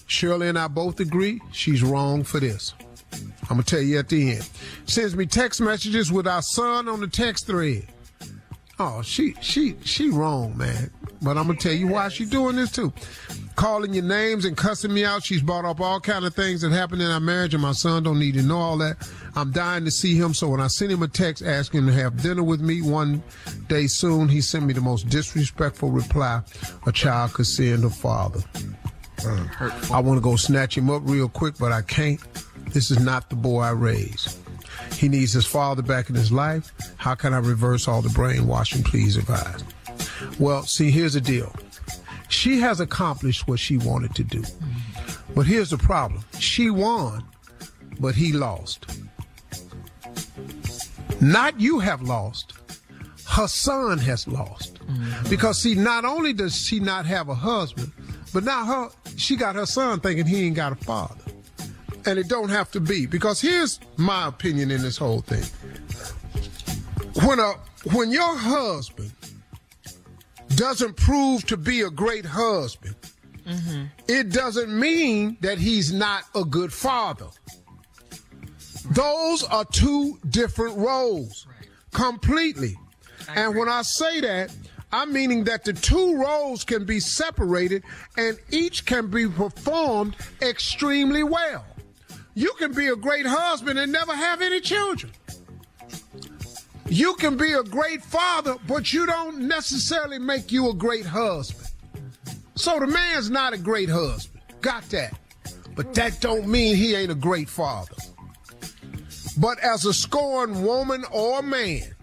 Shirley 0.07 0.49
and 0.49 0.59
I 0.59 0.69
both 0.69 1.01
agree 1.01 1.41
she's 1.53 1.83
wrong 1.83 2.23
for 2.23 2.39
this. 2.39 2.75
I'm 3.13 3.49
gonna 3.49 3.63
tell 3.63 3.81
you 3.81 3.99
at 3.99 4.11
the 4.11 4.33
end. 4.33 4.49
Sends 4.87 5.17
me 5.17 5.27
text 5.27 5.61
messages 5.61 6.13
with 6.13 6.27
our 6.27 6.43
son 6.43 6.87
on 6.87 7.01
the 7.01 7.09
text 7.09 7.47
thread. 7.47 7.87
Oh, 8.85 9.01
she 9.01 9.37
she 9.41 9.77
she 9.85 10.09
wrong, 10.09 10.59
man. 10.59 10.91
But 11.23 11.39
I'm 11.39 11.47
gonna 11.47 11.57
tell 11.57 11.73
you 11.73 11.87
why 11.87 12.09
she 12.09 12.25
doing 12.25 12.57
this 12.57 12.73
too. 12.73 12.93
Calling 13.55 13.95
your 13.95 14.03
names 14.03 14.45
and 14.45 14.57
cussing 14.57 14.93
me 14.93 15.05
out. 15.05 15.23
She's 15.23 15.41
brought 15.41 15.65
up 15.65 15.81
all 15.81 16.01
kind 16.01 16.25
of 16.25 16.35
things 16.35 16.63
that 16.63 16.73
happened 16.73 17.01
in 17.01 17.09
our 17.09 17.21
marriage, 17.21 17.55
and 17.55 17.63
my 17.63 17.71
son 17.73 18.03
don't 18.03 18.19
need 18.19 18.35
to 18.35 18.43
know 18.43 18.59
all 18.59 18.77
that. 18.79 19.09
I'm 19.37 19.53
dying 19.53 19.85
to 19.85 19.93
see 19.93 20.17
him, 20.17 20.35
so 20.35 20.49
when 20.49 20.61
I 20.61 20.67
sent 20.67 20.91
him 20.91 21.01
a 21.05 21.07
text 21.07 21.45
asking 21.45 21.83
him 21.83 21.87
to 21.87 21.93
have 21.93 22.21
dinner 22.21 22.43
with 22.43 22.61
me 22.61 22.83
one 22.83 23.23
day 23.69 23.87
soon, 23.87 24.29
he 24.29 24.41
sent 24.41 24.67
me 24.67 24.73
the 24.73 24.81
most 24.81 25.09
disrespectful 25.09 25.93
reply 25.93 26.43
a 26.85 26.91
child 26.91 27.35
could 27.35 27.47
send 27.47 27.85
a 27.85 27.91
father. 27.91 28.43
I 29.93 30.01
want 30.01 30.17
to 30.17 30.21
go 30.21 30.35
snatch 30.35 30.77
him 30.77 30.91
up 30.91 31.03
real 31.05 31.29
quick, 31.29 31.55
but 31.57 31.71
I 31.71 31.83
can't. 31.83 32.21
This 32.71 32.91
is 32.91 32.99
not 32.99 33.31
the 33.31 33.37
boy 33.37 33.61
I 33.61 33.71
raised. 33.71 34.42
He 34.95 35.09
needs 35.09 35.33
his 35.33 35.47
father 35.47 35.83
back 35.83 36.09
in 36.09 36.15
his 36.15 36.31
life. 36.31 36.73
How 36.97 37.15
can 37.15 37.35
I 37.35 37.39
reverse 37.39 37.89
all 37.89 38.03
the 38.03 38.11
brainwashing? 38.11 38.83
Please 38.85 39.17
advise. 39.17 39.65
Well, 40.39 40.63
see, 40.63 40.91
here's 40.91 41.15
the 41.15 41.21
deal. 41.21 41.55
She 42.29 42.59
has 42.61 42.81
accomplished 42.81 43.47
what 43.47 43.59
she 43.59 43.77
wanted 43.79 44.15
to 44.15 44.25
do. 44.25 44.43
But 45.35 45.47
here's 45.47 45.71
the 45.71 45.79
problem. 45.79 46.25
She 46.39 46.71
won, 46.71 47.25
but 48.01 48.15
he 48.15 48.33
lost. 48.33 48.87
Not 51.21 51.61
you 51.61 51.79
have 51.79 52.03
lost. 52.03 52.55
Her 53.29 53.47
son 53.47 53.99
has 53.99 54.27
lost. 54.27 54.75
Mm-hmm. 54.75 55.31
Because 55.31 55.61
see, 55.61 55.75
not 55.75 56.05
only 56.05 56.33
does 56.33 56.55
she 56.55 56.81
not 56.81 57.07
have 57.07 57.29
a 57.29 57.35
husband, 57.35 57.93
but 58.33 58.45
now 58.45 58.65
her 58.65 58.89
she 59.17 59.37
got 59.37 59.55
her 59.55 59.67
son 59.67 60.01
thinking 60.01 60.27
he 60.27 60.47
ain't 60.47 60.57
got 60.57 60.73
a 60.73 60.77
father. 60.77 61.22
And 62.05 62.19
it 62.19 62.29
don't 62.29 62.49
have 62.49 62.71
to 62.73 62.81
be. 62.81 63.07
Because 63.07 63.41
here's 63.41 63.79
my 63.97 64.29
opinion 64.29 64.71
in 64.71 64.83
this 64.83 64.97
whole 64.97 65.21
thing. 65.21 65.45
When 67.27 67.39
a 67.39 67.53
when 67.93 68.11
your 68.11 68.37
husband 68.37 69.13
doesn't 70.57 70.97
prove 70.97 71.45
to 71.47 71.57
be 71.57 71.83
a 71.83 71.91
great 71.91 72.25
husband, 72.25 72.95
mm-hmm. 73.47 73.85
it 74.09 74.31
doesn't 74.31 74.79
mean 74.79 75.37
that 75.41 75.59
he's 75.59 75.93
not 75.93 76.25
a 76.35 76.45
good 76.45 76.73
father. 76.73 77.27
Those 78.91 79.45
are 79.45 79.65
two 79.65 80.19
different 80.29 80.77
roles 80.77 81.47
completely. 81.93 82.77
And 83.35 83.57
when 83.57 83.69
I 83.69 83.83
say 83.83 84.21
that, 84.21 84.55
I'm 84.93 85.13
meaning 85.13 85.45
that 85.45 85.65
the 85.65 85.73
two 85.73 86.17
roles 86.17 86.65
can 86.65 86.85
be 86.85 87.01
separated 87.01 87.83
and 88.17 88.39
each 88.51 88.85
can 88.85 89.07
be 89.09 89.27
performed 89.27 90.17
extremely 90.43 91.23
well. 91.23 91.65
You 92.35 92.53
can 92.59 92.73
be 92.73 92.89
a 92.89 92.97
great 92.97 93.27
husband 93.27 93.79
and 93.79 93.93
never 93.93 94.15
have 94.15 94.41
any 94.41 94.61
children. 94.61 95.13
You 96.87 97.15
can 97.15 97.37
be 97.37 97.53
a 97.53 97.63
great 97.63 98.03
father, 98.03 98.57
but 98.67 98.93
you 98.93 99.07
don't 99.07 99.49
necessarily 99.49 100.19
make 100.19 100.53
you 100.53 100.71
a 100.71 100.75
great 100.75 101.07
husband. 101.07 101.69
So 102.55 102.79
the 102.79 102.87
man's 102.87 103.31
not 103.31 103.53
a 103.53 103.59
great 103.59 103.89
husband. 103.89 104.43
Got 104.61 104.85
that. 104.91 105.19
But 105.75 105.95
that 105.95 106.21
don't 106.21 106.47
mean 106.47 106.77
he 106.77 106.95
ain't 106.95 107.11
a 107.11 107.17
great 107.17 107.49
father. 107.49 107.95
But 109.39 109.59
as 109.61 109.87
a 109.87 109.95
scorned 109.95 110.63
woman 110.63 111.05
or 111.11 111.43
man, 111.43 111.95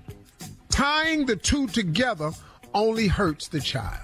tying 0.70 1.26
the 1.26 1.36
two 1.36 1.68
together 1.68 2.32
only 2.74 3.08
hurts 3.08 3.48
the 3.48 3.60
child. 3.60 4.02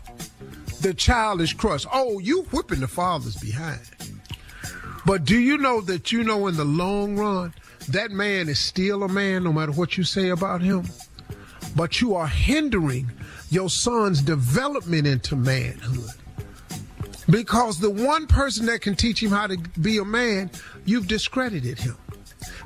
The 0.81 0.93
child 0.93 1.41
is 1.41 1.51
crushed. 1.51 1.87
Oh, 1.91 2.19
you 2.19 2.43
whipping 2.51 2.81
the 2.81 2.87
father's 2.87 3.35
behind. 3.37 3.81
But 5.05 5.23
do 5.23 5.37
you 5.37 5.57
know 5.57 5.81
that 5.81 6.11
you 6.11 6.23
know 6.23 6.47
in 6.47 6.57
the 6.57 6.65
long 6.65 7.15
run, 7.15 7.53
that 7.89 8.11
man 8.11 8.49
is 8.49 8.59
still 8.59 9.03
a 9.03 9.07
man 9.07 9.43
no 9.43 9.53
matter 9.53 9.71
what 9.71 9.97
you 9.97 10.03
say 10.03 10.29
about 10.29 10.61
him? 10.61 10.85
But 11.75 12.01
you 12.01 12.15
are 12.15 12.27
hindering 12.27 13.11
your 13.49 13.69
son's 13.69 14.21
development 14.21 15.05
into 15.05 15.35
manhood. 15.35 16.09
Because 17.29 17.79
the 17.79 17.89
one 17.89 18.27
person 18.27 18.65
that 18.67 18.81
can 18.81 18.95
teach 18.95 19.21
him 19.21 19.31
how 19.31 19.47
to 19.47 19.57
be 19.79 19.97
a 19.97 20.05
man, 20.05 20.49
you've 20.85 21.07
discredited 21.07 21.79
him. 21.79 21.97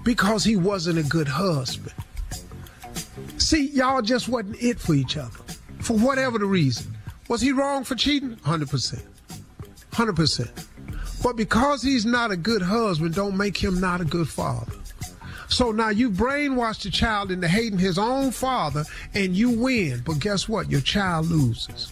Because 0.03 0.43
he 0.43 0.55
wasn't 0.55 0.99
a 0.99 1.03
good 1.03 1.27
husband. 1.27 1.93
See, 3.37 3.67
y'all 3.67 4.01
just 4.01 4.29
wasn't 4.29 4.61
it 4.61 4.79
for 4.79 4.93
each 4.93 5.17
other. 5.17 5.39
For 5.79 5.97
whatever 5.97 6.37
the 6.37 6.45
reason. 6.45 6.95
Was 7.27 7.41
he 7.41 7.51
wrong 7.51 7.83
for 7.83 7.95
cheating? 7.95 8.35
100%. 8.37 9.01
100%. 9.91 10.65
But 11.21 11.35
because 11.35 11.81
he's 11.81 12.05
not 12.05 12.31
a 12.31 12.37
good 12.37 12.61
husband, 12.61 13.15
don't 13.15 13.35
make 13.37 13.57
him 13.57 13.79
not 13.79 14.01
a 14.01 14.05
good 14.05 14.29
father. 14.29 14.71
So 15.49 15.71
now 15.71 15.89
you 15.89 16.11
brainwashed 16.11 16.83
the 16.83 16.91
child 16.91 17.31
into 17.31 17.47
hating 17.47 17.79
his 17.79 17.97
own 17.97 18.31
father 18.31 18.85
and 19.13 19.35
you 19.35 19.49
win. 19.49 20.03
But 20.05 20.19
guess 20.19 20.47
what? 20.47 20.69
Your 20.69 20.81
child 20.81 21.27
loses. 21.27 21.91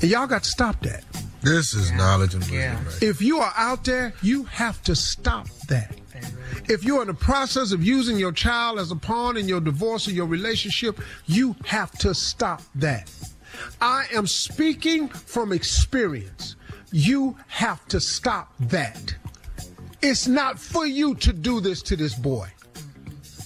And 0.00 0.10
y'all 0.10 0.26
got 0.26 0.44
to 0.44 0.48
stop 0.48 0.80
that. 0.82 1.04
This 1.42 1.74
is 1.74 1.92
knowledge 1.92 2.34
and 2.34 2.42
wisdom. 2.44 2.84
right? 2.84 3.02
If 3.02 3.20
you 3.22 3.38
are 3.38 3.52
out 3.56 3.84
there, 3.84 4.14
you 4.22 4.44
have 4.44 4.82
to 4.84 4.96
stop 4.96 5.48
that. 5.68 5.96
If 6.68 6.84
you're 6.84 7.00
in 7.02 7.08
the 7.08 7.14
process 7.14 7.72
of 7.72 7.84
using 7.84 8.18
your 8.18 8.32
child 8.32 8.78
as 8.78 8.90
a 8.90 8.96
pawn 8.96 9.36
in 9.36 9.48
your 9.48 9.60
divorce 9.60 10.08
or 10.08 10.10
your 10.10 10.26
relationship, 10.26 11.00
you 11.26 11.56
have 11.64 11.92
to 11.98 12.14
stop 12.14 12.62
that. 12.74 13.10
I 13.80 14.06
am 14.14 14.26
speaking 14.26 15.08
from 15.08 15.52
experience. 15.52 16.56
You 16.92 17.36
have 17.48 17.86
to 17.88 18.00
stop 18.00 18.52
that. 18.60 19.14
It's 20.00 20.26
not 20.26 20.58
for 20.58 20.86
you 20.86 21.14
to 21.16 21.32
do 21.32 21.60
this 21.60 21.82
to 21.82 21.96
this 21.96 22.14
boy. 22.14 22.48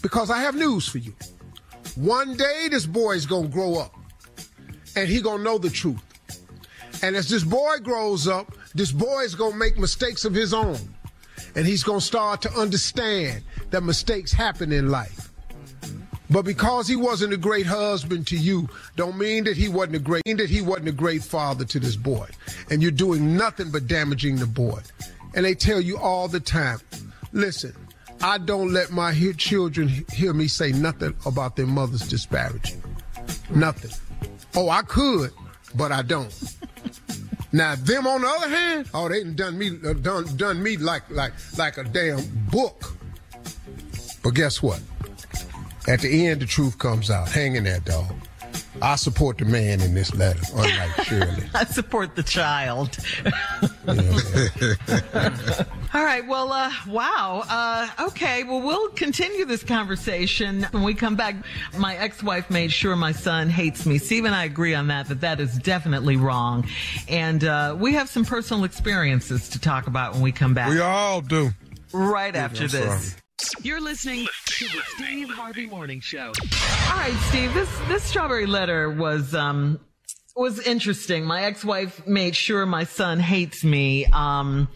Because 0.02 0.30
I 0.30 0.38
have 0.40 0.54
news 0.54 0.88
for 0.88 0.98
you. 0.98 1.14
One 1.96 2.36
day 2.36 2.68
this 2.70 2.86
boy 2.86 3.12
is 3.12 3.26
going 3.26 3.44
to 3.44 3.52
grow 3.52 3.78
up 3.78 3.94
and 4.96 5.08
he 5.08 5.20
going 5.20 5.38
to 5.38 5.44
know 5.44 5.58
the 5.58 5.70
truth. 5.70 6.02
And 7.02 7.16
as 7.16 7.28
this 7.28 7.42
boy 7.42 7.78
grows 7.82 8.28
up, 8.28 8.54
this 8.74 8.92
boy 8.92 9.22
is 9.22 9.34
going 9.34 9.52
to 9.52 9.58
make 9.58 9.78
mistakes 9.78 10.24
of 10.24 10.34
his 10.34 10.54
own. 10.54 10.78
And 11.54 11.66
he's 11.66 11.82
going 11.82 12.00
to 12.00 12.06
start 12.06 12.42
to 12.42 12.52
understand 12.52 13.42
that 13.70 13.82
mistakes 13.82 14.32
happen 14.32 14.72
in 14.72 14.88
life. 14.88 15.31
But 16.32 16.44
because 16.46 16.88
he 16.88 16.96
wasn't 16.96 17.34
a 17.34 17.36
great 17.36 17.66
husband 17.66 18.26
to 18.28 18.36
you, 18.38 18.68
don't 18.96 19.18
mean 19.18 19.44
that 19.44 19.56
he 19.56 19.68
wasn't 19.68 19.96
a 19.96 19.98
great 19.98 20.22
that 20.24 20.48
he 20.48 20.62
wasn't 20.62 20.88
a 20.88 20.92
great 20.92 21.22
father 21.22 21.64
to 21.66 21.78
this 21.78 21.96
boy. 21.96 22.26
And 22.70 22.80
you're 22.82 22.90
doing 22.90 23.36
nothing 23.36 23.70
but 23.70 23.86
damaging 23.86 24.36
the 24.36 24.46
boy. 24.46 24.80
And 25.34 25.44
they 25.44 25.54
tell 25.54 25.80
you 25.80 25.98
all 25.98 26.28
the 26.28 26.40
time, 26.40 26.78
listen, 27.32 27.74
I 28.22 28.38
don't 28.38 28.72
let 28.72 28.90
my 28.90 29.12
he- 29.12 29.32
children 29.34 29.88
hear 30.12 30.32
me 30.32 30.46
say 30.48 30.72
nothing 30.72 31.14
about 31.26 31.56
their 31.56 31.66
mother's 31.66 32.08
disparaging. 32.08 32.82
Nothing. 33.50 33.90
Oh, 34.54 34.68
I 34.70 34.82
could, 34.82 35.30
but 35.74 35.92
I 35.92 36.02
don't. 36.02 36.32
Now 37.52 37.74
them 37.74 38.06
on 38.06 38.22
the 38.22 38.28
other 38.28 38.48
hand, 38.48 38.88
oh, 38.94 39.08
they 39.10 39.24
done 39.24 39.58
me 39.58 39.78
uh, 39.84 39.92
done 39.92 40.24
done 40.36 40.62
me 40.62 40.78
like 40.78 41.02
like 41.10 41.32
like 41.58 41.76
a 41.76 41.84
damn 41.84 42.22
book. 42.50 42.94
But 44.22 44.30
guess 44.30 44.62
what? 44.62 44.80
At 45.88 46.00
the 46.00 46.26
end, 46.26 46.40
the 46.40 46.46
truth 46.46 46.78
comes 46.78 47.10
out. 47.10 47.28
Hang 47.28 47.56
in 47.56 47.64
there, 47.64 47.80
dog. 47.80 48.12
I 48.80 48.96
support 48.96 49.38
the 49.38 49.44
man 49.44 49.80
in 49.80 49.94
this 49.94 50.14
letter, 50.14 50.40
unlike 50.54 50.90
Shirley. 51.04 51.44
I 51.54 51.64
support 51.64 52.16
the 52.16 52.22
child. 52.22 52.96
All 55.94 56.04
right. 56.04 56.26
Well, 56.26 56.52
uh, 56.52 56.72
wow. 56.88 57.44
Uh, 57.48 58.06
okay. 58.08 58.44
Well, 58.44 58.60
we'll 58.60 58.88
continue 58.90 59.44
this 59.44 59.62
conversation 59.62 60.64
when 60.70 60.82
we 60.82 60.94
come 60.94 61.16
back. 61.16 61.36
My 61.76 61.96
ex-wife 61.96 62.50
made 62.50 62.72
sure 62.72 62.96
my 62.96 63.12
son 63.12 63.50
hates 63.50 63.86
me. 63.86 63.98
Steve 63.98 64.24
and 64.24 64.34
I 64.34 64.44
agree 64.44 64.74
on 64.74 64.88
that, 64.88 65.08
that 65.08 65.20
that 65.20 65.40
is 65.40 65.56
definitely 65.58 66.16
wrong. 66.16 66.66
And, 67.08 67.44
uh, 67.44 67.76
we 67.78 67.94
have 67.94 68.08
some 68.08 68.24
personal 68.24 68.64
experiences 68.64 69.48
to 69.50 69.60
talk 69.60 69.86
about 69.86 70.14
when 70.14 70.22
we 70.22 70.32
come 70.32 70.54
back. 70.54 70.70
We 70.70 70.80
all 70.80 71.20
do. 71.20 71.50
Right 71.92 72.34
after 72.34 72.64
I'm 72.64 72.70
this. 72.70 73.16
You're 73.62 73.80
listening 73.80 74.26
to 74.46 74.64
the 74.66 74.82
Steve 74.96 75.28
Harvey 75.30 75.66
Morning 75.66 76.00
Show. 76.00 76.32
All 76.90 76.96
right, 76.96 77.16
Steve. 77.28 77.52
This 77.54 77.68
this 77.88 78.02
strawberry 78.02 78.46
letter 78.46 78.90
was 78.90 79.34
um 79.34 79.80
was 80.34 80.58
interesting. 80.66 81.24
My 81.24 81.44
ex-wife 81.44 82.06
made 82.06 82.34
sure 82.34 82.66
my 82.66 82.84
son 82.84 83.20
hates 83.20 83.62
me. 83.62 84.06
Um, 84.06 84.68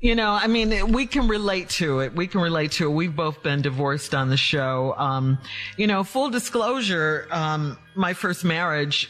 you 0.00 0.14
know, 0.14 0.30
I 0.30 0.46
mean, 0.46 0.92
we 0.92 1.06
can 1.06 1.28
relate 1.28 1.70
to 1.70 2.00
it. 2.00 2.14
We 2.14 2.26
can 2.26 2.42
relate 2.42 2.72
to 2.72 2.84
it. 2.84 2.94
We've 2.94 3.16
both 3.16 3.42
been 3.42 3.62
divorced 3.62 4.14
on 4.14 4.28
the 4.28 4.36
show. 4.36 4.94
Um, 4.98 5.38
you 5.78 5.86
know, 5.86 6.04
full 6.04 6.28
disclosure, 6.28 7.26
um, 7.30 7.78
my 7.94 8.12
first 8.12 8.44
marriage 8.44 9.08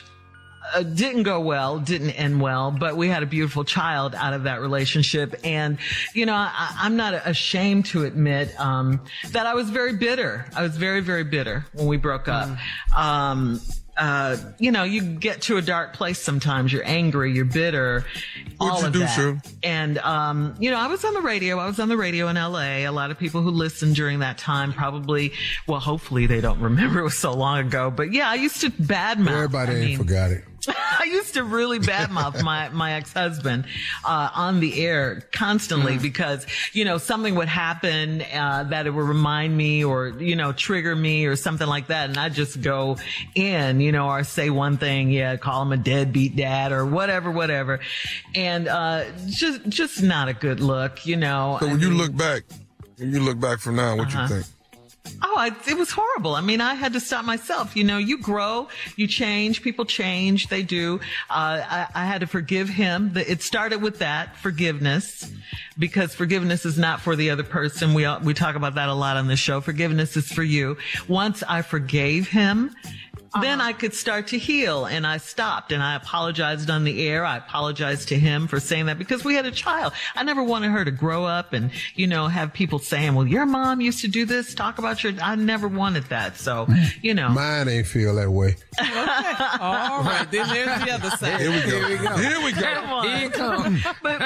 uh, 0.73 0.83
didn't 0.83 1.25
go 1.25 1.41
well, 1.41 1.79
didn't 1.79 2.11
end 2.11 2.41
well, 2.41 2.71
but 2.71 2.97
we 2.97 3.09
had 3.09 3.23
a 3.23 3.27
beautiful 3.27 3.65
child 3.65 4.15
out 4.15 4.33
of 4.33 4.45
that 4.45 4.61
relationship. 4.61 5.35
And, 5.45 5.79
you 6.15 6.27
know, 6.27 6.35
I, 6.35 6.75
I'm 6.79 6.97
not 6.97 7.15
ashamed 7.27 7.87
to 7.87 8.05
admit, 8.05 8.59
um, 8.59 9.01
that 9.33 9.47
I 9.47 9.55
was 9.55 9.71
very 9.71 9.95
bitter. 9.95 10.47
I 10.55 10.63
was 10.63 10.77
very, 10.77 11.01
very 11.01 11.25
bitter 11.25 11.67
when 11.73 11.87
we 11.87 11.97
broke 11.97 12.29
up. 12.29 12.49
Um, 12.97 13.61
uh, 13.97 14.37
you 14.59 14.73
know, 14.73 14.83
you 14.83 15.03
get 15.03 15.43
to 15.43 15.57
a 15.57 15.63
dark 15.63 15.95
place 15.95 16.19
sometimes. 16.19 16.73
You're 16.73 16.87
angry, 16.87 17.33
you're 17.33 17.45
bitter, 17.45 18.05
all 18.59 18.81
you 18.81 18.87
of 18.87 18.93
do, 18.93 18.99
that. 19.01 19.53
And, 19.63 19.99
um, 19.99 20.57
you 20.59 20.71
know, 20.71 20.79
I 20.79 20.89
was 20.89 21.05
on 21.05 21.15
the 21.15 21.21
radio. 21.21 21.59
I 21.59 21.67
was 21.67 21.79
on 21.79 21.89
the 21.89 21.97
radio 21.97 22.29
in 22.29 22.37
LA. 22.37 22.87
A 22.87 22.89
lot 22.89 23.11
of 23.11 23.19
people 23.19 23.43
who 23.43 23.51
listened 23.51 23.95
during 23.95 24.19
that 24.21 24.39
time 24.39 24.73
probably, 24.73 25.33
well, 25.69 25.81
hopefully 25.81 26.27
they 26.27 26.41
don't 26.41 26.61
remember 26.61 27.01
it 27.01 27.05
was 27.05 27.19
so 27.19 27.33
long 27.33 27.61
ago. 27.61 27.91
But 27.91 28.13
yeah, 28.13 28.29
I 28.29 28.35
used 28.35 28.61
to 28.63 28.71
badmouth. 28.71 29.29
Everybody 29.31 29.73
I 29.73 29.85
mean, 29.87 29.99
forgot 29.99 30.33
it. 30.33 30.45
I 30.99 31.05
used 31.05 31.35
to 31.35 31.45
really 31.45 31.79
badmouth 31.79 32.43
my, 32.43 32.69
my 32.71 32.93
ex-husband, 32.95 33.67
uh, 34.05 34.31
on 34.35 34.61
the 34.61 34.85
air 34.85 35.23
constantly 35.33 35.99
because, 35.99 36.47
you 36.73 36.85
know, 36.85 36.99
something 36.99 37.35
would 37.35 37.49
happen, 37.49 38.23
uh, 38.23 38.65
that 38.71 38.87
it 38.87 38.91
would 38.91 39.05
remind 39.07 39.57
me 39.57 39.85
or, 39.85 40.09
you 40.09 40.37
know, 40.37 40.53
trigger 40.53 40.95
me 40.97 41.27
or 41.27 41.37
something 41.37 41.67
like 41.67 41.89
that. 41.89 42.09
And 42.09 42.19
I'd 42.19 42.35
just 42.35 42.61
go 42.63 42.97
in, 43.35 43.81
you 43.81 43.93
know, 43.93 44.09
or 44.09 44.25
say 44.25 44.51
one 44.51 44.79
thing, 44.79 45.11
yeah, 45.11 45.37
call 45.37 45.63
him 45.63 45.73
a 45.73 45.77
deadbeat 45.77 46.37
dad 46.37 46.73
or 46.73 46.87
whatever, 46.87 47.31
whatever. 47.31 47.81
And, 48.35 48.69
uh, 48.69 49.05
just, 49.27 49.69
just 49.69 50.03
not 50.03 50.29
a 50.29 50.35
good 50.35 50.61
look, 50.61 51.07
you 51.07 51.17
know. 51.17 51.59
So 51.61 51.67
I 51.69 51.73
when 51.73 51.81
you 51.81 51.91
look 51.91 52.17
back, 52.17 52.43
when 52.97 53.13
you 53.13 53.21
look 53.21 53.41
back 53.41 53.59
from 53.61 53.77
now, 53.77 53.97
what 53.97 54.09
Uh-huh. 54.09 54.23
you 54.23 54.29
think? 54.43 54.47
Oh, 55.23 55.37
I, 55.37 55.51
it 55.69 55.77
was 55.77 55.91
horrible. 55.91 56.35
I 56.35 56.41
mean, 56.41 56.61
I 56.61 56.75
had 56.75 56.93
to 56.95 57.01
stop 57.01 57.25
myself. 57.25 57.77
You 57.77 57.85
know, 57.85 57.99
you 57.99 58.19
grow, 58.19 58.69
you 58.97 59.07
change, 59.07 59.63
people 59.63 59.85
change, 59.85 60.49
they 60.49 60.63
do. 60.63 61.01
Uh, 61.31 61.61
I, 61.69 61.87
I 61.95 62.05
had 62.07 62.21
to 62.21 62.27
forgive 62.27 62.69
him. 62.69 63.13
It 63.17 63.43
started 63.43 63.83
with 63.83 63.99
that 63.99 64.37
forgiveness, 64.37 65.31
because 65.79 66.15
forgiveness 66.15 66.65
is 66.65 66.79
not 66.79 67.01
for 67.01 67.17
the 67.17 67.31
other 67.31 67.43
person. 67.43 67.95
We 67.95 68.07
we 68.23 68.35
talk 68.35 68.55
about 68.57 68.77
that 68.77 68.89
a 68.89 68.95
lot 68.95 69.17
on 69.17 69.27
the 69.27 69.37
show. 69.37 69.61
Forgiveness 69.61 70.17
is 70.17 70.33
for 70.33 70.43
you. 70.43 70.77
Once 71.09 71.43
I 71.43 71.63
forgave 71.63 72.29
him. 72.29 72.75
Then 73.41 73.61
uh-huh. 73.61 73.71
I 73.71 73.73
could 73.73 73.95
start 73.95 74.29
to 74.29 74.39
heal 74.39 74.85
and 74.87 75.07
I 75.07 75.19
stopped 75.19 75.73
and 75.73 75.83
I 75.83 75.97
apologized 75.97 76.71
on 76.71 76.85
the 76.85 77.07
air. 77.07 77.25
I 77.25 77.39
apologized 77.39 78.09
to 78.09 78.19
him 78.19 78.47
for 78.47 78.61
saying 78.61 78.87
that 78.87 78.99
because 78.99 79.25
we 79.25 79.35
had 79.35 79.47
a 79.47 79.51
child. 79.51 79.93
I 80.15 80.23
never 80.23 80.43
wanted 80.43 80.71
her 80.71 80.85
to 80.85 80.91
grow 80.91 81.25
up 81.25 81.53
and, 81.53 81.71
you 81.95 82.07
know, 82.07 82.29
have 82.29 82.53
people 82.53 82.79
saying, 82.79 83.15
well, 83.15 83.27
your 83.27 83.47
mom 83.47 83.81
used 83.81 84.01
to 84.03 84.09
do 84.09 84.25
this, 84.25 84.55
talk 84.55 84.79
about 84.79 85.03
your, 85.03 85.15
I 85.23 85.35
never 85.35 85.69
wanted 85.69 86.05
that. 86.05 86.37
So, 86.37 86.69
you 87.03 87.15
know. 87.15 87.29
Mine 87.31 87.69
ain't 87.69 87.87
feel 87.87 88.15
that 88.17 88.31
way. 88.31 88.57
okay. 88.81 89.35
All 89.61 90.03
right, 90.03 90.27
then 90.31 90.49
there's 90.49 90.85
the 90.85 90.93
other 90.93 91.11
side. 91.11 91.41
Here 91.41 91.51
we 91.51 91.71
go. 91.71 91.89
Here 91.89 91.99
we 91.99 92.05
go. 92.05 92.17
Here 92.17 92.45
we 92.45 92.53
go. 92.53 92.61
Come 92.61 92.93
on. 92.93 93.09
Here 93.09 93.27
it 93.27 93.33
comes. 93.33 93.83
but, 94.03 94.19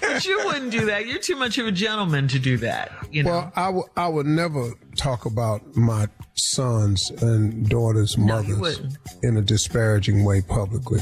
but 0.00 0.24
you 0.24 0.44
wouldn't 0.44 0.70
do 0.70 0.86
that. 0.86 1.06
You're 1.06 1.18
too 1.18 1.36
much 1.36 1.58
of 1.58 1.66
a 1.66 1.72
gentleman 1.72 2.28
to 2.28 2.38
do 2.38 2.56
that. 2.58 2.92
You 3.10 3.22
know. 3.22 3.30
Well, 3.30 3.52
I 3.56 3.68
would 3.68 3.86
I 3.96 4.08
would 4.08 4.26
never 4.26 4.72
talk 4.96 5.26
about 5.26 5.76
my 5.76 6.08
sons 6.34 7.10
and 7.22 7.68
daughters' 7.68 8.16
mothers 8.18 8.58
wouldn't. 8.58 8.98
in 9.22 9.36
a 9.36 9.42
disparaging 9.42 10.24
way 10.24 10.40
publicly. 10.42 11.00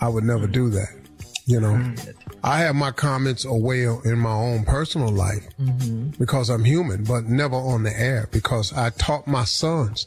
I 0.00 0.08
would 0.08 0.24
never 0.24 0.46
do 0.46 0.70
that. 0.70 0.88
You 1.46 1.60
know, 1.60 1.72
Mm. 1.72 2.14
I 2.44 2.58
have 2.60 2.74
my 2.76 2.90
comments 2.92 3.44
away 3.44 3.84
in 3.84 4.18
my 4.18 4.32
own 4.32 4.64
personal 4.64 5.08
life 5.08 5.48
Mm-hmm. 5.60 6.10
because 6.18 6.50
I'm 6.50 6.64
human, 6.64 7.04
but 7.04 7.24
never 7.24 7.56
on 7.56 7.82
the 7.82 7.98
air 8.00 8.28
because 8.30 8.72
I 8.72 8.90
taught 8.90 9.26
my 9.26 9.44
sons. 9.44 10.06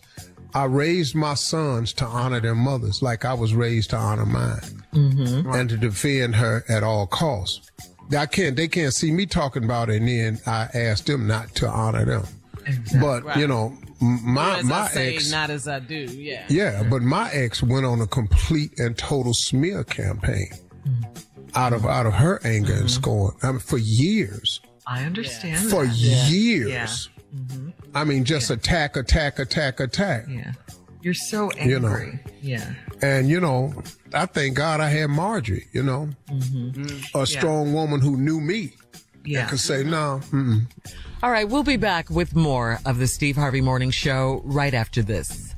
I 0.53 0.65
raised 0.65 1.15
my 1.15 1.33
sons 1.33 1.93
to 1.93 2.05
honor 2.05 2.39
their 2.41 2.55
mothers 2.55 3.01
like 3.01 3.25
I 3.25 3.33
was 3.33 3.53
raised 3.55 3.89
to 3.91 3.97
honor 3.97 4.25
mine 4.25 4.83
Mm-hmm. 4.93 5.49
and 5.53 5.69
to 5.69 5.77
defend 5.77 6.35
her 6.35 6.63
at 6.69 6.83
all 6.83 7.07
costs. 7.07 7.69
I 8.17 8.25
can't, 8.25 8.55
they 8.57 8.67
can't 8.67 8.93
see 8.93 9.11
me 9.11 9.25
talking 9.25 9.63
about 9.63 9.89
it 9.89 10.01
and 10.01 10.07
then 10.07 10.39
I 10.45 10.67
ask 10.73 11.05
them 11.05 11.25
not 11.27 11.55
to 11.55 11.67
honor 11.69 12.05
them. 12.05 12.25
But, 12.99 13.23
Right. 13.23 13.37
you 13.37 13.47
know, 13.47 13.67
m- 13.67 13.90
my, 14.01 14.59
as 14.59 14.65
my 14.65 14.87
say, 14.87 15.15
ex, 15.15 15.31
not 15.31 15.49
as 15.49 15.67
I 15.67 15.79
do. 15.79 15.95
Yeah. 15.95 16.45
yeah, 16.49 16.83
but 16.89 17.01
my 17.01 17.29
ex 17.31 17.61
went 17.61 17.85
on 17.85 18.01
a 18.01 18.07
complete 18.07 18.77
and 18.79 18.97
total 18.97 19.33
smear 19.33 19.83
campaign 19.83 20.49
mm. 20.85 21.23
out 21.55 21.73
of, 21.73 21.85
out 21.85 22.05
of 22.05 22.13
her 22.13 22.39
anger 22.43 22.73
and 22.73 22.81
mm-hmm. 22.81 22.87
scorn 22.87 23.35
I 23.43 23.51
mean, 23.51 23.59
for 23.59 23.77
years 23.77 24.61
I 24.87 25.03
understand. 25.03 25.69
for 25.69 25.85
that. 25.85 25.95
years. 25.95 26.69
Yeah. 26.69 26.87
Mm-hmm. 27.39 27.69
I 27.95 28.03
mean, 28.03 28.25
just 28.25 28.49
attack, 28.49 28.95
attack, 28.97 29.39
attack, 29.39 29.79
attack. 29.79 30.25
Yeah. 30.27 30.53
You're 31.01 31.13
so 31.13 31.51
You 31.53 31.79
know. 31.79 31.87
angry. 31.87 32.19
Yeah. 32.41 32.73
And 33.01 33.29
you 33.29 33.39
know, 33.39 33.73
I 34.13 34.25
thank 34.25 34.55
God 34.55 34.81
I 34.81 34.89
had 34.89 35.09
Marjorie. 35.09 35.67
You 35.71 35.83
know, 35.83 36.09
mm-hmm. 36.29 37.17
a 37.17 37.25
strong 37.25 37.73
woman 37.73 38.01
who 38.01 38.17
knew 38.17 38.39
me. 38.39 38.73
Yeah. 39.23 39.41
and 39.41 39.49
could 39.49 39.59
say 39.59 39.83
no. 39.83 40.21
All 41.23 41.29
right, 41.29 41.47
we'll 41.47 41.61
be 41.61 41.77
back 41.77 42.09
with 42.09 42.35
more 42.35 42.79
of 42.83 42.97
the 42.97 43.05
Steve 43.05 43.35
Harvey 43.35 43.61
Morning 43.61 43.91
Show 43.91 44.41
right 44.43 44.73
after 44.73 45.03
this. 45.03 45.53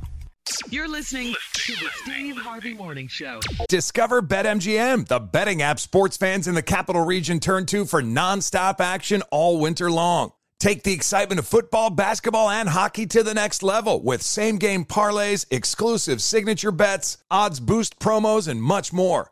You're 0.69 0.89
listening 0.89 1.33
to 1.53 1.71
the 1.71 1.89
Steve 2.03 2.35
Harvey 2.35 2.73
Morning 2.73 3.07
Show. 3.07 3.39
Discover 3.69 4.23
BetMGM, 4.23 5.07
the 5.07 5.21
betting 5.21 5.61
app 5.61 5.79
sports 5.79 6.17
fans 6.17 6.49
in 6.49 6.55
the 6.55 6.61
capital 6.61 7.05
region 7.05 7.39
turn 7.39 7.65
to 7.67 7.85
for 7.85 8.01
nonstop 8.01 8.81
action 8.81 9.21
all 9.31 9.57
winter 9.61 9.89
long. 9.89 10.33
Take 10.59 10.83
the 10.83 10.91
excitement 10.91 11.39
of 11.39 11.47
football, 11.47 11.89
basketball, 11.89 12.49
and 12.49 12.67
hockey 12.67 13.05
to 13.07 13.23
the 13.23 13.33
next 13.33 13.63
level 13.63 14.03
with 14.03 14.21
same 14.21 14.57
game 14.57 14.83
parlays, 14.83 15.45
exclusive 15.49 16.21
signature 16.21 16.73
bets, 16.73 17.19
odds 17.31 17.61
boost 17.61 17.99
promos, 17.99 18.49
and 18.49 18.61
much 18.61 18.91
more. 18.91 19.31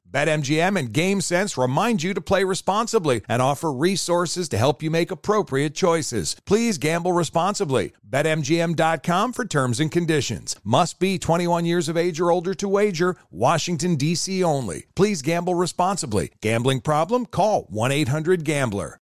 BetMGM 0.11 0.77
and 0.77 0.93
GameSense 0.93 1.61
remind 1.61 2.03
you 2.03 2.13
to 2.13 2.21
play 2.21 2.43
responsibly 2.43 3.21
and 3.29 3.41
offer 3.41 3.71
resources 3.71 4.49
to 4.49 4.57
help 4.57 4.83
you 4.83 4.91
make 4.91 5.09
appropriate 5.09 5.73
choices. 5.73 6.35
Please 6.45 6.77
gamble 6.77 7.13
responsibly. 7.13 7.93
BetMGM.com 8.09 9.33
for 9.33 9.45
terms 9.45 9.79
and 9.79 9.91
conditions. 9.91 10.55
Must 10.63 10.99
be 10.99 11.17
21 11.17 11.65
years 11.65 11.87
of 11.87 11.95
age 11.95 12.19
or 12.19 12.31
older 12.31 12.53
to 12.55 12.67
wager. 12.67 13.15
Washington, 13.31 13.95
D.C. 13.95 14.43
only. 14.43 14.87
Please 14.95 15.21
gamble 15.21 15.55
responsibly. 15.55 16.31
Gambling 16.41 16.81
problem? 16.81 17.25
Call 17.25 17.63
1 17.69 17.91
800 17.91 18.43
Gambler. 18.43 18.99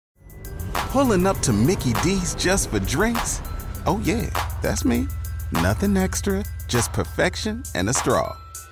Pulling 0.92 1.26
up 1.26 1.38
to 1.38 1.52
Mickey 1.52 1.94
D's 2.04 2.34
just 2.34 2.70
for 2.70 2.78
drinks? 2.78 3.40
Oh, 3.86 4.00
yeah, 4.04 4.28
that's 4.60 4.84
me. 4.84 5.08
Nothing 5.50 5.96
extra, 5.96 6.44
just 6.68 6.92
perfection 6.92 7.62
and 7.74 7.88
a 7.88 7.94
straw. 7.94 8.36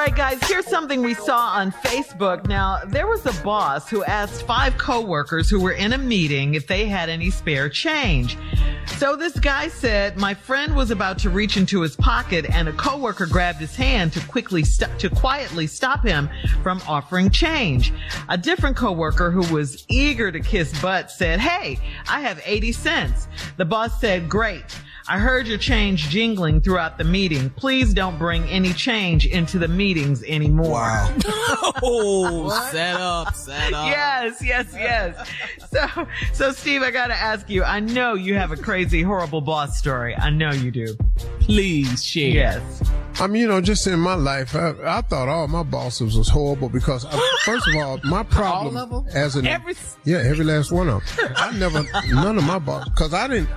Right, 0.00 0.16
guys, 0.16 0.42
here's 0.48 0.66
something 0.66 1.02
we 1.02 1.14
saw 1.14 1.50
on 1.50 1.70
Facebook. 1.70 2.46
Now, 2.46 2.80
there 2.86 3.06
was 3.06 3.24
a 3.26 3.42
boss 3.44 3.88
who 3.88 4.02
asked 4.04 4.46
five 4.46 4.76
coworkers 4.78 5.48
who 5.48 5.60
were 5.60 5.72
in 5.72 5.92
a 5.92 5.98
meeting 5.98 6.54
if 6.54 6.66
they 6.66 6.86
had 6.86 7.08
any 7.08 7.30
spare 7.30 7.68
change. 7.68 8.36
So 8.96 9.14
this 9.16 9.38
guy 9.38 9.68
said, 9.68 10.16
my 10.16 10.34
friend 10.34 10.74
was 10.74 10.90
about 10.90 11.18
to 11.20 11.30
reach 11.30 11.56
into 11.56 11.80
his 11.80 11.96
pocket 11.96 12.46
and 12.50 12.68
a 12.68 12.72
coworker 12.72 13.26
grabbed 13.26 13.58
his 13.58 13.76
hand 13.76 14.12
to 14.14 14.26
quickly 14.26 14.64
st- 14.64 14.98
to 14.98 15.10
quietly 15.10 15.66
stop 15.66 16.04
him 16.04 16.28
from 16.62 16.80
offering 16.88 17.30
change. 17.30 17.92
A 18.28 18.38
different 18.38 18.76
coworker 18.76 19.30
who 19.30 19.52
was 19.54 19.84
eager 19.88 20.32
to 20.32 20.40
kiss 20.40 20.80
butt 20.80 21.10
said, 21.10 21.40
Hey, 21.40 21.78
I 22.08 22.20
have 22.20 22.42
80 22.44 22.72
cents. 22.72 23.28
The 23.56 23.64
boss 23.64 24.00
said, 24.00 24.28
Great. 24.28 24.64
I 25.06 25.18
heard 25.18 25.46
your 25.46 25.58
change 25.58 26.08
jingling 26.08 26.62
throughout 26.62 26.96
the 26.96 27.04
meeting. 27.04 27.50
Please 27.50 27.92
don't 27.92 28.18
bring 28.18 28.44
any 28.48 28.72
change 28.72 29.26
into 29.26 29.58
the 29.58 29.68
meetings 29.68 30.22
anymore. 30.24 30.70
Wow. 30.72 31.14
oh, 31.82 32.48
set 32.70 32.96
up, 32.96 33.34
set 33.34 33.74
up. 33.74 33.86
Yes, 33.86 34.42
yes, 34.42 34.66
yes. 34.72 35.30
So, 35.70 36.08
so 36.32 36.52
Steve, 36.52 36.80
I 36.82 36.90
got 36.90 37.08
to 37.08 37.14
ask 37.14 37.50
you. 37.50 37.64
I 37.64 37.80
know 37.80 38.14
you 38.14 38.34
have 38.36 38.50
a 38.50 38.56
crazy, 38.56 39.02
horrible 39.02 39.42
boss 39.42 39.78
story. 39.78 40.16
I 40.16 40.30
know 40.30 40.52
you 40.52 40.70
do. 40.70 40.96
Please 41.40 42.02
share. 42.02 42.30
Yes. 42.30 42.82
I 43.20 43.26
mean, 43.26 43.42
you 43.42 43.48
know, 43.48 43.60
just 43.60 43.86
in 43.86 44.00
my 44.00 44.14
life, 44.14 44.56
I, 44.56 44.70
I 44.84 45.00
thought 45.02 45.28
all 45.28 45.46
my 45.46 45.62
bosses 45.62 46.16
was 46.16 46.28
horrible 46.28 46.68
because, 46.68 47.04
uh, 47.04 47.20
first 47.44 47.68
of 47.68 47.76
all, 47.76 48.00
my 48.04 48.22
problem 48.24 48.76
of 48.76 48.92
'em? 49.06 49.12
as 49.14 49.36
an 49.36 49.46
Every- 49.46 49.74
yeah, 50.04 50.18
every 50.18 50.44
last 50.44 50.72
one 50.72 50.88
of 50.88 51.02
them. 51.16 51.32
I 51.36 51.56
never 51.56 51.84
none 52.12 52.38
of 52.38 52.44
my 52.44 52.58
boss 52.58 52.88
because 52.88 53.14
I 53.14 53.28
didn't 53.28 53.50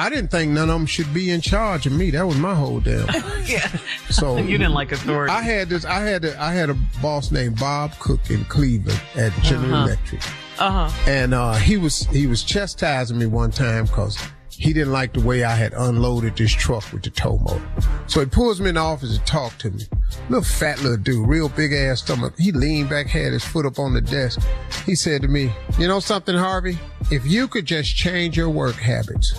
I 0.00 0.08
didn't 0.10 0.30
think 0.30 0.52
none 0.52 0.70
of 0.70 0.74
them 0.74 0.86
should 0.86 1.12
be 1.12 1.30
in 1.30 1.40
charge 1.40 1.86
of 1.86 1.92
me. 1.92 2.10
That 2.10 2.26
was 2.26 2.36
my 2.38 2.54
whole 2.54 2.80
damn. 2.80 3.06
yeah. 3.44 3.68
So 4.10 4.36
You 4.50 4.58
didn't 4.58 4.72
like 4.74 4.92
authority. 4.92 5.32
I 5.32 5.42
had 5.42 5.68
this. 5.68 5.84
I 5.84 6.00
had 6.00 6.24
a, 6.24 6.40
I 6.42 6.52
had 6.52 6.70
a 6.70 6.74
boss 7.02 7.30
named 7.30 7.58
Bob 7.60 7.92
Cook 7.98 8.30
in 8.30 8.44
Cleveland 8.46 9.00
at 9.16 9.32
General 9.42 9.74
Uh-huh. 9.74 9.86
Electric, 9.86 10.22
Uh 10.58 10.88
huh. 10.88 11.10
and 11.10 11.34
uh, 11.34 11.52
he 11.54 11.76
was 11.76 12.06
he 12.06 12.26
was 12.26 12.42
chastising 12.42 13.18
me 13.18 13.26
one 13.26 13.50
time 13.50 13.84
because 13.84 14.16
he 14.60 14.74
didn't 14.74 14.92
like 14.92 15.14
the 15.14 15.20
way 15.20 15.42
I 15.42 15.54
had 15.54 15.72
unloaded 15.72 16.36
this 16.36 16.52
truck 16.52 16.92
with 16.92 17.02
the 17.02 17.08
tow 17.08 17.38
motor. 17.38 17.62
So 18.06 18.20
he 18.20 18.26
pulls 18.26 18.60
me 18.60 18.68
in 18.68 18.74
the 18.74 18.82
office 18.82 19.16
to 19.16 19.24
talk 19.24 19.56
to 19.58 19.70
me. 19.70 19.84
Little 20.28 20.44
fat 20.44 20.82
little 20.82 20.98
dude, 20.98 21.26
real 21.26 21.48
big 21.48 21.72
ass 21.72 22.02
stomach. 22.02 22.34
He 22.38 22.52
leaned 22.52 22.90
back, 22.90 23.06
had 23.06 23.32
his 23.32 23.42
foot 23.42 23.64
up 23.64 23.78
on 23.78 23.94
the 23.94 24.02
desk. 24.02 24.38
He 24.84 24.94
said 24.94 25.22
to 25.22 25.28
me, 25.28 25.50
"You 25.78 25.88
know 25.88 25.98
something, 25.98 26.36
Harvey? 26.36 26.78
If 27.10 27.24
you 27.24 27.48
could 27.48 27.64
just 27.64 27.96
change 27.96 28.36
your 28.36 28.50
work 28.50 28.74
habits, 28.76 29.32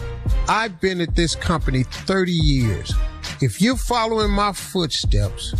I've 0.49 0.81
been 0.81 0.99
at 0.99 1.15
this 1.15 1.35
company 1.35 1.83
30 1.83 2.31
years. 2.31 2.91
If 3.41 3.61
you're 3.61 3.77
following 3.77 4.31
my 4.31 4.53
footsteps." 4.53 5.53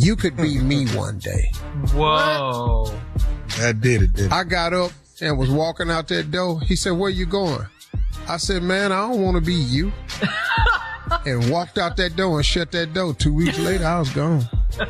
You 0.00 0.14
could 0.14 0.36
be 0.36 0.58
me 0.58 0.86
one 0.94 1.18
day. 1.18 1.50
Whoa. 1.92 2.94
That 3.58 3.80
did 3.80 4.02
it, 4.02 4.12
did 4.12 4.30
I 4.30 4.44
got 4.44 4.72
up 4.72 4.92
and 5.20 5.36
was 5.36 5.50
walking 5.50 5.90
out 5.90 6.06
that 6.08 6.30
door. 6.30 6.60
He 6.60 6.76
said, 6.76 6.92
Where 6.92 7.10
you 7.10 7.26
going? 7.26 7.66
I 8.28 8.36
said, 8.36 8.62
Man, 8.62 8.92
I 8.92 9.08
don't 9.08 9.22
want 9.22 9.36
to 9.36 9.40
be 9.40 9.54
you. 9.54 9.92
and 11.26 11.50
walked 11.50 11.78
out 11.78 11.96
that 11.96 12.16
door 12.16 12.36
and 12.36 12.44
shut 12.46 12.70
that 12.72 12.92
door. 12.92 13.14
Two 13.14 13.32
weeks 13.32 13.58
later, 13.58 13.86
I 13.86 13.98
was 13.98 14.10
gone. 14.10 14.44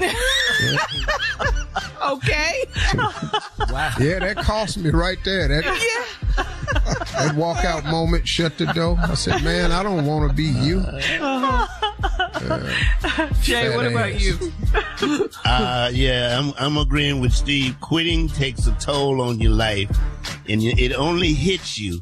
Okay. 2.08 2.64
Wow. 2.94 3.92
Yeah, 4.00 4.18
that 4.20 4.36
cost 4.38 4.78
me 4.78 4.88
right 4.90 5.18
there. 5.24 5.48
That, 5.48 5.64
that 6.36 7.32
walkout 7.34 7.84
moment, 7.90 8.26
shut 8.26 8.56
the 8.56 8.66
door. 8.66 8.96
I 8.98 9.14
said, 9.14 9.42
Man, 9.44 9.72
I 9.72 9.82
don't 9.82 10.06
want 10.06 10.30
to 10.30 10.34
be 10.34 10.44
you. 10.44 10.80
Jay, 13.42 13.74
what 13.76 13.84
Fat 13.84 13.92
about 13.92 14.20
you? 14.20 14.52
uh, 15.44 15.90
yeah, 15.92 16.38
I'm, 16.38 16.54
I'm 16.58 16.78
agreeing 16.78 17.20
with 17.20 17.32
Steve. 17.32 17.78
Quitting 17.80 18.28
takes 18.28 18.66
a 18.66 18.72
toll 18.78 19.20
on 19.20 19.38
your 19.38 19.52
life, 19.52 19.90
and 20.48 20.62
it 20.62 20.92
only 20.94 21.34
hits 21.34 21.78
you 21.78 22.00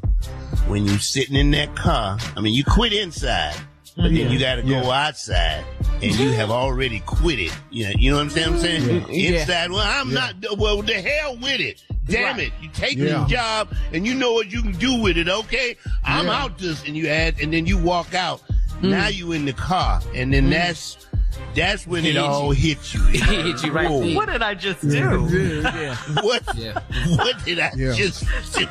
when 0.67 0.85
you're 0.85 0.99
sitting 0.99 1.35
in 1.35 1.51
that 1.51 1.75
car. 1.75 2.17
I 2.35 2.41
mean, 2.41 2.53
you 2.53 2.63
quit 2.63 2.93
inside, 2.93 3.55
but 3.95 4.13
then 4.13 4.29
you 4.29 4.39
got 4.39 4.55
to 4.55 4.61
go 4.63 4.91
outside, 4.91 5.63
and 6.01 6.15
you 6.15 6.31
have 6.31 6.51
already 6.51 6.99
quit 7.01 7.39
it. 7.39 7.57
You 7.71 7.85
know, 7.85 7.91
you 7.97 8.11
know 8.11 8.17
what 8.17 8.23
I'm 8.23 8.29
saying? 8.29 8.47
I'm 8.49 8.59
saying 8.59 9.05
Yeah. 9.09 9.39
inside. 9.39 9.71
Well, 9.71 9.85
I'm 9.85 10.13
not. 10.13 10.35
Well, 10.57 10.81
the 10.81 10.93
hell 10.93 11.37
with 11.37 11.61
it. 11.61 11.83
Damn 12.05 12.37
Right. 12.37 12.47
it! 12.47 12.53
You 12.61 12.69
take 12.73 12.97
Yeah. 12.97 13.23
the 13.23 13.25
job, 13.25 13.75
and 13.91 14.05
you 14.05 14.13
know 14.13 14.31
what 14.33 14.51
you 14.51 14.61
can 14.61 14.71
do 14.73 14.95
with 15.01 15.17
it. 15.17 15.27
Okay, 15.27 15.75
I'm 16.05 16.27
Yeah. 16.27 16.41
out 16.43 16.57
this, 16.57 16.83
and 16.85 16.95
you 16.95 17.07
add, 17.09 17.35
and 17.41 17.53
then 17.53 17.65
you 17.65 17.77
walk 17.77 18.13
out. 18.13 18.41
Now 18.81 19.07
mm. 19.07 19.15
you 19.15 19.31
in 19.31 19.45
the 19.45 19.53
car, 19.53 20.01
and 20.13 20.33
then 20.33 20.47
mm. 20.47 20.51
that's. 20.51 20.97
That's 21.55 21.85
when 21.87 22.05
it 22.05 22.13
Hit 22.13 22.17
all 22.17 22.53
you. 22.53 22.75
hits 22.75 22.93
you. 22.95 23.01
It 23.09 23.21
hit 23.23 23.63
you 23.63 23.71
right 23.71 23.89
Whoa. 23.89 24.01
there. 24.05 24.15
What 24.15 24.29
did 24.29 24.41
I 24.41 24.53
just 24.55 24.81
do? 24.81 24.97
Yeah. 24.97 25.95
What? 26.21 26.43
Yeah. 26.55 26.79
What 27.15 27.43
did 27.45 27.59
I 27.59 27.71
Yeah. 27.75 27.93
just 27.93 28.25
do? 28.53 28.67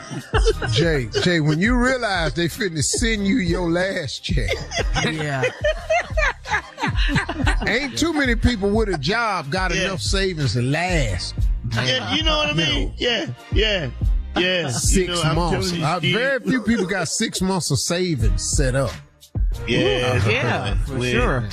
Jay, 0.72 1.08
Jay, 1.22 1.40
when 1.40 1.58
you 1.60 1.76
realize 1.76 2.34
they 2.34 2.46
finna 2.48 2.82
send 2.82 3.26
you 3.26 3.36
your 3.38 3.70
last 3.70 4.22
check, 4.24 4.50
Yeah. 5.04 5.42
ain't 7.66 7.98
too 7.98 8.12
many 8.12 8.34
people 8.34 8.70
with 8.70 8.88
a 8.88 8.98
job 8.98 9.50
got 9.50 9.74
Yeah. 9.74 9.84
enough 9.86 10.00
savings 10.00 10.52
to 10.54 10.62
last. 10.62 11.34
Yeah, 11.74 12.14
you 12.14 12.22
know 12.22 12.36
what 12.38 12.50
I 12.50 12.52
mean? 12.54 12.92
Yeah, 12.96 13.26
yeah, 13.52 13.90
yeah. 14.36 14.68
Six 14.70 14.96
you 14.96 15.06
know, 15.08 15.22
I'm 15.22 15.34
months. 15.36 15.70
telling 15.70 15.80
you, 16.04 16.12
Uh, 16.12 16.18
very 16.18 16.40
few 16.40 16.62
people 16.62 16.86
got 16.86 17.08
six 17.08 17.40
months 17.40 17.70
of 17.70 17.78
savings 17.80 18.56
set 18.56 18.74
up. 18.76 18.92
yeah, 19.66 20.24
Yeah, 20.28 20.74
for 20.84 20.94
when, 20.98 21.10
sure. 21.12 21.48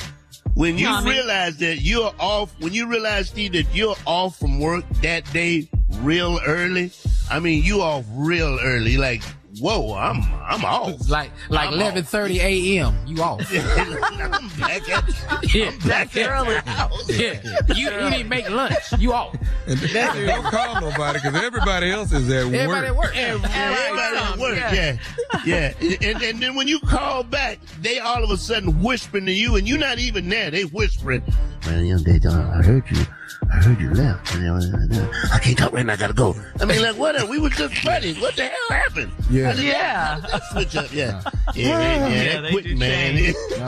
When 0.56 0.78
you 0.78 0.88
realize 1.04 1.58
that 1.58 1.82
you're 1.82 2.14
off, 2.20 2.54
when 2.60 2.74
you 2.74 2.88
realize, 2.88 3.30
Steve, 3.30 3.54
that 3.54 3.74
you're 3.74 3.96
off 4.06 4.38
from 4.38 4.60
work 4.60 4.86
that 5.02 5.32
day 5.34 5.68
real 6.02 6.40
early, 6.46 6.92
I 7.30 7.40
mean, 7.40 7.64
you 7.64 7.82
off 7.82 8.06
real 8.12 8.60
early. 8.62 8.98
Like, 8.98 9.24
whoa, 9.60 9.96
I'm 9.96 10.24
I'm 10.44 10.66
off. 10.66 11.10
Like 11.10 11.32
like 11.50 11.68
I'm 11.68 11.74
eleven 11.74 12.04
thirty 12.04 12.40
a.m. 12.40 12.96
You 13.06 13.22
off? 13.22 13.42
I'm 13.52 14.50
back 14.60 14.90
at 14.90 15.54
yeah, 15.54 15.72
back 15.86 16.16
at 16.18 16.30
early. 16.30 16.56
the 16.56 16.62
house. 16.62 17.10
Yeah, 17.10 17.42
you, 17.76 17.76
you 17.76 17.90
didn't 17.90 18.30
make 18.30 18.50
lunch. 18.50 18.76
You 19.00 19.14
off? 19.14 19.36
And 19.68 19.80
don't 19.80 20.44
call 20.46 20.82
nobody 20.82 21.20
because 21.20 21.36
everybody 21.42 21.92
else 21.92 22.12
is 22.12 22.30
at 22.30 22.46
work. 22.46 22.54
Everybody 22.56 22.92
work. 22.92 23.18
at 23.18 23.42
work. 23.42 23.56
Everybody 23.56 24.18
at 24.18 24.38
work, 24.38 24.58
yeah, 24.58 24.98
yeah. 25.46 25.74
And, 26.02 26.22
and 26.24 26.42
then 26.42 26.56
when 26.56 26.68
you 26.68 26.80
call 26.80 27.24
back, 27.24 27.60
they 27.82 28.00
all 28.00 28.24
of 28.24 28.30
a 28.30 28.38
sudden 28.38 28.82
whispering 28.82 29.26
to 29.26 29.32
you, 29.34 29.56
and 29.56 29.68
you're 29.68 29.78
not 29.78 30.00
even 30.00 30.30
there. 30.30 30.52
They 30.52 30.64
whispering, 30.64 31.24
"Man, 31.66 31.86
young 31.86 32.04
day, 32.04 32.20
I 32.28 32.62
heard 32.62 32.84
you. 32.90 33.06
I 33.52 33.56
heard 33.58 33.80
you 33.80 33.94
left. 33.94 34.36
I 34.36 35.40
can't 35.40 35.58
talk 35.58 35.74
right 35.74 35.86
now. 35.86 35.94
I 35.94 35.96
gotta 35.96 36.14
go." 36.14 36.36
I 36.60 36.66
mean, 36.66 36.82
like, 36.82 36.98
what? 36.98 37.28
We 37.30 37.40
were 37.40 37.50
just 37.50 37.84
buddies. 37.84 38.20
What 38.20 38.36
the 38.36 38.46
hell 38.48 38.70
happened? 38.78 39.12
Yeah. 39.30 39.50
I 39.50 39.54
said, 39.54 39.64
Yeah. 39.66 40.22
Let's 40.32 40.50
switch 40.52 40.76
up. 40.76 40.94
Yeah, 40.94 41.22
yeah, 41.54 41.68
yeah. 41.68 42.08
Yeah, 42.08 42.34
that 42.34 42.42
they 42.44 42.52
quitting, 42.52 42.72
do 42.74 42.78
man. 42.80 43.16
change. 43.18 43.36
No, 43.58 43.66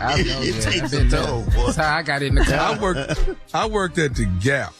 I 0.00 0.22
know, 0.22 0.40
It 0.42 0.54
yeah. 0.54 0.60
takes 0.60 0.92
a 0.92 1.08
toll. 1.08 1.42
That's 1.42 1.76
how 1.76 1.96
I 1.96 2.02
got 2.02 2.22
in 2.22 2.34
the 2.34 2.44
car. 2.46 2.54
I 2.58 2.78
worked. 2.80 3.30
I 3.54 3.66
worked 3.66 3.98
at 3.98 4.14
the 4.14 4.26
Gap. 4.42 4.72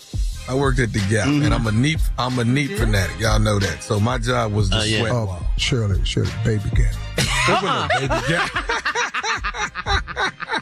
I 0.48 0.54
worked 0.54 0.80
at 0.80 0.92
the 0.92 0.98
Gap, 1.08 1.28
Mm-hmm. 1.28 1.44
and 1.44 1.54
I'm 1.54 1.66
a 1.66 1.72
neat. 1.72 2.00
I'm 2.18 2.38
a 2.38 2.44
neat 2.44 2.76
fanatic. 2.78 3.18
Y'all 3.20 3.38
know 3.38 3.58
that. 3.60 3.82
So 3.82 4.00
my 4.00 4.18
job 4.18 4.52
was 4.52 4.70
the 4.70 4.78
Oh, 4.78 4.82
yeah. 4.82 4.98
sweat 5.00 5.12
Oh, 5.12 5.24
wall. 5.26 5.42
Shirley, 5.56 6.04
Shirley, 6.04 6.32
baby 6.44 6.68
gap. 6.74 6.94
Open 7.48 7.68
up, 7.68 7.90
baby 7.90 8.08
Gap. 8.28 8.50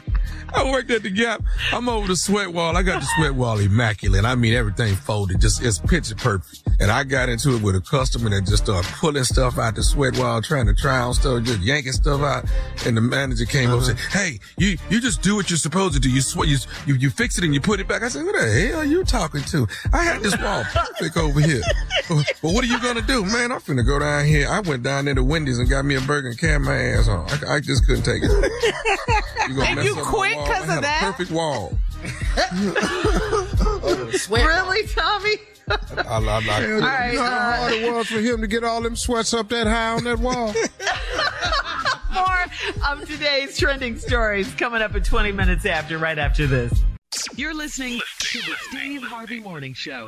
I 0.55 0.69
worked 0.69 0.91
at 0.91 1.03
the 1.03 1.09
Gap. 1.09 1.41
I'm 1.71 1.87
over 1.87 2.07
the 2.07 2.15
sweat 2.15 2.51
wall. 2.53 2.75
I 2.75 2.83
got 2.83 3.01
the 3.01 3.07
sweat 3.17 3.35
wall 3.35 3.59
immaculate. 3.59 4.25
I 4.25 4.35
mean, 4.35 4.53
everything 4.53 4.95
folded. 4.95 5.39
Just 5.39 5.63
it's 5.63 5.79
picture 5.79 6.15
perfect. 6.15 6.63
And 6.79 6.91
I 6.91 7.03
got 7.03 7.29
into 7.29 7.55
it 7.55 7.61
with 7.61 7.75
a 7.75 7.81
customer 7.81 8.29
that 8.31 8.45
just 8.45 8.63
started 8.63 8.89
pulling 8.93 9.23
stuff 9.23 9.57
out 9.57 9.75
the 9.75 9.83
sweat 9.83 10.17
wall, 10.17 10.41
trying 10.41 10.65
to 10.65 10.73
try 10.73 10.99
on 10.99 11.13
stuff, 11.13 11.43
just 11.43 11.61
yanking 11.61 11.93
stuff 11.93 12.21
out. 12.21 12.45
And 12.85 12.97
the 12.97 13.01
manager 13.01 13.45
came 13.45 13.69
up 13.69 13.77
and 13.77 13.85
said, 13.85 13.95
uh-huh. 13.95 14.19
"Hey, 14.19 14.39
you 14.57 14.77
you 14.89 14.99
just 14.99 15.21
do 15.21 15.35
what 15.35 15.49
you're 15.49 15.57
supposed 15.57 15.93
to 15.93 15.99
do. 15.99 16.09
You 16.09 16.21
sweat, 16.21 16.47
you 16.47 16.57
you, 16.85 16.95
you 16.95 17.09
fix 17.09 17.37
it 17.37 17.43
and 17.43 17.53
you 17.53 17.61
put 17.61 17.79
it 17.79 17.87
back." 17.87 18.03
I 18.03 18.09
said, 18.09 18.25
"What 18.25 18.35
the 18.35 18.51
hell 18.51 18.79
are 18.79 18.85
you 18.85 19.03
talking 19.03 19.43
to? 19.43 19.67
I 19.93 20.03
had 20.03 20.21
this 20.21 20.37
wall 20.37 20.63
perfect 20.63 21.17
over 21.17 21.39
here. 21.39 21.61
Well, 22.09 22.53
what 22.53 22.63
are 22.63 22.67
you 22.67 22.81
gonna 22.81 23.01
do, 23.01 23.23
man? 23.23 23.51
I'm 23.51 23.59
finna 23.61 23.85
go 23.85 23.99
down 23.99 24.25
here. 24.25 24.47
I 24.49 24.59
went 24.59 24.83
down 24.83 25.05
there 25.05 25.15
to 25.15 25.23
Wendy's 25.23 25.59
and 25.59 25.69
got 25.69 25.85
me 25.85 25.95
a 25.95 26.01
burger 26.01 26.29
and 26.29 26.37
carried 26.39 26.59
my 26.59 26.75
ass 26.75 27.07
on. 27.07 27.29
I, 27.29 27.55
I 27.55 27.59
just 27.59 27.85
couldn't 27.85 28.03
take 28.03 28.23
it. 28.23 28.31
You 29.47 29.55
gonna 29.55 29.67
And 29.69 29.75
mess 29.77 29.85
you 29.85 29.97
up 29.97 30.05
quit 30.05 30.37
wall? 30.41 30.47
'cause 30.47 30.61
I 30.61 30.63
of 30.63 30.69
had 30.69 30.77
a 30.79 30.81
that? 30.81 30.99
perfect 31.01 31.31
wall. 31.31 31.77
Oh, 33.83 34.09
sweat. 34.13 34.45
Really, 34.45 34.87
Tommy? 34.87 35.35
I, 35.67 35.75
I, 36.05 36.37
I, 36.37 36.41
Hell, 36.41 36.73
All 36.75 36.79
right, 36.81 37.11
you 37.13 37.17
know 37.17 37.23
how 37.25 37.51
hard 37.51 37.73
it 37.73 37.91
was 37.93 38.07
for 38.07 38.19
him 38.19 38.41
to 38.41 38.47
get 38.47 38.63
all 38.63 38.81
them 38.81 38.95
sweats 38.95 39.33
up 39.33 39.49
that 39.49 39.65
high 39.67 39.93
on 39.93 40.03
that 40.03 40.19
wall? 40.19 40.53
More 42.13 42.91
of 42.91 43.07
today's 43.07 43.57
trending 43.57 43.97
stories 43.97 44.51
coming 44.55 44.81
up 44.81 44.95
in 44.95 45.03
20 45.03 45.31
minutes 45.31 45.65
after, 45.65 45.97
right 45.97 46.17
after 46.19 46.45
this. 46.47 46.73
You're 47.35 47.53
listening 47.53 47.99
to 48.19 48.39
the 48.39 48.55
Steve 48.69 49.01
Harvey 49.03 49.39
Morning 49.39 49.73
Show. 49.73 50.05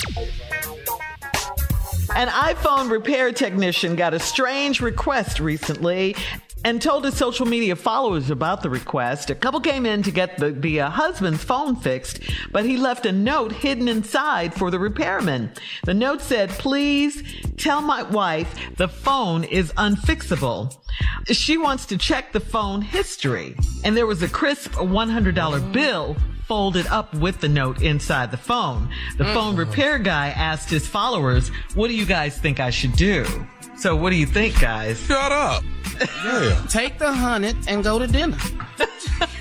An 2.15 2.27
iPhone 2.27 2.89
repair 2.91 3.31
technician 3.31 3.95
got 3.95 4.13
a 4.13 4.19
strange 4.19 4.81
request 4.81 5.39
recently. 5.39 6.15
And 6.63 6.81
told 6.81 7.05
his 7.05 7.15
social 7.15 7.45
media 7.45 7.75
followers 7.75 8.29
about 8.29 8.61
the 8.61 8.69
request. 8.69 9.29
A 9.29 9.35
couple 9.35 9.59
came 9.59 9.85
in 9.85 10.03
to 10.03 10.11
get 10.11 10.37
the, 10.37 10.51
the 10.51 10.81
uh, 10.81 10.89
husband's 10.89 11.43
phone 11.43 11.75
fixed, 11.75 12.19
but 12.51 12.65
he 12.65 12.77
left 12.77 13.05
a 13.05 13.11
note 13.11 13.51
hidden 13.51 13.87
inside 13.87 14.53
for 14.53 14.71
the 14.71 14.79
repairman. 14.79 15.51
The 15.85 15.93
note 15.93 16.21
said, 16.21 16.49
Please 16.49 17.23
tell 17.57 17.81
my 17.81 18.03
wife 18.03 18.53
the 18.77 18.87
phone 18.87 19.43
is 19.43 19.71
unfixable. 19.73 20.75
She 21.27 21.57
wants 21.57 21.85
to 21.87 21.97
check 21.97 22.31
the 22.31 22.39
phone 22.39 22.81
history. 22.81 23.55
And 23.83 23.97
there 23.97 24.07
was 24.07 24.21
a 24.21 24.29
crisp 24.29 24.73
$100 24.73 25.71
bill 25.71 26.15
folded 26.47 26.85
up 26.87 27.13
with 27.15 27.39
the 27.39 27.49
note 27.49 27.81
inside 27.81 28.29
the 28.29 28.37
phone. 28.37 28.89
The 29.17 29.25
phone 29.25 29.55
repair 29.55 29.97
guy 29.97 30.29
asked 30.29 30.69
his 30.69 30.87
followers, 30.87 31.49
What 31.73 31.87
do 31.87 31.95
you 31.95 32.05
guys 32.05 32.37
think 32.37 32.59
I 32.59 32.69
should 32.69 32.93
do? 32.93 33.25
So, 33.77 33.95
what 33.95 34.11
do 34.11 34.15
you 34.15 34.25
think, 34.25 34.59
guys? 34.59 34.99
Shut 34.99 35.31
up. 35.31 35.63
Yeah. 36.23 36.65
Take 36.69 36.99
the 36.99 37.11
hundred 37.11 37.55
and 37.67 37.83
go 37.83 37.99
to 37.99 38.07
dinner. 38.07 38.37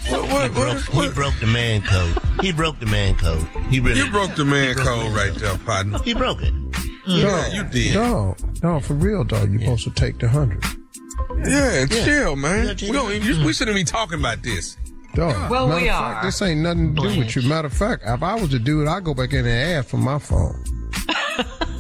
he, 0.05 0.15
broke, 0.49 0.81
he 0.83 1.09
broke 1.11 1.35
the 1.41 1.47
man 1.47 1.83
code. 1.83 2.19
He 2.41 2.53
broke 2.53 2.79
the 2.79 2.87
man 2.87 3.17
code. 3.17 3.47
He 3.71 3.81
really 3.81 4.01
You 4.01 4.11
broke 4.11 4.35
the 4.35 4.45
man 4.45 4.75
code 4.75 5.13
right 5.13 5.35
there, 5.35 5.57
partner. 5.59 5.99
He 6.05 6.15
broke 6.15 6.43
it. 6.43 6.53
Yeah, 7.07 7.53
you 7.53 7.65
did. 7.65 7.95
No, 7.95 8.37
no, 8.63 8.81
for 8.81 8.95
real, 8.95 9.25
dog. 9.25 9.51
You're 9.51 9.61
supposed 9.61 9.85
to 9.85 9.91
take 9.91 10.19
the 10.19 10.29
hundred. 10.29 10.63
Yeah, 11.45 11.87
Yeah. 11.91 12.05
chill, 12.05 12.37
man. 12.37 12.77
We, 12.81 12.93
don't, 12.93 13.13
you, 13.23 13.45
we 13.45 13.53
mm. 13.53 13.55
shouldn't 13.57 13.75
be 13.75 13.85
talking 13.85 14.19
about 14.19 14.43
this. 14.43 14.77
Dog. 15.15 15.51
Well, 15.51 15.69
Matter 15.69 15.81
we 15.81 15.89
fact, 15.89 16.01
are. 16.01 16.25
This 16.25 16.43
ain't 16.43 16.61
nothing 16.61 16.95
to 16.95 17.03
do 17.03 17.19
with 17.19 17.37
you. 17.37 17.43
Matter 17.43 17.67
of 17.67 17.73
fact, 17.73 18.03
if 18.07 18.23
I 18.23 18.35
was 18.35 18.51
to 18.51 18.59
do 18.59 18.83
it, 18.83 18.89
I'd 18.89 19.05
go 19.05 19.15
back 19.15 19.33
in 19.33 19.47
and 19.47 19.49
ask 19.49 19.89
for 19.89 19.99
my 19.99 20.19
phone. 20.19 20.63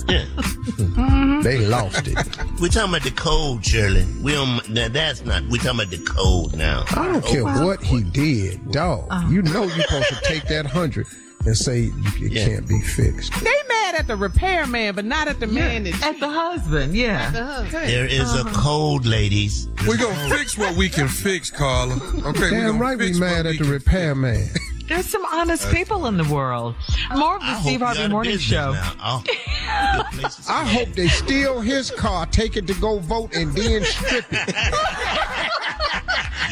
Yeah. 0.08 0.24
Mm. 0.72 1.21
They 1.42 1.58
lost 1.66 2.06
it. 2.06 2.16
We're 2.60 2.68
talking 2.68 2.90
about 2.90 3.02
the 3.02 3.12
code, 3.14 3.64
Shirley. 3.64 4.06
We 4.22 4.32
don't. 4.32 4.68
Now 4.68 4.88
that's 4.88 5.24
not. 5.24 5.42
We're 5.48 5.58
talking 5.58 5.80
about 5.80 5.90
the 5.90 5.98
code 5.98 6.54
now. 6.54 6.84
I 6.90 7.12
don't 7.12 7.24
oh, 7.24 7.28
care 7.28 7.44
what 7.44 7.82
he 7.82 8.02
did, 8.02 8.70
dog. 8.72 9.06
Oh. 9.10 9.14
Uh-huh. 9.14 9.28
You 9.28 9.42
know 9.42 9.64
you're 9.64 9.82
supposed 9.82 10.08
to 10.08 10.20
take 10.22 10.44
that 10.48 10.66
hundred 10.66 11.06
and 11.44 11.56
say 11.56 11.90
it 11.94 12.32
Yeah. 12.32 12.46
can't 12.46 12.68
be 12.68 12.80
fixed. 12.80 13.32
They 13.42 13.50
mad 13.68 13.94
at 13.96 14.06
the 14.06 14.16
repairman, 14.16 14.94
but 14.94 15.04
not 15.04 15.28
at 15.28 15.40
the 15.40 15.46
man 15.46 15.84
that 15.84 16.02
At 16.02 16.20
the 16.20 16.28
husband, 16.28 16.94
yeah. 16.94 17.30
There 17.70 18.06
is 18.06 18.34
a 18.34 18.40
uh-huh. 18.40 18.62
code, 18.62 19.06
ladies. 19.06 19.68
We're 19.86 19.96
going 19.96 20.14
to 20.14 20.36
fix 20.36 20.56
what 20.56 20.76
we 20.76 20.88
can 20.88 21.08
fix, 21.08 21.50
Carla. 21.50 21.94
Okay, 21.96 22.40
we 22.44 22.50
Damn 22.50 22.66
gonna 22.66 22.78
right 22.78 22.98
we 22.98 23.18
mad 23.18 23.46
at 23.46 23.52
we 23.52 23.58
the 23.58 23.64
repairman. 23.64 24.48
There's 24.92 25.08
some 25.08 25.24
honest 25.24 25.70
people 25.70 26.04
in 26.04 26.18
the 26.18 26.24
world. 26.24 26.74
More 27.16 27.36
of 27.36 27.40
the 27.40 27.46
I 27.46 27.60
Steve 27.62 27.80
Harvey 27.80 27.98
you're 28.00 28.02
out 28.02 28.04
of 28.04 28.10
Morning 28.10 28.36
Show. 28.36 28.74
Oh, 28.76 29.22
good 29.24 30.20
place 30.20 30.36
to 30.36 30.52
I 30.52 30.64
hope 30.64 30.90
they 30.90 31.08
steal 31.08 31.62
his 31.62 31.90
car, 31.90 32.26
take 32.26 32.58
it 32.58 32.66
to 32.66 32.74
go 32.74 32.98
vote, 32.98 33.34
and 33.34 33.54
then 33.54 33.84
strip 33.84 34.26
it. 34.30 34.54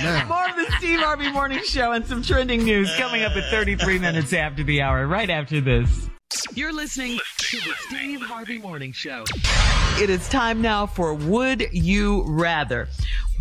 now, 0.02 0.24
More 0.26 0.48
of 0.48 0.56
the 0.56 0.74
Steve 0.78 1.00
Harvey 1.00 1.30
Morning 1.30 1.62
Show 1.64 1.92
and 1.92 2.06
some 2.06 2.22
trending 2.22 2.64
news 2.64 2.90
coming 2.96 3.24
up 3.24 3.36
at 3.36 3.50
33 3.50 3.98
minutes 3.98 4.32
after 4.32 4.64
the 4.64 4.80
hour, 4.80 5.06
right 5.06 5.28
after 5.28 5.60
this. 5.60 6.08
You're 6.54 6.72
listening 6.72 7.18
to 7.36 7.56
the 7.58 7.74
Steve 7.88 8.22
Harvey 8.22 8.58
Morning 8.58 8.92
Show. 8.92 9.24
It 10.00 10.08
is 10.08 10.26
time 10.30 10.62
now 10.62 10.86
for 10.86 11.12
Would 11.12 11.66
You 11.72 12.24
Rather? 12.26 12.88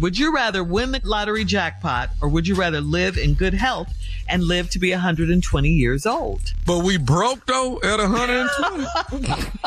Would 0.01 0.17
you 0.17 0.35
rather 0.35 0.61
win 0.61 0.91
the 0.91 0.99
lottery 1.05 1.45
jackpot 1.45 2.09
or 2.21 2.27
would 2.27 2.45
you 2.45 2.55
rather 2.55 2.81
live 2.81 3.17
in 3.17 3.34
good 3.34 3.53
health 3.53 3.93
and 4.30 4.43
live 4.43 4.69
to 4.72 4.80
be 4.80 4.91
120 4.91 5.69
years 5.69 6.06
old? 6.06 6.41
But 6.65 6.80
we 6.80 6.97
broke, 6.97 7.45
though, 7.45 7.80
at 7.84 7.99
120. 7.99 8.85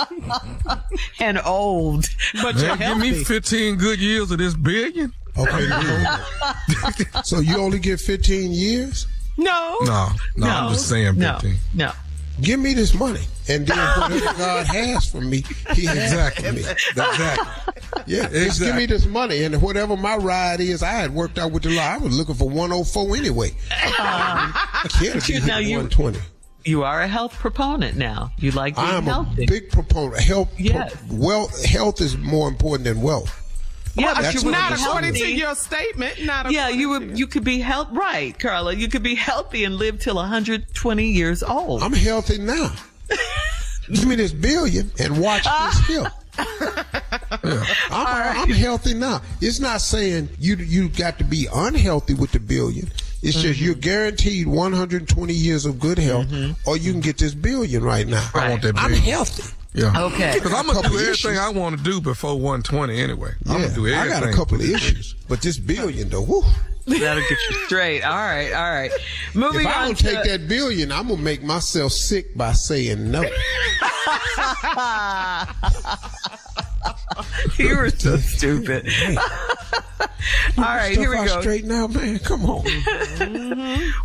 And 1.21 1.41
old. 1.45 2.07
But 2.43 2.57
you're 2.59 2.77
Man, 2.77 3.01
give 3.01 3.19
me 3.19 3.25
15 3.25 3.77
good 3.77 3.99
years 4.01 4.31
of 4.31 4.39
this 4.39 4.55
billion. 4.55 5.13
okay, 5.39 7.05
so 7.25 7.41
you 7.41 7.57
only 7.59 7.79
get 7.79 8.01
15 8.01 8.53
years? 8.53 9.07
No. 9.37 9.79
No, 9.83 10.09
no, 10.37 10.47
I'm 10.49 10.73
just 10.73 10.89
saying 10.89 11.15
15. 11.19 11.57
No. 11.75 11.87
No. 11.87 11.93
Give 12.41 12.59
me 12.59 12.75
this 12.75 12.95
money, 12.95 13.21
and 13.49 13.67
then 13.67 13.77
whatever 14.01 14.39
God 14.39 14.67
has 14.67 15.07
for 15.09 15.21
me, 15.21 15.45
He 15.75 15.85
has 15.85 16.35
for 16.35 16.53
me. 16.53 16.61
Exactly. 16.69 17.73
Yeah, 18.07 18.29
just 18.29 18.61
give 18.61 18.75
me 18.75 18.87
this 18.87 19.07
money, 19.07 19.45
and 19.45 19.61
whatever 19.63 19.97
my 19.97 20.17
ride 20.17 20.61
is, 20.61 20.83
I 20.83 20.91
had 20.93 21.15
worked 21.15 21.39
out 21.39 21.53
with 21.53 21.63
the 21.65 21.71
law. 21.71 21.83
I 21.83 21.99
was 21.99 22.17
looking 22.17 22.35
for 22.35 22.49
104 22.49 23.17
anyway. 23.17 23.49
Um, 23.51 23.55
I 23.99 24.89
can't 24.91 25.15
But 25.15 25.29
you- 25.29 25.41
now 25.47 25.59
you- 25.59 25.77
120. 25.77 26.19
You 26.65 26.85
are 26.85 27.01
a 27.03 27.09
health 27.09 27.35
proponent 27.35 27.97
now. 27.97 28.31
You 28.39 28.53
like 28.53 28.77
being 28.77 28.87
I'm 28.87 29.03
healthy. 29.05 29.45
a 29.45 29.47
big 29.49 29.71
proponent. 29.71 30.23
Health, 30.23 30.49
Yes. 30.59 30.95
wealth, 31.11 31.65
health 31.65 32.01
is 32.01 32.17
more 32.17 32.47
important 32.49 32.85
than 32.85 33.03
wealth. 33.03 33.42
Yeah, 33.95 34.15
but 34.15 34.23
That's 34.23 34.35
you 34.35 34.41
would 34.49 34.53
what 34.53 34.59
not 34.59 34.69
be 34.71 34.75
I'm 34.83 34.89
according 34.89 35.15
to 35.15 35.33
your 35.35 35.55
statement. 35.55 36.25
Not 36.25 36.51
Yeah, 36.51 36.63
according 36.69 36.81
you 36.81 36.87
to 36.87 36.93
would. 36.93 37.03
your- 37.09 37.17
You 37.19 37.27
could 37.27 37.45
be 37.45 37.59
health 37.61 37.89
right, 37.93 38.39
Carla. 38.39 38.75
You 38.75 38.89
could 38.89 39.03
be 39.03 39.15
healthy 39.15 39.65
and 39.65 39.77
live 39.77 40.01
till 40.01 40.17
120 40.17 41.07
years 41.07 41.43
old. 41.43 41.83
I'm 41.83 41.93
healthy 41.93 42.39
now. 42.39 42.73
Give 43.89 44.07
me 44.07 44.15
this 44.15 44.33
billion 44.33 44.91
and 44.99 45.21
watch 45.21 45.45
this 45.45 45.87
heal. 45.87 46.07
I'm, 46.39 47.63
I'm 47.91 48.51
healthy 48.51 48.95
now. 48.95 49.21
It's 49.41 49.61
not 49.61 49.81
saying 49.81 50.29
you 50.39 50.57
you 50.57 50.89
got 50.89 51.19
to 51.19 51.25
be 51.25 51.47
unhealthy 51.53 52.15
with 52.15 52.33
the 52.33 52.41
billion. 52.41 52.91
It's 53.23 53.37
just 53.41 53.57
Mm-hmm. 53.59 53.65
you're 53.65 53.75
guaranteed 53.75 54.47
120 54.47 55.33
years 55.35 55.65
of 55.67 55.79
good 55.79 55.99
health, 55.99 56.27
or 56.67 56.77
you 56.77 56.93
can 56.93 57.01
get 57.01 57.19
this 57.19 57.35
billion 57.35 57.85
right 57.85 58.07
now. 58.07 58.29
I 58.35 58.49
want 58.51 58.63
that 58.63 58.75
billion. 58.75 58.93
I'm 58.95 58.99
healthy. 59.01 59.43
Yeah. 59.75 59.93
Okay. 59.97 60.33
Because 60.43 60.53
I'm 60.53 60.67
going 60.67 60.77
to 60.77 60.83
Couple 60.83 60.99
do 60.99 61.05
everything 61.05 61.33
issues. 61.33 61.39
I 61.39 61.49
want 61.51 61.79
to 61.79 61.83
do 61.83 62.01
before 62.01 62.35
120 62.35 63.01
anyway. 63.01 63.33
I'm 63.47 63.53
Yeah, 63.53 63.59
going 63.59 63.69
to 63.71 63.75
do 63.75 63.95
I 63.95 64.09
got 64.09 64.23
a 64.23 64.33
couple 64.33 64.57
of 64.57 64.69
issues, 64.69 65.15
but 65.29 65.41
this 65.41 65.59
billion 65.59 66.09
though, 66.11 66.23
whoo. 66.23 66.43
That'll 66.85 67.23
get 67.23 67.31
you 67.31 67.57
straight. 67.67 68.03
All 68.03 68.13
right, 68.17 68.53
all 68.53 68.73
right. 68.73 68.91
Moving 69.35 69.67
on. 69.67 69.73
If 69.73 69.77
I 69.77 69.81
on 69.81 69.87
don't 69.87 69.99
to 69.99 70.05
take 70.05 70.25
that 70.25 70.49
billion, 70.49 70.91
I'm 70.91 71.09
gonna 71.09 71.23
make 71.23 71.43
myself 71.43 71.93
sick 71.93 72.37
by 72.37 72.53
saying 72.53 73.09
no. 73.11 73.23
you 77.57 77.77
were 77.77 77.91
so 77.91 78.17
stupid. 78.17 78.89
all 79.17 80.65
right, 80.65 80.97
here 80.97 81.11
we 81.11 81.17
out 81.19 81.27
go. 81.29 81.41
Straight 81.41 81.65
now, 81.65 81.87
man. 81.87 82.19
Come 82.19 82.47
on. 82.47 82.65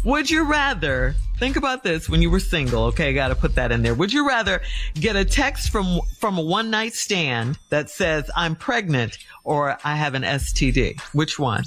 Would 0.04 0.30
you 0.30 0.44
rather 0.44 1.16
think 1.40 1.56
about 1.56 1.84
this 1.84 2.10
when 2.10 2.22
you 2.22 2.30
were 2.30 2.40
single? 2.40 2.84
Okay, 2.86 3.14
got 3.14 3.28
to 3.30 3.36
put 3.36 3.56
that 3.56 3.72
in 3.72 3.82
there. 3.82 3.94
Would 3.94 4.12
you 4.14 4.28
rather 4.28 4.62
get 4.96 5.16
a 5.16 5.24
text 5.26 5.70
from 5.72 6.00
from 6.20 6.38
a 6.38 6.42
one 6.42 6.70
night 6.70 6.94
stand 6.94 7.58
that 7.70 7.90
says 7.90 8.30
"I'm 8.36 8.56
pregnant" 8.56 9.18
or 9.44 9.78
"I 9.84 9.96
have 9.96 10.14
an 10.16 10.24
STD"? 10.24 11.00
Which 11.14 11.38
one? 11.40 11.64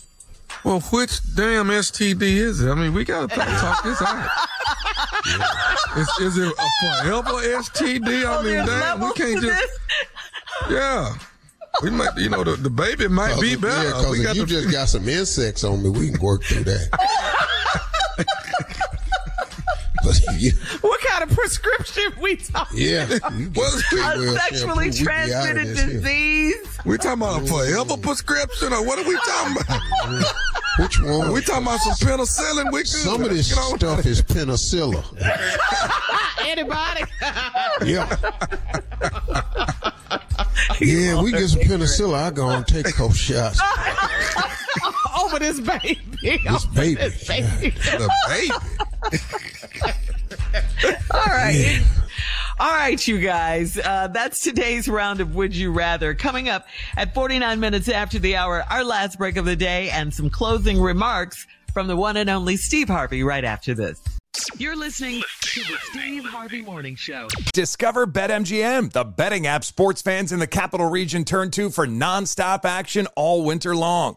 Well, 0.65 0.81
which 0.81 1.21
damn 1.37 1.69
STD 1.69 2.23
is 2.23 2.61
it? 2.61 2.71
I 2.71 2.75
mean, 2.75 2.93
we 2.93 3.05
got 3.05 3.31
to 3.31 3.37
talk 3.37 3.85
this 3.85 4.03
out. 4.03 4.29
Is, 5.97 6.09
is 6.21 6.39
it 6.39 6.53
a 6.59 7.03
forever 7.03 7.31
STD? 7.31 8.25
I 8.25 8.37
Oh, 8.39 8.43
mean, 8.43 8.55
there's 8.55 8.67
damn, 8.69 9.01
we 9.01 9.13
can't 9.13 9.41
just. 9.41 9.61
this? 9.61 9.79
Yeah. 10.71 11.15
We 11.83 11.91
might, 11.91 12.17
you 12.17 12.29
know, 12.29 12.43
the, 12.45 12.57
the 12.57 12.71
baby 12.71 13.07
might 13.09 13.41
be 13.41 13.55
better. 13.57 13.85
Yeah, 13.85 13.91
'cause 13.93 14.11
we 14.11 14.19
if 14.21 14.25
got 14.25 14.37
you 14.37 14.47
to, 14.47 14.53
just 14.53 14.71
got 14.73 14.89
some 14.89 15.09
insects 15.09 15.63
on 15.65 15.83
me, 15.83 15.89
we 15.91 16.11
can 16.11 16.21
work 16.21 16.43
through 16.45 16.65
that. 16.65 16.89
but 20.05 20.21
you, 20.41 20.53
What 20.81 21.01
kind 21.03 21.23
of 21.31 21.37
prescription 21.37 22.13
we 22.21 22.37
talking? 22.37 22.79
yeah, 22.79 23.07
you 23.37 23.51
Well, 23.55 23.73
A 23.73 24.19
Well 24.19 24.37
sexually 24.37 24.93
shampoo, 24.93 25.05
we 25.05 25.27
be 25.27 25.35
out 25.35 25.57
of 25.57 25.63
transmitted 25.63 25.75
disease. 26.03 26.79
we 26.85 26.97
talking 26.99 27.23
about 27.23 27.43
a 27.43 27.47
forever 27.47 27.97
prescription 27.97 28.73
or 28.73 28.85
what 28.87 28.99
are 28.99 29.09
we 29.09 29.17
talking 29.17 29.57
about? 29.63 29.81
Which 30.79 31.01
one? 31.03 31.33
we 31.33 31.41
talking 31.43 31.65
about 31.67 31.81
some 31.81 32.09
penicillin? 32.09 32.73
We 32.73 32.79
could, 32.81 32.87
Some 32.89 33.23
of 33.25 33.31
this 33.31 33.51
you 33.51 33.57
know, 33.57 33.77
stuff 33.77 34.07
is 34.07 34.23
penicillin. 34.23 35.05
Anybody? 36.47 37.05
Yeah. 37.85 38.07
Yeah, 40.81 41.21
we 41.23 41.33
get 41.33 41.49
some 41.49 41.61
penicillin. 41.61 42.15
I 42.15 42.31
go 42.31 42.49
and 42.49 42.67
take 42.67 42.89
a 42.89 42.93
couple 42.93 43.13
shots. 43.13 43.61
Over 45.21 45.39
this 45.39 45.61
baby. 45.61 46.01
This 46.23 46.67
baby. 46.67 46.95
This 46.95 47.29
baby. 47.29 47.71
the 47.71 48.11
baby. 48.29 48.51
All 51.13 51.25
right. 51.27 51.83
All 52.59 52.71
right, 52.71 53.09
you 53.09 53.21
guys. 53.21 53.79
Uh, 53.79 54.09
that's 54.09 54.43
today's 54.43 54.89
round 54.89 55.21
of 55.21 55.35
Would 55.35 55.57
You 55.57 55.73
Rather. 55.73 56.15
Coming 56.15 56.49
up 56.49 56.67
at 56.97 57.15
49 57.15 57.59
minutes 57.59 57.89
after 57.89 58.19
the 58.19 58.37
hour, 58.37 58.65
our 58.71 58.85
last 58.85 59.19
break 59.19 59.37
of 59.37 59.45
the 59.45 59.57
day 59.57 59.91
and 59.91 60.13
some 60.13 60.29
closing 60.29 60.81
remarks 60.81 61.47
from 61.73 61.87
the 61.87 61.97
one 61.97 62.17
and 62.17 62.29
only 62.29 62.57
Steve 62.57 62.89
Harvey 62.89 63.23
right 63.23 63.45
after 63.45 63.75
this. 63.75 64.01
You're 64.59 64.77
listening 64.77 65.23
to 65.41 65.61
the 65.61 65.77
Steve 65.91 66.25
Harvey 66.25 66.63
Morning 66.63 66.95
Show. 66.95 67.29
Discover 67.53 68.07
BetMGM, 68.09 68.93
the 68.93 69.05
betting 69.05 69.47
app 69.47 69.65
sports 69.65 70.03
fans 70.03 70.31
in 70.31 70.39
the 70.39 70.47
capital 70.47 70.89
region 70.89 71.25
turn 71.25 71.51
to 71.53 71.71
for 71.71 71.87
nonstop 71.87 72.65
action 72.65 73.07
all 73.17 73.45
winter 73.45 73.75
long. 73.75 74.17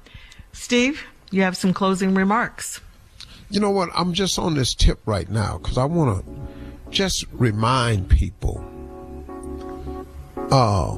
Steve, 0.53 1.03
you 1.31 1.41
have 1.41 1.57
some 1.57 1.73
closing 1.73 2.13
remarks. 2.13 2.81
You 3.49 3.59
know 3.59 3.69
what? 3.69 3.89
I'm 3.95 4.13
just 4.13 4.39
on 4.39 4.55
this 4.55 4.73
tip 4.73 4.99
right 5.05 5.29
now 5.29 5.57
because 5.57 5.77
I 5.77 5.85
want 5.85 6.25
to 6.25 6.91
just 6.91 7.25
remind 7.31 8.09
people 8.09 8.63
uh, 10.51 10.97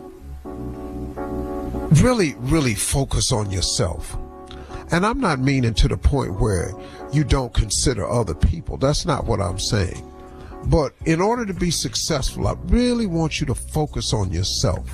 really, 2.02 2.36
really 2.40 2.76
focus 2.76 3.32
on 3.32 3.52
yourself. 3.52 4.16
And 4.92 5.06
I'm 5.06 5.20
not 5.20 5.40
meaning 5.40 5.74
to 5.76 5.88
the 5.88 5.98
point 5.98 6.40
where 6.40 6.74
you 7.12 7.24
don't 7.24 7.54
consider 7.54 8.08
other 8.08 8.36
people. 8.36 8.78
That's 8.78 9.06
not 9.06 9.26
what 9.26 9.42
I'm 9.42 9.60
saying. 9.60 10.10
But 10.66 10.94
in 11.06 11.22
order 11.22 11.46
to 11.46 11.54
be 11.54 11.72
successful, 11.72 12.48
I 12.48 12.54
really 12.66 13.06
want 13.06 13.40
you 13.40 13.46
to 13.48 13.56
focus 13.56 14.14
on 14.14 14.32
yourself. 14.32 14.88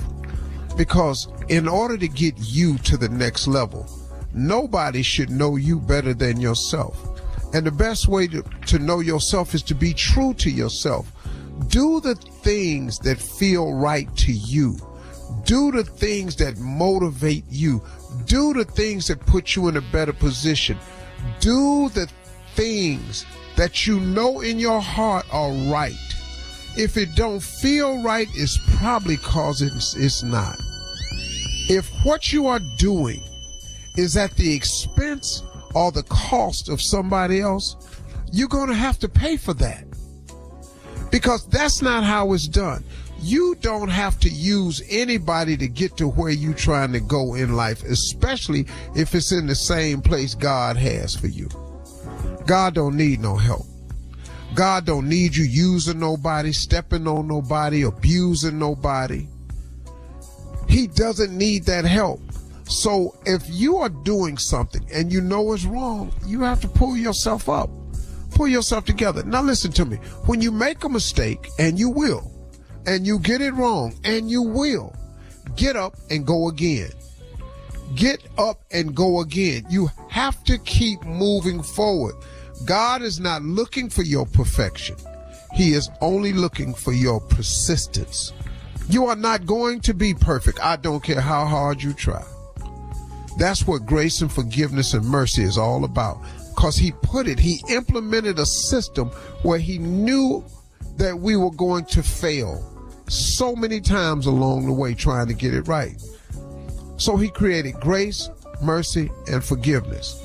Because 0.76 1.28
in 1.48 1.68
order 1.68 1.96
to 1.98 2.08
get 2.08 2.34
you 2.38 2.78
to 2.78 2.96
the 2.96 3.08
next 3.08 3.46
level, 3.46 3.86
nobody 4.34 5.02
should 5.02 5.30
know 5.30 5.56
you 5.56 5.80
better 5.80 6.14
than 6.14 6.40
yourself. 6.40 7.06
And 7.52 7.66
the 7.66 7.72
best 7.72 8.06
way 8.08 8.26
to, 8.28 8.42
to 8.66 8.78
know 8.78 9.00
yourself 9.00 9.54
is 9.54 9.62
to 9.64 9.74
be 9.74 9.92
true 9.92 10.34
to 10.34 10.50
yourself. 10.50 11.10
Do 11.68 12.00
the 12.00 12.14
things 12.14 12.98
that 13.00 13.18
feel 13.18 13.74
right 13.74 14.14
to 14.18 14.32
you. 14.32 14.76
Do 15.44 15.72
the 15.72 15.84
things 15.84 16.36
that 16.36 16.58
motivate 16.58 17.44
you. 17.48 17.82
Do 18.26 18.52
the 18.52 18.64
things 18.64 19.08
that 19.08 19.20
put 19.26 19.56
you 19.56 19.68
in 19.68 19.76
a 19.76 19.80
better 19.80 20.12
position. 20.12 20.78
Do 21.40 21.88
the 21.90 22.08
things 22.54 23.26
that 23.56 23.86
you 23.86 24.00
know 24.00 24.40
in 24.40 24.58
your 24.58 24.80
heart 24.80 25.26
are 25.32 25.52
right. 25.72 25.94
If 26.76 26.96
it 26.96 27.14
don't 27.16 27.40
feel 27.40 28.02
right, 28.02 28.28
it's 28.34 28.58
probably 28.76 29.16
cause 29.16 29.60
it's, 29.60 29.96
it's 29.96 30.22
not. 30.22 30.56
If 31.68 31.88
what 32.04 32.32
you 32.32 32.46
are 32.46 32.60
doing 32.78 33.22
is 34.00 34.16
at 34.16 34.34
the 34.36 34.52
expense 34.52 35.42
or 35.74 35.92
the 35.92 36.02
cost 36.04 36.68
of 36.68 36.80
somebody 36.80 37.40
else, 37.40 37.76
you're 38.32 38.48
going 38.48 38.68
to 38.68 38.74
have 38.74 38.98
to 38.98 39.08
pay 39.08 39.36
for 39.36 39.54
that. 39.54 39.84
Because 41.10 41.46
that's 41.48 41.82
not 41.82 42.04
how 42.04 42.32
it's 42.32 42.48
done. 42.48 42.84
You 43.20 43.54
don't 43.60 43.90
have 43.90 44.18
to 44.20 44.30
use 44.30 44.82
anybody 44.88 45.56
to 45.58 45.68
get 45.68 45.96
to 45.98 46.08
where 46.08 46.30
you're 46.30 46.54
trying 46.54 46.92
to 46.92 47.00
go 47.00 47.34
in 47.34 47.54
life, 47.54 47.82
especially 47.84 48.66
if 48.96 49.14
it's 49.14 49.32
in 49.32 49.46
the 49.46 49.54
same 49.54 50.00
place 50.00 50.34
God 50.34 50.76
has 50.78 51.14
for 51.14 51.26
you. 51.26 51.48
God 52.46 52.74
don't 52.74 52.96
need 52.96 53.20
no 53.20 53.36
help. 53.36 53.66
God 54.54 54.86
don't 54.86 55.08
need 55.08 55.36
you 55.36 55.44
using 55.44 56.00
nobody, 56.00 56.52
stepping 56.52 57.06
on 57.06 57.28
nobody, 57.28 57.82
abusing 57.82 58.58
nobody. 58.58 59.28
He 60.68 60.86
doesn't 60.86 61.36
need 61.36 61.64
that 61.64 61.84
help. 61.84 62.20
So 62.70 63.16
if 63.26 63.42
you 63.50 63.78
are 63.78 63.88
doing 63.88 64.38
something 64.38 64.86
and 64.94 65.12
you 65.12 65.20
know 65.20 65.52
it's 65.52 65.64
wrong, 65.64 66.14
you 66.24 66.42
have 66.42 66.60
to 66.60 66.68
pull 66.68 66.96
yourself 66.96 67.48
up. 67.48 67.68
Pull 68.30 68.46
yourself 68.46 68.84
together. 68.84 69.24
Now 69.24 69.42
listen 69.42 69.72
to 69.72 69.84
me. 69.84 69.96
When 70.26 70.40
you 70.40 70.52
make 70.52 70.84
a 70.84 70.88
mistake, 70.88 71.48
and 71.58 71.80
you 71.80 71.90
will, 71.90 72.30
and 72.86 73.04
you 73.04 73.18
get 73.18 73.40
it 73.40 73.52
wrong, 73.54 73.98
and 74.04 74.30
you 74.30 74.42
will, 74.42 74.94
get 75.56 75.74
up 75.74 75.96
and 76.10 76.24
go 76.24 76.48
again. 76.48 76.90
Get 77.96 78.22
up 78.38 78.62
and 78.70 78.94
go 78.94 79.20
again. 79.20 79.66
You 79.68 79.90
have 80.08 80.44
to 80.44 80.56
keep 80.58 81.02
moving 81.04 81.60
forward. 81.64 82.14
God 82.66 83.02
is 83.02 83.18
not 83.18 83.42
looking 83.42 83.90
for 83.90 84.02
your 84.02 84.26
perfection. 84.26 84.94
He 85.54 85.72
is 85.72 85.90
only 86.00 86.32
looking 86.32 86.72
for 86.72 86.92
your 86.92 87.20
persistence. 87.20 88.32
You 88.88 89.06
are 89.06 89.16
not 89.16 89.44
going 89.44 89.80
to 89.80 89.92
be 89.92 90.14
perfect. 90.14 90.60
I 90.64 90.76
don't 90.76 91.02
care 91.02 91.20
how 91.20 91.46
hard 91.46 91.82
you 91.82 91.94
try. 91.94 92.24
That's 93.40 93.66
what 93.66 93.86
grace 93.86 94.20
and 94.20 94.30
forgiveness 94.30 94.92
and 94.92 95.02
mercy 95.02 95.42
is 95.42 95.56
all 95.56 95.84
about. 95.84 96.18
Because 96.50 96.76
he 96.76 96.92
put 96.92 97.26
it, 97.26 97.38
he 97.38 97.62
implemented 97.70 98.38
a 98.38 98.44
system 98.44 99.08
where 99.42 99.58
he 99.58 99.78
knew 99.78 100.44
that 100.98 101.18
we 101.18 101.36
were 101.36 101.50
going 101.50 101.86
to 101.86 102.02
fail 102.02 102.62
so 103.08 103.56
many 103.56 103.80
times 103.80 104.26
along 104.26 104.66
the 104.66 104.74
way 104.74 104.92
trying 104.92 105.26
to 105.26 105.32
get 105.32 105.54
it 105.54 105.62
right. 105.62 105.98
So 106.98 107.16
he 107.16 107.30
created 107.30 107.80
grace, 107.80 108.28
mercy, 108.62 109.10
and 109.26 109.42
forgiveness. 109.42 110.22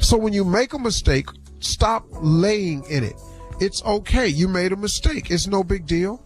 So 0.00 0.18
when 0.18 0.34
you 0.34 0.44
make 0.44 0.74
a 0.74 0.78
mistake, 0.78 1.28
stop 1.60 2.04
laying 2.20 2.84
in 2.90 3.02
it. 3.02 3.16
It's 3.60 3.82
okay. 3.82 4.28
You 4.28 4.46
made 4.46 4.72
a 4.72 4.76
mistake. 4.76 5.30
It's 5.30 5.46
no 5.46 5.64
big 5.64 5.86
deal. 5.86 6.22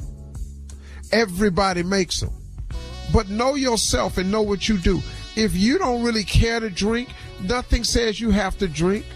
Everybody 1.13 1.85
makes 1.85 2.19
them. 2.19 2.33
But 3.13 3.29
know 3.29 3.55
yourself 3.55 4.19
and 4.19 4.29
know 4.29 4.43
what 4.43 4.69
you 4.69 4.77
do. 4.77 5.01
If 5.41 5.57
you 5.57 5.79
don't 5.79 6.03
really 6.03 6.23
care 6.23 6.61
to 6.61 6.69
drink, 6.69 7.09
nothing 7.43 7.83
says 7.83 8.21
you 8.21 8.29
have 8.29 8.59
to 8.59 8.69
drink. 8.69 9.07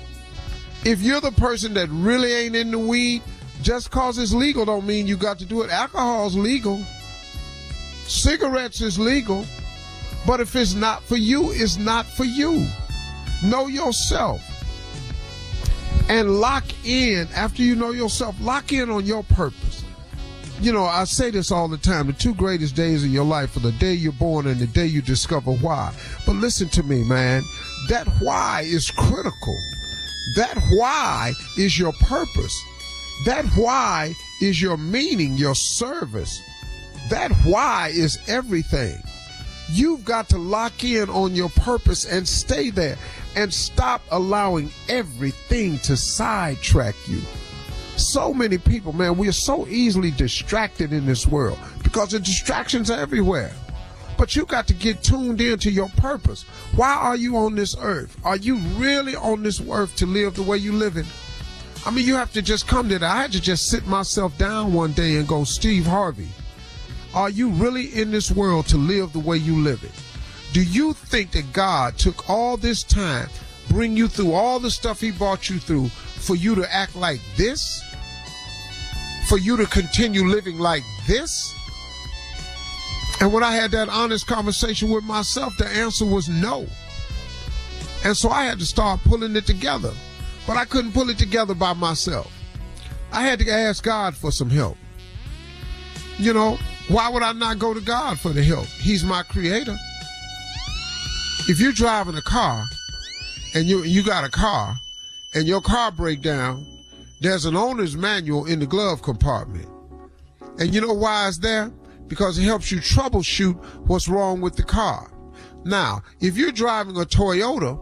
If 0.82 1.02
you're 1.02 1.20
the 1.20 1.32
person 1.32 1.74
that 1.74 1.90
really 1.90 2.32
ain't 2.32 2.56
into 2.56 2.78
weed, 2.78 3.20
just 3.60 3.90
cause 3.90 4.16
it's 4.16 4.32
legal 4.32 4.64
don't 4.64 4.86
mean 4.86 5.06
you 5.06 5.18
got 5.18 5.38
to 5.40 5.44
do 5.44 5.60
it. 5.60 5.70
Alcohol's 5.70 6.34
legal. 6.34 6.82
Cigarettes 8.06 8.80
is 8.80 8.98
legal. 8.98 9.44
But 10.26 10.40
if 10.40 10.56
it's 10.56 10.72
not 10.72 11.02
for 11.02 11.16
you, 11.16 11.50
it's 11.52 11.76
not 11.76 12.06
for 12.06 12.24
you. 12.24 12.66
Know 13.44 13.66
yourself. 13.66 14.40
And 16.08 16.40
lock 16.40 16.64
in, 16.86 17.28
after 17.34 17.60
you 17.60 17.74
know 17.74 17.90
yourself, 17.90 18.34
lock 18.40 18.72
in 18.72 18.88
on 18.88 19.04
your 19.04 19.24
purpose. 19.24 19.83
You 20.60 20.72
know, 20.72 20.84
I 20.84 21.04
say 21.04 21.30
this 21.30 21.50
all 21.50 21.68
the 21.68 21.76
time 21.76 22.06
the 22.06 22.12
two 22.12 22.34
greatest 22.34 22.76
days 22.76 23.02
of 23.04 23.10
your 23.10 23.24
life 23.24 23.56
are 23.56 23.60
the 23.60 23.72
day 23.72 23.92
you're 23.92 24.12
born 24.12 24.46
and 24.46 24.58
the 24.58 24.66
day 24.66 24.86
you 24.86 25.02
discover 25.02 25.52
why. 25.52 25.92
But 26.26 26.36
listen 26.36 26.68
to 26.70 26.82
me, 26.82 27.02
man. 27.04 27.42
That 27.88 28.06
why 28.20 28.62
is 28.64 28.90
critical. 28.90 29.58
That 30.36 30.56
why 30.70 31.32
is 31.58 31.78
your 31.78 31.92
purpose. 32.00 32.64
That 33.26 33.44
why 33.56 34.14
is 34.40 34.62
your 34.62 34.76
meaning, 34.76 35.36
your 35.36 35.54
service. 35.54 36.40
That 37.10 37.32
why 37.44 37.90
is 37.92 38.18
everything. 38.28 39.02
You've 39.70 40.04
got 40.04 40.28
to 40.30 40.38
lock 40.38 40.84
in 40.84 41.10
on 41.10 41.34
your 41.34 41.48
purpose 41.50 42.04
and 42.04 42.26
stay 42.26 42.70
there 42.70 42.96
and 43.36 43.52
stop 43.52 44.02
allowing 44.10 44.70
everything 44.88 45.78
to 45.80 45.96
sidetrack 45.96 46.94
you. 47.08 47.20
So 47.96 48.34
many 48.34 48.58
people, 48.58 48.92
man, 48.92 49.16
we 49.16 49.28
are 49.28 49.32
so 49.32 49.66
easily 49.68 50.10
distracted 50.10 50.92
in 50.92 51.06
this 51.06 51.26
world 51.26 51.58
because 51.82 52.10
the 52.10 52.20
distractions 52.20 52.90
are 52.90 52.98
everywhere. 52.98 53.52
But 54.16 54.36
you 54.36 54.46
got 54.46 54.66
to 54.68 54.74
get 54.74 55.02
tuned 55.02 55.40
into 55.40 55.70
your 55.70 55.88
purpose. 55.96 56.42
Why 56.76 56.92
are 56.92 57.16
you 57.16 57.36
on 57.36 57.54
this 57.54 57.76
earth? 57.78 58.16
Are 58.24 58.36
you 58.36 58.56
really 58.76 59.16
on 59.16 59.42
this 59.42 59.60
earth 59.60 59.96
to 59.96 60.06
live 60.06 60.34
the 60.34 60.42
way 60.42 60.56
you 60.56 60.72
live 60.72 60.96
it? 60.96 61.06
I 61.86 61.90
mean, 61.90 62.06
you 62.06 62.14
have 62.14 62.32
to 62.32 62.42
just 62.42 62.66
come 62.66 62.88
to 62.88 62.98
that. 62.98 63.10
I 63.10 63.22
had 63.22 63.32
to 63.32 63.40
just 63.40 63.68
sit 63.68 63.86
myself 63.86 64.36
down 64.38 64.72
one 64.72 64.92
day 64.92 65.16
and 65.16 65.28
go, 65.28 65.44
Steve 65.44 65.86
Harvey, 65.86 66.28
are 67.14 67.30
you 67.30 67.50
really 67.50 67.86
in 68.00 68.10
this 68.10 68.30
world 68.30 68.66
to 68.68 68.76
live 68.76 69.12
the 69.12 69.18
way 69.20 69.36
you 69.36 69.56
live 69.56 69.84
it? 69.84 69.92
Do 70.52 70.62
you 70.62 70.94
think 70.94 71.32
that 71.32 71.52
God 71.52 71.98
took 71.98 72.28
all 72.30 72.56
this 72.56 72.82
time, 72.82 73.28
bring 73.68 73.96
you 73.96 74.08
through 74.08 74.32
all 74.32 74.60
the 74.60 74.70
stuff 74.70 75.00
he 75.00 75.10
brought 75.10 75.50
you 75.50 75.58
through 75.58 75.90
for 76.24 76.34
you 76.34 76.54
to 76.54 76.74
act 76.74 76.96
like 76.96 77.20
this? 77.36 77.82
For 79.28 79.38
you 79.38 79.56
to 79.56 79.66
continue 79.66 80.26
living 80.26 80.58
like 80.58 80.82
this? 81.06 81.54
And 83.20 83.32
when 83.32 83.44
I 83.44 83.54
had 83.54 83.70
that 83.70 83.88
honest 83.88 84.26
conversation 84.26 84.90
with 84.90 85.04
myself, 85.04 85.56
the 85.56 85.66
answer 85.66 86.04
was 86.04 86.28
no. 86.28 86.66
And 88.04 88.16
so 88.16 88.28
I 88.28 88.44
had 88.44 88.58
to 88.58 88.66
start 88.66 89.00
pulling 89.04 89.36
it 89.36 89.46
together. 89.46 89.92
But 90.46 90.56
I 90.56 90.64
couldn't 90.66 90.92
pull 90.92 91.08
it 91.10 91.18
together 91.18 91.54
by 91.54 91.72
myself. 91.72 92.30
I 93.12 93.22
had 93.22 93.38
to 93.38 93.50
ask 93.50 93.82
God 93.82 94.14
for 94.16 94.30
some 94.30 94.50
help. 94.50 94.76
You 96.18 96.34
know, 96.34 96.58
why 96.88 97.08
would 97.08 97.22
I 97.22 97.32
not 97.32 97.58
go 97.58 97.72
to 97.72 97.80
God 97.80 98.18
for 98.20 98.30
the 98.30 98.42
help? 98.42 98.66
He's 98.66 99.04
my 99.04 99.22
creator. 99.22 99.76
if 101.48 101.60
you're 101.60 101.72
driving 101.72 102.16
a 102.16 102.22
car 102.22 102.64
and 103.54 103.66
you 103.66 103.82
you 103.84 104.02
got 104.02 104.24
a 104.24 104.30
car 104.30 104.78
and 105.34 105.46
your 105.46 105.60
car 105.60 105.90
break 105.90 106.22
down, 106.22 106.66
there's 107.20 107.44
an 107.44 107.56
owner's 107.56 107.96
manual 107.96 108.46
in 108.46 108.60
the 108.60 108.66
glove 108.66 109.02
compartment. 109.02 109.68
And 110.58 110.72
you 110.72 110.80
know 110.80 110.92
why 110.92 111.28
it's 111.28 111.38
there? 111.38 111.72
Because 112.06 112.38
it 112.38 112.42
helps 112.42 112.70
you 112.70 112.78
troubleshoot 112.78 113.54
what's 113.86 114.08
wrong 114.08 114.40
with 114.40 114.56
the 114.56 114.62
car. 114.62 115.10
Now, 115.64 116.02
if 116.20 116.36
you're 116.36 116.52
driving 116.52 116.96
a 116.96 117.04
Toyota, 117.04 117.80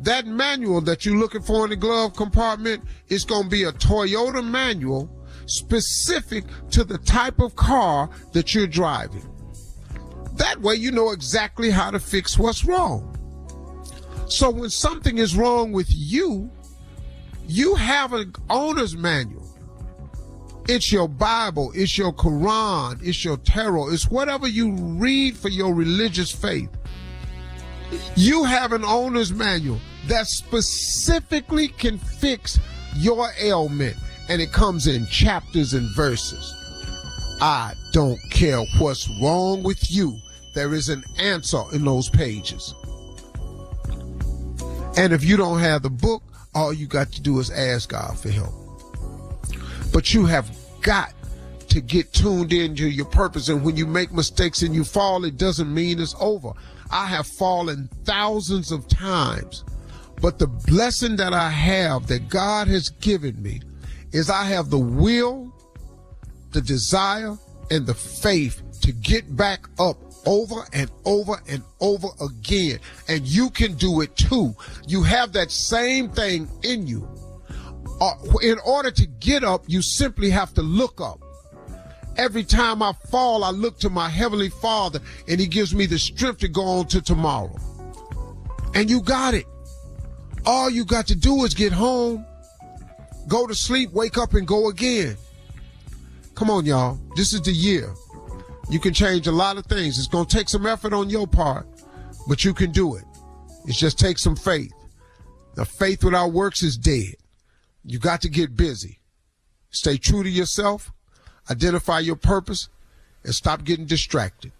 that 0.00 0.26
manual 0.26 0.80
that 0.82 1.04
you're 1.04 1.18
looking 1.18 1.42
for 1.42 1.64
in 1.64 1.70
the 1.70 1.76
glove 1.76 2.16
compartment 2.16 2.82
is 3.08 3.24
going 3.24 3.44
to 3.44 3.48
be 3.50 3.64
a 3.64 3.72
Toyota 3.72 4.44
manual 4.44 5.14
specific 5.46 6.44
to 6.70 6.84
the 6.84 6.98
type 6.98 7.40
of 7.40 7.54
car 7.54 8.08
that 8.32 8.54
you're 8.54 8.66
driving. 8.66 9.26
That 10.34 10.60
way 10.62 10.76
you 10.76 10.90
know 10.90 11.10
exactly 11.10 11.70
how 11.70 11.90
to 11.90 11.98
fix 11.98 12.38
what's 12.38 12.64
wrong. 12.64 13.19
So 14.30 14.48
when 14.48 14.70
something 14.70 15.18
is 15.18 15.36
wrong 15.36 15.72
with 15.72 15.88
you, 15.90 16.48
you 17.48 17.74
have 17.74 18.12
an 18.12 18.32
owner's 18.48 18.96
manual. 18.96 19.44
It's 20.68 20.92
your 20.92 21.08
Bible, 21.08 21.72
it's 21.74 21.98
your 21.98 22.12
Quran, 22.12 23.04
it's 23.04 23.24
your 23.24 23.38
Torah, 23.38 23.92
it's 23.92 24.08
whatever 24.08 24.46
you 24.46 24.72
read 24.72 25.36
for 25.36 25.48
your 25.48 25.74
religious 25.74 26.30
faith. 26.30 26.70
You 28.14 28.44
have 28.44 28.72
an 28.72 28.84
owner's 28.84 29.32
manual 29.32 29.80
that 30.06 30.28
specifically 30.28 31.66
can 31.66 31.98
fix 31.98 32.60
your 32.96 33.32
ailment, 33.40 33.96
and 34.28 34.40
it 34.40 34.52
comes 34.52 34.86
in 34.86 35.06
chapters 35.06 35.74
and 35.74 35.90
verses. 35.96 36.54
I 37.40 37.74
don't 37.90 38.20
care 38.30 38.62
what's 38.78 39.10
wrong 39.20 39.64
with 39.64 39.90
you. 39.90 40.18
There 40.54 40.72
is 40.72 40.88
an 40.88 41.02
answer 41.18 41.62
in 41.72 41.84
those 41.84 42.08
pages. 42.08 42.74
And 44.96 45.12
if 45.12 45.24
you 45.24 45.36
don't 45.36 45.60
have 45.60 45.82
the 45.82 45.90
book, 45.90 46.22
all 46.54 46.72
you 46.72 46.86
got 46.86 47.12
to 47.12 47.20
do 47.20 47.38
is 47.38 47.50
ask 47.50 47.90
God 47.90 48.18
for 48.18 48.30
help. 48.30 48.52
But 49.92 50.12
you 50.12 50.26
have 50.26 50.50
got 50.82 51.12
to 51.68 51.80
get 51.80 52.12
tuned 52.12 52.52
into 52.52 52.88
your 52.88 53.06
purpose. 53.06 53.48
And 53.48 53.64
when 53.64 53.76
you 53.76 53.86
make 53.86 54.12
mistakes 54.12 54.62
and 54.62 54.74
you 54.74 54.84
fall, 54.84 55.24
it 55.24 55.36
doesn't 55.36 55.72
mean 55.72 56.00
it's 56.00 56.16
over. 56.20 56.52
I 56.90 57.06
have 57.06 57.26
fallen 57.26 57.88
thousands 58.04 58.72
of 58.72 58.88
times. 58.88 59.64
But 60.20 60.38
the 60.38 60.48
blessing 60.48 61.16
that 61.16 61.32
I 61.32 61.48
have 61.48 62.08
that 62.08 62.28
God 62.28 62.68
has 62.68 62.90
given 62.90 63.40
me 63.42 63.60
is 64.12 64.28
I 64.28 64.44
have 64.44 64.70
the 64.70 64.78
will, 64.78 65.54
the 66.50 66.60
desire, 66.60 67.38
and 67.70 67.86
the 67.86 67.94
faith 67.94 68.60
to 68.82 68.92
get 68.92 69.36
back 69.36 69.66
up 69.78 69.96
over 70.26 70.64
and 70.72 70.90
over 71.04 71.40
and 71.48 71.62
over 71.80 72.08
again. 72.20 72.78
And 73.08 73.26
you 73.26 73.50
can 73.50 73.74
do 73.74 74.00
it 74.00 74.14
too. 74.16 74.54
You 74.86 75.02
have 75.02 75.32
that 75.32 75.50
same 75.50 76.08
thing 76.08 76.48
in 76.62 76.86
you. 76.86 77.08
Uh, 78.00 78.14
in 78.42 78.58
order 78.64 78.90
to 78.90 79.06
get 79.06 79.44
up, 79.44 79.64
you 79.66 79.82
simply 79.82 80.30
have 80.30 80.54
to 80.54 80.62
look 80.62 81.00
up. 81.00 81.20
Every 82.16 82.44
time 82.44 82.82
I 82.82 82.92
fall, 83.10 83.44
I 83.44 83.50
look 83.50 83.78
to 83.80 83.90
my 83.90 84.08
Heavenly 84.08 84.50
Father 84.50 85.00
and 85.28 85.38
He 85.40 85.46
gives 85.46 85.74
me 85.74 85.86
the 85.86 85.98
strength 85.98 86.38
to 86.40 86.48
go 86.48 86.62
on 86.62 86.86
to 86.88 87.00
tomorrow. 87.00 87.54
And 88.74 88.88
you 88.90 89.00
got 89.00 89.34
it. 89.34 89.46
All 90.46 90.70
you 90.70 90.84
got 90.84 91.06
to 91.08 91.14
do 91.14 91.44
is 91.44 91.54
get 91.54 91.72
home, 91.72 92.24
go 93.28 93.46
to 93.46 93.54
sleep, 93.54 93.90
wake 93.92 94.16
up, 94.16 94.34
and 94.34 94.46
go 94.46 94.68
again. 94.68 95.16
Come 96.34 96.50
on, 96.50 96.64
y'all. 96.64 96.98
This 97.16 97.34
is 97.34 97.42
the 97.42 97.52
year. 97.52 97.92
You 98.70 98.78
can 98.78 98.94
change 98.94 99.26
a 99.26 99.32
lot 99.32 99.56
of 99.56 99.66
things. 99.66 99.98
It's 99.98 100.06
going 100.06 100.26
to 100.26 100.36
take 100.36 100.48
some 100.48 100.64
effort 100.64 100.92
on 100.92 101.10
your 101.10 101.26
part, 101.26 101.66
but 102.28 102.44
you 102.44 102.54
can 102.54 102.70
do 102.70 102.94
it. 102.94 103.04
It 103.66 103.72
just 103.72 103.98
takes 103.98 104.22
some 104.22 104.36
faith. 104.36 104.72
The 105.56 105.64
faith 105.64 106.04
without 106.04 106.32
works 106.32 106.62
is 106.62 106.76
dead. 106.76 107.16
You 107.84 107.98
got 107.98 108.20
to 108.22 108.28
get 108.28 108.56
busy. 108.56 109.00
Stay 109.70 109.96
true 109.96 110.22
to 110.22 110.28
yourself, 110.28 110.92
identify 111.50 111.98
your 111.98 112.16
purpose, 112.16 112.68
and 113.24 113.34
stop 113.34 113.64
getting 113.64 113.86
distracted. 113.86 114.52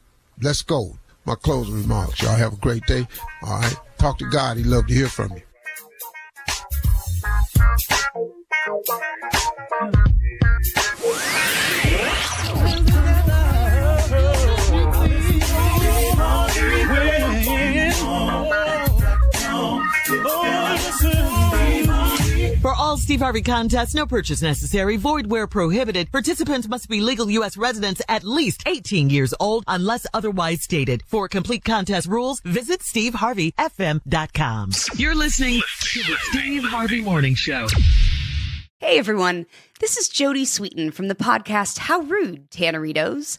Let's 0.42 0.62
go. 0.62 0.98
My 1.24 1.34
closing 1.34 1.82
remarks. 1.82 2.22
Y'all 2.22 2.34
have 2.34 2.54
a 2.54 2.56
great 2.56 2.84
day. 2.86 3.06
All 3.42 3.60
right. 3.60 3.76
Talk 3.98 4.18
to 4.18 4.28
God. 4.30 4.56
He'd 4.56 4.66
love 4.66 4.86
to 4.86 4.94
hear 4.94 5.08
from 5.08 5.32
you. 5.32 5.42
Steve 23.10 23.22
Harvey 23.22 23.42
contest. 23.42 23.92
no 23.92 24.06
purchase 24.06 24.40
necessary, 24.40 24.96
void 24.96 25.28
where 25.28 25.48
prohibited. 25.48 26.12
Participants 26.12 26.68
must 26.68 26.88
be 26.88 27.00
legal 27.00 27.28
U.S. 27.28 27.56
residents 27.56 28.00
at 28.08 28.22
least 28.22 28.62
18 28.66 29.10
years 29.10 29.34
old 29.40 29.64
unless 29.66 30.06
otherwise 30.14 30.62
stated. 30.62 31.02
For 31.08 31.26
complete 31.26 31.64
contest 31.64 32.06
rules, 32.06 32.38
visit 32.42 32.82
SteveHarveyFM.com. 32.82 34.70
You're 34.94 35.16
listening 35.16 35.60
to 35.80 36.02
the 36.04 36.16
Steve 36.20 36.62
Harvey 36.62 37.00
Morning 37.00 37.34
Show. 37.34 37.66
Hey 38.78 38.96
everyone, 38.96 39.46
this 39.80 39.96
is 39.96 40.08
Jodie 40.08 40.42
Sweetin 40.42 40.94
from 40.94 41.08
the 41.08 41.16
podcast 41.16 41.78
How 41.78 42.02
Rude, 42.02 42.48
Tanneritos. 42.52 43.38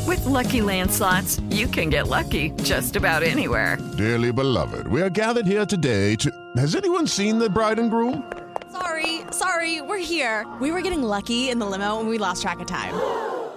With 0.07 0.23
Lucky 0.25 0.61
Land 0.61 0.91
slots, 0.91 1.39
you 1.49 1.67
can 1.67 1.89
get 1.89 2.07
lucky 2.07 2.51
just 2.63 2.95
about 2.95 3.23
anywhere. 3.23 3.77
Dearly 3.97 4.31
beloved, 4.31 4.87
we 4.87 5.01
are 5.01 5.09
gathered 5.09 5.47
here 5.47 5.65
today 5.65 6.15
to. 6.17 6.31
Has 6.57 6.75
anyone 6.75 7.07
seen 7.07 7.39
the 7.39 7.49
bride 7.49 7.79
and 7.79 7.89
groom? 7.89 8.31
Sorry, 8.71 9.21
sorry, 9.31 9.81
we're 9.81 9.97
here. 9.97 10.45
We 10.59 10.71
were 10.71 10.81
getting 10.81 11.01
lucky 11.01 11.49
in 11.49 11.59
the 11.59 11.65
limo 11.65 11.99
and 11.99 12.09
we 12.09 12.17
lost 12.17 12.41
track 12.41 12.59
of 12.59 12.67
time. 12.67 12.93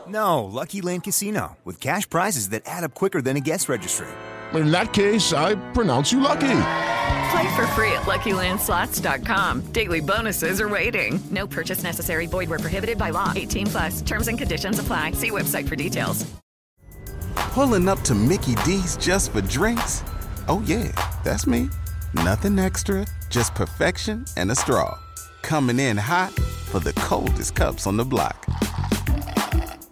No, 0.07 0.45
Lucky 0.45 0.81
Land 0.81 1.05
Casino, 1.05 1.59
with 1.65 1.81
cash 1.81 2.09
prizes 2.09 2.51
that 2.51 2.63
add 2.65 2.85
up 2.85 2.95
quicker 2.95 3.21
than 3.21 3.37
a 3.37 3.41
guest 3.41 3.69
registry. 3.69 4.07
In 4.55 4.71
that 4.71 4.93
case, 4.93 5.33
I 5.33 5.57
pronounce 5.73 6.13
you 6.13 6.21
lucky. 6.21 6.61
Play 7.31 7.57
for 7.57 7.67
free 7.69 7.93
at 7.93 8.07
LuckyLandSlots.com. 8.07 9.73
Daily 9.73 10.01
bonuses 10.01 10.61
are 10.61 10.69
waiting. 10.69 11.21
No 11.31 11.47
purchase 11.47 11.83
necessary. 11.83 12.27
Void 12.27 12.49
where 12.49 12.59
prohibited 12.59 12.97
by 12.97 13.11
law. 13.11 13.33
18 13.37 13.67
plus. 13.67 14.03
Terms 14.03 14.29
and 14.29 14.39
conditions 14.39 14.79
apply. 14.79 15.13
See 15.13 15.31
website 15.31 15.69
for 15.69 15.77
details. 15.77 16.25
Pulling 17.53 17.89
up 17.89 18.01
to 18.03 18.15
Mickey 18.15 18.55
D's 18.65 18.97
just 18.97 19.33
for 19.33 19.41
drinks? 19.41 20.03
Oh 20.49 20.63
yeah, 20.65 20.93
that's 21.25 21.47
me. 21.47 21.69
Nothing 22.15 22.59
extra, 22.59 23.07
just 23.31 23.55
perfection 23.55 24.25
and 24.37 24.51
a 24.51 24.55
straw. 24.55 24.99
Coming 25.43 25.81
in 25.81 25.97
hot 25.97 26.33
for 26.33 26.79
the 26.79 26.93
coldest 26.93 27.55
cups 27.55 27.87
on 27.87 27.97
the 27.97 28.05
block. 28.05 28.47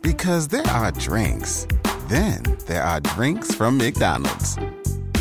Because 0.01 0.49
there 0.49 0.67
are 0.69 0.93
drinks. 0.93 1.67
Then 2.09 2.43
there 2.67 2.83
are 2.83 3.01
drinks 3.01 3.55
from 3.55 3.79
McDonald's. 3.79 4.57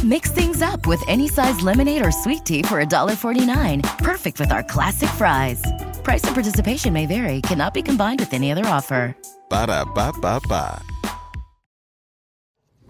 Mix 0.04 0.30
things 0.32 0.62
up 0.62 0.86
with 0.86 1.02
any 1.08 1.28
size 1.28 1.62
lemonade 1.62 2.06
or 2.06 2.12
sweet 2.12 2.46
tea 2.46 2.62
for 2.62 2.84
$1.49. 2.84 3.82
Perfect 3.98 4.40
with 4.40 4.52
our 4.52 4.62
classic 4.62 5.10
fries. 5.10 5.64
Price 6.04 6.24
and 6.24 6.36
participation 6.36 6.94
may 6.94 7.08
vary, 7.08 7.42
cannot 7.42 7.74
be 7.74 7.82
combined 7.82 8.20
with 8.20 8.34
any 8.34 8.52
other 8.52 8.66
offer. 8.68 9.16
Ba 9.50 9.66
da 9.66 9.86
ba 9.86 10.12
ba 10.22 10.40
ba. 10.48 10.82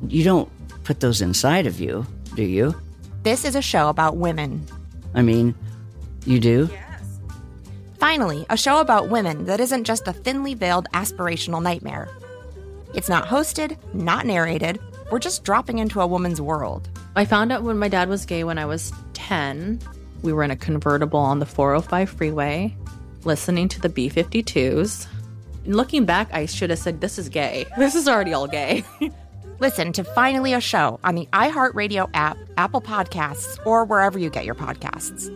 You 0.10 0.26
don't 0.26 0.50
put 0.84 1.00
those 1.00 1.22
inside 1.22 1.66
of 1.66 1.80
you, 1.80 2.06
do 2.36 2.44
you? 2.44 2.76
This 3.24 3.46
is 3.46 3.56
a 3.56 3.62
show 3.62 3.88
about 3.88 4.18
women. 4.18 4.66
I 5.14 5.22
mean, 5.22 5.56
you 6.26 6.42
do? 6.42 6.68
Yes. 6.70 7.20
Finally, 7.98 8.46
a 8.50 8.58
show 8.58 8.82
about 8.82 9.10
women 9.10 9.46
that 9.46 9.62
isn't 9.62 9.86
just 9.86 10.06
a 10.08 10.14
thinly 10.14 10.54
veiled 10.54 10.88
aspirational 10.94 11.64
nightmare. 11.64 12.10
It's 12.96 13.10
not 13.10 13.28
hosted, 13.28 13.78
not 13.94 14.26
narrated. 14.26 14.80
We're 15.12 15.20
just 15.20 15.44
dropping 15.44 15.80
into 15.80 16.00
a 16.00 16.08
woman's 16.08 16.40
world. 16.40 16.90
I 17.18 17.26
found 17.26 17.52
out 17.52 17.64
when 17.64 17.78
my 17.78 17.90
dad 17.90 18.08
was 18.08 18.26
gay 18.26 18.46
when 18.46 18.58
I 18.58 18.66
was 18.66 18.94
10. 19.14 19.82
We 20.22 20.32
were 20.32 20.44
in 20.44 20.52
a 20.52 20.56
convertible 20.56 21.20
on 21.20 21.40
the 21.40 21.46
405 21.46 22.10
freeway, 22.10 22.76
listening 23.26 23.68
to 23.70 23.82
the 23.82 23.90
B 23.90 24.10
52s. 24.10 25.08
Looking 25.66 26.06
back, 26.06 26.30
I 26.34 26.46
should 26.46 26.70
have 26.70 26.80
said, 26.80 27.02
This 27.02 27.20
is 27.20 27.28
gay. 27.28 27.66
This 27.78 27.96
is 27.96 28.08
already 28.08 28.34
all 28.34 28.48
gay. 28.48 28.86
Listen 29.60 29.92
to 29.94 30.04
Finally 30.04 30.54
a 30.54 30.62
Show 30.62 31.00
on 31.04 31.16
the 31.16 31.28
iHeartRadio 31.34 32.10
app, 32.14 32.38
Apple 32.58 32.82
Podcasts, 32.82 33.60
or 33.66 33.84
wherever 33.84 34.18
you 34.18 34.30
get 34.30 34.46
your 34.46 34.56
podcasts. 34.56 35.30